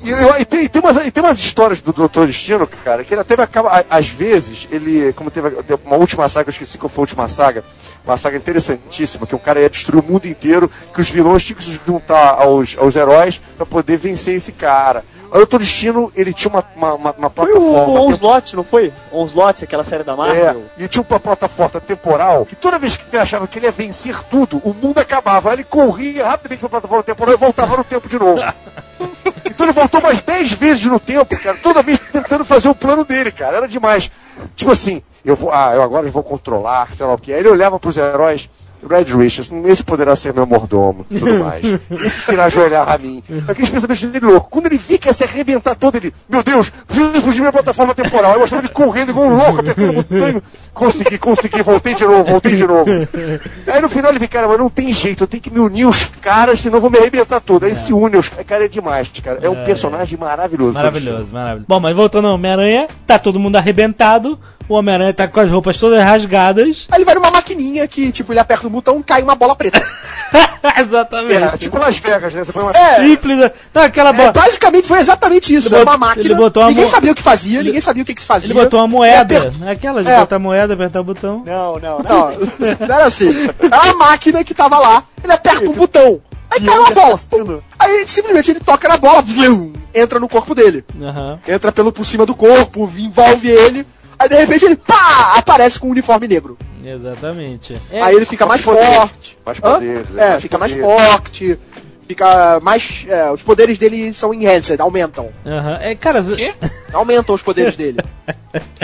E, 0.08 0.22
eu- 0.22 0.40
e 0.40 0.44
tem, 0.44 0.64
e 0.64 0.68
tem 0.68 0.80
umas, 0.82 0.96
e 0.96 1.10
tem 1.10 1.22
umas 1.22 1.38
histórias 1.38 1.80
do 1.80 1.92
Doutor 1.92 2.26
Destino, 2.26 2.66
cara, 2.84 3.04
que 3.04 3.14
ele 3.14 3.20
até 3.20 3.34
acaba. 3.40 3.84
Às 3.90 4.08
vezes, 4.08 4.66
ele. 4.70 5.12
Como 5.12 5.30
teve 5.30 5.50
teve 5.62 5.80
uma 5.84 5.96
última 5.96 6.28
saga, 6.28 6.48
eu 6.48 6.52
esqueci 6.52 6.78
qual 6.78 6.88
foi 6.88 7.02
a 7.02 7.04
última 7.04 7.28
saga. 7.28 7.62
Uma 8.04 8.16
saga 8.16 8.36
interessantíssima, 8.38 9.26
que 9.26 9.34
o 9.34 9.38
cara 9.38 9.60
ia 9.60 9.68
destruir 9.68 10.02
o 10.02 10.06
mundo 10.12 10.26
inteiro, 10.26 10.70
que 10.94 11.00
os 11.00 11.10
vilões 11.10 11.44
tinham 11.44 11.58
que 11.58 11.64
se 11.64 11.78
juntar 11.86 12.30
aos, 12.40 12.76
aos 12.78 12.96
heróis 12.96 13.40
pra 13.56 13.66
poder 13.66 13.96
vencer 13.98 14.34
esse 14.36 14.52
cara. 14.52 15.04
Aí 15.30 15.34
o 15.34 15.38
Doutor 15.40 15.60
Destino, 15.60 16.10
ele 16.16 16.32
tinha 16.32 16.50
uma, 16.50 16.64
uma, 16.74 16.94
uma, 16.94 17.12
uma 17.18 17.28
Foi 17.30 17.50
plataforma. 17.52 18.00
o 18.00 18.06
Onslaught, 18.08 18.56
não 18.56 18.64
foi? 18.64 18.90
Onslaught, 19.12 19.62
aquela 19.62 19.84
série 19.84 20.02
da 20.02 20.14
É, 20.14 20.16
Marvel. 20.16 20.62
e 20.78 20.88
tinha 20.88 21.04
uma 21.06 21.20
plataforma 21.20 21.78
temporal 21.82 22.46
que 22.46 22.56
toda 22.56 22.78
vez 22.78 22.96
que 22.96 23.04
ele 23.12 23.20
achava 23.20 23.46
que 23.46 23.58
ele 23.58 23.66
ia 23.66 23.72
vencer 23.72 24.18
tudo, 24.30 24.56
o 24.64 24.72
mundo 24.72 24.96
acabava. 25.00 25.50
Aí 25.50 25.56
ele 25.56 25.64
corria 25.64 26.26
rapidamente 26.26 26.60
pra 26.60 26.70
plataforma 26.70 27.02
temporal 27.04 27.34
e 27.34 27.36
voltava 27.36 27.76
no 27.76 27.84
tempo 27.84 28.08
de 28.08 28.18
novo. 28.18 28.40
Então 29.44 29.66
ele 29.66 29.72
voltou 29.72 30.00
mais 30.00 30.20
10 30.22 30.52
vezes 30.52 30.84
no 30.86 31.00
tempo, 31.00 31.38
cara, 31.40 31.56
toda 31.62 31.82
vez 31.82 31.98
tentando 31.98 32.44
fazer 32.44 32.68
o 32.68 32.74
plano 32.74 33.04
dele, 33.04 33.30
cara. 33.30 33.58
Era 33.58 33.68
demais. 33.68 34.10
Tipo 34.54 34.70
assim, 34.70 35.02
eu 35.24 35.36
vou, 35.36 35.52
ah, 35.52 35.72
eu 35.74 35.82
agora 35.82 36.08
vou 36.10 36.22
controlar, 36.22 36.94
sei 36.94 37.06
lá 37.06 37.14
o 37.14 37.18
que. 37.18 37.32
Aí 37.32 37.40
ele 37.40 37.48
olhava 37.48 37.78
pros 37.78 37.96
heróis. 37.96 38.48
Red 38.88 39.04
Richards, 39.16 39.50
esse 39.66 39.82
poderá 39.82 40.14
ser 40.14 40.32
meu 40.32 40.46
mordomo, 40.46 41.04
tudo 41.08 41.38
mais. 41.42 41.64
Esse 41.90 42.22
será 42.22 42.44
ajoelhar 42.44 42.88
a 42.88 42.98
mim. 42.98 43.22
Aqueles 43.48 43.70
pensamentos 43.70 44.02
dele 44.04 44.26
louco. 44.26 44.48
Quando 44.50 44.66
ele 44.66 44.78
vi 44.78 44.98
que 44.98 45.08
ia 45.08 45.12
se 45.12 45.24
arrebentar 45.24 45.74
todo, 45.74 45.96
ele, 45.96 46.12
meu 46.28 46.42
Deus, 46.42 46.70
preciso 46.86 47.20
fugir 47.20 47.40
minha 47.40 47.52
plataforma 47.52 47.94
temporal. 47.94 48.34
Eu 48.34 48.44
achava 48.44 48.62
ele 48.62 48.68
correndo 48.68 49.10
igual 49.10 49.26
um 49.28 49.36
louco, 49.36 49.60
apertando 49.60 49.90
o 49.90 49.92
botão. 49.94 50.42
Consegui, 50.72 51.18
consegui, 51.18 51.62
voltei 51.62 51.94
de 51.94 52.04
novo, 52.04 52.24
voltei 52.24 52.54
de 52.54 52.66
novo. 52.66 52.90
Aí 53.66 53.80
no 53.82 53.88
final 53.88 54.10
ele 54.10 54.20
fica, 54.20 54.38
cara, 54.38 54.48
mas 54.48 54.58
não 54.58 54.70
tem 54.70 54.92
jeito, 54.92 55.24
eu 55.24 55.26
tenho 55.26 55.42
que 55.42 55.50
me 55.50 55.60
unir 55.60 55.86
os 55.86 56.04
caras, 56.20 56.60
senão 56.60 56.76
eu 56.76 56.82
vou 56.82 56.90
me 56.90 56.98
arrebentar 56.98 57.40
todo. 57.40 57.64
Aí 57.64 57.74
se 57.74 57.92
une 57.92 58.16
os 58.16 58.28
cara, 58.28 58.64
é 58.64 58.68
demais, 58.68 59.10
cara. 59.22 59.40
É 59.42 59.48
um 59.50 59.64
personagem 59.64 60.18
maravilhoso. 60.18 60.72
Maravilhoso, 60.72 61.32
maravilhoso. 61.32 61.66
Bom, 61.68 61.80
mas 61.80 61.94
voltando 61.96 62.28
ao 62.28 62.34
Homem-Aranha, 62.34 62.86
tá 63.06 63.18
todo 63.18 63.38
mundo 63.38 63.56
arrebentado. 63.56 64.38
O 64.68 64.74
Homem-Aranha 64.74 65.14
tá 65.14 65.26
com 65.26 65.40
as 65.40 65.50
roupas 65.50 65.76
todas 65.78 65.98
rasgadas. 66.02 66.86
Aí 66.90 66.98
ele 66.98 67.04
vai 67.04 67.14
numa 67.14 67.30
maquininha 67.30 67.88
que, 67.88 68.12
tipo, 68.12 68.32
ele 68.32 68.40
aperta 68.40 68.66
o 68.66 68.70
botão 68.70 69.02
cai 69.02 69.22
uma 69.22 69.34
bola 69.34 69.56
preta. 69.56 69.82
Exatamente. 70.78 71.42
É, 71.42 71.56
tipo 71.56 71.78
Las 71.78 71.96
Vegas, 71.98 72.34
né? 72.34 72.44
Você 72.44 72.52
põe 72.52 72.62
uma... 72.62 72.72
É, 72.76 73.00
Simples. 73.00 73.38
né? 73.38 73.50
Não, 73.72 73.82
aquela 73.82 74.10
é, 74.10 74.12
bola. 74.12 74.32
basicamente 74.32 74.86
foi 74.86 74.98
exatamente 74.98 75.54
isso. 75.54 75.68
Ele 75.68 75.76
bot- 75.76 75.88
uma 75.88 75.96
máquina. 75.96 76.26
ele 76.26 76.34
botou 76.34 76.62
uma 76.62 76.68
ninguém 76.68 76.84
mo- 76.84 76.90
sabia 76.90 77.12
o 77.12 77.14
que 77.14 77.22
fazia, 77.22 77.62
ninguém 77.62 77.80
sabia 77.80 78.02
o 78.02 78.06
que, 78.06 78.14
que 78.14 78.20
se 78.20 78.26
fazia. 78.26 78.46
Ele 78.52 78.60
botou 78.60 78.80
uma 78.80 78.86
moeda. 78.86 79.38
Aper- 79.38 79.70
Aquela 79.70 80.02
de 80.04 80.10
É. 80.10 80.18
botar 80.18 80.38
moeda, 80.38 80.74
apertar 80.74 81.00
o 81.00 81.04
botão. 81.04 81.42
Não, 81.46 81.78
não, 81.78 81.98
não. 82.00 82.30
Não, 82.30 82.30
não 82.86 82.94
era 82.94 83.04
assim. 83.06 83.30
Era 83.60 83.82
uma 83.84 83.94
máquina 83.94 84.44
que 84.44 84.52
tava 84.54 84.78
lá, 84.78 85.02
ele 85.22 85.32
aperta 85.32 85.64
um 85.68 85.72
botão. 85.72 86.20
Aí 86.50 86.60
cai 86.60 86.78
uma 86.78 86.90
bola. 86.90 87.14
assassino. 87.14 87.62
Aí 87.78 88.04
simplesmente 88.08 88.50
ele 88.50 88.60
toca 88.60 88.88
na 88.88 88.96
bola, 88.96 89.22
entra 89.94 90.18
no 90.18 90.28
corpo 90.28 90.54
dele. 90.54 90.84
Aham. 91.00 91.38
Entra 91.46 91.70
pelo 91.72 91.92
por 91.92 92.04
cima 92.04 92.24
do 92.26 92.34
corpo, 92.34 92.90
envolve 92.98 93.48
ele. 93.48 93.86
Aí 94.18 94.28
de 94.28 94.36
repente 94.36 94.64
ele, 94.64 94.76
pá, 94.76 95.34
aparece 95.36 95.78
com 95.78 95.88
um 95.88 95.90
uniforme 95.90 96.26
negro. 96.26 96.58
Exatamente. 96.84 97.80
É, 97.90 98.00
Aí 98.02 98.14
ele 98.16 98.24
fica 98.26 98.46
mais 98.46 98.62
forte. 98.62 99.38
Mais 99.44 99.60
poderes, 99.60 100.16
é, 100.16 100.20
É, 100.22 100.28
mais 100.30 100.42
fica 100.42 100.58
mais 100.58 100.72
poderes. 100.72 100.96
forte. 101.10 101.58
Fica 102.08 102.58
mais. 102.62 103.06
é, 103.08 103.30
os 103.30 103.42
poderes 103.42 103.76
dele 103.78 104.12
são 104.12 104.32
enhanced, 104.34 104.80
aumentam. 104.80 105.28
aham. 105.46 105.78
é, 105.80 105.94
cara, 105.94 106.22
Quê? 106.22 106.54
Aumentam 106.92 107.34
os 107.34 107.42
poderes 107.42 107.76
dele. 107.78 107.98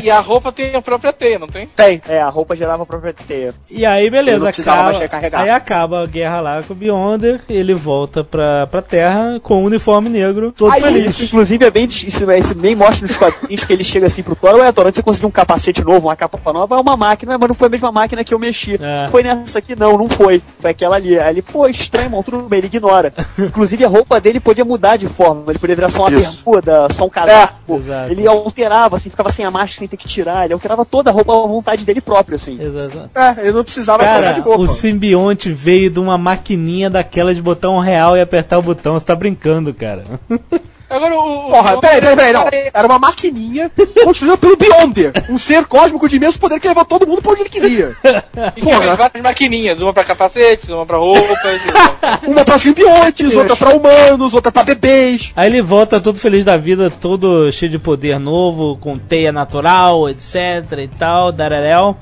E 0.03 0.11
a 0.11 0.21
roupa 0.21 0.53
tem 0.53 0.77
a 0.77 0.83
própria 0.83 1.11
teia, 1.13 1.39
não 1.39 1.49
tem? 1.49 1.67
Tem. 1.69 2.01
É, 2.07 2.21
a 2.21 2.29
roupa 2.29 2.55
gerava 2.55 2.83
a 2.83 2.87
própria 2.87 3.15
teia. 3.15 3.55
E 3.71 3.87
aí, 3.87 4.03
Ele 4.03 4.11
beleza, 4.11 4.39
não 4.39 4.47
precisava 4.47 4.77
acaba, 4.77 4.89
mais 4.91 4.99
recarregar. 4.99 5.41
aí 5.41 5.49
acaba 5.51 6.03
a 6.03 6.07
guerra 6.07 6.41
lá 6.41 6.63
com 6.63 6.75
o 6.75 6.77
Beyonder, 6.77 7.41
ele 7.49 7.73
volta 7.73 8.23
pra, 8.23 8.67
pra 8.67 8.83
Terra 8.83 9.41
com 9.43 9.63
o 9.63 9.67
uniforme 9.67 10.11
negro, 10.11 10.53
todo 10.53 10.71
Aí- 10.71 10.83
feliz. 10.83 11.07
Isso, 11.15 11.25
inclusive, 11.25 11.65
é 11.65 11.71
bem, 11.71 11.87
isso, 11.87 12.31
é- 12.31 12.39
isso 12.39 12.55
bem 12.55 12.75
mostra 12.77 13.07
nos 13.07 13.17
quadrinhos 13.17 13.65
que 13.65 13.73
ele 13.73 13.83
chega 13.85 14.07
assim 14.07 14.23
pro 14.23 14.37
Thor, 14.37 14.55
ué, 14.57 14.71
Thor, 14.71 14.87
onde 14.87 14.97
você 14.97 15.03
conseguiu 15.03 15.29
um 15.29 15.33
capacete 15.33 15.83
novo, 15.83 16.09
uma 16.09 16.17
capa 16.17 16.53
nova, 16.53 16.77
é 16.77 16.81
uma 16.81 16.97
máquina, 16.97 17.39
mas 17.39 17.49
não 17.49 17.55
foi 17.55 17.69
a 17.69 17.71
mesma 17.71 17.91
máquina 17.91 18.23
que 18.23 18.35
eu 18.35 18.39
mexi. 18.39 18.79
É. 18.81 19.09
Foi 19.11 19.23
nessa 19.23 19.61
aqui? 19.61 19.75
Não, 19.75 19.97
não 19.97 20.09
foi. 20.11 20.43
Foi 20.61 20.71
aquela 20.71 20.97
ali. 20.97 21.19
Aí 21.19 21.33
ele, 21.35 21.43
pô, 21.43 21.67
estranho, 21.67 22.07
irmão, 22.07 22.23
tudo 22.23 22.43
bem, 22.43 22.59
ele 22.59 22.67
ignora. 22.67 23.14
Inclusive, 23.39 23.85
a 23.85 23.89
roupa 23.89 24.21
dele 24.21 24.41
podia 24.41 24.65
mudar 24.65 24.97
de 24.97 25.09
forma, 25.09 25.45
ele 25.49 25.59
poderia 25.59 25.77
virar 25.77 25.91
só 25.91 26.03
uma 26.03 26.19
Isso. 26.19 26.43
bermuda, 26.45 26.89
só 26.93 27.05
um 27.07 27.09
casaco. 27.09 27.77
Exato. 27.77 28.13
Ele 28.13 28.27
alterava, 28.27 28.97
assim, 28.97 29.11
ficava 29.11 29.31
sem 29.31 29.45
a 29.45 29.51
máscara, 29.51 29.79
sem 29.79 29.89
ter 29.89 29.97
que 29.97 30.07
tirar, 30.07 30.45
ele 30.45 30.55
alterava 30.55 30.85
toda 30.85 31.11
a 31.11 31.13
roupa 31.13 31.33
à 31.33 31.47
vontade 31.47 31.85
dele 31.85 32.01
próprio, 32.01 32.37
assim. 32.37 32.61
Exato. 32.61 33.11
É, 33.15 33.41
ele 33.43 33.53
não 33.53 33.65
precisava 33.65 34.05
Cara, 34.05 34.33
de 34.33 34.41
roupa. 34.41 34.61
o 34.61 34.67
simbionte 34.67 35.51
veio 35.51 35.91
de 35.91 36.01
uma 36.01 36.19
maquininha 36.19 36.91
daquela 36.91 37.35
de 37.35 37.43
botar 37.43 37.71
um 37.71 37.79
real 37.79 38.17
e 38.17 38.21
apertar 38.21 38.59
o 38.59 38.63
botão. 38.63 38.95
Você 38.95 39.07
tá 39.07 39.15
brincando, 39.15 39.73
cara. 39.73 40.05
Agora 40.95 41.15
o. 41.19 41.49
Porra, 41.49 41.75
o- 41.77 41.81
peraí, 41.81 42.01
peraí, 42.01 42.17
peraí, 42.17 42.33
não. 42.33 42.47
Era 42.73 42.87
uma 42.87 42.99
maquininha 42.99 43.71
construída 44.05 44.37
pelo 44.37 44.57
Beyonder. 44.57 45.13
Um 45.29 45.39
ser 45.39 45.65
cósmico 45.67 46.09
de 46.09 46.17
imenso 46.17 46.39
poder 46.39 46.61
que 46.61 46.69
levou 46.69 46.85
todo 46.85 47.07
mundo 47.07 47.21
pra 47.23 47.33
onde 47.33 47.43
ele 47.43 47.49
queria. 47.51 47.97
E 48.57 48.61
Porra. 48.61 48.97
várias 48.97 49.23
maquininhas, 49.23 49.81
uma 49.81 49.93
pra 49.93 50.05
capacetes, 50.05 50.69
uma 50.69 50.85
pra 50.85 50.97
roupas. 50.99 51.61
Uma 52.27 52.45
pra 52.45 52.59
simbiontes, 52.59 53.35
outra 53.37 53.57
pra 53.57 53.71
humanos, 53.75 54.35
outra 54.35 54.51
pra 54.53 54.63
bebês. 54.63 55.33
Aí 55.37 55.49
ele 55.49 55.63
volta 55.63 56.01
todo 56.01 56.19
feliz 56.19 56.45
da 56.45 56.57
vida, 56.57 56.91
todo 56.91 57.51
cheio 57.53 57.71
de 57.71 57.79
poder 57.79 58.19
novo, 58.19 58.77
com 58.77 58.97
teia 58.97 59.33
natural, 59.33 60.09
etc 60.09 60.37
e 60.83 60.89
tal, 60.89 61.33
dareréu. 61.33 61.97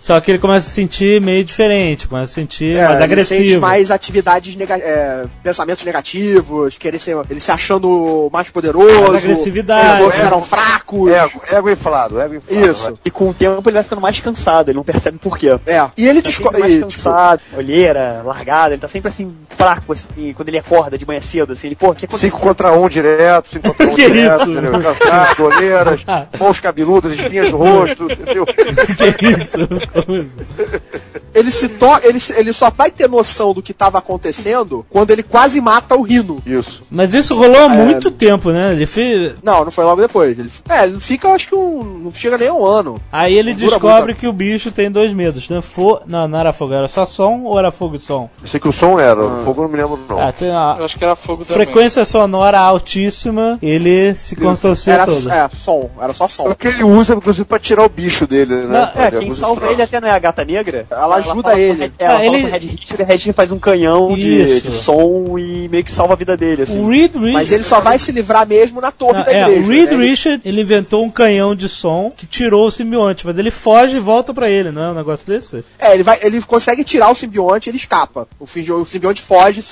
Só 0.00 0.18
que 0.18 0.30
ele 0.30 0.38
começa 0.38 0.66
a 0.66 0.68
se 0.70 0.74
sentir 0.74 1.20
meio 1.20 1.44
diferente, 1.44 2.08
começa 2.08 2.24
a 2.24 2.26
se 2.28 2.34
sentir 2.34 2.74
É, 2.74 2.84
mais 2.84 2.94
ele 2.94 3.04
agressivo. 3.04 3.40
sente 3.40 3.56
mais 3.58 3.90
atividades, 3.90 4.56
nega 4.56 4.76
é, 4.78 5.26
pensamentos 5.42 5.84
negativos, 5.84 6.78
querer 6.78 6.98
ser, 6.98 7.16
ele 7.28 7.38
se 7.38 7.52
achando 7.52 8.30
mais 8.32 8.48
poderoso. 8.48 9.10
Mais 9.10 9.22
agressividade. 9.24 10.00
Os 10.00 10.06
outros 10.06 10.22
É. 10.22 10.26
eram 10.26 10.42
fracos. 10.42 11.10
Ego, 11.12 11.42
ego 11.52 11.70
inflado, 11.70 12.20
ego 12.20 12.34
inflado. 12.36 12.70
Isso. 12.70 12.98
E 13.04 13.10
com 13.10 13.28
o 13.28 13.34
tempo 13.34 13.62
ele 13.68 13.74
vai 13.74 13.82
ficando 13.82 14.00
mais 14.00 14.18
cansado, 14.20 14.70
ele 14.70 14.76
não 14.76 14.84
percebe 14.84 15.18
por 15.18 15.36
quê. 15.36 15.58
É. 15.66 15.86
E 15.96 16.08
ele 16.08 16.22
Tá 16.22 16.28
descobre. 16.30 16.60
mais 16.60 16.72
Tipo, 16.72 16.84
cansado, 16.86 17.40
olheira, 17.56 18.22
largada, 18.24 18.72
ele 18.74 18.80
tá 18.80 18.88
sempre 18.88 19.08
assim, 19.08 19.34
fraco, 19.56 19.92
assim, 19.92 20.32
quando 20.34 20.48
ele 20.48 20.58
acorda 20.58 20.96
de 20.96 21.06
manhã 21.06 21.20
cedo, 21.20 21.52
assim, 21.52 21.66
ele, 21.68 21.76
pô, 21.76 21.90
o 21.90 21.94
que 21.94 22.06
aconteceu? 22.06 22.30
5 22.30 22.40
contra 22.40 22.72
1 22.72 22.84
um 22.84 22.88
direto, 22.88 23.50
5 23.50 23.68
contra 23.68 23.86
1 23.86 23.90
um 23.90 23.94
Que 23.96 24.06
direto, 24.10 24.40
isso? 24.42 24.50
entendeu? 24.52 24.80
Cansaço, 24.80 25.42
olheiras, 25.44 26.00
mãos 26.38 26.58
cabeludas, 26.58 27.12
espinhas 27.12 27.50
no 27.50 27.58
rosto, 27.58 28.04
entendeu? 28.10 28.46
que 29.18 29.26
isso? 29.26 29.58
Como 29.92 30.16
isso? 30.16 30.80
Ele 31.34 31.50
se 31.50 31.68
to 31.68 31.86
ele, 32.02 32.18
se- 32.20 32.32
ele 32.32 32.52
só 32.52 32.70
vai 32.70 32.90
ter 32.90 33.08
noção 33.08 33.52
do 33.52 33.62
que 33.62 33.72
tava 33.74 33.98
acontecendo 33.98 34.84
quando 34.88 35.10
ele 35.10 35.22
quase 35.22 35.60
mata 35.60 35.94
o 35.96 36.02
Rino. 36.02 36.42
Isso. 36.46 36.82
Mas 36.90 37.14
isso 37.14 37.36
rolou 37.36 37.60
há 37.64 37.68
muito 37.68 38.10
tempo, 38.10 38.50
né? 38.50 38.72
Ele 38.72 38.86
fez... 38.86 39.32
Não, 39.42 39.64
não 39.64 39.70
foi 39.70 39.84
logo 39.84 40.00
depois. 40.00 40.38
Ele, 40.38 40.50
é, 40.68 40.84
ele 40.84 41.00
fica, 41.00 41.28
eu 41.28 41.32
acho 41.34 41.48
que 41.48 41.54
um, 41.54 41.82
não 42.04 42.12
chega 42.12 42.36
nem 42.38 42.50
um 42.50 42.64
ano. 42.64 43.00
Aí 43.12 43.34
ele 43.34 43.54
descobre 43.54 44.14
que 44.14 44.26
o 44.26 44.32
bicho 44.32 44.70
tem 44.70 44.90
dois 44.90 45.12
medos, 45.12 45.48
né? 45.48 45.60
Fo... 45.60 46.00
Não, 46.06 46.26
não 46.28 46.38
era 46.38 46.52
fogo, 46.52 46.72
era 46.74 46.88
só 46.88 47.04
som 47.06 47.42
ou 47.44 47.58
era 47.58 47.70
fogo 47.70 47.96
e 47.96 47.98
som? 47.98 48.28
Eu 48.42 48.48
sei 48.48 48.58
que 48.60 48.68
o 48.68 48.72
som 48.72 48.98
era, 48.98 49.20
o 49.22 49.44
fogo 49.44 49.62
não 49.62 49.68
me 49.68 49.76
lembro 49.76 49.98
não. 50.08 50.20
Ah, 50.20 50.32
tem 50.32 50.50
uma 50.50 50.76
Eu 50.78 50.84
acho 50.84 50.98
que 50.98 51.04
era 51.04 51.16
fogo 51.16 51.44
também. 51.44 51.64
frequência 51.66 52.04
sonora 52.04 52.58
altíssima, 52.58 53.58
ele 53.62 54.14
se 54.14 54.34
contorceu 54.36 54.92
Era 54.92 55.06
todo. 55.06 55.30
é, 55.30 55.48
som, 55.48 55.90
era 56.00 56.12
só 56.12 56.26
som. 56.28 56.46
É 56.46 56.50
o 56.50 56.54
que 56.56 56.68
ele 56.68 56.82
usa, 56.84 57.14
inclusive, 57.14 57.44
pra 57.44 57.58
tirar 57.58 57.84
o 57.84 57.88
bicho 57.88 58.26
dele, 58.26 58.54
né? 58.54 58.92
Não, 58.94 59.02
É, 59.02 59.10
quem 59.10 59.30
salva 59.30 59.68
ele 59.68 59.82
até 59.82 60.00
não 60.00 60.08
é 60.08 60.12
a 60.12 60.18
gata 60.18 60.44
negra? 60.44 60.86
Ela 60.90 61.20
ajuda 61.32 61.58
ele. 61.58 61.80
Red- 61.80 61.92
é, 61.98 62.04
ela 62.04 62.14
Ah, 62.14 62.18
fala 62.18 62.26
ele- 62.26 62.40
com 62.42 62.48
o 62.48 62.50
Red 62.50 62.58
Richard, 62.58 62.94
o 62.94 62.96
Red 63.06 63.14
Richard 63.14 63.32
faz 63.32 63.50
um 63.52 63.58
canhão 63.58 64.14
de, 64.16 64.60
de 64.60 64.70
som 64.72 65.38
e 65.38 65.68
meio 65.68 65.84
que 65.84 65.92
salva 65.92 66.14
a 66.14 66.16
vida 66.16 66.36
dele, 66.36 66.62
assim. 66.62 66.78
O 66.80 66.88
Reed 66.88 67.12
Richards... 67.14 67.32
Mas 67.32 67.52
ele 67.52 67.64
só 67.64 67.80
vai 67.80 67.98
se 67.98 68.12
livrar 68.12 68.46
mesmo 68.46 68.80
na 68.80 68.90
torre 68.90 69.18
Não, 69.18 69.24
da 69.24 69.32
é, 69.32 69.42
igreja. 69.42 69.60
o 69.60 69.68
Reed 69.70 69.88
né? 69.90 69.94
Ele- 69.94 70.10
Richard, 70.10 70.40
ele 70.48 70.60
inventou 70.60 71.04
um 71.04 71.10
canhão 71.10 71.54
de 71.54 71.68
som 71.68 72.12
que 72.16 72.26
tirou 72.26 72.66
o 72.66 72.70
simbionte, 72.70 73.26
mas 73.26 73.38
ele 73.38 73.50
foge 73.50 73.96
e 73.96 74.00
volta 74.00 74.32
pra 74.34 74.48
ele, 74.48 74.70
não 74.70 74.82
é 74.82 74.90
um 74.90 74.94
negócio 74.94 75.26
desse? 75.26 75.64
É, 75.78 75.94
ele, 75.94 76.02
vai, 76.02 76.18
ele 76.22 76.40
consegue 76.42 76.84
tirar 76.84 77.10
o 77.10 77.14
simbionte 77.14 77.68
e 77.68 77.70
ele 77.70 77.76
escapa. 77.78 78.26
O, 78.38 78.44
o 78.44 78.86
simbionte 78.86 79.22
foge 79.22 79.62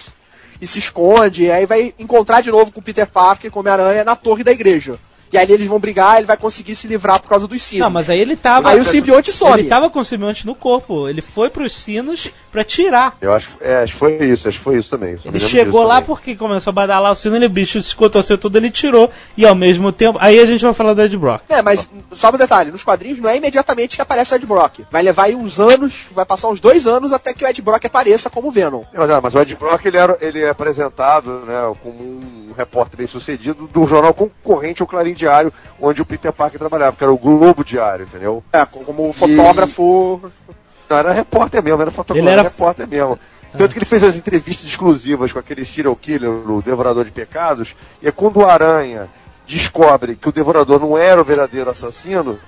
e 0.61 0.67
se 0.67 0.79
esconde, 0.79 1.45
e 1.45 1.51
aí 1.51 1.67
vai 1.67 1.95
encontrar 1.99 2.41
de 2.41 2.51
novo 2.51 2.73
com 2.73 2.81
o 2.81 2.83
Peter 2.83 3.07
Parker, 3.07 3.51
com 3.51 3.59
o 3.59 3.61
Homem-Aranha, 3.61 4.03
na 4.05 4.17
torre 4.17 4.43
da 4.43 4.51
igreja. 4.51 4.97
E 5.33 5.39
aí 5.39 5.51
eles 5.51 5.67
vão 5.67 5.79
brigar, 5.79 6.19
ele 6.19 6.27
vai 6.27 6.37
conseguir 6.37 6.75
se 6.75 6.87
livrar 6.87 7.21
por 7.21 7.29
causa 7.29 7.47
dos 7.47 7.63
sinos. 7.63 7.85
Não, 7.85 7.91
mas 7.91 8.09
aí 8.09 8.19
ele 8.19 8.37
tava... 8.37 8.71
Aí 8.71 8.81
o 8.81 8.85
simbionte 8.85 9.33
some. 9.33 9.61
Ele 9.61 9.69
tava 9.69 9.91
com 9.91 10.01
o 10.01 10.05
simbionte 10.05 10.47
no 10.47 10.55
corpo, 10.55 11.09
ele 11.09 11.21
foi 11.21 11.51
pros 11.51 11.73
sinos 11.75 12.31
pra 12.51 12.65
tirar. 12.65 13.17
Eu 13.21 13.33
acho, 13.33 13.51
é, 13.61 13.83
acho 13.83 13.93
que 13.93 13.99
foi 13.99 14.17
isso, 14.17 14.49
acho 14.49 14.59
que 14.59 14.65
foi 14.65 14.79
isso 14.79 14.91
também. 14.91 15.19
Ele 15.25 15.41
chegou 15.41 15.83
lá 15.83 15.97
também. 15.97 16.07
porque 16.07 16.37
começou 16.37 16.71
a 16.71 16.75
badalar 16.75 17.13
o 17.13 17.15
sino, 17.15 17.37
ele 17.37 17.47
o 17.47 17.51
bicho 17.51 17.81
se 17.83 17.95
contorceu 17.95 18.39
tudo, 18.39 18.57
ele 18.57 18.71
tirou, 18.71 19.11
e 19.37 19.47
ao 19.47 19.55
mesmo 19.55 19.93
tempo... 19.93 20.19
Aí 20.21 20.39
a 20.41 20.47
gente 20.47 20.65
vai 20.65 20.73
falar 20.73 20.95
do 20.95 21.03
Ed 21.03 21.17
Brock. 21.17 21.43
É, 21.49 21.61
mas 21.63 21.89
só 22.13 22.31
um 22.31 22.37
detalhe, 22.37 22.71
nos 22.71 22.85
quadrinhos 22.85 23.21
não 23.21 23.29
é 23.29 23.37
imediatamente 23.37 23.97
que 23.97 24.03
aparece 24.03 24.33
o 24.33 24.37
Ed 24.37 24.47
Brock. 24.47 24.81
Vai 24.91 25.03
levar 25.03 25.25
aí 25.25 25.35
uns 25.35 25.61
anos, 25.61 26.07
vai 26.13 26.25
passar 26.25 26.49
uns 26.49 26.61
dois 26.61 26.87
anos 26.87 27.13
até 27.13 27.35
que 27.35 27.45
o 27.45 27.49
Ed 27.49 27.61
Brock 27.61 27.85
apareça 27.85 28.31
como 28.31 28.51
Venom. 28.51 28.83
Mas, 28.95 29.11
ah, 29.11 29.21
mas 29.23 29.35
o 29.35 29.41
Ed 29.41 29.57
Brock 29.57 29.85
ele, 29.85 29.97
era, 29.97 30.17
ele 30.21 30.41
é 30.41 30.49
apresentado 30.49 31.41
né, 31.47 31.75
como 31.83 32.03
um 32.03 32.53
repórter 32.57 32.99
bem 32.99 33.07
sucedido 33.07 33.69
do 33.73 33.87
jornal 33.87 34.15
concorrente 34.15 34.83
ao 34.83 34.89
Clarim 34.89 35.15
Diário, 35.19 35.53
onde 35.81 36.01
o 36.01 36.05
Peter 36.07 36.33
Parker 36.33 36.59
trabalhava, 36.59 36.97
que 36.97 37.05
era 37.05 37.13
o 37.13 37.19
Globo 37.19 37.63
Diário, 37.65 38.05
entendeu? 38.07 38.43
É, 38.53 38.65
como 38.65 39.13
fotógrafo. 39.13 40.33
Não, 40.89 40.97
era 40.97 41.13
repórter 41.13 41.63
mesmo, 41.63 41.83
era 41.83 41.91
fotógrafo, 41.91 42.25
Ele 42.27 42.31
era- 42.33 42.41
era 42.41 42.49
repórter 42.49 42.89
mesmo. 42.89 43.19
Tanto 43.57 43.73
que 43.73 43.79
ele 43.79 43.85
fez 43.87 44.03
as 44.05 44.15
entrevistas 44.17 44.67
exclusivas 44.67 45.33
com 45.33 45.39
aquele 45.39 45.65
serial 45.65 45.97
killer, 45.97 46.31
o 46.31 46.63
Devorador 46.63 47.05
de 47.05 47.11
Pecados, 47.11 47.75
e 48.03 48.07
é 48.09 48.13
quando 48.13 48.39
o 48.39 48.47
Aranha 48.47 49.09
descobre 49.47 50.15
que 50.17 50.29
o 50.29 50.33
Devorador 50.33 50.79
não 50.79 50.97
era 50.97 51.21
o 51.21 51.25
verdadeiro 51.25 51.71
assassino, 51.71 52.39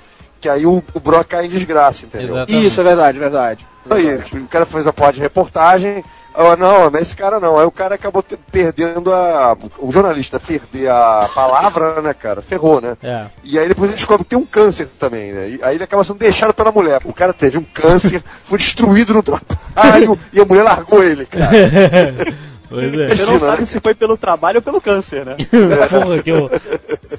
que 0.41 0.49
aí 0.49 0.67
o, 0.67 0.83
o 0.95 1.01
Brock 1.01 1.29
cai 1.29 1.47
em 1.47 1.49
desgraça, 1.49 2.05
entendeu? 2.05 2.37
Exato. 2.37 2.53
Isso, 2.53 2.81
é 2.81 2.85
verdade, 2.85 3.19
verdade. 3.19 3.67
Aí, 3.89 4.15
o 4.17 4.47
cara 4.47 4.67
fez 4.67 4.87
a 4.87 4.93
porra 4.93 5.13
de 5.15 5.21
reportagem. 5.21 6.05
Ah, 6.41 6.57
não, 6.57 6.91
mas 6.91 7.03
esse 7.03 7.17
cara 7.17 7.39
não. 7.39 7.59
Aí 7.59 7.67
o 7.67 7.71
cara 7.71 7.97
acabou 7.97 8.25
perdendo 8.51 9.13
a. 9.13 9.55
O 9.79 9.93
jornalista 9.93 10.41
perder 10.41 10.89
a 10.89 11.29
palavra, 11.35 12.01
né, 12.01 12.15
cara? 12.15 12.41
Ferrou, 12.41 12.81
né? 12.81 12.97
É. 13.03 13.27
E 13.45 13.59
aí 13.59 13.69
depois 13.69 13.91
ele 13.91 13.97
descobre 13.97 14.25
que 14.25 14.31
tem 14.31 14.39
um 14.39 14.47
câncer 14.47 14.89
também, 14.99 15.33
né? 15.33 15.49
E 15.51 15.61
aí 15.63 15.75
ele 15.75 15.85
acaba 15.85 16.03
sendo 16.03 16.19
deixado 16.19 16.55
pela 16.55 16.73
mulher. 16.73 17.01
O 17.05 17.13
cara 17.13 17.35
teve 17.35 17.59
um 17.59 17.63
câncer, 17.63 18.23
foi 18.45 18.57
destruído 18.57 19.13
no 19.13 19.23
trabalho 19.23 20.19
e 20.33 20.41
a 20.41 20.45
mulher 20.47 20.63
largou 20.63 21.03
ele, 21.03 21.27
cara. 21.27 21.51
Pois 22.71 22.95
é. 22.95 23.09
Você 23.17 23.27
não 23.33 23.39
sabe 23.39 23.59
né? 23.61 23.65
se 23.67 23.81
foi 23.81 23.95
pelo 23.95 24.17
trabalho 24.17 24.59
ou 24.59 24.63
pelo 24.63 24.81
câncer, 24.81 25.27
né? 25.27 25.37
Porra, 25.91 26.23
que 26.23 26.31
eu... 26.31 26.49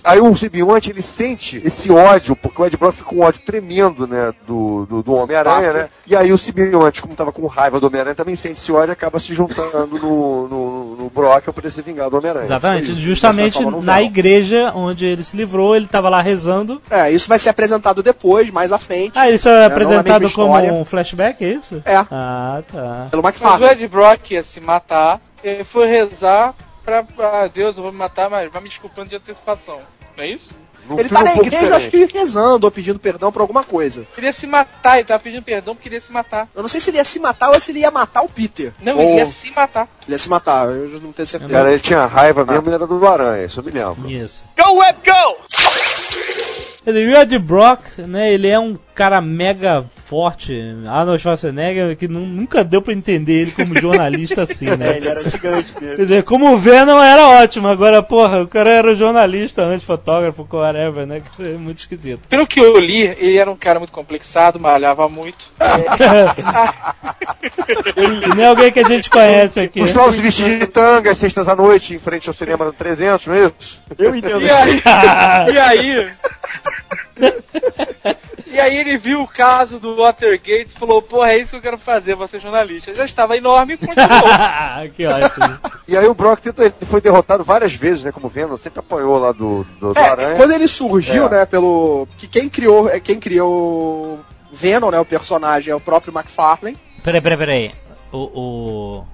Aí 0.04 0.20
o 0.20 0.36
simbionte, 0.36 0.90
ele 0.90 1.02
sente 1.02 1.62
esse 1.64 1.92
ódio, 1.92 2.36
porque 2.36 2.62
o 2.62 2.66
Ed 2.66 2.78
Brock 2.78 2.94
fica 2.96 3.10
com 3.10 3.18
um 3.18 3.22
ódio 3.22 3.42
tremendo, 3.46 4.08
né, 4.08 4.34
do, 4.48 4.86
do, 4.86 5.04
do 5.04 5.14
Homem-Aranha, 5.14 5.68
Tá. 5.72 5.78
né? 5.80 5.90
E 6.08 6.16
aí 6.16 6.32
o 6.32 6.38
simbionte, 6.38 7.02
como 7.02 7.14
tava 7.14 7.32
com 7.32 7.46
raiva 7.46 7.80
do 7.80 7.88
Homem-Aranha, 7.88 8.16
também 8.16 8.36
sente 8.36 8.56
esse 8.60 8.72
ódio 8.72 8.92
e 8.92 8.94
acaba 8.94 9.20
se 9.20 9.34
juntando 9.34 10.00
no, 10.00 10.48
no, 10.48 10.96
no 10.96 11.10
Brock 11.10 11.44
pra 11.44 11.54
poder 11.54 11.70
se 11.70 11.82
vingar 11.82 12.10
do 12.10 12.18
Homem-Aranha. 12.18 12.46
Exatamente, 12.46 12.96
justamente 12.96 13.60
no 13.62 13.82
na 13.82 14.02
igreja 14.02 14.72
onde 14.74 15.06
ele 15.06 15.24
se 15.24 15.36
livrou, 15.36 15.76
ele 15.76 15.88
tava 15.88 16.08
lá 16.10 16.22
rezando. 16.22 16.82
É, 16.90 17.12
isso 17.12 17.28
vai 17.28 17.38
ser 17.38 17.50
apresentado 17.50 18.02
depois, 18.02 18.50
mais 18.50 18.72
à 18.72 18.78
frente. 18.78 19.12
Ah, 19.16 19.30
isso 19.30 19.50
é 19.50 19.52
não 19.52 19.60
na 19.60 19.66
apresentado 19.68 20.32
como 20.32 20.48
história. 20.56 20.74
um 20.74 20.86
flashback, 20.86 21.44
é 21.44 21.50
isso? 21.50 21.82
É. 21.86 21.96
Ah, 22.10 22.62
tá. 22.72 23.08
Pelo 23.12 23.22
Mas 23.22 23.36
o 23.36 23.38
McFarlane. 23.44 23.74
Ed 23.74 23.88
Brock 23.88 24.32
ia 24.32 24.44
se 24.44 24.60
matar, 24.62 25.20
ele 25.44 25.64
foi 25.64 25.88
rezar 25.88 26.54
pra, 26.84 27.04
pra 27.04 27.48
Deus, 27.48 27.78
eu 27.78 27.84
vou 27.84 27.92
me 27.92 27.98
matar, 27.98 28.30
mas 28.30 28.52
vai 28.52 28.62
me 28.62 28.70
desculpando 28.70 29.10
de 29.10 29.16
antecipação. 29.16 29.82
não 30.18 30.24
é 30.24 30.28
isso? 30.28 30.50
No 30.90 31.00
Ele 31.00 31.10
tá 31.10 31.24
na 31.24 31.34
um 31.34 31.38
igreja, 31.38 31.76
acho 31.76 31.92
que 31.92 32.06
rezando 32.06 32.66
ou 32.66 32.72
pedindo 32.72 32.98
perdão 32.98 33.32
por 33.32 33.42
alguma 33.42 33.64
coisa. 33.64 34.04
Queria 34.16 34.34
se 34.34 34.48
matar, 34.48 34.98
ele 34.98 35.06
tava 35.08 35.22
pedindo 35.22 35.44
perdão 35.44 35.76
porque 35.76 35.84
queria 35.84 36.02
se 36.02 36.12
matar. 36.12 36.48
Eu 36.56 36.64
não 36.64 36.68
sei 36.68 36.80
se 36.80 36.90
ele 36.90 36.98
ia 36.98 37.06
se 37.06 37.20
matar 37.20 37.50
ou 37.52 37.62
se 37.62 37.72
ele 37.72 37.82
ia 37.82 37.92
matar 37.92 38.24
o 38.24 38.28
Peter. 38.30 38.74
Não, 38.82 38.98
Ou- 38.98 39.02
ele 39.02 39.18
ia 39.18 39.28
se 39.28 39.52
matar. 39.52 39.88
Ele 40.08 40.16
ia 40.16 40.18
se 40.20 40.28
matar, 40.28 40.66
eu 40.70 40.88
já 40.88 40.98
não 40.98 41.12
tenho 41.12 41.28
certeza. 41.28 41.54
Cara, 41.54 41.72
ele 41.72 41.80
tinha 41.80 42.04
raiva 42.08 42.44
mesmo, 42.44 42.68
ele 42.68 42.76
era 42.76 42.88
do 42.88 43.08
Aranha, 43.08 43.46
isso 43.46 43.60
eu 43.60 43.64
me 43.64 43.70
lembro. 43.72 44.10
Isso. 44.10 44.44
Go, 44.58 44.74
Web, 44.80 44.98
go! 45.06 45.38
Ele, 46.86 47.14
o 47.14 47.18
Ed 47.22 47.38
Brock, 47.38 47.84
né, 48.00 48.34
ele 48.34 48.48
é 48.48 48.60
um 48.60 48.76
cara 48.94 49.22
mega 49.22 49.86
forte, 50.06 50.54
Arnold 50.88 51.22
Schwarzenegger, 51.22 51.96
que 51.96 52.08
nu- 52.08 52.26
nunca 52.26 52.64
deu 52.64 52.82
pra 52.82 52.94
entender 52.94 53.42
ele 53.42 53.52
como 53.52 53.80
jornalista 53.80 54.42
assim, 54.44 54.68
É, 54.72 54.76
né? 54.78 54.98
ele 54.98 55.08
era 55.08 55.24
gigante 55.24 55.74
Quer 55.74 55.82
mesmo. 55.82 55.98
dizer, 55.98 56.24
como 56.24 56.52
o 56.54 56.58
Venom 56.58 57.02
era 57.02 57.28
ótimo, 57.42 57.68
agora, 57.68 58.04
porra, 58.04 58.42
o 58.44 58.48
cara 58.48 58.70
era 58.70 58.96
jornalista 58.96 59.62
antes, 59.64 59.86
fotógrafo, 59.86 60.48
whatever, 60.52 61.06
né? 61.06 61.22
que 61.36 61.44
É 61.44 61.54
muito 61.54 61.80
esquisito. 61.80 62.28
Pelo 62.28 62.46
que 62.46 62.60
eu 62.60 62.78
li, 62.80 63.02
ele 63.02 63.38
era 63.38 63.50
um 63.50 63.56
cara 63.56 63.80
muito 63.80 63.92
complexado, 63.94 64.60
malhava 64.60 65.08
muito. 65.10 65.50
E 67.96 68.36
não 68.36 68.44
é 68.44 68.48
alguém 68.48 68.72
que 68.72 68.80
a 68.80 68.84
gente 68.88 69.10
conhece 69.10 69.60
aqui. 69.60 69.80
Costumava 69.80 70.12
se 70.12 70.22
vestir 70.22 70.60
de 70.60 70.68
tanga 70.68 71.12
às 71.12 71.18
sextas 71.18 71.48
à 71.48 71.56
noite 71.56 71.94
em 71.94 72.00
frente 72.00 72.28
ao 72.28 72.34
cinema 72.34 72.66
do 72.66 72.74
300, 72.74 73.28
não 73.28 73.36
é 73.36 73.46
isso? 73.46 73.80
Eu 73.98 74.16
entendo. 74.16 74.42
E 74.42 74.50
aí, 74.50 74.82
e 75.54 75.58
aí, 75.60 76.10
e 78.48 78.60
aí 78.60 78.78
ele 78.78 78.98
viu 78.98 79.22
o 79.22 79.28
caso 79.28 79.80
do 79.80 79.96
Watergate 79.96 80.72
e 80.76 80.80
falou, 80.80 81.02
porra, 81.02 81.32
é 81.34 81.38
isso 81.38 81.52
que 81.52 81.58
eu 81.58 81.62
quero 81.62 81.78
fazer, 81.78 82.16
vou 82.16 82.28
ser 82.28 82.40
jornalista. 82.40 82.94
Já 82.94 83.06
estava 83.06 83.38
enorme 83.38 83.74
e 83.74 83.78
continuou. 83.78 84.90
que 84.96 85.06
ótimo. 85.06 85.60
E 85.88 85.96
aí 85.98 86.06
o 86.08 86.14
Brock 86.14 86.42
tenta, 86.42 86.70
foi 86.86 87.00
derrotado 87.02 87.44
várias 87.44 87.74
vezes, 87.74 88.04
né? 88.04 88.12
Como 88.12 88.28
Venom, 88.30 88.58
sempre 88.58 88.80
apanhou 88.80 89.18
lá 89.18 89.32
do, 89.32 89.64
do, 89.80 89.94
do 89.94 90.00
É, 90.00 90.10
Aranha. 90.10 90.36
quando 90.36 90.52
ele 90.52 90.68
surgiu, 90.68 91.26
É. 91.28 91.30
né, 91.30 91.46
pelo. 91.46 92.08
Que 92.18 92.28
quem 92.28 92.50
criou. 92.50 92.90
é, 92.90 93.00
Quem 93.00 93.20
criou 93.20 93.52
o 93.52 94.20
Venom, 94.52 94.90
né? 94.92 95.00
O 95.00 95.06
personagem 95.06 95.72
é 95.72 95.76
o 95.76 95.80
próprio 95.80 96.14
McFarlane. 96.14 96.78
Peraí, 97.04 97.22
peraí, 97.22 97.38
peraí. 97.38 97.72
O. 98.12 98.18
o... 98.18 99.06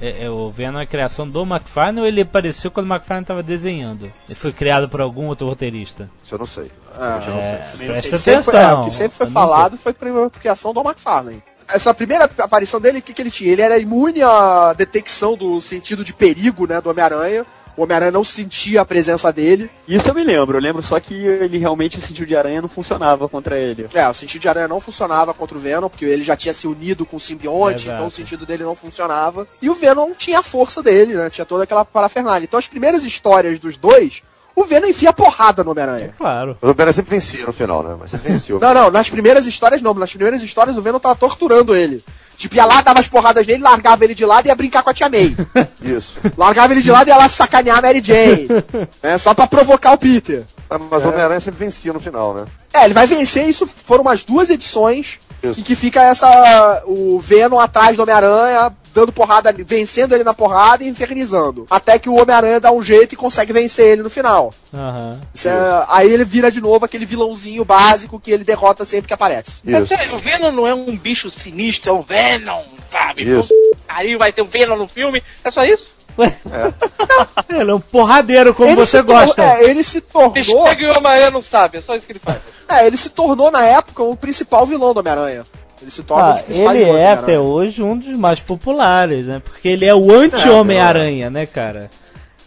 É, 0.00 0.24
é, 0.24 0.30
o 0.30 0.50
Venom 0.50 0.78
é 0.78 0.82
a 0.82 0.86
criação 0.86 1.28
do 1.28 1.42
McFarlane 1.42 2.00
ou 2.00 2.06
ele 2.06 2.20
apareceu 2.20 2.70
quando 2.70 2.86
o 2.86 2.92
McFarlane 2.92 3.24
estava 3.24 3.42
desenhando? 3.42 4.10
Ele 4.28 4.34
foi 4.34 4.52
criado 4.52 4.88
por 4.88 5.00
algum 5.00 5.26
outro 5.26 5.46
roteirista? 5.46 6.08
Isso 6.22 6.34
eu 6.34 6.38
não 6.38 6.46
sei. 6.46 6.70
Ah, 6.94 7.20
Eu 7.26 7.34
não 7.34 7.40
sei. 7.40 7.88
É, 7.88 7.90
presta 7.92 8.10
que 8.10 8.18
sempre 8.18 8.42
foi, 8.42 8.54
é, 8.54 8.58
atenção. 8.58 8.80
o 8.80 8.84
que 8.84 8.90
sempre 8.92 9.16
foi 9.16 9.26
falado 9.26 9.76
foi 9.76 9.92
a 9.92 10.30
criação 10.30 10.72
do 10.72 10.80
McFarlane. 10.80 11.42
Essa 11.68 11.92
primeira 11.92 12.24
aparição 12.38 12.80
dele, 12.80 12.98
o 12.98 13.02
que, 13.02 13.12
que 13.12 13.20
ele 13.20 13.30
tinha? 13.30 13.52
Ele 13.52 13.60
era 13.60 13.78
imune 13.78 14.22
à 14.22 14.72
detecção 14.72 15.36
do 15.36 15.60
sentido 15.60 16.02
de 16.02 16.14
perigo, 16.14 16.66
né, 16.66 16.80
do 16.80 16.88
Homem-Aranha. 16.88 17.44
O 17.78 17.84
Homem-Aranha 17.84 18.10
não 18.10 18.24
sentia 18.24 18.80
a 18.80 18.84
presença 18.84 19.32
dele. 19.32 19.70
Isso 19.86 20.10
eu 20.10 20.14
me 20.14 20.24
lembro. 20.24 20.56
Eu 20.58 20.60
lembro 20.60 20.82
só 20.82 20.98
que 20.98 21.14
ele 21.14 21.58
realmente, 21.58 21.96
o 21.96 22.00
sentido 22.00 22.26
de 22.26 22.34
aranha 22.34 22.60
não 22.60 22.68
funcionava 22.68 23.28
contra 23.28 23.56
ele. 23.56 23.86
É, 23.94 24.08
o 24.08 24.12
sentido 24.12 24.42
de 24.42 24.48
aranha 24.48 24.66
não 24.66 24.80
funcionava 24.80 25.32
contra 25.32 25.56
o 25.56 25.60
Venom, 25.60 25.88
porque 25.88 26.04
ele 26.04 26.24
já 26.24 26.36
tinha 26.36 26.52
se 26.52 26.66
unido 26.66 27.06
com 27.06 27.18
o 27.18 27.20
simbionte, 27.20 27.84
Exato. 27.84 27.94
então 27.94 28.06
o 28.08 28.10
sentido 28.10 28.44
dele 28.44 28.64
não 28.64 28.74
funcionava. 28.74 29.46
E 29.62 29.70
o 29.70 29.74
Venom 29.74 30.10
tinha 30.12 30.40
a 30.40 30.42
força 30.42 30.82
dele, 30.82 31.14
né? 31.14 31.30
Tinha 31.30 31.44
toda 31.44 31.62
aquela 31.62 31.84
parafernália. 31.84 32.44
Então 32.44 32.58
as 32.58 32.66
primeiras 32.66 33.04
histórias 33.04 33.60
dos 33.60 33.76
dois, 33.76 34.24
o 34.60 34.64
Venom 34.64 34.86
enfia 34.88 35.12
porrada 35.12 35.62
no 35.64 35.70
Homem-Aranha. 35.70 36.14
Claro. 36.16 36.56
O 36.60 36.66
Homem-Aranha 36.66 36.92
sempre 36.92 37.10
vencia 37.10 37.46
no 37.46 37.52
final, 37.52 37.82
né? 37.82 37.96
Mas 37.98 38.10
sempre 38.10 38.32
venceu. 38.32 38.58
Não, 38.58 38.74
não, 38.74 38.90
nas 38.90 39.08
primeiras 39.10 39.46
histórias 39.46 39.80
não. 39.82 39.94
Nas 39.94 40.10
primeiras 40.10 40.42
histórias 40.42 40.76
o 40.76 40.82
Venom 40.82 40.98
tava 40.98 41.16
torturando 41.16 41.74
ele. 41.74 42.04
Tipo, 42.36 42.54
ia 42.54 42.64
lá, 42.64 42.80
dava 42.82 43.00
as 43.00 43.08
porradas 43.08 43.46
nele, 43.46 43.62
largava 43.62 44.04
ele 44.04 44.14
de 44.14 44.24
lado 44.24 44.46
e 44.46 44.48
ia 44.48 44.54
brincar 44.54 44.82
com 44.82 44.90
a 44.90 44.94
Tia 44.94 45.08
May. 45.08 45.36
Isso. 45.82 46.14
largava 46.36 46.72
ele 46.72 46.82
de 46.82 46.90
lado 46.90 47.08
e 47.08 47.10
ia 47.10 47.16
lá 47.16 47.28
sacanear 47.28 47.78
a 47.78 47.82
Mary 47.82 48.00
Jane. 48.02 48.46
é, 49.02 49.18
só 49.18 49.34
pra 49.34 49.46
provocar 49.46 49.92
o 49.92 49.98
Peter. 49.98 50.44
Ah, 50.70 50.78
Mas 50.78 51.04
o 51.04 51.08
Homem-Aranha 51.08 51.40
sempre 51.40 51.64
vencia 51.64 51.92
no 51.92 51.98
final, 51.98 52.34
né? 52.34 52.44
É, 52.72 52.84
ele 52.84 52.94
vai 52.94 53.06
vencer, 53.06 53.48
isso 53.48 53.66
foram 53.66 54.02
umas 54.02 54.22
duas 54.22 54.50
edições 54.50 55.18
Isso. 55.42 55.58
em 55.60 55.62
que 55.64 55.74
fica 55.74 56.02
essa. 56.02 56.82
o 56.86 57.18
Venom 57.18 57.58
atrás 57.58 57.96
do 57.96 58.02
Homem-Aranha, 58.02 58.70
dando 58.98 59.12
porrada, 59.12 59.48
ali, 59.48 59.62
vencendo 59.62 60.14
ele 60.14 60.24
na 60.24 60.34
porrada 60.34 60.82
e 60.82 60.88
infernizando. 60.88 61.66
Até 61.70 61.98
que 61.98 62.08
o 62.08 62.20
Homem-Aranha 62.20 62.60
dá 62.60 62.72
um 62.72 62.82
jeito 62.82 63.12
e 63.12 63.16
consegue 63.16 63.52
vencer 63.52 63.86
ele 63.92 64.02
no 64.02 64.10
final. 64.10 64.52
Isso 65.32 65.48
é- 65.48 65.84
aí 65.88 66.12
ele 66.12 66.24
vira 66.24 66.50
de 66.50 66.60
novo 66.60 66.84
aquele 66.84 67.06
vilãozinho 67.06 67.64
básico 67.64 68.18
que 68.20 68.30
ele 68.30 68.44
derrota 68.44 68.84
sempre 68.84 69.08
que 69.08 69.14
aparece. 69.14 69.60
Isso. 69.64 69.94
é, 69.94 70.10
o 70.12 70.18
Venom 70.18 70.50
não 70.50 70.66
é 70.66 70.74
um 70.74 70.96
bicho 70.96 71.30
sinistro, 71.30 71.90
é 71.90 71.92
o 71.92 72.02
Venom, 72.02 72.62
sabe? 72.90 73.22
Isso. 73.22 73.52
Aí 73.88 74.16
vai 74.16 74.32
ter 74.32 74.42
o 74.42 74.46
Venom 74.46 74.76
no 74.76 74.88
filme, 74.88 75.22
é 75.44 75.50
só 75.50 75.64
isso? 75.64 75.96
Ele 77.48 77.70
é 77.70 77.74
um 77.74 77.80
porradeiro 77.80 78.52
como 78.54 78.68
ele 78.68 78.76
você 78.84 79.00
gosta. 79.02 79.42
É, 79.42 79.70
ele 79.70 79.82
se 79.84 80.00
tornou. 80.00 80.32
Chega 80.66 80.82
e 80.82 80.86
o 80.86 80.90
Homem-Aranha 80.98 81.30
não 81.30 81.42
sabe, 81.42 81.78
é 81.78 81.80
só 81.80 81.94
isso 81.94 82.06
que 82.06 82.12
ele 82.12 82.18
faz. 82.18 82.38
É, 82.68 82.86
ele 82.86 82.96
se 82.96 83.08
tornou 83.08 83.50
na 83.50 83.64
época 83.64 84.02
o 84.02 84.16
principal 84.16 84.66
vilão 84.66 84.92
do 84.92 84.98
Homem-Aranha. 85.00 85.46
Ele 85.80 85.90
se 85.90 86.02
torna 86.02 86.24
um 86.24 86.30
Ah, 86.30 86.32
dos 86.32 86.58
ele 86.58 86.82
é 86.84 87.12
até 87.12 87.38
hoje 87.38 87.82
um 87.82 87.96
dos 87.96 88.08
mais 88.18 88.40
populares, 88.40 89.26
né? 89.26 89.40
Porque 89.44 89.68
ele 89.68 89.84
é 89.84 89.94
o 89.94 90.10
anti-Homem-Aranha, 90.12 91.30
né, 91.30 91.46
cara? 91.46 91.90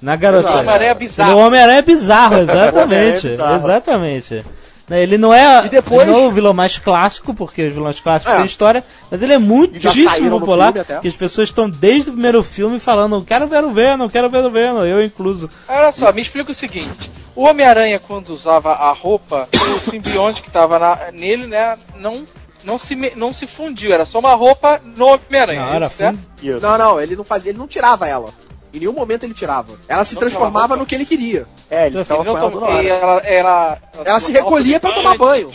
Na 0.01 0.15
garota. 0.15 0.49
O 0.51 0.57
Homem-Aranha 0.59 0.91
é 0.91 0.93
bizarro. 0.95 1.31
é 1.31 1.35
o 1.35 1.37
Homem-Aranha 1.37 1.81
bizarro, 1.81 2.37
exatamente. 2.39 3.27
É 3.27 3.29
bizarro. 3.31 3.55
Exatamente. 3.65 4.45
Né, 4.89 5.03
Ele 5.03 5.17
não 5.17 5.33
é, 5.33 5.65
E 5.65 5.69
depois- 5.69 6.01
ele 6.01 6.11
não 6.11 6.19
é 6.19 6.27
o 6.27 6.31
vilão 6.31 6.53
mais 6.53 6.77
clássico, 6.77 7.33
porque 7.33 7.67
os 7.67 7.73
vilões 7.73 7.99
clássicos 8.01 8.33
É. 8.33 8.37
têm 8.37 8.45
história, 8.45 8.83
mas 9.09 9.21
ele 9.21 9.31
é 9.31 9.37
E 9.37 9.39
já 9.39 9.45
muitíssimo 9.45 10.37
popular, 10.39 10.73
que 11.01 11.07
as 11.07 11.15
pessoas 11.15 11.47
estão 11.47 11.69
desde 11.69 12.09
o 12.09 12.13
primeiro 12.13 12.43
filme 12.43 12.77
falando, 12.79 13.21
quero 13.21 13.47
ver 13.47 13.63
o 13.63 13.71
Venom, 13.71 14.09
quero 14.09 14.29
ver 14.29 14.43
o 14.43 14.49
Venom, 14.51 14.83
eu 14.83 15.01
incluso. 15.01 15.49
Olha 15.69 15.91
só, 15.93 16.11
me 16.11 16.21
explica 16.21 16.51
o 16.51 16.53
seguinte: 16.53 17.09
o 17.33 17.45
Homem-Aranha, 17.45 17.99
quando 18.05 18.31
usava 18.31 18.73
a 18.73 18.91
roupa, 18.91 19.47
o 19.53 19.79
simbionte 19.79 20.41
que 20.41 20.51
tava 20.51 20.77
na- 20.77 20.99
nele, 21.13 21.47
né, 21.47 21.77
não, 21.97 22.23
não, 22.63 22.77
se, 22.77 22.95
me- 22.95 23.13
não 23.15 23.31
se 23.33 23.45
fundiu, 23.47 23.93
era 23.93 24.05
só 24.05 24.19
uma 24.19 24.33
roupa 24.33 24.81
no 24.95 25.05
Homem-Aranha. 25.05 25.65
Hora 25.65 25.85
isso, 25.87 25.95
certo? 25.95 26.19
Não, 26.61 26.77
não, 26.77 26.99
ele 27.01 27.15
não 27.15 27.23
fazia, 27.23 27.51
ele 27.51 27.59
não 27.59 27.67
tirava 27.67 28.07
ela. 28.07 28.29
Em 28.73 28.79
nenhum 28.79 28.93
momento 28.93 29.23
ele 29.25 29.33
tirava. 29.33 29.73
Ela 29.85 30.05
se 30.05 30.13
Não 30.15 30.21
transformava 30.21 30.77
no 30.77 30.85
que 30.85 30.95
ele 30.95 31.05
queria. 31.05 31.45
É, 31.69 31.87
ele 31.87 32.05
tava 32.05 32.21
Ele 32.21 32.29
com 32.31 32.37
não 32.37 32.41
ela 32.41 32.51
tom- 32.51 32.63
hora. 32.63 32.83
ela, 32.87 33.21
ela, 33.25 33.77
Ela 34.05 34.19
se 34.21 34.31
recolhia 34.31 34.79
pra 34.79 34.91
tomar 34.93 35.17
banho. 35.17 35.51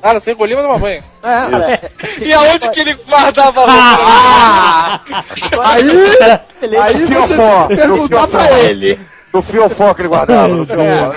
Ah, 0.00 0.10
ela 0.10 0.20
se 0.20 0.30
recolhia 0.30 0.54
pra 0.56 0.64
tomar 0.66 0.78
banho. 0.78 1.02
É. 1.22 1.90
E 2.24 2.32
aonde 2.32 2.70
que 2.70 2.78
ele 2.80 2.94
guardava 2.94 3.64
a 3.64 4.96
roupa? 4.96 5.22
Aí, 5.64 5.88
Excelente. 5.88 6.76
aí 6.80 7.06
você 7.06 7.36
perguntar 7.76 8.28
pra 8.28 8.60
ele. 8.60 9.00
No 9.32 9.42
fiofó 9.42 9.94
que 9.94 10.02
ele 10.02 10.08
guardava. 10.08 10.48
No 10.48 10.66
fiofó. 10.66 11.14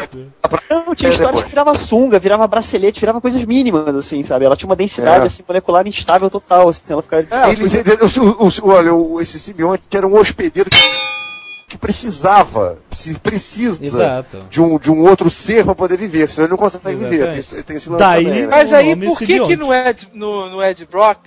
Não, 0.69 0.93
tinha 0.93 1.09
É, 1.09 1.13
histórias 1.13 1.43
que 1.43 1.49
virava 1.49 1.75
sunga, 1.75 2.19
virava 2.19 2.45
bracelete, 2.47 2.99
virava 2.99 3.19
coisas 3.19 3.43
mínimas, 3.43 3.95
assim, 3.95 4.23
sabe? 4.23 4.45
Ela 4.45 4.55
tinha 4.55 4.69
uma 4.69 4.75
densidade, 4.75 5.23
É. 5.23 5.27
assim, 5.27 5.43
molecular 5.47 5.87
instável 5.87 6.29
total, 6.29 6.69
assim, 6.69 6.81
ela 6.89 7.01
ficava... 7.01 7.25
É, 7.31 7.49
Eles, 7.51 7.73
o- 8.17 8.21
o- 8.43 8.47
o- 8.47 8.69
olha, 8.69 8.93
o- 8.93 9.19
esse 9.21 9.39
simbionte 9.39 9.83
que 9.89 9.97
era 9.97 10.07
um 10.07 10.15
hospedeiro 10.15 10.69
que, 10.69 10.77
que 11.69 11.77
precisava, 11.77 12.77
precisa 13.23 13.83
Exato. 13.83 14.39
de 14.49 14.61
um, 14.61 14.77
de 14.77 14.91
um 14.91 15.07
outro 15.07 15.29
ser 15.29 15.65
para 15.65 15.73
poder 15.73 15.97
viver, 15.97 16.29
senão 16.29 16.45
ele 16.45 16.51
não 16.51 16.57
consegue 16.57 16.93
viver. 16.95 17.15
Exatamente. 17.15 17.47
Tem, 17.49 17.63
tem 17.63 17.75
esse 17.77 17.89
lance 17.89 17.99
Daí- 18.03 18.23
também, 18.25 18.41
né? 18.43 18.47
Mas 18.51 18.73
aí, 18.73 18.95
por 18.95 19.17
que 19.17 19.39
que 19.39 19.55
no 19.55 19.73
Ed, 19.73 20.07
no, 20.13 20.49
no 20.49 20.63
Ed 20.63 20.85
Brock 20.85 21.19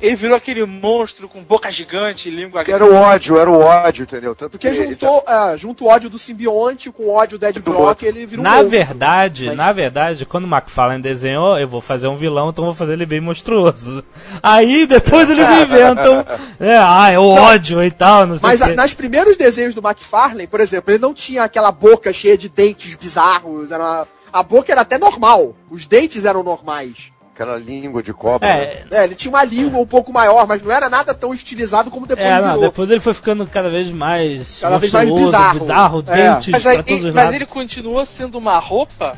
ele 0.00 0.16
virou 0.16 0.36
aquele 0.36 0.64
monstro 0.64 1.28
com 1.28 1.42
boca 1.42 1.70
gigante 1.70 2.28
e 2.28 2.32
língua 2.32 2.64
Que 2.64 2.72
era 2.72 2.84
o 2.84 2.94
ódio, 2.94 3.38
era 3.38 3.50
o 3.50 3.60
ódio, 3.60 4.02
entendeu? 4.04 4.34
Tanto 4.34 4.52
Porque 4.52 4.68
que 4.70 4.74
juntou, 4.74 5.22
é, 5.28 5.58
junto 5.58 5.84
o 5.84 5.88
ódio 5.88 6.08
do 6.10 6.18
simbionte 6.18 6.90
com 6.90 7.04
o 7.04 7.10
ódio 7.10 7.38
do 7.38 7.46
Ed 7.46 7.60
Brock, 7.60 8.02
ele 8.02 8.24
virou 8.26 8.44
um 8.44 8.48
Na 8.48 8.56
monstro. 8.56 8.70
verdade, 8.70 9.54
na 9.54 9.72
verdade, 9.72 10.24
quando 10.26 10.44
o 10.44 10.48
McFarlane 10.48 11.02
desenhou, 11.02 11.58
eu 11.58 11.68
vou 11.68 11.80
fazer 11.80 12.08
um 12.08 12.16
vilão, 12.16 12.50
então 12.50 12.64
eu 12.64 12.70
vou 12.70 12.74
fazer 12.74 12.94
ele 12.94 13.06
bem 13.06 13.20
monstruoso. 13.20 14.02
Aí 14.42 14.86
depois 14.86 15.28
eles 15.28 15.48
inventam, 15.60 16.24
é, 16.58 16.76
ah, 16.78 17.10
é 17.10 17.18
o 17.18 17.28
ódio 17.28 17.82
e 17.82 17.90
tal, 17.90 18.26
não 18.26 18.38
sei 18.38 18.48
Mas 18.48 18.62
a, 18.62 18.68
quê. 18.68 18.74
nas 18.74 18.94
primeiros 18.94 19.36
desenhos 19.36 19.74
do 19.74 19.80
McFarlane, 19.86 20.46
por 20.46 20.60
exemplo, 20.60 20.90
ele 20.92 21.02
não 21.02 21.12
tinha 21.14 21.42
aquela 21.44 21.70
boca 21.70 22.12
cheia 22.12 22.36
de 22.38 22.48
dentes 22.48 22.94
bizarros. 22.94 23.70
Era 23.70 23.82
uma- 23.82 24.08
a 24.32 24.42
boca 24.42 24.70
era 24.70 24.82
até 24.82 24.96
normal. 24.96 25.54
Os 25.70 25.86
dentes 25.86 26.24
eram 26.24 26.42
normais. 26.42 27.12
Aquela 27.40 27.56
língua 27.58 28.02
de 28.02 28.12
cobra. 28.12 28.46
né? 28.46 28.62
É, 28.64 28.84
É, 28.90 29.04
ele 29.04 29.14
tinha 29.14 29.30
uma 29.32 29.42
língua 29.44 29.80
um 29.80 29.86
pouco 29.86 30.12
maior, 30.12 30.46
mas 30.46 30.62
não 30.62 30.70
era 30.70 30.90
nada 30.90 31.14
tão 31.14 31.32
estilizado 31.32 31.90
como 31.90 32.06
depois 32.06 32.26
é, 32.28 32.34
não, 32.38 32.46
virou. 32.48 32.60
depois 32.60 32.90
ele 32.90 33.00
foi 33.00 33.14
ficando 33.14 33.46
cada 33.46 33.70
vez 33.70 33.90
mais 33.90 34.58
Cada 34.60 34.78
vez 34.78 34.92
mais 34.92 35.08
monstruoso, 35.08 35.58
bizarro. 35.60 36.04
É. 36.06 36.34
dentes 36.34 36.50
Mas, 36.52 36.62
pra 36.62 36.72
aí, 36.72 36.82
todos 36.82 37.04
os 37.06 37.14
mas 37.14 37.32
ele 37.32 37.46
continuou 37.46 38.04
sendo 38.04 38.36
uma 38.36 38.58
roupa? 38.58 39.16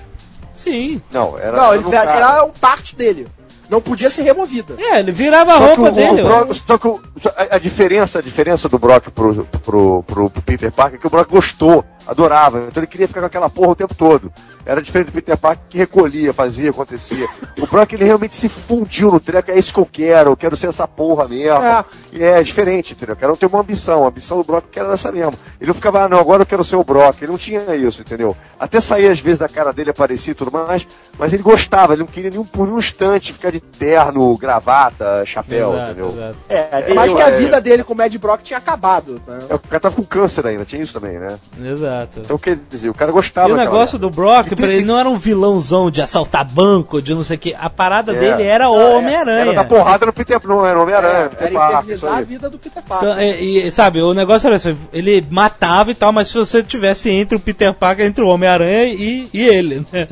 Sim. 0.55 1.03
Não, 1.11 1.37
era. 1.37 1.57
Não, 1.57 1.73
era 1.73 1.77
ele 1.83 1.97
era, 1.97 2.11
era 2.13 2.47
parte 2.61 2.95
dele. 2.95 3.27
Não 3.69 3.81
podia 3.81 4.11
ser 4.11 4.23
removida. 4.23 4.75
É, 4.79 4.99
ele 5.01 5.11
virava 5.13 5.55
a 5.55 5.59
Só 5.59 5.67
roupa 5.67 5.83
o, 5.89 5.93
dele. 5.93 6.21
o 6.23 6.25
Brock, 6.27 6.55
só 6.67 6.79
que 6.79 6.87
o- 6.89 7.01
a, 7.37 7.57
a 7.57 7.59
diferença, 7.59 8.19
a 8.19 8.23
diferença 8.23 8.69
do 8.69 8.79
Brock 8.79 9.09
pro, 9.11 9.45
pro, 9.47 10.03
pro, 10.05 10.31
pro 10.31 10.43
Peter 10.43 10.71
Parker 10.71 10.97
é 10.99 11.01
que 11.01 11.07
o 11.07 11.11
Brock 11.11 11.29
gostou 11.31 11.85
Adorava. 12.07 12.67
Então 12.69 12.81
ele 12.83 12.87
queria 12.89 13.07
ficar 13.09 13.21
com 13.21 13.27
aquela 13.27 13.49
porra 13.49 13.71
o 13.71 13.77
tempo 13.77 13.95
todo. 13.95 14.33
Era 14.65 14.81
diferente 14.81 15.07
do 15.07 15.13
Peter 15.13 15.37
Parker 15.37 15.65
que 15.69 15.79
recolhia, 15.79 16.33
fazia, 16.33 16.71
acontecia. 16.71 17.27
O 17.61 17.67
Brock 17.67 17.93
ele 17.93 18.05
realmente 18.05 18.35
se 18.37 18.49
fundiu 18.49 19.11
no 19.11 19.19
treco, 19.21 19.51
é 19.51 19.59
isso 19.59 19.73
que 19.75 19.81
eu 19.81 19.87
quero, 19.91 20.31
eu 20.31 20.37
quero 20.37 20.57
ser 20.57 20.69
essa 20.69 20.87
porra 20.87 21.27
mesmo. 21.29 21.63
É. 21.63 21.85
E 22.13 22.23
é 22.23 22.43
diferente, 22.43 22.93
entendeu? 22.93 23.15
Eu 23.15 23.17
quero 23.19 23.37
ter 23.37 23.47
uma 23.47 23.61
ambição. 23.61 24.05
A 24.05 24.09
ambição 24.09 24.37
do 24.39 24.45
Brock 24.45 24.65
era 24.77 24.93
essa 24.93 25.11
mesmo. 25.11 25.35
Ele 25.61 25.69
não 25.69 25.75
ficava, 25.75 26.03
ah, 26.05 26.09
não, 26.09 26.19
agora 26.19 26.43
eu 26.43 26.47
quero 26.47 26.65
ser 26.65 26.77
o 26.77 26.85
Brock. 26.85 27.21
Ele 27.23 27.33
não 27.33 27.39
tinha 27.39 27.75
isso, 27.75 28.01
entendeu? 28.03 28.37
Até 28.59 28.81
saía 28.81 29.11
às 29.11 29.19
vezes 29.21 29.39
da 29.39 29.49
cara 29.49 29.73
dele, 29.73 29.91
aparecia 29.91 30.31
e 30.33 30.35
tudo 30.35 30.53
mais, 30.53 30.87
mas 31.19 31.33
ele 31.33 31.43
gostava, 31.43 31.93
ele 31.95 32.01
não 32.03 32.07
queria 32.07 32.31
nem 32.31 32.39
um- 32.39 32.45
por 32.45 32.69
um 32.69 32.79
instante 32.79 33.33
ficar 33.33 33.51
de 33.51 33.61
terno, 33.61 34.37
gravata, 34.37 35.25
chapéu, 35.27 35.73
Exato, 35.73 35.91
entendeu? 35.91 36.09
exato. 36.09 36.37
É, 36.49 36.95
Mas 36.95 37.11
Eu, 37.11 37.17
que 37.17 37.23
a 37.23 37.29
é, 37.29 37.39
vida 37.39 37.61
dele 37.61 37.83
com 37.85 37.95
o 37.95 37.97
Mad 37.97 38.15
Brock 38.17 38.43
tinha 38.43 38.59
acabado. 38.59 39.21
Né? 39.27 39.39
é, 39.49 39.55
O 39.55 39.59
cara 39.59 39.81
tava 39.81 39.95
com 39.97 40.05
câncer 40.05 40.47
ainda, 40.47 40.65
tinha 40.65 40.83
isso 40.83 40.93
também, 40.93 41.19
né? 41.19 41.39
Exato. 41.61 42.21
Então 42.21 42.39
quer 42.39 42.57
dizer, 42.71 42.89
o 42.91 42.95
cara 42.95 43.11
gostava 43.11 43.49
E 43.49 43.53
o 43.53 43.57
negócio 43.57 43.99
do 43.99 44.11
Brock, 44.11 44.52
E 44.53 44.57
pra 44.57 44.67
ele 44.73 44.85
não 44.85 44.99
era 44.99 45.09
um 45.09 45.17
vilãozão 45.17 45.91
de 45.91 46.01
assaltar 46.03 46.45
banco, 46.45 47.01
de 47.01 47.15
não 47.15 47.23
sei 47.25 47.37
o 47.37 47.41
que. 47.41 47.55
A 47.59 47.69
parada 47.71 48.13
É. 48.13 48.19
dele 48.19 48.43
era 48.43 48.69
o 48.69 48.75
é- 48.75 48.83
Era 48.83 48.97
Homem-Aranha. 48.99 49.53
da 49.55 49.65
porrada 49.65 50.07
no 50.07 50.13
Peter 50.13 50.41
não 50.45 50.65
era 50.67 50.81
Homem-Aranha. 50.81 51.13
É, 51.25 51.29
Peter 51.29 51.47
era 51.57 51.73
infernizar 51.81 51.95
isso 51.95 52.07
a 52.07 52.21
vida 52.23 52.51
do 52.51 52.59
Peter 52.59 52.83
Parker. 52.83 53.09
Então, 53.09 53.21
é, 53.21 53.41
e, 53.41 53.71
sabe, 53.71 54.01
o 54.03 54.15
negócio 54.15 54.47
era 54.47 54.57
assim, 54.57 54.77
ele 54.93 55.27
matava 55.31 55.91
e 55.91 55.95
tal, 55.95 56.13
mas 56.13 56.29
se 56.29 56.35
você 56.35 56.63
tivesse 56.63 57.11
entre 57.11 57.37
o 57.37 57.41
Peter 57.41 57.73
Parker, 57.75 58.05
entre 58.07 58.23
o 58.25 58.29
Homem-Aranha 58.29 58.85
e, 58.87 59.29
e 59.33 59.41
ele, 59.47 59.87
né? 59.93 60.09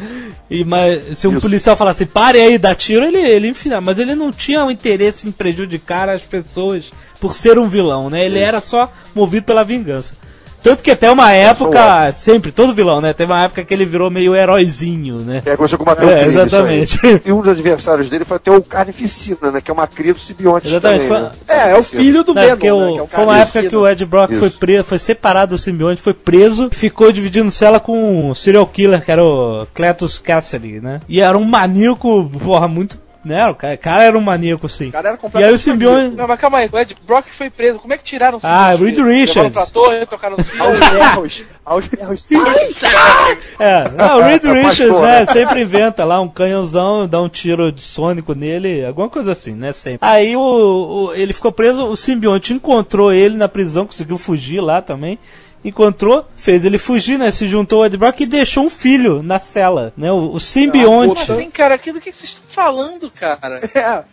E, 0.51 0.65
mas 0.65 1.19
se 1.19 1.29
um 1.29 1.33
Isso. 1.33 1.41
policial 1.41 1.77
falasse, 1.77 2.07
pare 2.07 2.41
aí, 2.41 2.59
dá 2.59 2.75
tiro, 2.75 3.05
ele, 3.05 3.19
ele 3.19 3.49
enfia. 3.49 3.81
Mas 3.81 3.99
ele 3.99 4.15
não 4.15 4.33
tinha 4.33 4.65
o 4.65 4.71
interesse 4.71 5.29
em 5.29 5.33
prejudicar 5.33 6.09
as 6.09 6.23
pessoas 6.23 6.91
por 7.21 7.35
ser 7.35 7.59
um 7.59 7.69
vilão, 7.69 8.09
né? 8.11 8.25
Ele 8.25 8.39
era 8.39 8.61
só 8.61 8.91
movido 9.15 9.45
pela 9.47 9.63
vingança. 9.63 10.15
Tanto 10.63 10.83
que 10.83 10.91
até 10.91 11.11
uma 11.11 11.33
época, 11.33 12.13
sempre, 12.13 12.53
todo 12.53 12.75
vilão, 12.75 13.01
né? 13.01 13.13
Teve 13.13 13.33
uma 13.33 13.45
época 13.45 13.65
que 13.65 13.73
ele 13.73 13.85
virou 13.85 14.11
meio 14.11 14.35
heróizinho, 14.37 15.17
né? 15.21 15.43
É, 15.47 15.57
começou 15.57 15.77
a 15.77 15.79
combater 15.79 16.05
É, 16.05 16.07
o 16.07 16.21
crime, 16.25 16.41
exatamente. 16.43 17.01
E 17.25 17.33
um 17.33 17.41
dos 17.41 17.49
adversários 17.53 18.11
dele 18.11 18.25
foi 18.25 18.37
até 18.37 18.51
o 18.51 18.63
Carnificina, 18.63 19.51
né? 19.51 19.61
Que 19.61 19.71
é 19.71 19.75
uma 19.75 19.87
cria 19.87 20.13
do 20.13 20.21
simbionte 20.21 20.69
Exatamente, 20.69 21.09
também, 21.09 21.23
né? 21.25 21.31
É, 21.49 21.71
é 21.71 21.77
o 21.79 21.83
filho 21.83 22.23
do 22.23 22.35
Não, 22.35 22.43
Venom, 22.43 22.51
porque 22.57 22.67
né, 22.67 22.73
o- 22.73 22.99
é 22.99 23.03
o 23.03 23.07
foi 23.07 23.25
uma 23.25 23.39
época 23.39 23.63
que 23.63 23.77
o 23.77 23.89
Ed 23.89 24.05
Brock 24.05 24.31
Isso. 24.33 24.41
foi 24.41 24.51
preso, 24.51 24.85
foi 24.85 24.99
separado 24.99 25.55
do 25.57 25.59
simbionte, 25.59 26.01
foi 26.03 26.15
preso, 26.15 26.69
ficou 26.71 27.11
dividindo 27.11 27.51
cela 27.51 27.81
com 27.81 28.29
o 28.31 28.35
serial 28.35 28.67
killer, 28.67 29.05
que 29.05 29.11
era 29.11 29.25
o 29.25 29.67
Cletus 29.75 30.19
Cassidy, 30.19 30.81
né? 30.81 31.01
E 31.09 31.21
era 31.21 31.37
um 31.39 31.45
maníaco, 31.45 32.31
porra, 32.43 32.69
muito. 32.69 32.99
Né? 33.23 33.47
O 33.49 33.55
cara, 33.55 33.77
cara 33.77 34.03
era 34.05 34.17
um 34.17 34.21
maníaco, 34.23 34.67
sim. 34.67 34.89
O 34.89 34.93
cara 34.93 35.09
era 35.09 35.15
E 35.15 35.17
aí 35.17 35.21
completamente 35.21 35.55
o 35.55 35.59
simbionte. 35.59 36.17
Não, 36.17 36.27
mas 36.27 36.41
calma 36.41 36.57
aí, 36.59 36.71
o 36.73 36.79
Ed 36.79 36.97
Brock 37.07 37.27
foi 37.29 37.51
preso. 37.51 37.79
Como 37.79 37.93
é 37.93 37.99
que 37.99 38.03
tiraram 38.05 38.39
o 38.39 38.41
Ah, 38.43 38.73
simbionte 38.75 39.03
Reed? 39.03 39.27
Richards. 39.29 39.53
Pra 39.53 39.67
torre, 39.67 40.07
tocaram 40.07 40.37
no 40.39 40.43
sino. 40.43 40.65
aos 40.65 40.79
berros, 40.79 41.43
aos 41.67 41.87
berros. 41.87 42.29
É, 43.59 43.91
não, 43.91 44.19
o 44.19 44.23
Reed 44.25 44.45
É, 44.45 44.53
Richards, 44.53 44.79
pastor, 44.95 45.03
né, 45.03 45.27
sempre 45.27 45.61
inventa 45.61 46.05
lá 46.05 46.21
um 46.21 46.29
canhãozão, 46.29 47.07
dá 47.07 47.21
um 47.21 47.29
tiro 47.29 47.71
de 47.71 47.83
sônico 47.83 48.35
nele, 48.35 48.85
alguma 48.87 49.09
coisa 49.09 49.33
assim, 49.33 49.53
né, 49.53 49.73
sempre. 49.73 49.99
Aí 50.09 50.35
o, 50.37 50.41
o- 50.41 51.15
ele 51.15 51.33
ficou 51.33 51.53
preso, 51.53 51.85
o 51.87 51.97
simbionte 51.97 52.53
encontrou 52.55 53.13
ele 53.13 53.37
na 53.37 53.49
prisão, 53.49 53.87
conseguiu 53.87 54.17
fugir 54.19 54.61
lá 54.61 54.81
também. 54.81 55.19
Encontrou, 55.65 56.27
fez 56.37 56.65
ele 56.65 56.79
fugir, 56.79 57.19
né? 57.19 57.31
Se 57.31 57.47
juntou 57.47 57.81
ao 57.81 57.87
Ed 57.87 57.97
Brock 57.97 58.21
e 58.21 58.27
deixou 58.27 58.65
um 58.65 58.71
filho 58.71 59.23
na 59.23 59.39
cela, 59.39 59.93
né? 59.97 60.11
O, 60.11 60.35
o 60.35 60.41
simbionte. 60.41 61.27
Como 61.27 61.39
assim, 61.39 61.51
cara? 61.51 61.75
Aquilo 61.75 62.01
que 62.01 62.13
vocês 62.13 62.31
estão 62.31 62.45
falando, 62.47 63.11
cara? 63.11 63.61
É, 63.81 64.05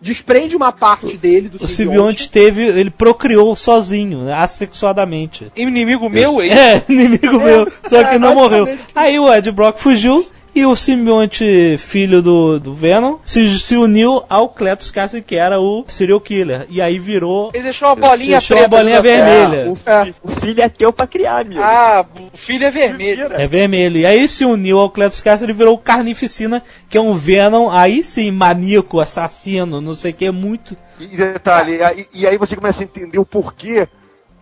desprende 0.00 0.54
uma 0.54 0.70
parte 0.70 1.16
dele 1.16 1.48
do 1.48 1.56
o 1.56 1.66
simbionte 1.66 2.30
teve, 2.30 2.62
ele 2.62 2.90
procriou 2.90 3.56
sozinho, 3.56 4.24
né, 4.24 4.34
assexuadamente. 4.34 5.50
Inimigo 5.56 6.08
meu, 6.08 6.42
hein? 6.42 6.52
É, 6.52 6.82
inimigo 6.88 7.40
meu, 7.40 7.70
só 7.84 8.04
que 8.04 8.14
é, 8.14 8.18
não 8.18 8.34
morreu. 8.34 8.68
Aí 8.94 9.18
o 9.18 9.32
Ed 9.32 9.50
Brock 9.50 9.78
fugiu 9.78 10.24
e 10.56 10.64
o 10.66 10.74
simbionte 10.74 11.76
filho 11.78 12.22
do, 12.22 12.58
do 12.58 12.72
Venom 12.74 13.18
se, 13.24 13.58
se 13.60 13.76
uniu 13.76 14.22
ao 14.28 14.48
Cletus 14.48 14.90
Cassidy, 14.90 15.22
que 15.22 15.36
era 15.36 15.60
o 15.60 15.84
serial 15.86 16.20
killer. 16.20 16.66
E 16.70 16.80
aí 16.80 16.98
virou. 16.98 17.50
Ele 17.52 17.64
deixou 17.64 17.88
uma 17.88 17.96
bolinha 17.96 18.38
Deixou 18.38 18.56
preta. 18.56 18.68
bolinha 18.76 19.02
vermelha. 19.02 19.70
O, 19.70 19.74
fi- 19.76 20.14
o 20.22 20.28
filho 20.40 20.62
é 20.62 20.68
teu 20.68 20.92
pra 20.92 21.06
criar, 21.06 21.40
amigo. 21.40 21.60
Ah, 21.62 22.04
o 22.32 22.36
filho 22.36 22.64
é 22.64 22.70
vermelho. 22.70 23.28
É 23.34 23.46
vermelho. 23.46 23.98
E 23.98 24.06
aí 24.06 24.26
se 24.26 24.44
uniu 24.44 24.78
ao 24.78 24.90
Cletus 24.90 25.20
Cassidy 25.20 25.50
e 25.52 25.54
virou 25.54 25.74
o 25.74 25.78
Carnificina, 25.78 26.62
que 26.88 26.96
é 26.96 27.00
um 27.00 27.12
Venom, 27.12 27.70
aí 27.70 28.02
sim, 28.02 28.30
maníaco, 28.30 28.98
assassino, 29.00 29.80
não 29.80 29.94
sei 29.94 30.12
o 30.12 30.14
que, 30.14 30.30
muito. 30.30 30.76
E 30.98 31.06
detalhe, 31.16 31.82
aí- 31.82 32.06
e 32.14 32.26
aí 32.26 32.38
você 32.38 32.56
começa 32.56 32.80
a 32.82 32.84
entender 32.84 33.18
o 33.18 33.26
porquê 33.26 33.86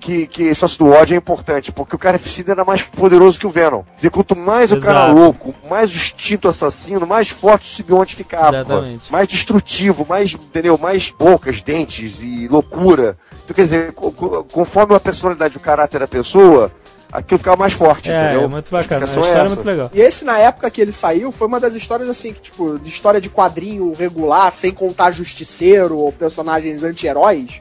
que, 0.00 0.26
que 0.26 0.42
esse 0.44 0.78
do 0.78 0.90
ódio 0.90 1.14
é 1.14 1.18
importante, 1.18 1.72
porque 1.72 1.96
o 1.96 1.98
Carnificina 1.98 2.52
era 2.52 2.64
mais 2.64 2.82
poderoso 2.82 3.38
que 3.38 3.46
o 3.46 3.50
Venom. 3.50 3.82
Quer 3.82 3.96
dizer, 3.96 4.10
quanto 4.10 4.36
mais 4.36 4.70
o 4.72 4.80
cara 4.80 5.04
Exato. 5.06 5.14
louco, 5.18 5.54
mais 5.68 5.90
o 5.90 5.94
instinto 5.96 6.46
assassino, 6.48 7.06
mais 7.06 7.28
forte 7.28 7.66
o 7.70 7.74
simbionte 7.74 8.14
ficava. 8.14 8.56
Exatamente. 8.58 9.10
Mais 9.10 9.26
destrutivo, 9.28 10.04
mais, 10.08 10.32
entendeu? 10.34 10.76
Mais 10.76 11.10
bocas, 11.10 11.62
dentes 11.62 12.20
e 12.22 12.48
loucura. 12.48 13.16
Então, 13.44 13.54
quer 13.54 13.62
dizer, 13.62 13.92
co- 13.92 14.12
co- 14.12 14.44
conforme 14.44 14.94
a 14.94 15.00
personalidade 15.00 15.54
e 15.54 15.56
o 15.56 15.60
caráter 15.60 16.00
da 16.00 16.06
pessoa, 16.08 16.70
aquilo 17.12 17.38
ficava 17.38 17.56
mais 17.56 17.72
forte, 17.72 18.10
É, 18.10 18.24
entendeu? 18.24 18.42
é 18.42 18.46
muito 18.48 18.70
bacana. 18.70 19.04
A 19.04 19.04
é 19.04 19.08
história 19.08 19.28
é 19.28 19.32
essa. 19.40 19.54
muito 19.54 19.64
legal. 19.66 19.90
E 19.94 20.00
esse, 20.00 20.24
na 20.24 20.38
época 20.38 20.70
que 20.70 20.80
ele 20.80 20.92
saiu, 20.92 21.30
foi 21.32 21.46
uma 21.46 21.60
das 21.60 21.74
histórias 21.74 22.08
assim, 22.10 22.32
que, 22.32 22.40
tipo, 22.42 22.78
de 22.78 22.90
história 22.90 23.20
de 23.20 23.30
quadrinho 23.30 23.92
regular, 23.94 24.52
sem 24.54 24.70
contar 24.72 25.12
justiceiro 25.12 25.96
ou 25.96 26.10
personagens 26.12 26.82
anti-heróis, 26.82 27.60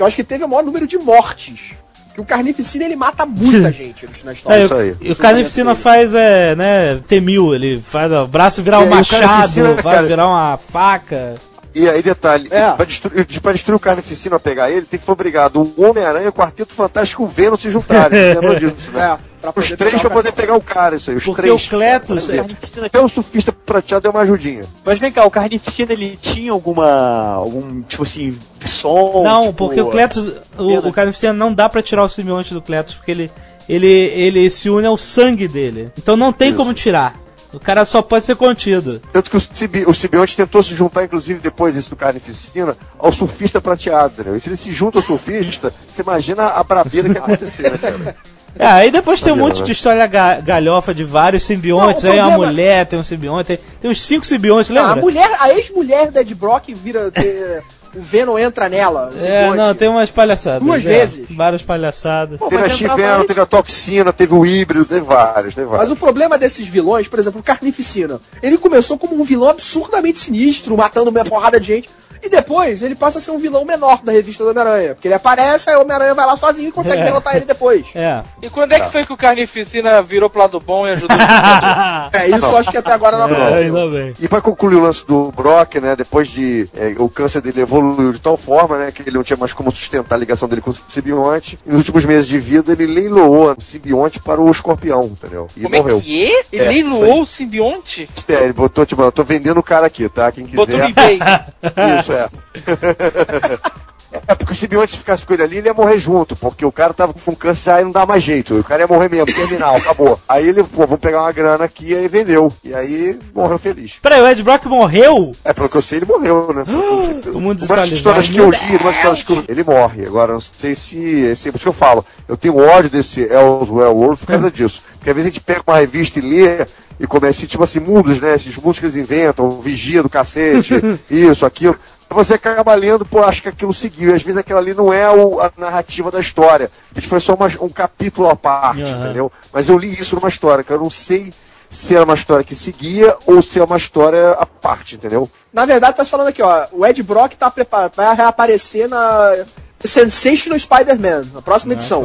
que 0.00 0.02
eu 0.02 0.06
acho 0.06 0.16
que 0.16 0.24
teve 0.24 0.42
o 0.42 0.48
maior 0.48 0.64
número 0.64 0.86
de 0.86 0.96
mortes. 0.96 1.74
Que 2.14 2.20
o 2.22 2.24
Carnificina 2.24 2.86
ele 2.86 2.96
mata 2.96 3.26
muita 3.26 3.70
gente 3.70 4.06
na 4.24 4.32
história. 4.32 4.62
É, 4.62 4.64
isso 4.64 4.74
aí. 4.74 4.96
E 4.98 5.12
o 5.12 5.16
Carnificina 5.16 5.74
faz, 5.74 6.14
é, 6.14 6.56
né, 6.56 6.98
T-1000, 7.06 7.54
ele 7.54 7.82
faz 7.86 8.10
o 8.10 8.26
braço 8.26 8.62
virar 8.62 8.80
um 8.80 8.86
o 8.86 8.90
machado, 8.90 9.74
vai 9.74 9.82
cara- 9.96 10.02
virar 10.06 10.26
uma 10.26 10.56
faca. 10.56 11.34
E 11.74 11.88
aí, 11.88 12.02
detalhe, 12.02 12.48
É. 12.50 12.72
pra, 12.72 12.84
destruir, 12.84 13.24
pra 13.40 13.52
destruir 13.52 13.76
o 13.76 13.80
Carnificina 13.80 14.36
a 14.36 14.40
pegar 14.40 14.70
ele, 14.70 14.86
tem 14.86 14.98
que 14.98 15.06
foi 15.06 15.12
obrigado 15.12 15.72
o 15.76 15.84
Homem-Aranha 15.84 16.26
e 16.26 16.28
o 16.28 16.32
Quarteto 16.32 16.74
Fantástico 16.74 17.22
e 17.22 17.24
o 17.24 17.28
Venom 17.28 17.56
se 17.56 17.70
juntarem. 17.70 18.18
Lembra 18.34 18.58
disso, 18.58 18.90
né? 18.92 19.18
É, 19.42 19.46
pra 19.50 19.52
Os 19.60 19.68
três 19.70 20.00
pra 20.00 20.10
poder 20.10 20.32
pegar 20.32 20.54
o 20.56 20.60
cara, 20.60 20.96
isso 20.96 21.10
aí. 21.10 21.16
Os 21.16 21.24
Porque 21.24 21.42
três. 21.42 21.66
o 21.66 21.70
Cletus. 21.70 22.28
O 22.28 22.32
Carnificina- 22.32 22.86
Até 22.86 23.00
o 23.00 23.08
surfista 23.08 23.52
prateado 23.52 24.02
deu 24.02 24.10
uma 24.10 24.20
ajudinha. 24.22 24.64
Mas 24.84 24.98
vem 24.98 25.10
cá, 25.12 25.24
o 25.24 25.30
Carnificina 25.30 25.92
ele 25.92 26.18
tinha 26.20 26.50
alguma. 26.52 27.34
algum, 27.34 27.82
tipo 27.82 28.02
assim, 28.02 28.36
som? 28.66 29.22
Não, 29.22 29.42
tipo, 29.46 29.54
porque 29.54 29.80
o 29.80 29.90
Cletus. 29.90 30.34
O, 30.58 30.88
o 30.88 30.92
Carnificina 30.92 31.32
não 31.32 31.54
dá 31.54 31.68
pra 31.68 31.82
tirar 31.82 32.02
o 32.04 32.08
simbionte 32.08 32.52
do 32.52 32.60
Cletus, 32.60 32.94
porque 32.96 33.10
ele, 33.12 33.30
ele, 33.68 33.86
ele 33.88 34.50
se 34.50 34.68
une 34.68 34.86
ao 34.86 34.98
sangue 34.98 35.46
dele. 35.48 35.90
Então 35.96 36.16
não 36.16 36.32
tem 36.32 36.48
Isso. 36.48 36.56
como 36.56 36.74
tirar. 36.74 37.14
O 37.52 37.58
cara 37.58 37.84
só 37.84 38.00
pode 38.00 38.24
ser 38.24 38.36
contido. 38.36 39.00
Tanto 39.12 39.30
que 39.30 39.36
o, 39.36 39.40
Sibi, 39.40 39.84
o 39.86 39.92
simbionte 39.92 40.36
tentou 40.36 40.62
se 40.62 40.74
juntar, 40.74 41.04
inclusive, 41.04 41.40
depois 41.40 41.74
disso 41.74 41.90
do 41.90 41.96
Carnificina, 41.96 42.76
ao 42.98 43.12
surfista 43.12 43.60
prateado, 43.60 44.12
entendeu? 44.14 44.36
E 44.36 44.40
se 44.40 44.48
ele 44.48 44.56
se 44.56 44.72
junta 44.72 44.98
ao 44.98 45.02
surfista, 45.02 45.72
você 45.88 46.02
imagina 46.02 46.44
a 46.46 46.62
brabeira 46.62 47.08
que 47.08 47.14
ia 47.16 47.20
acontecer, 47.20 47.70
né, 47.72 47.78
cara? 47.78 48.16
É, 48.58 48.66
aí 48.66 48.90
depois 48.90 49.20
tem 49.20 49.32
um 49.32 49.36
monte 49.36 49.60
né? 49.60 49.66
de 49.66 49.72
história 49.72 50.04
ga- 50.08 50.40
galhofa 50.40 50.92
de 50.92 51.04
vários 51.04 51.44
simbiontes. 51.44 52.02
Não, 52.02 52.10
aí 52.12 52.18
uma 52.20 52.36
mulher 52.36 52.84
tem 52.86 52.98
um 52.98 53.04
simbionte, 53.04 53.46
tem, 53.46 53.58
tem 53.80 53.90
uns 53.90 54.02
cinco 54.02 54.26
simbiontes, 54.26 54.70
Ah, 54.70 54.74
lembra? 54.74 54.92
a 54.92 54.96
mulher, 54.96 55.30
a 55.40 55.50
ex-mulher 55.54 56.10
da 56.10 56.20
Ed 56.20 56.34
Brock 56.34 56.68
vira. 56.74 57.10
ter- 57.12 57.62
o 57.94 58.00
Venom 58.00 58.38
entra 58.38 58.68
nela. 58.68 59.10
É, 59.20 59.52
não, 59.54 59.74
tem 59.74 59.88
umas 59.88 60.10
palhaçadas. 60.10 60.62
Duas 60.62 60.84
é, 60.84 60.88
vezes. 60.88 61.26
Várias 61.30 61.62
palhaçadas. 61.62 62.38
Pô, 62.38 62.48
Teve 62.48 62.64
a 62.64 62.68
mas 62.68 63.00
aí- 63.00 63.26
teve 63.26 63.40
a 63.40 63.46
toxina, 63.46 64.12
teve 64.12 64.34
o 64.34 64.46
híbrido, 64.46 64.84
teve 64.84 65.00
vários, 65.00 65.54
teve 65.54 65.66
Mas 65.66 65.76
vários. 65.76 65.92
o 65.92 65.96
problema 65.96 66.38
desses 66.38 66.66
vilões, 66.68 67.08
por 67.08 67.18
exemplo, 67.18 67.40
o 67.40 67.42
Carnificina, 67.42 68.20
ele 68.42 68.58
começou 68.58 68.98
como 68.98 69.20
um 69.20 69.24
vilão 69.24 69.48
absurdamente 69.48 70.18
sinistro, 70.18 70.76
matando 70.76 71.10
uma 71.10 71.24
porrada 71.24 71.58
de 71.58 71.66
gente. 71.66 71.90
E 72.22 72.28
depois 72.28 72.82
ele 72.82 72.94
passa 72.94 73.18
a 73.18 73.20
ser 73.20 73.30
um 73.30 73.38
vilão 73.38 73.64
menor 73.64 74.02
da 74.02 74.12
revista 74.12 74.44
do 74.44 74.50
Homem-Aranha. 74.50 74.94
Porque 74.94 75.08
ele 75.08 75.14
aparece, 75.14 75.70
aí 75.70 75.76
o 75.76 75.80
Homem-Aranha 75.80 76.14
vai 76.14 76.26
lá 76.26 76.36
sozinho 76.36 76.68
e 76.68 76.72
consegue 76.72 77.00
É. 77.02 77.04
derrotar 77.04 77.36
ele 77.36 77.44
depois. 77.46 77.86
É. 77.94 78.22
E 78.42 78.48
quando 78.50 78.72
é 78.72 78.80
que 78.80 78.90
foi 78.90 79.04
que 79.04 79.12
o 79.12 79.16
Carnificina 79.16 80.02
virou 80.02 80.28
pro 80.30 80.40
lado 80.40 80.58
bom 80.60 80.86
e 80.86 80.90
ajudou 80.90 81.16
o? 81.16 82.16
É, 82.16 82.28
isso 82.28 82.46
eu 82.46 82.56
acho 82.56 82.70
que 82.70 82.76
até 82.78 82.92
agora 82.92 83.16
não 83.18 83.28
É, 83.28 83.32
aconteceu. 83.32 83.76
ainda 83.76 83.86
bem. 83.98 84.14
E 84.20 84.28
pra 84.28 84.40
concluir 84.40 84.76
o 84.76 84.82
lance 84.82 85.06
do 85.06 85.30
Brock, 85.32 85.76
né, 85.76 85.94
depois 85.96 86.28
de 86.28 86.68
é, 86.76 86.94
o 86.98 87.08
câncer 87.08 87.40
dele 87.40 87.60
evoluiu 87.60 88.12
de 88.12 88.18
tal 88.20 88.36
forma, 88.36 88.78
né, 88.78 88.90
que 88.92 89.02
ele 89.02 89.10
não 89.16 89.22
tinha 89.22 89.36
mais 89.36 89.52
como 89.52 89.70
sustentar 89.70 90.14
a 90.14 90.18
ligação 90.18 90.48
dele 90.48 90.60
com 90.60 90.70
o 90.70 90.74
simbionte. 90.74 91.58
Nos 91.66 91.76
últimos 91.78 92.04
meses 92.04 92.26
de 92.26 92.38
vida, 92.38 92.72
ele 92.72 92.86
leiloou 92.86 93.54
o 93.56 93.60
simbionte 93.60 94.20
para 94.20 94.40
o 94.40 94.50
escorpião, 94.50 95.04
entendeu? 95.04 95.46
E 95.56 95.62
Como 95.62 95.76
morreu. 95.76 95.98
é 95.98 96.00
que 96.00 96.24
é? 96.26 96.42
Ele 96.52 96.64
É, 96.64 96.68
leiloou 96.68 97.22
o 97.22 97.26
simbionte? 97.26 98.08
É, 98.28 98.44
ele 98.44 98.52
botou, 98.52 98.84
tipo, 98.86 99.02
eu 99.02 99.12
tô 99.12 99.22
vendendo 99.24 99.58
o 99.58 99.62
cara 99.62 99.86
aqui, 99.86 100.08
tá? 100.08 100.30
Quem 100.32 100.44
Botou 100.46 100.66
quiser. 100.66 100.82
no 100.82 100.88
eBay. 100.90 101.18
Isso, 101.98 102.09
é. 102.12 102.28
É, 104.26 104.34
porque 104.34 104.52
o 104.52 104.56
simbionte 104.56 104.98
ficasse 104.98 105.24
com 105.24 105.32
ele 105.34 105.42
ali, 105.42 105.58
ele 105.58 105.68
ia 105.68 105.74
morrer 105.74 105.98
junto, 105.98 106.34
porque 106.34 106.64
o 106.64 106.72
cara 106.72 106.92
tava 106.92 107.12
com 107.12 107.34
câncer 107.34 107.70
já 107.70 107.80
e 107.80 107.84
não 107.84 107.92
dá 107.92 108.04
mais 108.04 108.22
jeito. 108.22 108.58
O 108.58 108.64
cara 108.64 108.82
ia 108.82 108.88
morrer 108.88 109.08
mesmo, 109.08 109.26
terminal, 109.26 109.76
acabou. 109.76 110.18
Aí 110.28 110.48
ele, 110.48 110.64
pô, 110.64 110.84
vamos 110.84 110.98
pegar 110.98 111.22
uma 111.22 111.32
grana 111.32 111.64
aqui, 111.64 111.94
aí 111.94 112.08
vendeu. 112.08 112.52
E 112.64 112.74
aí 112.74 113.18
morreu 113.34 113.58
feliz. 113.58 113.98
Peraí, 114.02 114.20
o 114.20 114.26
Ed 114.26 114.42
Brock 114.42 114.66
morreu? 114.66 115.32
É, 115.44 115.52
pelo 115.52 115.68
que 115.68 115.76
eu 115.76 115.82
sei, 115.82 115.98
ele 115.98 116.06
morreu, 116.06 116.52
né? 116.52 116.64
O 117.30 117.40
mundo 117.40 117.64
Umas 117.64 117.88
desatualizado. 117.88 117.94
histórias 117.94 118.30
que 118.30 118.38
eu 118.38 118.50
li, 118.50 118.76
umas 118.80 118.96
histórias 118.96 119.22
que 119.22 119.32
eu... 119.32 119.44
ele 119.48 119.62
morre. 119.62 120.04
Agora, 120.06 120.32
não 120.32 120.40
sei 120.40 120.74
se. 120.74 121.34
se 121.36 121.50
por 121.50 121.56
isso 121.56 121.64
que 121.64 121.68
eu 121.68 121.72
falo, 121.72 122.04
eu 122.26 122.36
tenho 122.36 122.56
ódio 122.56 122.90
desse 122.90 123.20
Elsewhere 123.20 123.90
World 123.90 124.20
por 124.20 124.26
causa 124.26 124.50
disso. 124.50 124.82
Porque 124.98 125.10
às 125.10 125.16
vezes 125.16 125.30
a 125.30 125.32
gente 125.32 125.40
pega 125.40 125.62
uma 125.66 125.76
revista 125.76 126.18
e 126.18 126.22
lê 126.22 126.66
e 126.98 127.06
começa, 127.06 127.46
tipo 127.46 127.62
assim, 127.62 127.78
mundos, 127.78 128.20
né? 128.20 128.34
Esses 128.34 128.56
mundos 128.56 128.78
que 128.78 128.84
eles 128.86 128.96
inventam, 128.96 129.60
vigia 129.60 130.02
do 130.02 130.08
cacete, 130.08 130.74
isso, 131.08 131.46
aquilo. 131.46 131.78
Você 132.10 132.34
acaba 132.34 132.74
lendo, 132.74 133.06
pô, 133.06 133.22
acho 133.22 133.40
que 133.40 133.48
aquilo 133.48 133.72
seguiu. 133.72 134.10
E 134.10 134.14
às 134.14 134.22
vezes 134.22 134.38
aquilo 134.38 134.58
ali 134.58 134.74
não 134.74 134.92
é 134.92 135.08
o- 135.08 135.40
a 135.40 135.50
narrativa 135.56 136.10
da 136.10 136.18
história. 136.20 136.68
A 136.90 136.94
gente 136.98 137.08
foi 137.08 137.20
só 137.20 137.34
uma- 137.34 137.46
um 137.60 137.68
capítulo 137.68 138.28
à 138.28 138.34
parte, 138.34 138.82
Aham. 138.82 139.04
entendeu? 139.04 139.32
Mas 139.52 139.68
eu 139.68 139.78
li 139.78 139.94
isso 139.94 140.16
numa 140.16 140.28
história, 140.28 140.64
que 140.64 140.72
eu 140.72 140.78
não 140.78 140.90
sei 140.90 141.32
se 141.70 141.94
era 141.94 142.04
uma 142.04 142.14
história 142.14 142.42
que 142.44 142.54
seguia 142.54 143.16
ou 143.26 143.40
se 143.40 143.60
é 143.60 143.64
uma 143.64 143.76
história 143.76 144.32
à 144.32 144.44
parte, 144.44 144.96
entendeu? 144.96 145.30
Na 145.52 145.64
verdade, 145.64 145.96
tá 145.96 146.04
falando 146.04 146.26
aqui, 146.28 146.42
ó. 146.42 146.66
O 146.72 146.84
Ed 146.84 147.00
Brock 147.04 147.34
tá 147.34 147.48
preparado, 147.48 147.92
vai 147.94 148.12
reaparecer 148.16 148.88
na 148.88 149.44
Sensational 149.84 150.58
Spider-Man, 150.58 151.22
na 151.32 151.40
próxima 151.40 151.74
edição. 151.74 152.02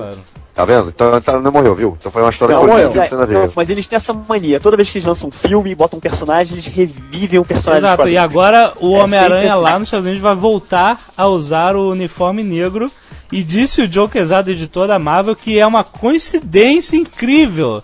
Tá 0.55 0.63
vendo? 0.63 0.87
Então 0.87 1.17
então 1.17 1.41
não 1.41 1.51
morreu, 1.51 1.75
viu? 1.75 1.97
Então 1.99 2.09
foi 2.09 2.21
uma 2.21 2.29
história 2.29 2.55
Não 2.55 2.61
que 2.61 2.67
morreu. 2.69 2.89
que 2.89 2.97
não 2.97 3.07
tem 3.07 3.19
a 3.19 3.25
ver. 3.25 3.37
Não, 3.39 3.53
mas 3.53 3.69
eles 3.69 3.85
têm 3.87 3.97
essa 3.97 4.13
mania. 4.13 4.57
Toda 4.59 4.77
vez 4.77 4.89
que 4.89 4.97
eles 4.97 5.05
lançam 5.05 5.27
um 5.27 5.31
filme 5.31 5.69
e 5.69 5.75
botam 5.75 5.97
um 5.97 5.99
personagem, 5.99 6.53
eles 6.53 6.67
revivem 6.67 7.39
o 7.39 7.43
personagem. 7.43 7.81
dos 7.81 7.89
Exato, 7.91 8.07
e 8.07 8.17
agora 8.17 8.71
o 8.79 8.95
É 8.95 9.03
Homem-Aranha 9.03 9.53
assim. 9.53 9.61
lá 9.61 9.77
nos 9.77 9.87
Estados 9.89 10.05
Unidos 10.05 10.21
vai 10.23 10.33
voltar 10.33 10.97
a 11.17 11.27
usar 11.27 11.75
o 11.75 11.91
uniforme 11.91 12.41
negro. 12.41 12.89
E 13.31 13.43
disse 13.43 13.81
o 13.81 13.91
Joe 13.91 14.07
Quesada, 14.07 14.49
editor 14.51 14.87
da 14.87 14.97
Marvel, 14.97 15.35
que 15.35 15.59
é 15.59 15.65
uma 15.67 15.83
coincidência 15.83 16.95
incrível. 16.95 17.81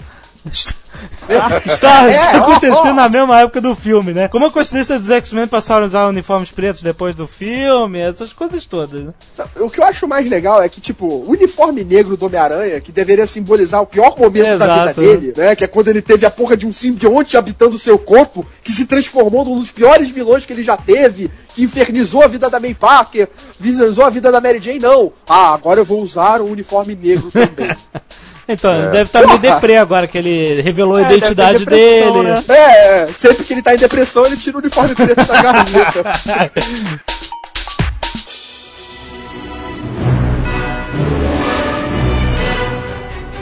Está 1.66 2.02
É, 2.12 2.36
acontecendo 2.36 2.94
na 2.94 3.08
mesma 3.08 3.40
época 3.40 3.62
do 3.62 3.76
filme, 3.76 4.14
né? 4.14 4.28
Como 4.28 4.46
a 4.46 4.52
coincidência 4.52 4.98
dos 4.98 5.10
X-Men 5.10 5.48
passaram 5.48 5.84
a 5.84 5.88
usar 5.88 6.08
uniformes 6.08 6.52
pretos 6.52 6.82
depois 6.82 7.16
do 7.16 7.28
filme, 7.28 8.00
essas 8.00 8.34
coisas 8.34 8.66
todas. 8.66 9.04
Né? 9.04 9.14
O 9.60 9.70
que 9.70 9.80
eu 9.80 9.84
acho 9.84 10.08
mais 10.08 10.28
legal 10.28 10.62
é 10.62 10.68
que, 10.70 10.82
tipo, 10.82 11.06
o 11.06 11.30
uniforme 11.30 11.84
negro 11.84 12.18
do 12.18 12.26
Homem-Aranha, 12.26 12.80
que 12.82 12.92
deveria 12.92 13.28
simbolizar 13.28 13.82
o 13.82 13.88
pior 13.88 14.18
momento 14.18 14.58
da 14.58 14.68
vida 14.68 14.84
Exato. 14.84 15.02
dele, 15.02 15.34
né? 15.36 15.56
Que 15.56 15.64
é 15.64 15.68
quando 15.68 15.88
ele 15.88 16.02
teve 16.02 16.26
a 16.26 16.32
porra 16.32 16.58
de 16.58 16.66
um 16.66 16.74
simbionte 16.74 17.38
habitando 17.38 17.76
o 17.76 17.80
seu 17.80 17.98
corpo, 17.98 18.46
que 18.64 18.72
se 18.72 18.86
transformou 18.86 19.46
num 19.46 19.60
dos 19.60 19.72
piores 19.72 20.10
vilões 20.10 20.46
que 20.46 20.54
ele 20.54 20.64
já 20.64 20.78
teve, 20.78 21.30
que 21.54 21.64
infernizou 21.64 22.24
a 22.24 22.28
vida 22.28 22.50
da 22.50 22.60
May 22.60 22.74
Parker, 22.74 23.28
infernizou 23.60 24.06
a 24.06 24.10
vida 24.10 24.32
da 24.32 24.42
Mary 24.42 24.60
Jane, 24.62 24.80
não. 24.80 25.12
Ah, 25.28 25.54
agora 25.54 25.80
eu 25.80 25.86
vou 25.86 26.02
usar 26.02 26.42
o 26.42 26.46
uniforme 26.46 26.96
negro 26.96 27.32
também. 27.32 27.76
Então, 28.48 28.72
É. 28.74 28.90
deve 28.90 29.04
estar 29.04 29.20
meio 29.26 29.40
Porra! 29.40 29.54
deprê 29.56 29.78
agora 29.78 30.08
que 30.08 30.18
ele 30.18 30.62
revelou 30.62 30.98
a 30.98 31.02
É, 31.02 31.06
ter 31.06 31.18
identidade 31.18 31.66
dele. 31.66 32.24
né? 32.24 32.44
É, 32.50 33.08
sempre 33.14 33.44
que 33.44 33.54
ele 33.54 33.62
tá 33.62 33.74
em 33.74 33.78
depressão, 33.78 34.26
ele 34.26 34.36
tira 34.38 34.58
o 34.58 34.60
uniforme 34.60 34.96
preto 34.96 35.24
da 35.26 35.42
gaveta. 35.42 36.04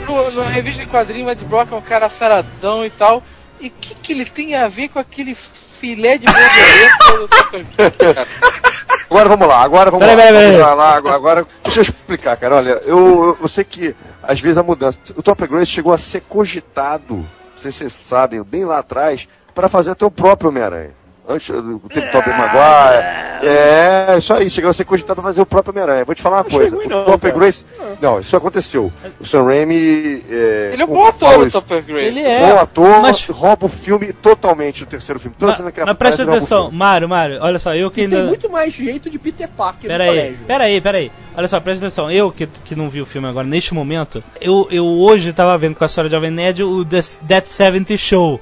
No, 0.06 0.30
na 0.32 0.48
revista 0.50 0.84
de 0.84 0.90
quadrinho, 0.90 1.26
o 1.26 1.30
Ed 1.30 1.44
Brock 1.44 1.72
é 1.72 1.76
um 1.76 1.80
cara 1.80 2.08
saradão 2.08 2.84
e 2.84 2.90
tal. 2.90 3.22
E 3.60 3.68
o 3.68 3.70
que, 3.70 3.94
que 3.94 4.12
ele 4.12 4.24
tem 4.24 4.54
a 4.56 4.68
ver 4.68 4.88
com 4.88 4.98
aquele 4.98 5.34
filé 5.34 6.18
de 6.18 6.26
borboleta 6.26 7.18
do 7.18 7.28
Topper? 7.28 7.66
cara? 7.76 8.26
Agora 9.10 9.28
vamos 9.28 9.48
lá, 9.48 9.62
agora 9.62 9.90
vamos 9.90 10.06
Peraí, 10.06 10.16
lá. 10.16 10.22
peraí, 10.22 10.42
vamos 10.44 10.56
peraí. 10.56 10.68
lá, 10.68 10.74
lá, 10.74 10.94
agora, 10.94 11.14
agora- 11.16 11.46
deixa 11.64 11.80
eu 11.80 11.82
explicar, 11.82 12.36
cara. 12.36 12.56
Olha, 12.56 12.70
eu, 12.84 13.36
eu, 13.42 13.48
sei 13.48 13.64
que 13.64 13.94
às 14.22 14.40
vezes 14.40 14.56
a 14.56 14.62
mudança. 14.62 14.98
O 15.16 15.22
Topper 15.22 15.48
Grace 15.48 15.66
chegou 15.72 15.92
a 15.92 15.98
ser 15.98 16.20
cogitado, 16.28 17.16
não 17.16 17.26
sei 17.56 17.72
se 17.72 17.78
vocês 17.78 17.98
sabem, 18.04 18.40
bem 18.42 18.64
lá 18.64 18.78
atrás, 18.78 19.26
para 19.52 19.68
fazer 19.68 19.90
até 19.90 20.04
o 20.06 20.10
próprio 20.12 20.50
Homem-Aranha. 20.50 20.92
Antes 21.30 21.48
do 21.48 21.78
teve 21.88 22.08
Tobey 22.08 22.30
Maguire. 22.36 23.30
É, 23.42 24.18
isso 24.18 24.34
aí, 24.34 24.50
chegou 24.50 24.70
a 24.70 24.74
ser 24.74 24.84
cogitado 24.84 25.22
fazer 25.22 25.40
o 25.40 25.46
próprio 25.46 25.72
Homem-Aranha. 25.72 26.04
Vou 26.04 26.14
te 26.14 26.20
falar 26.22 26.38
uma 26.38 26.44
coisa. 26.44 26.76
o 26.76 26.88
não, 26.88 27.04
Topper. 27.04 27.32
Grace. 27.34 27.64
Não, 28.00 28.18
isso 28.20 28.36
aconteceu. 28.36 28.92
O 29.18 29.24
Sam 29.24 29.44
Raimi. 29.44 30.22
É, 30.28 30.70
Ele 30.72 30.82
é 30.82 30.84
um 30.84 30.88
bom 30.88 31.06
ator, 31.06 31.38
o? 31.38 31.50
Topper 31.50 31.82
Grace. 31.82 32.06
Ele 32.08 32.20
é. 32.20 32.40
Bom 32.52 32.58
ator, 32.58 33.00
mas- 33.00 33.26
rouba 33.28 33.66
o 33.66 33.68
filme 33.68 34.12
totalmente, 34.12 34.82
o 34.82 34.86
terceiro 34.86 35.18
filme. 35.18 35.34
Toda 35.38 35.52
Mas, 35.52 35.56
cena 35.58 35.72
que 35.72 35.80
ele 35.80 35.86
mas 35.86 35.94
aparece, 35.94 36.16
presta 36.18 36.32
atenção. 36.36 36.70
Mário, 36.70 37.08
Mário, 37.08 37.38
olha 37.40 37.58
só, 37.58 37.74
eu 37.74 37.90
que 37.90 38.00
E 38.00 38.04
ainda. 38.04 38.16
tem 38.16 38.26
muito 38.26 38.50
mais 38.50 38.74
jeito 38.74 39.08
de 39.08 39.18
Peter 39.18 39.48
Parker 39.48 39.88
Pera 39.88 40.04
no 40.04 40.10
aí, 40.10 40.16
colégio. 40.18 40.46
pera 40.46 40.64
aí, 40.64 40.80
pera 40.80 40.98
aí. 40.98 41.12
Olha 41.36 41.48
só, 41.48 41.60
presta 41.60 41.86
atenção. 41.86 42.10
Eu 42.10 42.30
que, 42.32 42.46
que 42.46 42.74
não 42.74 42.88
vi 42.88 43.00
o 43.00 43.06
filme 43.06 43.28
agora, 43.28 43.46
neste 43.46 43.72
momento, 43.72 44.22
eu, 44.40 44.66
eu 44.70 44.84
hoje 44.84 45.32
tava 45.32 45.56
vendo 45.56 45.76
com 45.76 45.84
a 45.84 45.86
história 45.86 46.10
de 46.10 46.14
Jovem 46.16 46.30
Nerd 46.30 46.62
o 46.62 46.84
The, 46.84 47.00
That 47.28 47.52
70 47.52 47.96
Show. 47.96 48.40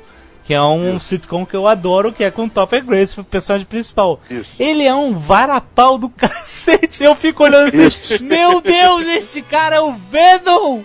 Que 0.49 0.55
é 0.55 0.63
um 0.63 0.99
sitcom 0.99 1.45
que 1.45 1.55
eu 1.55 1.69
adoro, 1.69 2.11
que 2.11 2.25
é 2.25 2.31
com 2.31 2.47
o 2.47 2.49
Topper 2.49 2.83
Grace, 2.83 3.21
o 3.21 3.23
personagem 3.23 3.67
principal. 3.67 4.19
Isso. 4.31 4.53
Ele 4.59 4.83
é 4.83 4.95
um 4.95 5.13
varapau 5.13 5.99
do 5.99 6.09
cacete. 6.17 7.05
Eu 7.05 7.15
fico 7.15 7.45
olhando 7.45 7.69
assim, 7.69 8.15
Isso. 8.15 8.25
meu 8.25 8.63
Deus, 8.63 9.07
este 9.09 9.43
cara 9.43 9.77
é 9.77 9.81
o 9.81 9.93
Venom! 9.93 10.81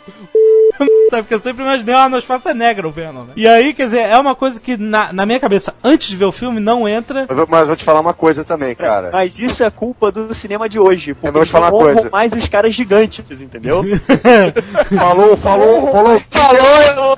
Sabe, 1.10 1.24
porque 1.24 1.34
eu 1.36 1.40
sempre 1.40 1.64
imaginei 1.64 1.94
uma 1.94 2.10
Nosfaça 2.10 2.54
negra 2.54 2.88
o 2.88 2.92
Venom, 2.92 3.24
né? 3.24 3.34
E 3.36 3.48
aí, 3.48 3.74
quer 3.74 3.86
dizer, 3.86 4.00
é 4.02 4.18
uma 4.18 4.34
coisa 4.36 4.60
que 4.60 4.76
na, 4.78 5.14
na 5.14 5.26
minha 5.26 5.40
cabeça, 5.40 5.74
antes 5.84 6.10
de 6.10 6.16
ver 6.16 6.26
o 6.26 6.32
filme, 6.32 6.60
não 6.60 6.88
entra. 6.88 7.28
Mas 7.50 7.68
vou 7.68 7.76
te 7.76 7.84
falar 7.84 8.00
uma 8.00 8.14
coisa 8.14 8.44
também, 8.44 8.74
cara. 8.76 9.10
Mas 9.12 9.38
isso 9.40 9.64
é 9.64 9.70
culpa 9.70 10.12
do 10.12 10.34
cinema 10.34 10.68
de 10.68 10.80
hoje. 10.80 11.14
Porque 11.14 11.28
Eu 11.28 11.34
vou 11.34 11.46
te 11.46 11.52
falar 11.52 11.70
uma 11.70 11.80
coisa. 11.80 12.10
mais 12.10 12.34
os 12.34 12.48
caras 12.48 12.74
gigantes, 12.74 13.42
entendeu? 13.42 13.84
Falou, 14.98 15.38
falou, 15.38 15.92
falou. 15.92 16.22
Falou, 16.32 17.18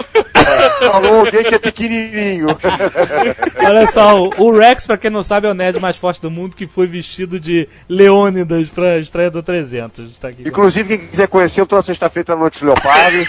falou 0.80 1.20
alguém 1.20 1.44
que 1.44 1.56
é 1.56 1.60
pequenininho. 1.60 2.48
Olha 3.66 3.88
só, 3.88 4.24
o, 4.24 4.30
o 4.38 4.58
Rex, 4.58 4.86
pra 4.86 4.98
quem 4.98 5.10
não 5.10 5.24
sabe, 5.24 5.48
é 5.48 5.52
o 5.52 5.54
nerd 5.54 5.80
mais 5.80 5.98
forte 5.98 6.22
do 6.22 6.30
mundo 6.30 6.56
que 6.56 6.68
foi 6.68 6.88
vestido 6.88 7.40
de 7.40 7.68
Leônidas 7.90 8.70
pra 8.70 8.98
estreia 9.00 9.32
do 9.32 9.42
300. 9.42 10.18
Tá 10.18 10.30
aqui. 10.30 10.44
Inclusive, 10.48 10.98
quem 10.98 11.08
quiser 11.08 11.28
conhecer, 11.28 11.62
eu 11.62 11.66
tô 11.66 11.76
na 11.76 11.82
sexta-feira 11.82 12.34
na 12.36 12.42
Noite 12.42 12.54
dos 12.60 12.64
Leopardos. 12.64 13.28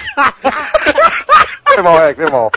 Foi 1.66 1.82
mal, 1.82 1.98
é, 2.02 2.14
foi 2.14 2.30
mal. 2.30 2.50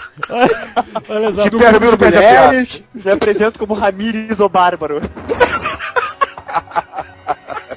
Olha 1.09 1.33
só, 1.33 1.41
Te 1.41 1.51
pega 1.51 1.79
meio 1.79 1.91
no. 1.91 1.97
Mulheres, 1.97 2.83
Me 2.93 3.11
apresento 3.11 3.59
como 3.59 3.73
Ramírez 3.73 4.39
o 4.39 4.47
Bárbaro. 4.47 5.01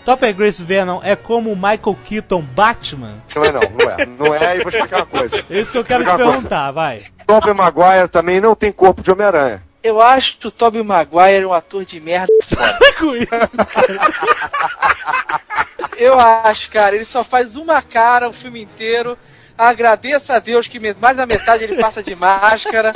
Topper 0.04 0.34
Grace 0.34 0.62
Venom 0.62 1.00
é 1.02 1.14
como 1.14 1.52
o 1.52 1.56
Michael 1.56 1.96
Keaton 2.04 2.42
Batman? 2.42 3.14
Não 3.34 3.44
é 3.44 3.52
não, 3.52 3.60
não 3.60 3.90
é. 3.90 4.06
Não 4.06 4.34
é, 4.34 4.56
e 4.56 4.60
vou 4.60 4.68
explicar 4.68 4.96
uma 4.98 5.06
coisa. 5.06 5.44
É 5.48 5.58
isso 5.60 5.70
que 5.72 5.78
eu 5.78 5.84
quero 5.84 6.02
te 6.04 6.10
uma 6.10 6.16
coisa. 6.16 6.32
perguntar, 6.32 6.70
vai. 6.72 7.02
Tobey 7.26 7.54
Maguire 7.54 8.08
também 8.08 8.40
não 8.40 8.54
tem 8.54 8.72
corpo 8.72 9.00
de 9.02 9.10
Homem-Aranha. 9.12 9.62
Eu 9.82 10.00
acho 10.00 10.38
que 10.38 10.46
o 10.46 10.50
Tobey 10.50 10.82
Maguire 10.82 11.42
é 11.42 11.46
um 11.46 11.52
ator 11.52 11.84
de 11.84 12.00
merda 12.00 12.32
foda. 12.44 12.78
Com 12.98 13.14
isso. 13.16 13.28
Eu 15.96 16.18
acho, 16.18 16.68
cara, 16.70 16.96
ele 16.96 17.04
só 17.04 17.22
faz 17.22 17.54
uma 17.56 17.80
cara 17.80 18.28
o 18.28 18.32
filme 18.32 18.60
inteiro. 18.62 19.16
Agradeça 19.56 20.34
a 20.34 20.38
Deus 20.38 20.66
que 20.66 20.78
mais 21.00 21.16
da 21.16 21.26
metade 21.26 21.64
ele 21.64 21.76
passa 21.80 22.02
de 22.02 22.14
máscara. 22.14 22.92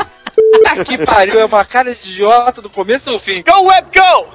Que 0.84 0.98
pariu, 1.04 1.38
é 1.40 1.44
uma 1.44 1.64
cara 1.64 1.94
de 1.94 2.10
idiota 2.10 2.60
do 2.60 2.68
começo 2.70 3.10
ao 3.10 3.18
fim. 3.18 3.42
Go, 3.42 3.66
web, 3.66 3.88
go! 3.94 4.26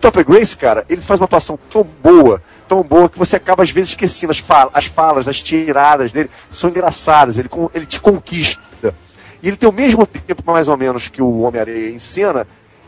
Topper 0.00 0.24
Grace, 0.24 0.56
cara, 0.56 0.84
ele 0.88 1.00
faz 1.00 1.18
uma 1.18 1.24
atuação 1.24 1.58
tão 1.70 1.82
boa, 1.82 2.42
tão 2.68 2.82
boa, 2.82 3.08
que 3.08 3.18
você 3.18 3.36
acaba 3.36 3.62
às 3.62 3.70
vezes 3.70 3.90
esquecendo 3.90 4.32
as, 4.32 4.38
fala- 4.38 4.70
as 4.74 4.84
falas, 4.84 5.26
as 5.26 5.42
tiradas 5.42 6.12
dele. 6.12 6.30
São 6.50 6.68
engraçadas, 6.70 7.38
ele, 7.38 7.48
ele 7.74 7.86
te 7.86 7.98
conquista. 8.00 8.94
E 9.42 9.48
ele 9.48 9.56
tem 9.56 9.68
o 9.68 9.72
mesmo 9.72 10.06
tempo, 10.06 10.42
mais 10.44 10.68
ou 10.68 10.76
menos, 10.76 11.08
que 11.08 11.22
o 11.22 11.40
Homem-Aranha 11.40 11.88
em 11.90 11.98
cena, 11.98 12.46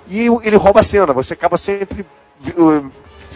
e 0.09 0.29
ele 0.43 0.57
rouba 0.57 0.81
a 0.81 0.83
cena. 0.83 1.13
Você 1.15 1.33
acaba 1.33 1.57
sempre 1.57 2.05
uh, 2.59 2.91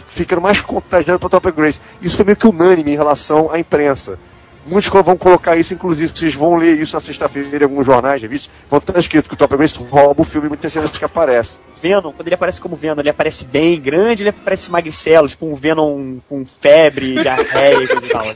ficando 0.07 0.41
mais 0.41 0.61
contagiado 0.61 1.19
para 1.19 1.29
Topper 1.29 1.53
Grace. 1.53 1.79
Isso 2.01 2.15
foi 2.15 2.25
meio 2.25 2.37
que 2.37 2.47
unânime 2.47 2.91
em 2.93 2.97
relação 2.97 3.51
à 3.51 3.57
imprensa. 3.59 4.19
Muitos 4.65 4.89
vão 4.89 5.17
colocar 5.17 5.55
isso, 5.57 5.73
inclusive, 5.73 6.11
vocês 6.15 6.35
vão 6.35 6.55
ler 6.55 6.79
isso 6.79 6.95
na 6.95 6.99
sexta-feira 6.99 7.63
em 7.63 7.63
alguns 7.63 7.85
jornais, 7.85 8.21
revistas, 8.21 8.51
vão 8.69 8.77
estar 8.77 8.97
escrito 8.99 9.27
que 9.27 9.33
o 9.33 9.37
Topper 9.37 9.57
Grace 9.57 9.77
rouba 9.77 10.21
o 10.21 10.25
filme 10.25 10.47
muitas 10.47 10.71
cenas 10.71 10.91
que 10.91 11.03
aparece. 11.03 11.55
Venom, 11.81 12.11
quando 12.11 12.27
ele 12.27 12.35
aparece 12.35 12.61
como 12.61 12.75
Venom, 12.75 12.99
ele 12.99 13.09
aparece 13.09 13.43
bem 13.45 13.79
grande, 13.81 14.21
ele 14.21 14.29
aparece 14.29 14.69
magricelo, 14.69 15.27
tipo 15.27 15.47
um 15.47 15.55
Venom 15.55 16.19
com 16.29 16.45
febre, 16.45 17.15
diarreia 17.21 17.83
e 17.83 17.87
coisa 17.87 18.05
e 18.05 18.09
tal. 18.09 18.21
Assim. 18.21 18.35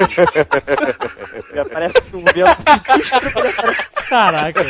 Ele 1.51 1.59
aparece 1.59 2.01
com 2.01 2.17
um 2.17 2.25
Venom 2.33 2.55
Caraca. 4.09 4.65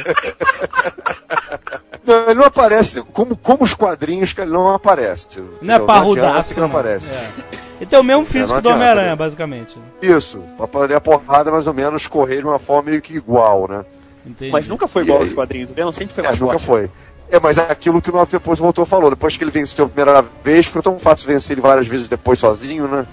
Não, 2.06 2.24
ele 2.26 2.34
não 2.36 2.46
aparece, 2.46 3.02
como, 3.02 3.36
como 3.36 3.64
os 3.64 3.74
quadrinhos 3.74 4.34
que 4.34 4.42
ele 4.42 4.52
não 4.52 4.70
aparece. 4.70 5.28
Não 5.38 5.44
é 5.44 5.48
entendeu? 5.48 5.76
adianta 5.76 5.86
parrudaço, 5.86 6.60
não 6.60 6.68
não. 6.68 6.76
aparece. 6.76 7.08
É. 7.10 7.65
Ele 7.80 7.86
tem 7.90 8.00
o 8.00 8.04
mesmo 8.04 8.26
físico 8.26 8.54
não 8.54 8.62
do 8.62 8.70
adianta, 8.70 8.76
Homem-Aranha, 8.78 9.10
né? 9.12 9.16
basicamente. 9.16 9.78
Isso, 10.02 10.40
pra 10.58 10.68
poder 10.68 10.96
a 10.96 11.02
porrada 11.02 11.52
mais 11.52 11.68
ou 11.68 11.74
menos 11.74 12.08
correr 12.08 12.38
de 12.38 12.46
uma 12.46 12.58
forma 12.60 12.90
meio 12.92 13.02
que 13.02 13.16
igual, 13.16 13.68
né? 13.68 13.84
Entendi. 14.26 14.52
Mas 14.52 14.66
nunca 14.68 14.88
foi 14.88 15.04
igual 15.04 15.20
aos 15.22 15.34
quadrinhos. 15.34 15.70
O 15.70 15.74
Venom 15.74 15.92
sempre 15.92 16.16
foi 16.16 16.24
É, 16.24 16.28
mais 16.28 16.40
nunca 16.40 16.58
forte. 16.58 16.66
foi. 16.66 16.92
É, 17.30 17.40
mas 17.40 17.58
é 17.58 17.62
aquilo 17.70 18.02
que 18.02 18.10
o 18.10 18.14
Noto 18.14 18.32
depois 18.32 18.58
voltou 18.60 18.84
e 18.86 18.88
falou. 18.88 19.10
Depois 19.10 19.36
que 19.36 19.44
ele 19.44 19.52
venceu 19.52 19.86
a 19.86 19.88
primeira 19.90 20.24
vez, 20.44 20.68
foi 20.68 20.82
tão 20.82 20.98
fácil 20.98 21.28
vencer 21.28 21.54
ele 21.54 21.62
várias 21.62 21.88
vezes 21.88 22.08
depois 22.08 22.40
sozinho, 22.40 22.88
né? 22.88 23.06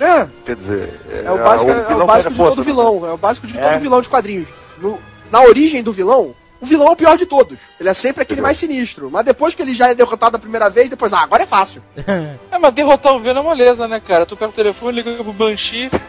É, 0.00 0.26
Quer 0.44 0.56
dizer. 0.56 1.00
é 1.24 1.30
o 1.30 1.38
básico, 1.38 1.70
é, 1.70 1.94
o 1.96 2.06
básico 2.06 2.30
de 2.30 2.36
força, 2.36 2.56
todo 2.56 2.64
né? 2.66 2.72
vilão. 2.72 3.06
É 3.08 3.12
o 3.12 3.16
básico 3.16 3.46
de 3.46 3.58
É. 3.58 3.70
todo 3.70 3.80
vilão 3.80 4.00
de 4.00 4.08
quadrinhos. 4.08 4.48
No- 4.78 4.98
na 5.30 5.42
origem 5.42 5.82
do 5.82 5.92
vilão, 5.92 6.34
o 6.64 6.66
vilão 6.66 6.88
é 6.88 6.90
o 6.92 6.96
pior 6.96 7.16
de 7.18 7.26
todos. 7.26 7.58
Ele 7.78 7.88
é 7.90 7.94
sempre 7.94 8.22
aquele 8.22 8.40
mais 8.40 8.56
sinistro. 8.56 9.10
Mas 9.10 9.24
depois 9.24 9.52
que 9.54 9.60
ele 9.60 9.74
já 9.74 9.88
é 9.88 9.94
derrotado 9.94 10.36
a 10.36 10.40
primeira 10.40 10.70
vez, 10.70 10.88
depois, 10.88 11.12
ah, 11.12 11.20
agora 11.20 11.42
é 11.42 11.46
fácil. 11.46 11.82
É, 12.50 12.58
mas 12.58 12.72
derrotar 12.72 13.14
o 13.14 13.20
Venom 13.20 13.40
é 13.40 13.42
moleza, 13.42 13.88
né, 13.88 14.00
cara? 14.00 14.24
Tu 14.24 14.36
pega 14.36 14.50
o 14.50 14.54
telefone, 14.54 15.02
liga 15.02 15.22
pro 15.22 15.32
Banshee. 15.32 15.90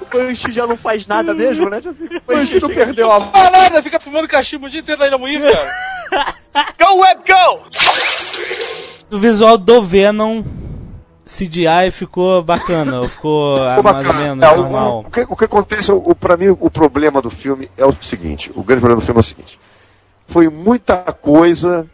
O 0.00 0.04
Banshee 0.06 0.52
já 0.52 0.66
não 0.66 0.76
faz 0.76 1.06
nada 1.06 1.34
mesmo, 1.34 1.68
né? 1.68 1.78
Assim, 1.78 2.06
O 2.06 2.20
Banshee 2.26 2.60
não 2.60 2.68
perdeu 2.68 3.10
a 3.10 3.16
Ah, 3.32 3.50
nada, 3.50 3.82
fica 3.82 3.98
fumando 3.98 4.28
cachimbo 4.28 4.66
o 4.66 4.70
dia 4.70 4.80
inteiro 4.80 5.00
na 5.00 5.06
Ilha 5.08 5.18
Moída, 5.18 5.50
cara. 5.50 6.34
Go, 6.78 7.00
Web, 7.00 7.22
go! 7.26 7.62
O 9.10 9.18
visual 9.18 9.58
do 9.58 9.82
Venom 9.82 10.42
CGI 11.26 11.90
ficou 11.90 12.40
bacana, 12.42 13.02
ficou 13.08 13.56
ah, 13.56 13.74
Ficou 13.76 13.76
ou 13.76 13.82
bacana. 13.82 14.12
menos 14.20 14.44
É, 14.44 14.50
o- 14.52 14.56
normal. 14.58 15.04
O, 15.06 15.10
que, 15.10 15.20
o 15.28 15.36
que 15.36 15.44
acontece, 15.44 15.90
o, 15.90 16.14
pra 16.14 16.36
mim, 16.36 16.48
o 16.60 16.70
problema 16.70 17.20
do 17.20 17.30
filme 17.30 17.68
é 17.76 17.84
o 17.84 17.92
seguinte: 18.00 18.50
o 18.54 18.62
grande 18.62 18.80
problema 18.80 19.00
do 19.00 19.04
filme 19.04 19.18
é 19.18 19.20
o 19.20 19.24
seguinte. 19.24 19.58
Foi 20.26 20.48
muita 20.48 20.96
coisa 21.12 21.86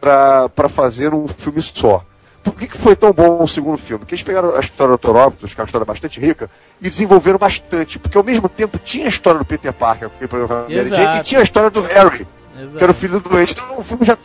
pra, 0.00 0.48
pra 0.48 0.68
fazer 0.68 1.12
um 1.12 1.28
filme 1.28 1.60
só. 1.60 2.02
Por 2.42 2.54
que, 2.54 2.66
que 2.66 2.78
foi 2.78 2.96
tão 2.96 3.12
bom 3.12 3.42
o 3.42 3.48
segundo 3.48 3.76
filme? 3.76 3.98
Porque 4.00 4.14
eles 4.14 4.22
pegaram 4.22 4.56
a 4.56 4.60
história 4.60 4.96
do. 4.96 5.10
Octopus, 5.10 5.52
que 5.54 5.60
é 5.60 5.62
uma 5.62 5.66
história 5.66 5.84
bastante 5.84 6.18
rica, 6.18 6.48
e 6.80 6.88
desenvolveram 6.88 7.38
bastante. 7.38 7.98
Porque 7.98 8.16
ao 8.16 8.24
mesmo 8.24 8.48
tempo 8.48 8.78
tinha 8.78 9.04
a 9.04 9.08
história 9.10 9.38
do 9.38 9.44
Peter 9.44 9.72
Parker, 9.72 10.08
Jane, 10.18 10.74
Exato. 10.74 11.18
e 11.18 11.22
tinha 11.24 11.40
a 11.40 11.44
história 11.44 11.68
do 11.68 11.82
Harry, 11.82 12.26
Exato. 12.58 12.78
que 12.78 12.82
era 12.84 12.92
o 12.92 12.94
filho 12.94 13.20
do 13.20 13.28
doente. 13.28 13.52
Então 13.52 13.78
o 13.78 13.82
filme, 13.82 14.04
já, 14.06 14.16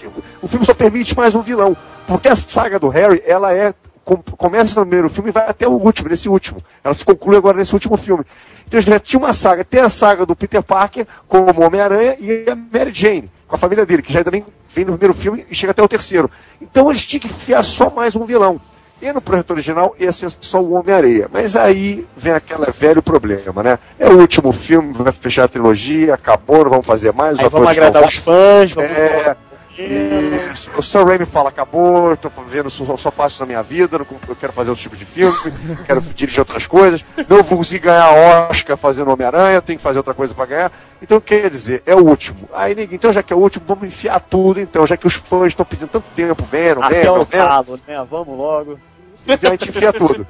o 0.41 0.47
filme 0.47 0.65
só 0.65 0.73
permite 0.73 1.17
mais 1.17 1.35
um 1.35 1.41
vilão. 1.41 1.75
Porque 2.07 2.29
a 2.29 2.35
saga 2.35 2.79
do 2.79 2.87
Harry, 2.87 3.21
ela 3.25 3.53
é. 3.53 3.73
Com- 4.03 4.17
começa 4.37 4.75
no 4.79 4.85
primeiro 4.85 5.09
filme 5.09 5.29
e 5.29 5.33
vai 5.33 5.47
até 5.47 5.67
o 5.67 5.71
último, 5.71 6.09
nesse 6.09 6.27
último. 6.29 6.59
Ela 6.83 6.93
se 6.93 7.03
conclui 7.05 7.37
agora 7.37 7.57
nesse 7.57 7.73
último 7.73 7.97
filme. 7.97 8.23
Então 8.67 8.79
já 8.81 8.99
tinha 8.99 9.19
uma 9.19 9.33
saga. 9.33 9.63
Tem 9.63 9.81
a 9.81 9.89
saga 9.89 10.25
do 10.25 10.35
Peter 10.35 10.61
Parker 10.63 11.05
como 11.27 11.63
Homem-Aranha 11.63 12.15
e 12.19 12.45
a 12.49 12.55
Mary 12.55 12.91
Jane, 12.93 13.31
com 13.47 13.55
a 13.55 13.59
família 13.59 13.85
dele, 13.85 14.01
que 14.01 14.11
já 14.11 14.23
também 14.23 14.45
vem 14.69 14.85
no 14.85 14.93
primeiro 14.97 15.13
filme 15.13 15.45
e 15.49 15.55
chega 15.55 15.71
até 15.71 15.81
o 15.83 15.87
terceiro. 15.87 16.29
Então 16.61 16.89
eles 16.89 17.05
tinham 17.05 17.21
que 17.21 17.27
enfiar 17.27 17.63
só 17.63 17.89
mais 17.89 18.15
um 18.15 18.25
vilão. 18.25 18.59
E 19.01 19.11
no 19.11 19.21
projeto 19.21 19.51
original 19.51 19.93
ia 19.99 20.13
ser 20.13 20.31
só 20.39 20.61
o 20.61 20.73
Homem-Areia. 20.73 21.29
Mas 21.31 21.57
aí 21.57 22.07
vem 22.15 22.31
aquele 22.31 22.71
velho 22.71 23.03
problema, 23.03 23.61
né? 23.61 23.77
É 23.99 24.07
o 24.07 24.17
último 24.17 24.51
filme, 24.53 24.93
vai 24.93 25.11
fechar 25.11 25.43
a 25.43 25.47
trilogia, 25.49 26.13
acabou, 26.13 26.63
não 26.63 26.69
vamos 26.71 26.85
fazer 26.87 27.11
mais. 27.11 27.37
Aí 27.37 27.45
os 27.45 27.51
vamos 27.51 27.67
agradar 27.69 28.01
não 28.01 28.07
os 28.07 28.15
fãs, 28.15 28.71
vamos 28.71 28.89
É, 28.91 29.35
isso. 29.77 30.71
O 30.77 30.83
Sam 30.83 31.03
Raimi 31.05 31.25
fala, 31.25 31.49
acabou, 31.49 32.15
tô 32.17 32.29
vendo, 32.47 32.69
só, 32.69 32.95
só 32.97 33.09
faço 33.11 33.35
isso 33.35 33.43
na 33.43 33.47
minha 33.47 33.63
vida, 33.63 33.97
não- 33.97 34.05
eu 34.27 34.35
quero 34.35 34.53
fazer 34.53 34.69
outro 34.69 34.81
tipo 34.83 34.95
de 34.95 35.05
filme, 35.05 35.33
quero 35.85 36.01
dirigir 36.01 36.39
outras 36.39 36.67
coisas, 36.67 37.03
não 37.27 37.41
vou 37.43 37.57
conseguir 37.57 37.79
ganhar 37.85 38.09
Oscar 38.49 38.77
fazendo 38.77 39.09
Homem-Aranha, 39.11 39.61
tenho 39.61 39.77
que 39.79 39.83
fazer 39.83 39.99
outra 39.99 40.13
coisa 40.13 40.33
pra 40.33 40.45
ganhar. 40.45 40.71
Então, 41.01 41.19
quer 41.19 41.49
dizer, 41.49 41.81
é 41.85 41.95
o 41.95 42.03
último. 42.03 42.47
Aí, 42.53 42.75
ninguém, 42.75 42.95
então, 42.95 43.11
já 43.11 43.23
que 43.23 43.33
é 43.33 43.35
o 43.35 43.39
último, 43.39 43.65
vamos 43.67 43.85
enfiar 43.85 44.19
tudo, 44.19 44.59
então, 44.59 44.85
já 44.85 44.95
que 44.95 45.07
os 45.07 45.13
fãs 45.15 45.47
estão 45.47 45.65
pedindo 45.65 45.89
tanto 45.89 46.05
tempo, 46.15 46.43
Venom, 46.51 46.81
Até 46.83 47.01
Venom, 47.01 47.23
Venom, 47.23 47.47
talo, 47.47 47.79
né? 47.87 48.05
Vamos 48.09 48.37
logo. 48.37 48.79
então 49.27 49.49
a 49.49 49.51
gente 49.53 49.69
enfia 49.69 49.91
tudo. 49.93 50.25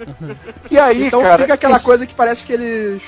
E 0.71 0.79
aí, 0.79 1.07
Então 1.07 1.21
cara, 1.21 1.41
fica 1.41 1.53
aquela 1.55 1.75
esse- 1.77 1.85
coisa 1.85 2.05
que 2.05 2.13
parece 2.13 2.45
que 2.45 2.53
eles. 2.53 3.01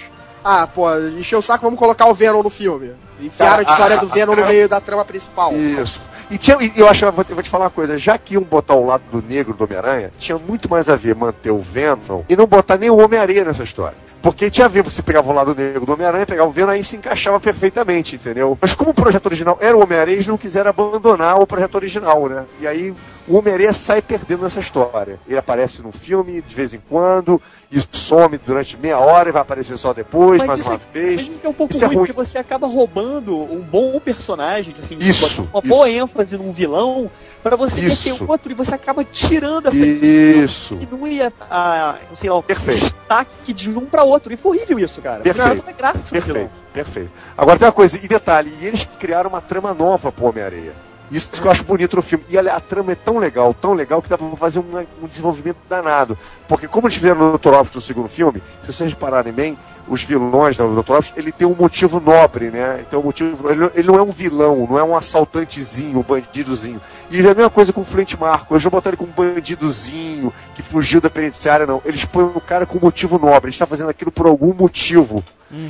Ah, 0.44 0.68
pô, 0.68 0.88
encheu 1.18 1.40
o 1.40 1.42
saco, 1.42 1.64
vamos 1.66 1.80
colocar 1.80 2.06
o 2.06 2.14
Venom 2.14 2.44
no 2.44 2.50
filme. 2.52 2.92
Enfiaram 3.20 3.64
a 3.64 3.68
Ah, 3.68 3.72
história 3.72 3.98
do 3.98 4.08
Venom 4.08 4.34
ah, 4.34 4.36
no 4.36 4.44
ah, 4.44 4.48
meio 4.48 4.70
da 4.70 4.80
trama 4.80 5.04
principal. 5.06 5.52
Isso. 5.54 6.00
E 6.30 6.38
tinha, 6.38 6.58
e 6.60 6.72
eu 6.76 6.88
acho, 6.88 7.06
eu 7.06 7.12
vou, 7.12 7.24
vou 7.24 7.44
te 7.44 7.50
falar 7.50 7.66
uma 7.66 7.70
coisa, 7.70 7.98
já 7.98 8.18
que 8.18 8.34
iam 8.34 8.44
botar 8.44 8.76
o 8.76 8.86
lado 8.86 9.04
do 9.12 9.22
negro 9.22 9.54
do 9.54 9.64
Homem-Aranha, 9.64 10.12
tinha 10.18 10.38
muito 10.38 10.70
mais 10.70 10.90
a 10.90 10.96
ver 10.96 11.16
manter 11.16 11.52
o 11.52 11.62
Venom 11.62 12.24
e 12.28 12.36
não 12.36 12.48
botar 12.48 12.78
nem 12.78 12.90
o 12.90 12.98
Homem-Aranha 12.98 13.46
nessa 13.46 13.64
história. 13.64 13.98
Porque 14.22 14.50
tinha 14.50 14.66
a 14.66 14.68
ver, 14.68 14.82
porque 14.82 14.96
você 14.96 15.04
pegava 15.04 15.30
o 15.30 15.34
lado 15.34 15.54
negro 15.54 15.86
do 15.86 15.94
Homem-Aranha, 15.94 16.26
pegava 16.26 16.50
o 16.50 16.52
Venom, 16.52 16.72
aí 16.72 16.84
se 16.84 16.96
encaixava 16.96 17.40
perfeitamente, 17.40 18.16
entendeu? 18.16 18.58
Mas 18.60 18.74
como 18.74 18.90
o 18.90 18.94
projeto 18.94 19.28
original 19.28 19.58
era 19.62 19.78
o 19.78 19.84
Homem-Aranha, 19.84 20.16
eles 20.16 20.26
não 20.26 20.38
quiseram 20.38 20.72
abandonar 20.72 21.40
o 21.40 21.46
projeto 21.46 21.76
original, 21.76 22.28
né? 22.28 22.44
E 22.60 22.68
aí 22.68 22.92
o 23.28 23.38
Homem-Aranha 23.38 23.74
sai 23.74 24.02
perdendo 24.02 24.44
nessa 24.44 24.60
história. 24.60 25.20
Ele 25.28 25.38
aparece 25.38 25.82
num 25.82 25.92
filme 25.92 26.42
de 26.42 26.56
vez 26.56 26.74
em 26.74 26.80
quando, 26.80 27.42
e 27.72 27.82
some 27.92 28.38
durante 28.38 28.78
meia 28.78 29.00
hora 29.00 29.30
e 29.30 29.32
vai 29.32 29.42
aparecer 29.42 29.78
só 29.78 29.94
depois, 29.94 30.44
mais 30.46 30.60
isso, 30.60 30.70
uma 30.70 30.76
é, 30.76 30.80
vez. 30.94 31.16
mas 31.16 31.32
isso 31.38 31.42
é 31.44 31.50
um 31.50 31.54
pouco 31.54 31.74
Isso 31.74 31.84
é 31.84 31.88
ruim, 31.88 31.98
ruim. 31.98 32.06
porque 32.06 32.26
você 32.26 32.38
acaba 32.38 32.68
roubando 32.68 33.36
um 33.36 33.62
bom 33.62 34.00
personagem, 34.00 34.74
assim, 34.78 34.98
Isso, 35.00 35.48
uma 35.52 35.62
boa 35.62 35.90
ênfase 35.90 36.38
num 36.38 36.52
vilão, 36.52 37.10
pra 37.42 37.56
você 37.56 37.82
Isso. 37.82 38.04
ter 38.04 38.24
outro, 38.28 38.52
e 38.52 38.56
você 38.56 38.76
acaba 38.76 39.04
tirando 39.04 39.68
essa 39.68 39.78
Isso. 39.78 40.76
diminui 40.76 41.22
a, 41.22 41.32
a 41.50 41.96
sei 42.14 42.30
lá, 42.30 42.38
o 42.38 42.44
Perfeito. 42.44 42.82
destaque 42.82 43.54
de 43.54 43.70
um 43.70 43.86
pra 43.86 44.04
outro. 44.04 44.32
E 44.32 44.38
ficou 44.38 44.52
horrível 44.52 44.80
isso, 44.80 45.02
cara. 45.02 45.22
Perfeito. 45.22 45.48
Não, 45.48 45.56
não 45.56 45.74
graça. 45.74 46.00
Perfeito, 46.12 46.52
perfeito. 46.72 47.12
Agora 47.38 47.58
tem 47.58 47.68
uma 47.68 47.72
coisa, 47.72 47.98
e 48.02 48.08
detalhe, 48.08 48.54
e 48.62 48.66
eles 48.68 48.88
criaram 49.00 49.30
uma 49.30 49.42
trama 49.42 49.74
nova 49.74 50.12
pro 50.12 50.28
Homem-Areia. 50.28 50.85
Isso 51.12 51.30
que 51.32 51.47
eu 51.47 51.51
acho 51.51 51.64
bonito 51.64 51.95
no 51.95 52.01
filme. 52.01 52.26
E 52.30 52.38
a, 52.38 52.60
trama 52.60 52.91
é 52.91 52.95
tão 52.95 53.18
legal, 53.18 53.53
tão 53.53 53.74
legal, 53.74 54.01
que 54.01 54.10
dá 54.10 54.18
pra 54.18 54.28
fazer 54.38 54.60
uma- 54.60 54.86
um 55.01 55.08
desenvolvimento 55.08 55.58
danado. 55.70 56.18
Porque 56.47 56.68
como 56.68 56.88
eles 56.88 56.95
fizeram 56.95 57.32
no 57.32 57.38
Dr. 57.38 57.49
Octopus 57.49 57.76
no 57.76 57.82
segundo 57.82 58.10
filme, 58.10 58.41
se 58.62 58.72
vocês 58.72 58.89
repararem 58.89 59.32
bem, 59.32 59.58
os 59.88 60.01
vilões 60.03 60.58
do 60.58 60.68
Dr. 60.74 60.80
Octopus, 60.80 61.14
ele 61.16 61.32
tem 61.32 61.47
um 61.47 61.56
motivo 61.56 61.99
nobre, 61.99 62.49
né? 62.49 62.84
Então, 62.88 63.01
um 63.01 63.03
motivo, 63.03 63.51
ele, 63.51 63.70
ele 63.76 63.88
não 63.88 63.95
é 63.95 64.01
um 64.01 64.12
vilão, 64.12 64.66
não 64.68 64.80
é 64.80 64.84
um 64.84 64.95
assaltantezinho, 64.97 65.99
um 65.99 66.03
bandidozinho. 66.03 66.82
E 67.12 67.18
é 67.20 67.32
a 67.32 67.36
mesma 67.36 67.49
coisa 67.51 67.72
com 67.72 67.82
o 67.82 67.86
Flint 67.86 68.16
Marco. 68.16 68.53
Eles 68.53 68.64
não 68.64 68.72
botaram 68.72 68.95
ele 68.95 68.97
como 68.97 69.12
um 69.12 69.34
bandidozinho 69.34 70.34
que 70.56 70.64
fugiu 70.64 70.99
da 70.99 71.10
penitenciária, 71.10 71.68
não. 71.68 71.82
Eles 71.86 72.03
põem 72.03 72.26
o 72.26 72.41
cara 72.41 72.66
com 72.66 72.78
um 72.78 72.82
motivo 72.82 73.20
nobre. 73.20 73.49
Ele 73.49 73.56
está 73.56 73.66
fazendo 73.68 73.89
aquilo 73.89 74.12
por 74.12 74.26
algum 74.26 74.53
motivo. 74.53 75.24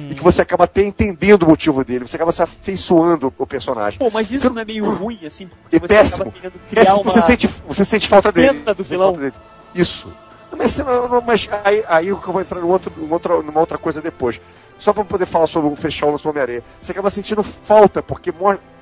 E 0.09 0.15
que 0.15 0.23
você 0.23 0.41
acaba 0.41 0.63
até 0.63 0.83
entendendo 0.83 1.43
o 1.43 1.47
motivo 1.49 1.83
dele. 1.83 2.07
Você 2.07 2.15
acaba 2.15 2.31
se 2.31 2.41
afeiçoando 2.41 3.33
o 3.38 3.45
personagem. 3.45 3.99
Pô, 3.99 4.09
mas 4.11 4.31
isso 4.31 4.49
não 4.51 4.61
é 4.61 4.65
meio 4.65 4.89
ruim, 4.91 5.19
assim, 5.25 5.47
porque 5.47 5.75
É 5.75 5.79
você 5.79 5.88
péssimo. 5.88 6.31
criar 6.31 6.51
Péssimo, 6.69 7.01
uma... 7.01 7.03
você, 7.11 7.21
sente, 7.21 7.47
você 7.67 7.86
sente 7.86 8.07
falta 8.07 8.31
dele. 8.31 8.59
do 8.59 8.83
vilão. 8.83 9.07
falta 9.07 9.19
dele. 9.21 9.33
Isso. 9.73 10.11
Mas, 10.57 10.77
não, 10.77 11.21
mas 11.21 11.49
aí, 11.63 11.83
aí 11.88 12.07
eu 12.07 12.17
vou 12.17 12.39
entrar 12.41 12.61
num 12.61 12.69
outro, 12.69 12.91
numa, 12.95 13.13
outra, 13.15 13.41
numa 13.41 13.59
outra 13.59 13.77
coisa 13.77 14.01
depois. 14.01 14.39
Só 14.77 14.93
pra 14.93 15.03
poder 15.03 15.25
falar 15.25 15.47
sobre 15.47 15.69
o 15.71 15.75
fechar 15.75 16.07
o 16.07 16.11
lance 16.11 16.23
do 16.23 16.29
Homem-Aranha. 16.29 16.63
Você 16.81 16.91
acaba 16.91 17.09
sentindo 17.09 17.43
falta, 17.43 18.01
porque 18.01 18.33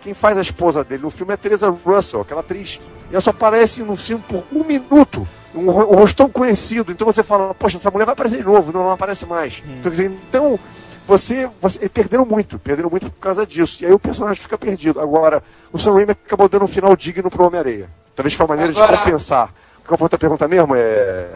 quem 0.02 0.14
faz 0.14 0.38
a 0.38 0.42
esposa 0.42 0.84
dele 0.84 1.04
no 1.04 1.10
filme 1.10 1.32
é 1.32 1.36
a 1.36 1.38
Teresa 1.38 1.70
Russell, 1.70 2.22
aquela 2.22 2.42
atriz. 2.42 2.80
E 3.10 3.14
ela 3.14 3.22
só 3.22 3.30
aparece 3.30 3.84
no 3.84 3.96
filme 3.96 4.24
por 4.28 4.44
um 4.52 4.64
minuto. 4.64 5.28
Um, 5.54 5.68
um 5.68 5.72
rosto 5.72 6.18
tão 6.18 6.30
conhecido. 6.30 6.92
Então 6.92 7.06
você 7.06 7.22
fala, 7.24 7.54
poxa, 7.54 7.78
essa 7.78 7.92
mulher 7.92 8.06
vai 8.06 8.14
aparecer 8.14 8.38
de 8.38 8.44
novo. 8.44 8.72
Não, 8.74 8.84
não 8.84 8.92
aparece 8.92 9.26
mais. 9.26 9.62
Então, 9.66 9.84
quer 9.84 9.90
dizer, 9.92 10.12
então 10.30 10.60
você, 11.06 11.50
você 11.62 11.88
perderam 11.90 12.26
muito, 12.26 12.58
perderam 12.60 12.90
muito 12.90 13.10
por 13.12 13.20
causa 13.20 13.46
disso. 13.46 13.84
E 13.84 13.86
aí 13.86 13.94
o 13.94 14.00
personagem 14.00 14.42
fica 14.42 14.58
perdido. 14.58 15.00
Agora, 15.00 15.44
o 15.72 15.78
Sam 15.78 15.94
Raimi 15.94 16.12
acabou 16.12 16.48
dando 16.48 16.66
um 16.66 16.68
final 16.68 16.96
digno 16.96 17.30
pro 17.30 17.46
Homem-Areia. 17.46 17.90
Talvez 18.16 18.34
foi 18.34 18.46
uma 18.46 18.56
maneira 18.56 18.72
Agora- 18.72 18.98
de 18.98 19.04
compensar. 19.04 19.54
Qual 19.86 19.98
foi 19.98 20.06
a 20.06 20.08
outra 20.08 20.18
pergunta 20.18 20.48
mesmo, 20.48 20.76
é, 20.76 21.28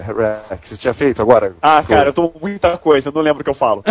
Rex, 0.50 0.62
que 0.62 0.70
você 0.70 0.78
tinha 0.78 0.94
feito 0.94 1.22
agora? 1.22 1.54
Ah, 1.62 1.84
cara, 1.86 2.10
eu 2.10 2.14
tô 2.14 2.30
com 2.30 2.40
muita 2.40 2.78
coisa, 2.78 3.10
eu 3.10 3.14
não 3.14 3.22
lembro 3.22 3.42
o 3.42 3.44
que 3.44 3.50
eu 3.50 3.54
falo. 3.54 3.84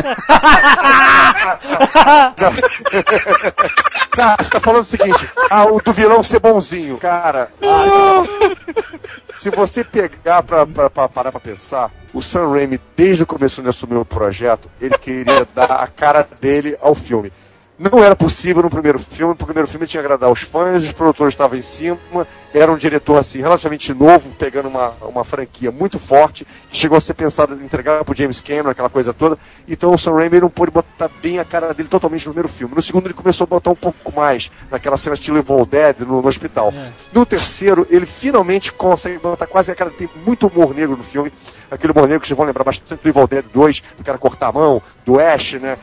Ah, 4.19 4.37
você 4.41 4.51
tá 4.51 4.61
falando 4.61 4.81
o 4.81 4.85
seguinte, 4.85 5.31
ah, 5.51 5.67
o 5.67 5.79
do 5.81 5.93
vilão 5.93 6.23
ser 6.23 6.39
bonzinho. 6.41 6.97
Cara, 6.97 7.51
se 9.35 9.51
você 9.51 9.85
pegar 9.85 10.43
pra, 10.43 10.67
pra, 10.67 10.89
pra 10.89 11.09
parar 11.09 11.31
pra 11.31 11.41
pensar, 11.41 11.91
o 12.15 12.23
Sam 12.23 12.51
Raimi, 12.51 12.81
desde 12.97 13.25
o 13.25 13.27
começo 13.27 13.61
de 13.61 13.69
assumir 13.69 13.97
o 13.97 14.07
projeto, 14.07 14.71
ele 14.81 14.97
queria 14.97 15.47
dar 15.55 15.71
a 15.83 15.87
cara 15.87 16.27
dele 16.41 16.79
ao 16.81 16.95
filme. 16.95 17.31
Não 17.79 18.03
era 18.03 18.17
possível 18.17 18.63
no 18.63 18.71
primeiro 18.71 18.99
filme, 18.99 19.35
porque 19.35 19.45
o 19.45 19.47
primeiro 19.47 19.69
filme 19.69 19.87
tinha 19.87 20.01
que 20.01 20.07
agradar 20.07 20.31
os 20.31 20.41
fãs, 20.41 20.83
os 20.83 20.93
produtores 20.93 21.35
estavam 21.35 21.59
em 21.59 21.63
cima, 21.63 21.99
era 22.55 22.73
um 22.73 22.77
diretor 22.77 23.19
assim, 23.19 23.39
relativamente 23.41 23.93
novo, 23.93 24.31
pegando 24.39 24.69
uma, 24.69 24.95
uma 25.03 25.25
franquia 25.25 25.71
muito 25.71 25.99
forte, 25.99 26.47
que 26.71 26.77
chegou 26.77 26.97
a 26.97 27.01
ser 27.03 27.13
pensado 27.13 27.55
em 27.55 27.63
entregar 27.63 28.03
pro 28.03 28.17
James 28.17 28.41
Cameron, 28.41 28.71
aquela 28.71 28.89
coisa 28.89 29.13
toda. 29.13 29.39
Então 29.69 29.93
o 29.93 29.99
Sam 29.99 30.15
Raimi 30.15 30.41
não 30.41 30.49
pôde 30.49 30.71
botar 30.71 31.11
bem 31.21 31.39
a 31.39 31.45
cara 31.45 31.75
dele 31.75 31.91
totalmente 31.91 32.27
no 32.27 32.33
primeiro 32.33 32.49
filme. 32.49 32.75
No 32.75 32.81
segundo 32.81 33.09
ele 33.09 33.15
começou 33.15 33.45
a 33.45 33.47
botar 33.47 33.71
um 33.71 33.77
pouco 33.77 34.11
mais, 34.11 34.51
naquela 34.71 34.97
cena 34.97 35.15
estilo 35.15 35.37
Evil 35.37 35.67
Dead 35.67 36.01
no, 36.01 36.23
no 36.23 36.29
hospital. 36.29 36.73
No 37.13 37.27
terceiro, 37.27 37.87
ele 37.91 38.07
finalmente 38.07 38.73
consegue 38.73 39.19
botar 39.19 39.47
quase 39.47 39.71
a 39.71 39.75
cara, 39.75 39.91
tem 39.91 40.09
muito 40.25 40.47
humor 40.47 40.75
negro 40.75 40.97
no 40.97 41.05
filme, 41.05 41.31
aquele 41.71 41.93
humor 41.93 42.05
negro 42.05 42.21
que 42.21 42.27
vocês 42.27 42.37
vão 42.37 42.47
lembrar 42.47 42.65
bastante 42.65 43.03
do 43.03 43.09
Evil 43.09 43.27
Dead 43.27 43.45
2, 43.53 43.83
do 43.99 44.05
cara 44.05 44.17
cortar 44.17 44.49
a 44.49 44.53
mão, 44.53 44.81
do 45.05 45.21
Ash, 45.21 45.53
né? 45.55 45.77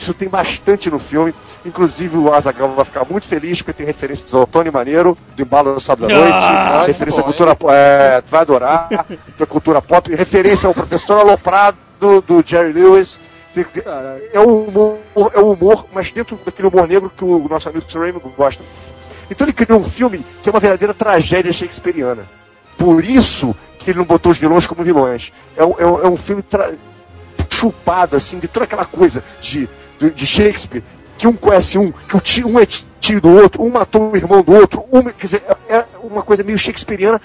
Isso 0.00 0.14
tem 0.14 0.28
bastante 0.28 0.90
no 0.90 0.98
filme. 0.98 1.34
Inclusive 1.64 2.16
o 2.16 2.32
Azaghal 2.32 2.70
vai 2.74 2.84
ficar 2.86 3.04
muito 3.04 3.26
feliz 3.26 3.60
porque 3.60 3.74
tem 3.74 3.86
referências 3.86 4.32
ao 4.34 4.46
Tony 4.46 4.70
Maneiro, 4.70 5.16
do 5.36 5.42
Embalo 5.42 5.74
do 5.74 5.80
Sábado 5.80 6.10
à 6.10 6.16
Noite, 6.18 6.32
Ah, 6.44 6.84
referência 6.86 7.20
à 7.20 7.24
cultura. 7.24 7.56
É, 7.70 8.20
tu 8.22 8.30
vai 8.30 8.40
adorar, 8.40 8.88
da 9.38 9.46
cultura 9.46 9.82
pop, 9.82 10.14
referência 10.14 10.66
ao 10.66 10.72
professor 10.74 11.20
Aloprado 11.20 11.76
do 12.00 12.42
Jerry 12.44 12.72
Lewis. 12.72 13.20
É 14.32 14.40
o 14.40 14.64
humor, 14.64 14.98
é 15.34 15.38
o 15.40 15.52
humor, 15.52 15.84
mas 15.92 16.10
dentro 16.12 16.38
daquele 16.46 16.68
humor 16.68 16.86
negro 16.88 17.12
que 17.14 17.24
o 17.24 17.46
nosso 17.48 17.68
amigo 17.68 17.84
Raimi 17.92 18.20
gosta. 18.36 18.62
Então 19.30 19.44
ele 19.44 19.52
criou 19.52 19.80
um 19.80 19.84
filme 19.84 20.24
que 20.42 20.48
é 20.48 20.52
uma 20.52 20.60
verdadeira 20.60 20.94
tragédia 20.94 21.52
shakespeariana. 21.52 22.26
Por 22.78 23.04
isso 23.04 23.54
que 23.78 23.90
ele 23.90 23.98
não 23.98 24.06
botou 24.06 24.32
os 24.32 24.38
vilões 24.38 24.66
como 24.66 24.82
vilões. 24.84 25.32
É, 25.56 25.64
um- 25.64 25.74
é 25.78 25.82
é 26.06 26.08
um 26.08 26.16
filme 26.16 26.42
chupado, 27.50 28.16
assim, 28.16 28.38
de 28.38 28.48
toda 28.48 28.64
aquela 28.64 28.84
coisa 28.84 29.22
de, 29.40 29.68
de, 30.08 30.26
Shakespeare, 30.26 30.82
que 31.18 31.26
um 31.26 31.34
conhece 31.34 31.76
um, 31.76 31.92
que 31.92 32.16
o 32.16 32.20
tio, 32.20 32.48
um 32.48 32.58
é 32.58 32.66
tio 32.66 33.20
do 33.20 33.30
outro, 33.30 33.62
um 33.62 33.70
matou 33.70 34.10
o 34.10 34.16
irmão 34.16 34.42
do 34.42 34.52
outro, 34.52 34.84
um, 34.90 35.02
quer 35.02 35.26
dizer, 35.26 35.42
é 35.68 35.76
é 35.76 35.86
uma 36.02 36.22
coisa 36.22 36.42
meio 36.42 36.58
shakespeariana 36.58 37.20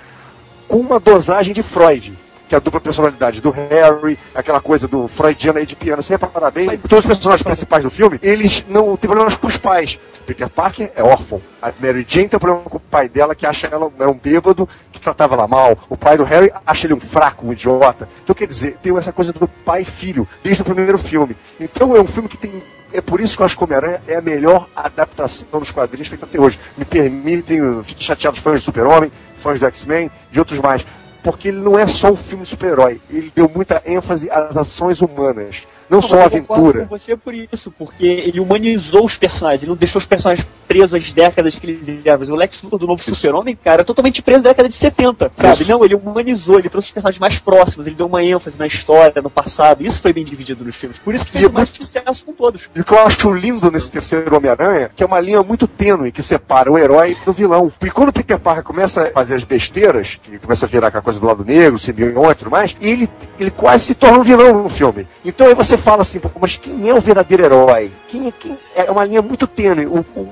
com 0.67 0.78
uma 0.78 0.99
dosagem 0.99 1.53
de 1.53 1.63
Freud. 1.63 2.13
Que 2.48 2.56
é 2.56 2.58
a 2.58 2.62
dupla 2.62 2.80
personalidade 2.80 3.41
do 3.41 3.50
Harry, 3.50 4.18
aquela 4.34 4.62
coisa 4.62 4.88
do 4.88 5.08
freudiano 5.08 5.60
aí 5.60 5.66
de 5.66 5.76
piano. 5.76 6.02
Você 6.02 6.14
reparar 6.14 6.51
bem, 6.51 6.78
todos 6.78 7.00
os 7.00 7.05
personagens 7.05 7.43
principais 7.43 7.84
do 7.84 7.89
filme, 7.89 8.20
eles 8.22 8.66
não 8.67 8.96
têm 8.96 9.09
problemas 9.09 9.36
com 9.36 9.47
os 9.47 9.58
pais. 9.58 10.00
Peter 10.26 10.50
Parker 10.50 10.92
é 10.96 11.04
órfão. 11.04 11.42
A 11.62 11.72
Mary 11.80 12.05
Jane 12.08 12.28
tem 12.28 12.39
problema 12.39 12.63
com 12.63 12.78
o 12.78 12.80
pai 12.80 13.08
dela, 13.08 13.36
que 13.36 13.46
acha 13.46 13.67
ela 13.67 13.92
é 14.00 14.08
um 14.08 14.17
bêbado, 14.17 14.67
que 14.92 15.00
tratava 15.00 15.36
ela 15.36 15.47
mal. 15.47 15.78
O 15.89 15.96
pai 15.96 16.17
do 16.17 16.24
Harry 16.24 16.51
acha 16.66 16.88
ele 16.88 16.93
um 16.93 17.00
fraco, 17.00 17.47
um 17.47 17.54
idiota. 17.54 18.08
Então, 18.24 18.36
quer 18.36 18.47
dizer, 18.47 18.78
tem 18.82 18.96
essa 18.97 19.12
coisa 19.12 19.32
do 19.32 19.47
pai 19.47 19.82
e 19.82 19.86
filho, 19.86 20.28
desde 20.43 20.62
o 20.62 20.66
primeiro 20.66 20.97
filme. 20.97 21.36
Então, 21.59 21.96
é 21.96 22.01
um 22.01 22.08
filme 22.08 22.28
que 22.28 22.38
tem 22.38 22.62
é 22.93 23.01
por 23.01 23.20
isso 23.20 23.36
que 23.36 23.42
eu 23.42 23.46
acho 23.46 23.58
que 23.58 23.63
Homem-Aranha 23.63 24.01
é 24.08 24.16
a 24.16 24.22
melhor 24.22 24.70
adaptação 24.74 25.59
dos 25.59 25.70
quadrinhos 25.70 26.08
feita 26.08 26.26
até 26.26 26.39
hoje. 26.39 26.58
Me 26.78 26.86
permitem, 26.86 27.58
eu 27.58 27.84
fico 27.84 28.01
chateado 28.01 28.39
fãs 28.39 28.62
de 28.62 28.66
Super-Homem, 28.66 29.12
fãs 29.36 29.59
do 29.59 29.66
X-Men 29.66 30.09
e 30.32 30.39
outros 30.39 30.59
mais. 30.59 30.86
Porque 31.26 31.47
ele 31.47 31.58
não 31.58 31.78
é 31.78 31.88
só 31.88 32.12
um 32.12 32.16
filme 32.16 32.43
de 32.43 32.52
super-herói. 32.52 33.02
Ele 33.10 33.32
deu 33.34 33.50
muita 33.50 33.82
ênfase 33.84 34.30
às 34.30 34.56
ações 34.56 35.02
humanas. 35.02 35.64
Não 35.89 36.01
só 36.01 36.17
a 36.17 36.20
eu 36.20 36.25
aventura. 36.25 36.86
com 36.86 36.97
você 36.97 37.16
por 37.16 37.33
isso, 37.33 37.71
porque 37.71 38.05
ele 38.05 38.39
humanizou 38.39 39.05
os 39.05 39.16
personagens, 39.16 39.63
ele 39.63 39.70
não 39.70 39.78
deixou 39.78 39.99
os 39.99 40.05
personagens 40.05 40.45
presos 40.67 40.93
às 40.93 41.13
décadas 41.13 41.55
que 41.55 41.67
eles 41.67 41.87
eram. 42.05 42.21
O 42.21 42.36
Lex 42.36 42.62
Luthor 42.62 42.79
do 42.79 42.87
novo 42.87 43.01
Super-Homem, 43.01 43.55
cara, 43.55 43.82
é 43.82 43.86
totalmente 43.86 44.21
preso 44.21 44.43
na 44.43 44.49
década 44.49 44.67
de 44.67 44.75
70, 44.75 45.32
sabe? 45.36 45.62
Isso. 45.62 45.71
Não, 45.71 45.83
ele 45.83 45.95
humanizou, 45.95 46.59
ele 46.59 46.70
trouxe 46.70 46.87
os 46.87 46.91
personagens 46.91 47.20
mais 47.20 47.39
próximos, 47.39 47.87
ele 47.87 47.95
deu 47.95 48.07
uma 48.07 48.24
ênfase 48.24 48.57
na 48.57 48.67
história, 48.67 49.21
no 49.21 49.29
passado. 49.29 49.86
Isso 49.86 50.01
foi 50.01 50.13
bem 50.13 50.24
dividido 50.24 50.63
nos 50.63 50.75
filmes. 50.75 50.97
Por 50.97 51.13
isso 51.13 51.25
que 51.25 51.37
E 51.37 51.41
fez 51.41 51.51
mais 51.51 51.70
sucesso 51.70 52.25
com 52.25 52.33
todos. 52.33 52.70
E 52.75 52.82
o 52.82 52.83
que 52.83 52.93
eu 52.93 52.99
acho 52.99 53.32
lindo 53.32 53.70
nesse 53.71 53.91
terceiro 53.91 54.36
Homem-Aranha, 54.36 54.89
que 54.95 55.03
é 55.03 55.05
uma 55.05 55.20
linha 55.20 55.41
muito 55.43 55.67
tênue 55.67 56.12
que 56.12 56.21
separa 56.21 56.71
o 56.71 56.78
herói 56.78 57.16
do 57.25 57.33
vilão. 57.33 57.71
Porque 57.79 57.93
quando 57.93 58.09
o 58.09 58.13
Peter 58.13 58.39
Parker 58.39 58.63
começa 58.63 59.03
a 59.03 59.12
fazer 59.12 59.36
as 59.36 59.43
besteiras, 59.43 60.20
que 60.21 60.39
começa 60.39 60.66
a 60.66 60.70
virar 60.70 60.87
aquela 60.87 61.03
coisa 61.03 61.20
do 61.20 61.25
lado 61.25 61.43
negro, 61.45 61.78
simbionte 61.78 62.32
e 62.32 62.36
tudo 62.39 62.51
mais, 62.51 62.75
ele, 62.82 63.09
ele 63.39 63.51
quase 63.51 63.86
se 63.86 63.95
torna 63.95 64.20
um 64.20 64.24
vilão 64.24 64.63
no 64.63 64.70
filme. 64.70 65.07
Então 65.24 65.47
aí 65.47 65.53
você 65.53 65.75
fala 65.78 66.02
assim, 66.02 66.20
mas 66.39 66.58
quem 66.58 66.89
é 66.89 66.93
o 66.93 67.02
verdadeiro 67.02 67.43
herói? 67.43 67.92
Quem, 68.08 68.28
é- 68.28 68.32
quem 68.32 68.58
é 68.76 68.89
uma 68.92 69.04
linha 69.06 69.22
muito 69.22 69.47
tênue. 69.47 69.86
O, 69.88 70.00
o- 70.16 70.30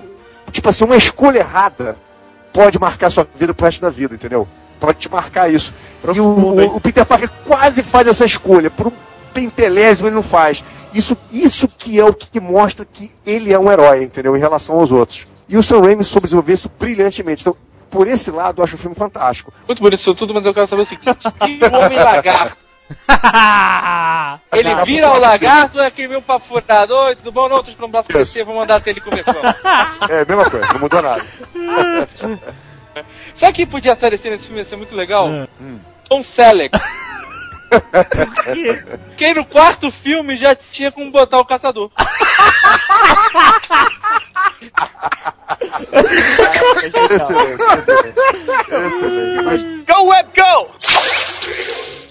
tipo 0.52 0.70
assim, 0.70 0.84
uma 0.84 0.96
escolha 0.98 1.40
errada 1.40 1.98
pode 2.52 2.80
marcar 2.80 3.10
sua 3.10 3.28
vida 3.36 3.54
pro 3.54 3.66
resto 3.66 3.82
da 3.82 3.90
vida, 3.90 4.16
entendeu? 4.16 4.48
Pode 4.80 4.98
te 5.00 5.10
marcar 5.10 5.50
isso. 5.52 5.74
E 6.14 6.20
o, 6.20 6.26
o- 6.26 6.76
o 6.76 6.82
Peter 6.82 7.06
Parker 7.06 7.30
quase 7.46 7.82
faz 7.84 8.08
essa 8.08 8.26
escolha. 8.26 8.70
Por 8.70 8.88
um 8.88 8.92
pentelésimo 9.34 10.08
ele 10.08 10.16
não 10.16 10.24
faz. 10.24 10.64
Isso, 10.94 11.18
isso 11.32 11.68
que 11.68 12.00
é 12.00 12.06
o 12.06 12.14
que 12.14 12.40
mostra 12.40 12.86
que 12.86 13.12
ele 13.26 13.52
é 13.52 13.58
um 13.58 13.72
herói, 13.72 14.04
entendeu? 14.04 14.36
Em 14.38 14.40
relação 14.40 14.78
aos 14.78 14.92
outros. 14.92 15.26
E 15.50 15.58
o 15.58 15.64
Sam 15.64 15.82
Raimi 15.82 16.04
soube 16.04 16.26
desenvolver 16.28 16.54
isso 16.54 16.70
brilhantemente. 16.80 17.42
Então, 17.42 17.56
por 17.90 18.08
esse 18.08 18.30
lado, 18.32 18.60
eu 18.60 18.64
acho 18.64 18.76
o 18.76 18.78
filme 18.78 18.96
fantástico. 18.96 19.52
Muito 19.68 19.82
bonito 19.82 20.00
isso 20.00 20.14
tudo, 20.16 20.34
mas 20.34 20.46
eu 20.46 20.54
quero 20.54 20.68
saber 20.68 20.84
o 20.84 20.86
seguinte: 20.86 21.18
e 21.48 21.64
o 21.66 21.76
homem 21.76 21.98
lagarto? 21.98 22.58
Ele 24.52 24.76
vira 24.86 25.12
o 25.12 25.20
lagarto, 25.20 25.80
é 25.80 25.88
aquele 25.88 26.10
meu 26.10 26.22
papo 26.22 26.46
furtado. 26.46 26.96
Oi, 26.96 27.16
tudo 27.16 27.32
bom? 27.32 27.50
Não, 27.50 27.64
tô 27.64 27.70
esperando 27.70 27.90
um 27.90 27.92
braço 27.92 28.10
crescer, 28.10 28.44
vou 28.44 28.56
mandar 28.56 28.76
até 28.76 28.92
ele 28.92 29.02
conversando. 29.02 29.40
É 30.10 30.22
a 30.22 30.26
mesma 30.26 30.50
coisa, 30.50 30.74
não 30.74 30.80
mudou 30.80 31.02
nada. 31.02 31.26
Sabe 33.34 33.54
quem 33.54 33.66
podia 33.66 33.94
aparecer 33.94 34.30
nesse 34.30 34.46
filme? 34.46 34.60
Ia 34.60 34.66
ser 34.66 34.76
muito 34.76 34.96
legal? 34.96 35.28
Tom 36.08 36.22
Selleck. 36.22 36.78
Quem 39.18 39.34
no 39.34 39.44
quarto 39.44 39.90
filme 39.90 40.38
já 40.38 40.56
tinha 40.56 40.92
como 40.92 41.12
botar 41.12 41.40
o 41.40 41.46
caçador. 41.46 41.90
excelente, 46.84 47.64
excelente. 47.78 48.20
Excelente. 48.70 49.86
Go, 49.92 50.04
Web, 50.04 50.30
go! 50.36 50.73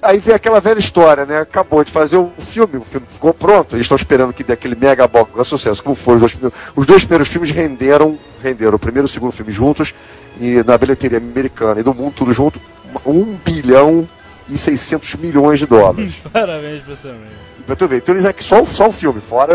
Aí 0.03 0.19
vem 0.19 0.35
aquela 0.35 0.61
velha 0.61 0.81
história, 0.81 1.25
né? 1.25 1.39
Acabou 1.39 1.85
de 1.85 1.93
fazer 1.93 2.17
o 2.17 2.33
filme, 2.37 2.77
o 2.77 2.83
filme 2.83 3.07
ficou 3.09 3.33
pronto. 3.33 3.77
Eles 3.77 3.85
estão 3.85 3.97
esperando 3.97 4.33
que 4.33 4.43
dê 4.43 4.53
aquele 4.55 4.75
mega 4.75 5.07
boca 5.07 5.45
sucesso. 5.45 5.81
Como 5.83 5.95
foi? 5.95 6.15
Os 6.17 6.21
dois, 6.21 6.33
primeiros- 6.33 6.59
os 6.75 6.87
dois 6.87 7.05
primeiros 7.05 7.29
filmes 7.29 7.51
renderam, 7.53 8.19
renderam 8.43 8.75
o 8.75 8.79
primeiro 8.81 9.07
e 9.07 9.09
o 9.09 9.13
segundo 9.13 9.31
filme 9.31 9.53
juntos, 9.53 9.95
e 10.41 10.61
na 10.65 10.77
bilheteria 10.77 11.19
americana 11.19 11.79
e 11.79 11.83
do 11.85 11.95
mundo 11.95 12.15
tudo 12.17 12.33
junto, 12.33 12.61
um 13.07 13.37
bilhão 13.45 14.09
e 14.51 14.59
600 14.59 15.15
milhões 15.15 15.61
de 15.61 15.67
dólares. 15.67 16.17
Parabéns 16.33 16.83
pro 16.83 16.97
Sam 16.97 17.11
Raimi. 17.11 17.53
Pra 17.65 17.77
tu 17.77 17.87
ver. 17.87 17.99
Então 17.99 18.13
eles 18.13 18.25
é 18.25 18.33
que 18.33 18.43
só, 18.43 18.65
só 18.65 18.89
o 18.89 18.93
filme, 18.93 19.21
fora, 19.21 19.55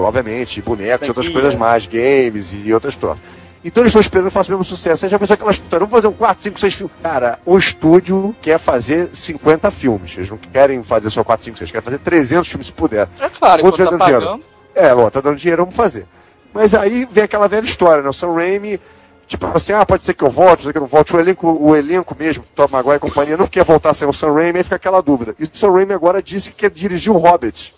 obviamente, 0.00 0.60
bonecos 0.60 1.06
e 1.06 1.10
outras 1.10 1.28
coisas 1.28 1.54
mais, 1.54 1.86
games 1.86 2.52
e 2.64 2.74
outras 2.74 2.96
coisas. 2.96 3.16
Então 3.64 3.82
eles 3.82 3.90
estão 3.90 4.00
esperando 4.00 4.26
que 4.26 4.34
faça 4.34 4.50
o 4.50 4.52
mesmo 4.52 4.64
sucesso. 4.64 5.06
Aí 5.06 5.10
já 5.10 5.18
pensou 5.18 5.34
aquela 5.34 5.50
história, 5.50 5.78
vamos 5.78 5.92
fazer 5.92 6.08
um 6.08 6.12
4, 6.12 6.42
5, 6.42 6.60
6 6.60 6.74
filmes. 6.74 6.96
Cara, 7.02 7.38
o 7.46 7.58
estúdio 7.58 8.36
quer 8.42 8.58
fazer 8.58 9.08
50 9.10 9.70
filmes. 9.70 10.12
Eles 10.16 10.30
não 10.30 10.36
querem 10.36 10.82
fazer 10.82 11.08
só 11.08 11.24
4, 11.24 11.44
5, 11.44 11.58
6, 11.58 11.70
querem 11.70 11.84
fazer 11.84 11.98
300 11.98 12.46
filmes 12.46 12.66
se 12.66 12.72
puder. 12.72 13.08
É 13.18 13.28
claro, 13.30 13.60
enquanto 13.60 13.78
vai 13.78 13.86
tá 13.86 13.90
dando 13.90 14.04
dinheiro? 14.04 14.26
pagando. 14.26 14.44
É, 14.74 14.94
ó, 14.94 15.08
tá 15.08 15.20
dando 15.20 15.36
dinheiro, 15.36 15.62
vamos 15.62 15.74
fazer. 15.74 16.04
Mas 16.52 16.74
aí 16.74 17.08
vem 17.10 17.24
aquela 17.24 17.48
velha 17.48 17.64
história, 17.64 18.02
né? 18.02 18.08
O 18.08 18.12
Sam 18.12 18.34
Raimi, 18.34 18.78
tipo 19.26 19.46
assim, 19.46 19.72
ah, 19.72 19.86
pode 19.86 20.04
ser 20.04 20.12
que 20.12 20.22
eu 20.22 20.30
volte, 20.30 20.50
pode 20.50 20.62
ser 20.64 20.72
que 20.72 20.78
eu 20.78 20.82
não 20.82 20.88
volte. 20.88 21.16
O 21.16 21.18
elenco, 21.18 21.50
o 21.50 21.74
elenco 21.74 22.14
mesmo, 22.18 22.44
Tom 22.54 22.66
Maguire 22.70 22.96
e 22.96 23.00
companhia, 23.00 23.36
não 23.36 23.46
quer 23.46 23.64
voltar 23.64 23.94
sem 23.94 24.06
o 24.06 24.12
Sam 24.12 24.32
Raimi, 24.32 24.58
aí 24.58 24.64
fica 24.64 24.76
aquela 24.76 25.00
dúvida. 25.00 25.34
E 25.38 25.44
o 25.44 25.48
Sam 25.52 25.72
Raimi 25.72 25.94
agora 25.94 26.22
disse 26.22 26.50
que 26.50 26.58
quer 26.58 26.70
dirigir 26.70 27.12
o 27.12 27.16
Hobbit. 27.16 27.74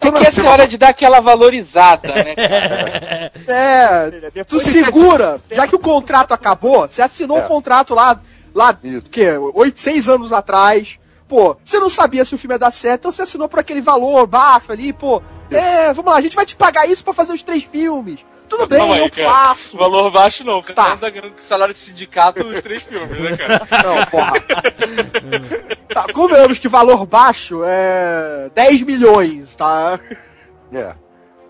É 0.00 0.10
que 0.10 0.26
essa 0.26 0.40
é 0.40 0.44
hora 0.44 0.66
de 0.66 0.78
dar 0.78 0.88
aquela 0.88 1.20
valorizada, 1.20 2.08
né, 2.08 2.34
cara? 2.34 3.32
É, 3.46 4.44
tu 4.44 4.58
segura, 4.58 5.38
já 5.50 5.66
que 5.66 5.76
o 5.76 5.78
contrato 5.78 6.32
acabou, 6.32 6.88
você 6.88 7.02
assinou 7.02 7.38
É. 7.38 7.42
um 7.42 7.46
contrato 7.46 7.94
lá, 7.94 8.20
lá, 8.54 8.76
Isso. 8.82 9.02
que, 9.02 9.26
oito, 9.54 9.78
seis 9.80 10.08
anos 10.08 10.32
atrás, 10.32 10.98
pô, 11.28 11.56
você 11.64 11.78
não 11.78 11.88
sabia 11.90 12.24
se 12.24 12.34
o 12.34 12.38
filme 12.38 12.54
ia 12.54 12.58
dar 12.58 12.70
certo, 12.70 13.00
então 13.00 13.12
você 13.12 13.22
assinou 13.22 13.48
por 13.48 13.60
aquele 13.60 13.80
valor 13.80 14.26
baixo 14.26 14.72
ali, 14.72 14.92
pô, 14.92 15.22
é, 15.50 15.92
vamos 15.92 16.10
lá, 16.12 16.18
a 16.18 16.22
gente 16.22 16.34
vai 16.36 16.46
te 16.46 16.56
pagar 16.56 16.88
isso 16.88 17.04
pra 17.04 17.12
fazer 17.12 17.32
os 17.32 17.42
três 17.42 17.62
filmes. 17.64 18.20
Tudo 18.50 18.66
bem, 18.66 18.78
Calma 18.80 18.94
aí, 18.96 19.00
eu 19.00 19.10
cara. 19.10 19.30
faço. 19.30 19.78
Valor 19.78 20.10
baixo 20.10 20.44
não, 20.44 20.58
o 20.58 20.62
cara 20.62 20.74
Tá. 20.74 20.96
tá 20.96 21.08
ganhando 21.08 21.30
com 21.32 21.40
salário 21.40 21.72
de 21.72 21.80
sindicato 21.80 22.44
os 22.46 22.60
três 22.60 22.82
filmes, 22.82 23.18
né, 23.18 23.36
cara? 23.36 23.66
Não, 23.82 24.04
porra. 24.06 24.32
tá, 25.94 26.12
convenhamos 26.12 26.58
que 26.58 26.68
valor 26.68 27.06
baixo 27.06 27.62
é 27.64 28.50
10 28.54 28.82
milhões, 28.82 29.54
tá? 29.54 29.98
É. 30.72 30.94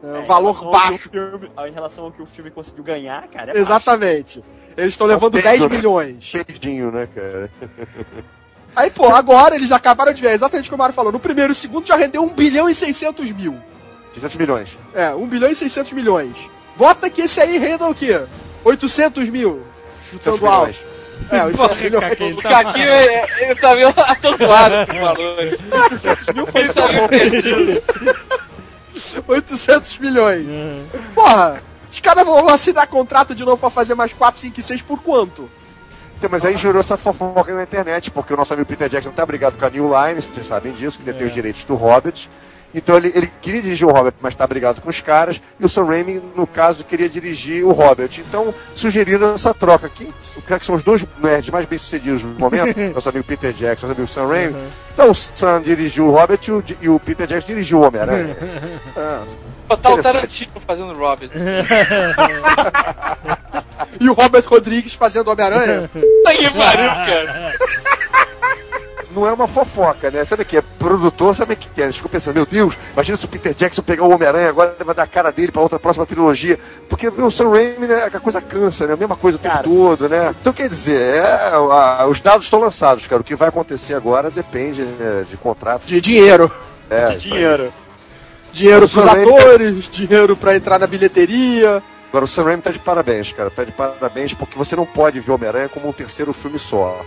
É, 0.02 0.20
em 0.20 0.24
valor 0.24 0.58
que 0.58 0.70
baixo. 0.70 0.92
o 0.94 0.98
filme- 0.98 1.50
Em 1.68 1.72
relação 1.72 2.04
ao 2.04 2.12
que 2.12 2.22
o 2.22 2.26
filme 2.26 2.50
conseguiu 2.50 2.84
ganhar, 2.84 3.26
cara, 3.28 3.52
é 3.52 3.58
Exatamente. 3.58 4.42
Eles 4.76 4.94
estão 4.94 5.06
levando 5.06 5.36
É 5.38 5.42
10 5.42 5.58
peso, 5.58 5.68
né? 5.70 5.76
milhões. 5.76 6.32
Peidinho, 6.32 6.90
né, 6.90 7.06
cara? 7.14 7.50
Aí, 8.76 8.90
pô, 8.90 9.08
agora 9.08 9.54
eles 9.56 9.72
acabaram 9.72 10.12
de 10.12 10.22
ver, 10.22 10.32
exatamente 10.32 10.70
como 10.70 10.76
o 10.80 10.84
Mário 10.84 10.94
falou. 10.94 11.10
No 11.12 11.18
primeiro 11.20 11.52
e 11.52 11.56
segundo 11.56 11.86
já 11.86 11.96
rendeu 11.96 12.22
1 12.22 12.28
bilhão 12.28 12.68
e 12.70 12.74
600 12.74 13.30
mil. 13.32 13.58
600 14.12 14.36
milhões. 14.36 14.78
É, 14.94 15.10
1 15.12 15.26
bilhão 15.26 15.50
e 15.50 15.54
600 15.54 15.92
milhões. 15.92 16.34
Bota 16.76 17.10
que 17.10 17.22
esse 17.22 17.40
aí 17.40 17.58
renda 17.58 17.86
o 17.88 17.94
quê? 17.94 18.20
800 18.64 19.28
mil. 19.28 19.62
600 20.10 20.10
Chutando 20.10 20.46
alto. 20.46 20.58
milhões. 20.60 20.84
É, 21.30 21.44
800 21.44 21.56
Porra, 21.68 21.82
milhões. 21.82 22.36
O 22.36 22.42
tá- 22.42 22.48
Caquinho, 22.64 22.88
é- 22.88 23.26
ele 23.42 23.54
tá 23.56 23.74
meio 23.74 23.88
atordoado 23.96 24.74
com 24.90 24.96
o 24.96 25.00
valor. 25.00 25.38
Ele 25.42 26.72
tá 26.72 26.88
meio 26.88 27.08
perdido. 27.08 27.82
800 29.26 29.98
milhões. 29.98 30.46
Porra, 31.14 31.62
os 31.90 32.00
caras 32.00 32.24
vão 32.24 32.48
assinar 32.48 32.86
contrato 32.86 33.34
de 33.34 33.44
novo 33.44 33.58
pra 33.58 33.70
fazer 33.70 33.94
mais 33.94 34.12
4, 34.12 34.40
5 34.40 34.60
e 34.60 34.62
6 34.62 34.82
por 34.82 35.02
quanto? 35.02 35.50
Então, 36.18 36.28
mas 36.30 36.44
aí 36.44 36.56
gerou 36.56 36.80
essa 36.80 36.96
fofoca 36.98 37.52
na 37.54 37.62
internet, 37.62 38.10
porque 38.10 38.34
o 38.34 38.36
nosso 38.36 38.52
amigo 38.52 38.68
Peter 38.68 38.88
Jackson 38.90 39.10
tá 39.10 39.24
brigado 39.24 39.56
com 39.56 39.64
a 39.64 39.70
New 39.70 39.84
Line, 39.88 40.20
vocês 40.20 40.46
sabem 40.46 40.72
disso, 40.72 40.98
que 40.98 41.04
detém 41.04 41.26
os 41.26 41.32
direitos 41.32 41.64
do 41.64 41.74
Hobbit. 41.74 42.28
Então 42.74 42.96
ele, 42.96 43.12
ele 43.14 43.30
queria 43.40 43.60
dirigir 43.60 43.86
o 43.86 43.90
Hobbit, 43.92 44.16
mas 44.20 44.34
tá 44.34 44.46
brigado 44.46 44.80
com 44.80 44.88
os 44.88 45.00
caras, 45.00 45.40
e 45.58 45.64
o 45.64 45.68
Sam 45.68 45.84
Raimi, 45.84 46.22
no 46.36 46.46
caso, 46.46 46.84
queria 46.84 47.08
dirigir 47.08 47.64
o 47.64 47.72
Hobbit. 47.72 48.20
Então, 48.20 48.54
sugeriram 48.74 49.34
essa 49.34 49.52
troca. 49.52 49.88
Quem, 49.88 50.08
o 50.08 50.58
que 50.58 50.64
são 50.64 50.74
os 50.74 50.82
dois 50.82 51.04
nerds 51.22 51.50
mais 51.50 51.66
bem-sucedidos 51.66 52.22
no 52.22 52.38
momento? 52.38 52.78
nosso 52.94 53.08
amigo 53.08 53.24
Peter 53.24 53.52
Jackson, 53.52 53.88
nosso 53.88 53.98
amigo 53.98 54.12
Sam 54.12 54.26
Raimi. 54.26 54.56
Então 54.92 55.10
o 55.10 55.14
Sam 55.14 55.62
dirigiu 55.62 56.06
o 56.06 56.10
Hobbit 56.10 56.48
e 56.48 56.52
o, 56.52 56.64
e 56.82 56.88
o 56.88 57.00
Peter 57.00 57.26
Jackson 57.26 57.48
dirigiu 57.48 57.78
o 57.78 57.82
Homem-Aranha. 57.82 58.36
Ah, 58.96 59.24
Botar 59.68 59.94
o. 59.94 60.02
Tarantino 60.02 60.50
fazendo 60.66 60.92
Robin. 60.94 61.30
E 63.98 64.08
o 64.08 64.12
Robert 64.12 64.44
Rodrigues 64.46 64.94
fazendo 64.94 65.30
Homem-Aranha? 65.30 65.90
Tá 66.24 66.32
que 66.32 66.50
pariu, 66.50 66.88
cara. 66.88 67.52
Não 69.14 69.26
é 69.26 69.32
uma 69.32 69.46
fofoca, 69.48 70.10
né? 70.10 70.24
Sabe 70.24 70.42
o 70.42 70.46
que 70.46 70.56
é? 70.58 70.62
Produtor, 70.78 71.34
sabe 71.34 71.54
o 71.54 71.56
que 71.56 71.80
é? 71.80 71.84
Eles 71.84 71.96
ficam 71.96 72.10
pensando, 72.10 72.34
meu 72.36 72.46
Deus, 72.46 72.76
imagina 72.92 73.16
se 73.16 73.24
o 73.24 73.28
Peter 73.28 73.54
Jackson 73.54 73.82
pegar 73.82 74.04
o 74.04 74.10
Homem-Aranha 74.10 74.48
agora 74.48 74.76
vai 74.84 74.94
dar 74.94 75.02
a 75.02 75.06
cara 75.06 75.30
dele 75.32 75.50
pra 75.52 75.62
outra 75.62 75.78
próxima 75.78 76.06
trilogia. 76.06 76.58
Porque 76.88 77.08
o 77.08 77.30
Sam 77.30 77.50
Raimi, 77.50 77.86
né, 77.86 78.04
a 78.04 78.20
coisa 78.20 78.40
cansa, 78.40 78.86
né? 78.86 78.94
A 78.94 78.96
mesma 78.96 79.16
coisa 79.16 79.36
o 79.38 79.40
tempo 79.40 79.62
todo, 79.64 80.08
né? 80.08 80.34
Então 80.40 80.52
quer 80.52 80.68
dizer, 80.68 81.00
é, 81.24 81.50
a- 81.54 82.06
os 82.08 82.20
dados 82.20 82.46
estão 82.46 82.60
lançados, 82.60 83.06
cara. 83.06 83.20
O 83.20 83.24
que 83.24 83.34
vai 83.34 83.48
acontecer 83.48 83.94
agora 83.94 84.30
depende 84.30 84.82
né, 84.82 85.24
de 85.28 85.36
contrato. 85.36 85.84
De 85.86 86.00
dinheiro. 86.00 86.50
É, 86.88 87.10
De 87.14 87.18
dinheiro. 87.18 87.72
Dinheiro 88.52 88.86
O 88.86 88.88
pros 88.88 89.04
Raimi- 89.04 89.32
atores, 89.32 89.88
dinheiro 89.90 90.36
pra 90.36 90.56
entrar 90.56 90.78
na 90.78 90.86
bilheteria. 90.86 91.82
Agora 92.08 92.24
o 92.24 92.28
Sam 92.28 92.42
Raimi 92.44 92.62
tá 92.62 92.70
de 92.72 92.78
parabéns, 92.80 93.32
cara. 93.32 93.48
Tá 93.50 93.62
de 93.62 93.70
parabéns 93.70 94.34
porque 94.34 94.58
você 94.58 94.74
não 94.74 94.84
pode 94.84 95.20
ver 95.20 95.30
Homem-Aranha 95.30 95.68
como 95.68 95.88
um 95.88 95.92
terceiro 95.92 96.32
filme 96.32 96.58
só. 96.58 97.00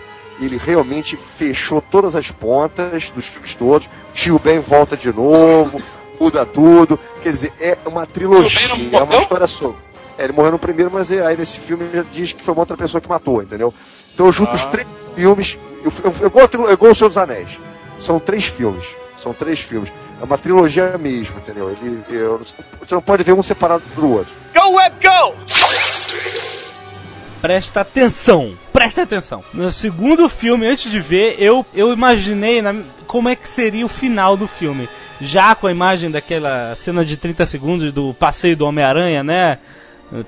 Ele 0.46 0.58
realmente 0.58 1.18
fechou 1.18 1.82
todas 1.82 2.16
as 2.16 2.30
pontas 2.32 3.10
dos 3.12 3.26
filmes 3.26 3.54
todos. 3.54 3.90
Tio 4.14 4.40
Ben 4.40 4.60
volta 4.60 4.96
de 4.98 5.12
novo, 5.14 5.82
muda 6.20 6.46
tudo. 6.46 7.00
Quer 7.22 7.32
dizer, 7.32 7.54
é 7.60 7.78
uma 7.86 8.06
trilogia, 8.06 8.68
é 8.92 9.04
uma 9.04 9.18
história 9.18 9.48
sobre. 9.48 9.78
É, 10.18 10.26
ele 10.26 10.34
morreu 10.34 10.52
no 10.52 10.60
primeiro, 10.60 10.92
mas 10.94 11.12
é- 11.12 11.26
aí 11.26 11.36
nesse 11.36 11.60
filme 11.60 11.90
já 11.94 12.04
diz 12.12 12.34
que 12.34 12.44
foi 12.44 12.54
uma 12.54 12.62
outra 12.62 12.78
pessoa 12.78 13.02
que 13.02 13.10
matou, 13.10 13.42
entendeu? 13.42 13.74
Então 14.14 14.28
eu 14.28 14.32
junto 14.32 14.54
os 14.54 14.64
três 14.66 14.88
filmes. 15.16 15.58
Eu, 15.84 15.92
eu, 16.04 16.42
eu, 16.42 16.48
trilo- 16.48 16.72
igual 16.72 16.92
o 16.92 16.96
Senhor 16.96 17.10
dos 17.10 17.18
Anéis. 17.18 17.50
São 18.00 18.20
três 18.20 18.46
filmes. 18.46 18.86
São 19.18 19.34
três 19.34 19.60
filmes. 19.60 19.92
É 20.22 20.24
uma 20.24 20.38
trilogia 20.38 20.98
mesmo, 20.98 21.38
entendeu? 21.38 21.70
Ele, 21.72 22.04
eu- 22.10 22.40
você 22.80 22.94
não 22.96 23.02
pode 23.02 23.24
ver 23.24 23.34
um 23.34 23.42
separado 23.44 23.84
do 23.96 24.12
outro. 24.12 24.34
Go 24.54 24.76
Web 24.76 24.96
Go! 25.02 25.36
Presta 27.44 27.82
atenção, 27.82 28.58
presta 28.72 29.02
atenção. 29.02 29.44
No 29.54 29.70
segundo 29.70 30.30
filme, 30.30 30.66
antes 30.66 30.90
de 30.90 30.98
ver, 31.02 31.36
eu, 31.40 31.66
eu 31.76 31.92
imaginei 31.92 32.62
na- 32.62 32.74
como 33.06 33.28
é 33.28 33.36
que 33.36 33.50
seria 33.50 33.86
o 33.86 33.90
final 33.90 34.38
do 34.38 34.48
filme. 34.48 34.88
Já 35.20 35.54
com 35.54 35.68
a 35.68 35.72
imagem 35.72 36.10
daquela 36.10 36.74
cena 36.78 37.04
de 37.04 37.18
30 37.18 37.46
segundos 37.46 37.92
do 37.92 38.14
passeio 38.14 38.56
do 38.56 38.66
Homem-Aranha, 38.66 39.26
né? 39.26 39.60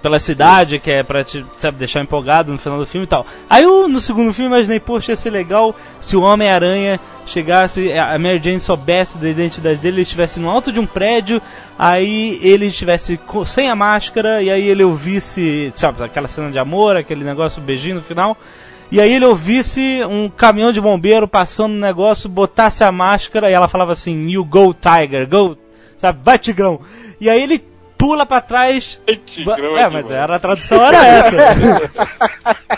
Pela 0.02 0.20
cidade, 0.20 0.80
que 0.80 0.90
é 0.90 1.04
pra 1.04 1.24
te 1.24 1.46
sabe, 1.60 1.78
deixar 1.78 2.02
empolgado 2.02 2.52
no 2.52 2.58
final 2.58 2.80
do 2.80 2.88
filme 2.88 3.06
e 3.06 3.08
tal. 3.08 3.24
Aí 3.48 3.64
eu, 3.64 3.88
no 3.88 4.00
segundo 4.00 4.34
filme, 4.34 4.50
imaginei, 4.50 4.80
poxa, 4.80 5.12
ia 5.12 5.16
ser 5.16 5.30
legal 5.30 5.76
se 6.02 6.18
o 6.18 6.24
Homem-Aranha 6.24 7.00
chegasse, 7.24 7.92
a 7.94 8.18
Mary 8.18 8.42
Jane 8.44 8.60
soubesse 8.60 9.20
da 9.20 9.30
identidade 9.30 9.80
dele, 9.80 9.98
ele 9.98 10.02
estivesse 10.02 10.40
no 10.40 10.50
alto 10.50 10.72
de 10.72 10.80
um 10.80 10.88
prédio, 10.88 11.40
aí 11.78 12.40
ele 12.42 12.66
estivesse 12.66 13.20
sem 13.46 13.70
a 13.70 13.76
máscara, 13.76 14.42
e 14.42 14.50
aí 14.50 14.68
ele 14.68 14.84
ouvisse, 14.84 15.72
sabe, 15.76 16.04
aquela 16.04 16.28
cena 16.28 16.50
de 16.50 16.58
amor, 16.58 16.98
aquele 16.98 17.24
negócio, 17.24 17.62
beijinho 17.62 17.96
no 17.96 18.02
final. 18.02 18.36
E 18.92 19.00
aí 19.00 19.14
ele 19.14 19.26
ouvisse 19.26 20.04
um 20.10 20.30
caminhão 20.30 20.72
de 20.72 20.82
bombeiro 20.82 21.28
passando 21.28 21.74
no 21.74 21.80
negócio, 21.80 22.28
botasse 22.28 22.84
a 22.84 22.92
máscara, 22.92 23.52
e 23.52 23.54
ela 23.54 23.68
falava 23.68 23.92
assim, 23.92 24.30
you 24.30 24.44
go 24.44 24.74
tiger, 24.74 25.30
go, 25.30 25.56
sabe, 25.96 26.20
vai 26.24 26.40
tigrão. 26.40 26.80
E 27.22 27.30
aí 27.30 27.44
ele 27.44 27.75
pula 28.06 28.24
pra 28.24 28.40
trás. 28.40 29.02
Tigrão 29.26 29.76
é, 29.76 29.82
é 29.82 29.90
mas 29.90 30.12
era 30.12 30.36
a 30.36 30.40
tradução 30.40 30.80
era 30.80 31.08
essa. 31.08 31.36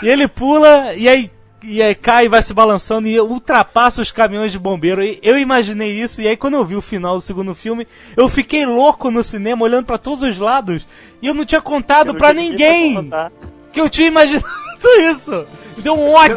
e 0.02 0.08
ele 0.08 0.26
pula 0.26 0.94
e 0.94 1.06
aí 1.06 1.30
e 1.62 1.82
aí 1.82 1.94
cai 1.94 2.24
e 2.24 2.28
vai 2.28 2.42
se 2.42 2.54
balançando 2.54 3.08
e 3.08 3.20
ultrapassa 3.20 4.00
os 4.00 4.10
caminhões 4.10 4.52
de 4.52 4.58
bombeiro. 4.58 5.02
E 5.04 5.18
eu 5.22 5.38
imaginei 5.38 5.90
isso 5.90 6.22
e 6.22 6.28
aí 6.28 6.34
quando 6.34 6.54
eu 6.54 6.64
vi 6.64 6.76
o 6.76 6.80
final 6.80 7.16
do 7.16 7.20
segundo 7.20 7.54
filme, 7.54 7.86
eu 8.16 8.26
fiquei 8.26 8.64
louco 8.64 9.10
no 9.10 9.22
cinema 9.22 9.64
olhando 9.64 9.84
pra 9.84 9.98
todos 9.98 10.22
os 10.22 10.38
lados 10.38 10.88
e 11.20 11.26
eu 11.26 11.34
não 11.34 11.44
tinha 11.44 11.60
contado 11.60 12.14
pra 12.14 12.32
ninguém 12.32 13.10
que 13.70 13.80
eu 13.82 13.90
tinha 13.90 14.08
imaginado 14.08 14.46
isso. 15.12 15.46
Deu 15.82 15.92
um 15.92 16.10
ódio. 16.10 16.36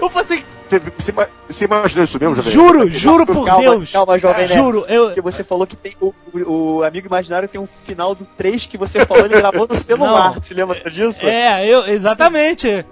Eu 0.00 0.10
falei 0.10 0.24
assim, 0.24 0.44
Você, 0.68 0.78
você, 0.98 1.10
ima- 1.12 1.28
você 1.48 1.64
imaginou 1.64 2.04
isso 2.04 2.18
mesmo, 2.20 2.34
Jovem? 2.34 2.52
juro, 2.52 2.90
juro 2.90 3.26
por 3.26 3.46
calma, 3.46 3.60
Deus. 3.62 3.90
Calma, 3.92 4.18
jovem 4.18 4.46
Nerd. 4.46 4.54
Juro, 4.54 4.84
eu 4.88 5.06
Porque 5.06 5.20
você 5.22 5.42
falou 5.42 5.66
que 5.66 5.74
tem 5.76 5.94
o, 6.00 6.12
o- 6.34 6.76
o 6.78 6.82
amigo 6.84 7.06
imaginário 7.06 7.48
tem 7.48 7.60
um 7.60 7.66
final 7.84 8.14
do 8.14 8.24
3 8.36 8.66
que 8.66 8.76
você 8.76 9.04
falou, 9.06 9.24
ele 9.24 9.36
gravou 9.38 9.66
no 9.66 9.76
celular. 9.78 10.34
Não. 10.34 10.42
Você 10.42 10.52
lembra 10.54 10.78
disso? 10.90 11.26
É, 11.26 11.66
eu 11.66 11.86
exatamente. 11.86 12.66
Eu, 12.68 12.84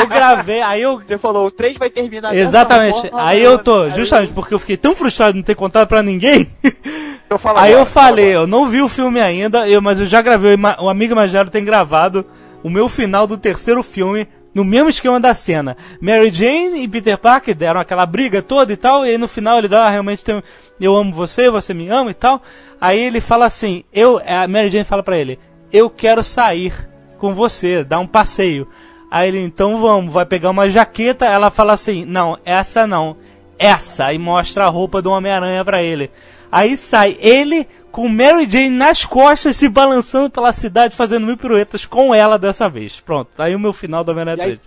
eu 0.00 0.06
gravei, 0.06 0.60
aí 0.62 0.82
eu 0.82 1.00
Você 1.00 1.18
falou, 1.18 1.46
o 1.46 1.50
3 1.50 1.76
vai 1.76 1.90
terminar 1.90 2.34
Exatamente. 2.34 3.00
forma, 3.08 3.26
Aí 3.26 3.42
eu 3.42 3.58
tô, 3.58 3.82
aí- 3.82 3.90
justamente 3.90 4.32
porque 4.32 4.54
eu 4.54 4.58
fiquei 4.58 4.76
tão 4.76 4.94
frustrado 4.94 5.32
de 5.32 5.38
não 5.38 5.44
ter 5.44 5.54
contado 5.56 5.88
pra 5.88 6.02
ninguém. 6.02 6.48
Então 7.26 7.38
fala 7.38 7.62
Aí 7.62 7.68
agora, 7.72 7.80
eu 7.80 7.86
falei, 7.86 8.36
eu 8.36 8.46
não 8.46 8.66
vi 8.68 8.82
o 8.82 8.88
filme 8.88 9.18
ainda, 9.18 9.66
eu, 9.66 9.80
mas 9.80 9.98
eu 9.98 10.04
já 10.04 10.20
gravei, 10.20 10.56
o 10.78 10.88
amigo 10.90 11.14
imaginário 11.14 11.50
tem 11.50 11.64
gravado 11.64 12.24
o 12.62 12.68
meu 12.68 12.86
final 12.86 13.26
do 13.26 13.38
terceiro 13.38 13.82
filme 13.82 14.28
no 14.54 14.64
mesmo 14.64 14.88
esquema 14.88 15.18
da 15.18 15.34
cena. 15.34 15.76
Mary 16.00 16.30
Jane 16.30 16.82
e 16.82 16.88
Peter 16.88 17.18
Parker 17.18 17.54
deram 17.54 17.80
aquela 17.80 18.06
briga 18.06 18.40
toda 18.40 18.72
e 18.72 18.76
tal, 18.76 19.04
e 19.04 19.10
aí 19.10 19.18
no 19.18 19.26
final 19.26 19.58
ele 19.58 19.68
dá, 19.68 19.86
ah, 19.86 19.90
realmente 19.90 20.24
tem, 20.24 20.42
eu 20.80 20.94
amo 20.96 21.12
você, 21.12 21.50
você 21.50 21.74
me 21.74 21.88
ama 21.88 22.10
e 22.10 22.14
tal. 22.14 22.40
Aí 22.80 23.00
ele 23.00 23.20
fala 23.20 23.46
assim, 23.46 23.84
eu, 23.92 24.20
a 24.24 24.46
Mary 24.46 24.70
Jane 24.70 24.84
fala 24.84 25.02
pra 25.02 25.18
ele, 25.18 25.38
eu 25.72 25.90
quero 25.90 26.22
sair 26.22 26.72
com 27.18 27.34
você, 27.34 27.82
dar 27.82 27.98
um 27.98 28.06
passeio. 28.06 28.68
Aí 29.10 29.28
ele, 29.28 29.40
então 29.40 29.78
vamos, 29.78 30.12
vai 30.12 30.26
pegar 30.26 30.50
uma 30.50 30.68
jaqueta, 30.68 31.26
ela 31.26 31.50
fala 31.50 31.72
assim, 31.72 32.04
não, 32.04 32.38
essa 32.44 32.86
não, 32.86 33.16
essa, 33.58 34.12
e 34.12 34.18
mostra 34.18 34.64
a 34.64 34.68
roupa 34.68 35.00
do 35.00 35.10
Homem-Aranha 35.10 35.64
pra 35.64 35.82
ele. 35.82 36.10
Aí 36.54 36.76
sai 36.76 37.16
ele 37.18 37.66
com 37.90 38.08
Mary 38.08 38.48
Jane 38.48 38.70
nas 38.70 39.04
costas 39.04 39.56
se 39.56 39.68
balançando 39.68 40.30
pela 40.30 40.52
cidade 40.52 40.96
fazendo 40.96 41.26
mil 41.26 41.36
piruetas 41.36 41.84
com 41.84 42.14
ela 42.14 42.38
dessa 42.38 42.68
vez. 42.68 43.00
Pronto, 43.00 43.30
aí 43.38 43.56
o 43.56 43.58
meu 43.58 43.72
final 43.72 44.04
do 44.04 44.12
Homem-Aranha 44.12 44.36
3. 44.36 44.60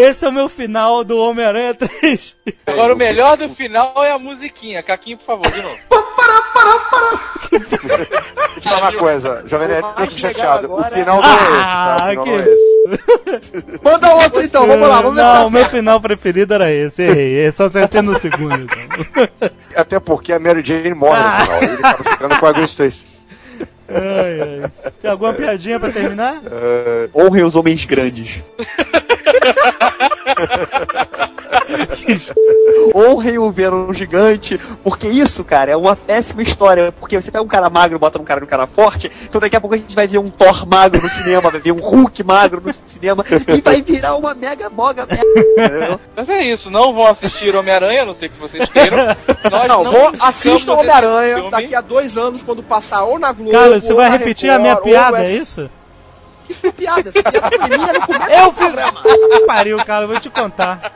Esse 0.00 0.24
é 0.24 0.28
o 0.28 0.32
meu 0.32 0.48
final 0.48 1.02
do 1.02 1.18
Homem-Aranha 1.18 1.74
3. 1.74 2.36
Agora 2.66 2.94
o 2.94 2.96
melhor 2.96 3.36
do 3.36 3.48
final 3.48 3.92
é 4.04 4.12
a 4.12 4.18
musiquinha. 4.18 4.80
Caquinho, 4.82 5.16
por 5.18 5.24
favor, 5.24 5.50
de 5.50 5.60
novo. 5.60 5.76
Deixa 7.50 7.64
eu 8.56 8.60
te 8.60 8.68
falar 8.68 8.90
uma 8.90 8.92
coisa, 8.98 9.42
Jovem 9.46 9.68
Nerd, 9.68 9.84
eu 9.98 10.06
fico 10.06 10.20
chateado. 10.20 10.62
legal 10.62 10.76
O 10.76 10.80
agora- 10.80 10.96
final 10.96 11.20
não 11.22 11.28
é 11.28 11.34
esse, 11.34 11.64
Ah, 11.64 11.96
tá? 11.98 12.04
O 12.06 12.08
final 12.10 12.24
que- 12.24 12.30
não 12.30 12.38
é 12.38 13.38
esse. 13.38 13.80
Manda 13.82 14.14
outro 14.14 14.42
então, 14.42 14.66
vamos 14.66 14.88
lá, 14.88 15.00
vamos 15.00 15.16
ver 15.16 15.22
se 15.22 15.26
Não, 15.34 15.46
o 15.46 15.50
meu 15.50 15.60
certo. 15.62 15.70
final 15.76 16.00
preferido 16.00 16.54
era 16.54 16.72
esse, 16.72 17.02
errei. 17.02 17.46
É 17.46 17.50
só 17.52 17.64
acertei 17.66 18.02
no 18.02 18.18
segundo. 18.18 18.54
Então. 18.64 19.50
Até 19.76 19.98
porque 20.00 20.32
a 20.32 20.38
Mary 20.38 20.62
Jane 20.64 20.94
morre 20.94 21.20
no 21.22 21.30
final. 21.44 21.62
Ele 21.62 21.72
acaba 21.74 22.10
ficando 22.10 22.36
com 22.38 22.46
a 22.46 22.52
Gwen 22.52 22.64
Stacy. 22.64 23.06
Ai, 23.88 24.40
ai. 24.62 24.92
Tem 25.00 25.10
alguma 25.10 25.32
piadinha 25.32 25.80
pra 25.80 25.90
terminar? 25.90 26.40
É, 26.50 27.08
Honrem 27.14 27.44
os 27.44 27.56
homens 27.56 27.84
grandes. 27.84 28.42
Honrem 32.94 33.38
o 33.38 33.50
Venom 33.50 33.92
gigante, 33.92 34.58
porque 34.82 35.06
isso, 35.08 35.44
cara, 35.44 35.72
é 35.72 35.76
uma 35.76 35.94
péssima 35.94 36.42
história. 36.42 36.92
Porque 36.98 37.20
você 37.20 37.30
pega 37.30 37.44
um 37.44 37.48
cara 37.48 37.68
magro 37.68 37.96
e 37.96 37.98
bota 37.98 38.20
um 38.20 38.24
cara 38.24 38.40
no 38.40 38.46
cara 38.46 38.66
forte, 38.66 39.10
então 39.24 39.40
daqui 39.40 39.56
a 39.56 39.60
pouco 39.60 39.74
a 39.74 39.78
gente 39.78 39.94
vai 39.94 40.06
ver 40.06 40.18
um 40.18 40.30
Thor 40.30 40.66
magro 40.66 41.02
no 41.02 41.08
cinema, 41.08 41.50
vai 41.50 41.60
ver 41.60 41.72
um 41.72 41.80
Hulk 41.80 42.22
magro 42.24 42.62
no 42.64 42.72
cinema, 42.72 43.24
e 43.56 43.60
vai 43.60 43.82
virar 43.82 44.16
uma 44.16 44.34
mega 44.34 44.70
moga 44.70 45.06
merda. 45.06 46.00
Mas 46.16 46.28
é 46.28 46.42
isso, 46.42 46.70
não 46.70 46.92
vão 46.94 47.06
assistir 47.06 47.54
Homem-Aranha, 47.54 48.04
não 48.04 48.14
sei 48.14 48.28
que 48.28 48.38
vocês 48.38 48.68
queiram. 48.68 48.96
Nós 49.50 49.68
Não, 49.68 49.84
não, 49.84 49.92
vou 49.92 50.12
assistam 50.20 50.56
esse 50.56 50.70
Homem-Aranha 50.70 51.50
daqui 51.50 51.74
a 51.74 51.80
dois 51.80 52.16
anos, 52.18 52.42
quando 52.42 52.62
passar 52.62 53.04
ou 53.04 53.18
na 53.18 53.32
Globo. 53.32 53.52
Cara, 53.52 53.80
você 53.80 53.92
ou 53.92 53.98
vai 53.98 54.08
na 54.10 54.16
repetir 54.16 54.50
a 54.50 54.58
minha 54.58 54.74
Record, 54.74 54.90
piada, 54.92 55.18
é 55.18 55.22
S- 55.36 55.70
isso? 56.52 56.60
Que 56.60 56.68
foi 56.68 56.72
piada? 56.72 57.08
Essa 57.08 57.22
piada 57.22 57.50
foi 57.56 57.68
minha 57.78 57.92
no 57.92 58.00
começo 58.06 58.30
Eu 58.32 58.44
do 58.46 58.52
fiz. 58.52 58.66
programa. 58.66 58.92
Pariu, 59.46 59.76
cara, 59.84 60.04
eu 60.04 60.08
vou 60.08 60.20
te 60.20 60.30
contar. 60.30 60.92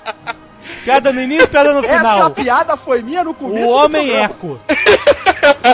Piada 0.84 1.12
no 1.12 1.20
início, 1.20 1.46
piada 1.48 1.72
no 1.72 1.84
Essa 1.84 1.98
final. 1.98 2.30
piada 2.30 2.76
foi 2.76 3.02
minha 3.02 3.22
no 3.22 3.34
começo 3.34 3.64
O 3.64 3.68
do 3.68 3.72
homem 3.74 4.06
programa. 4.08 4.24
eco. 4.34 4.60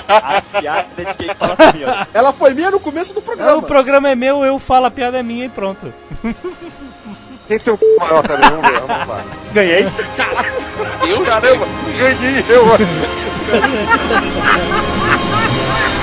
A 0.09 0.43
piada 0.61 0.87
de 0.97 1.15
quem 1.17 1.35
fala 1.35 1.57
primeiro. 1.57 1.93
Ela 2.13 2.33
foi 2.33 2.55
minha 2.55 2.71
no 2.71 2.81
começo 2.81 3.13
do 3.15 3.21
O 3.21 3.23
programa. 3.23 3.63
programa 3.63 4.09
é 4.11 4.15
meu, 4.15 4.45
eu 4.45 4.59
falo, 4.59 4.87
a 4.87 4.91
piada 4.91 5.19
é 5.19 5.23
minha 5.23 5.45
e 5.47 5.49
pronto. 5.49 5.93
Quem 7.47 7.59
tem 7.59 7.73
o 7.73 7.79
c... 7.79 7.85
maior 7.99 8.23
também? 8.27 8.51
Vamos 8.51 8.71
ver, 8.71 8.81
vamos 8.81 9.07
lá. 9.09 9.23
Ganhei. 9.55 9.87
Eu 11.07 11.25
Caramba, 11.25 11.67
ganhei 11.99 12.45
eu. 12.49 12.65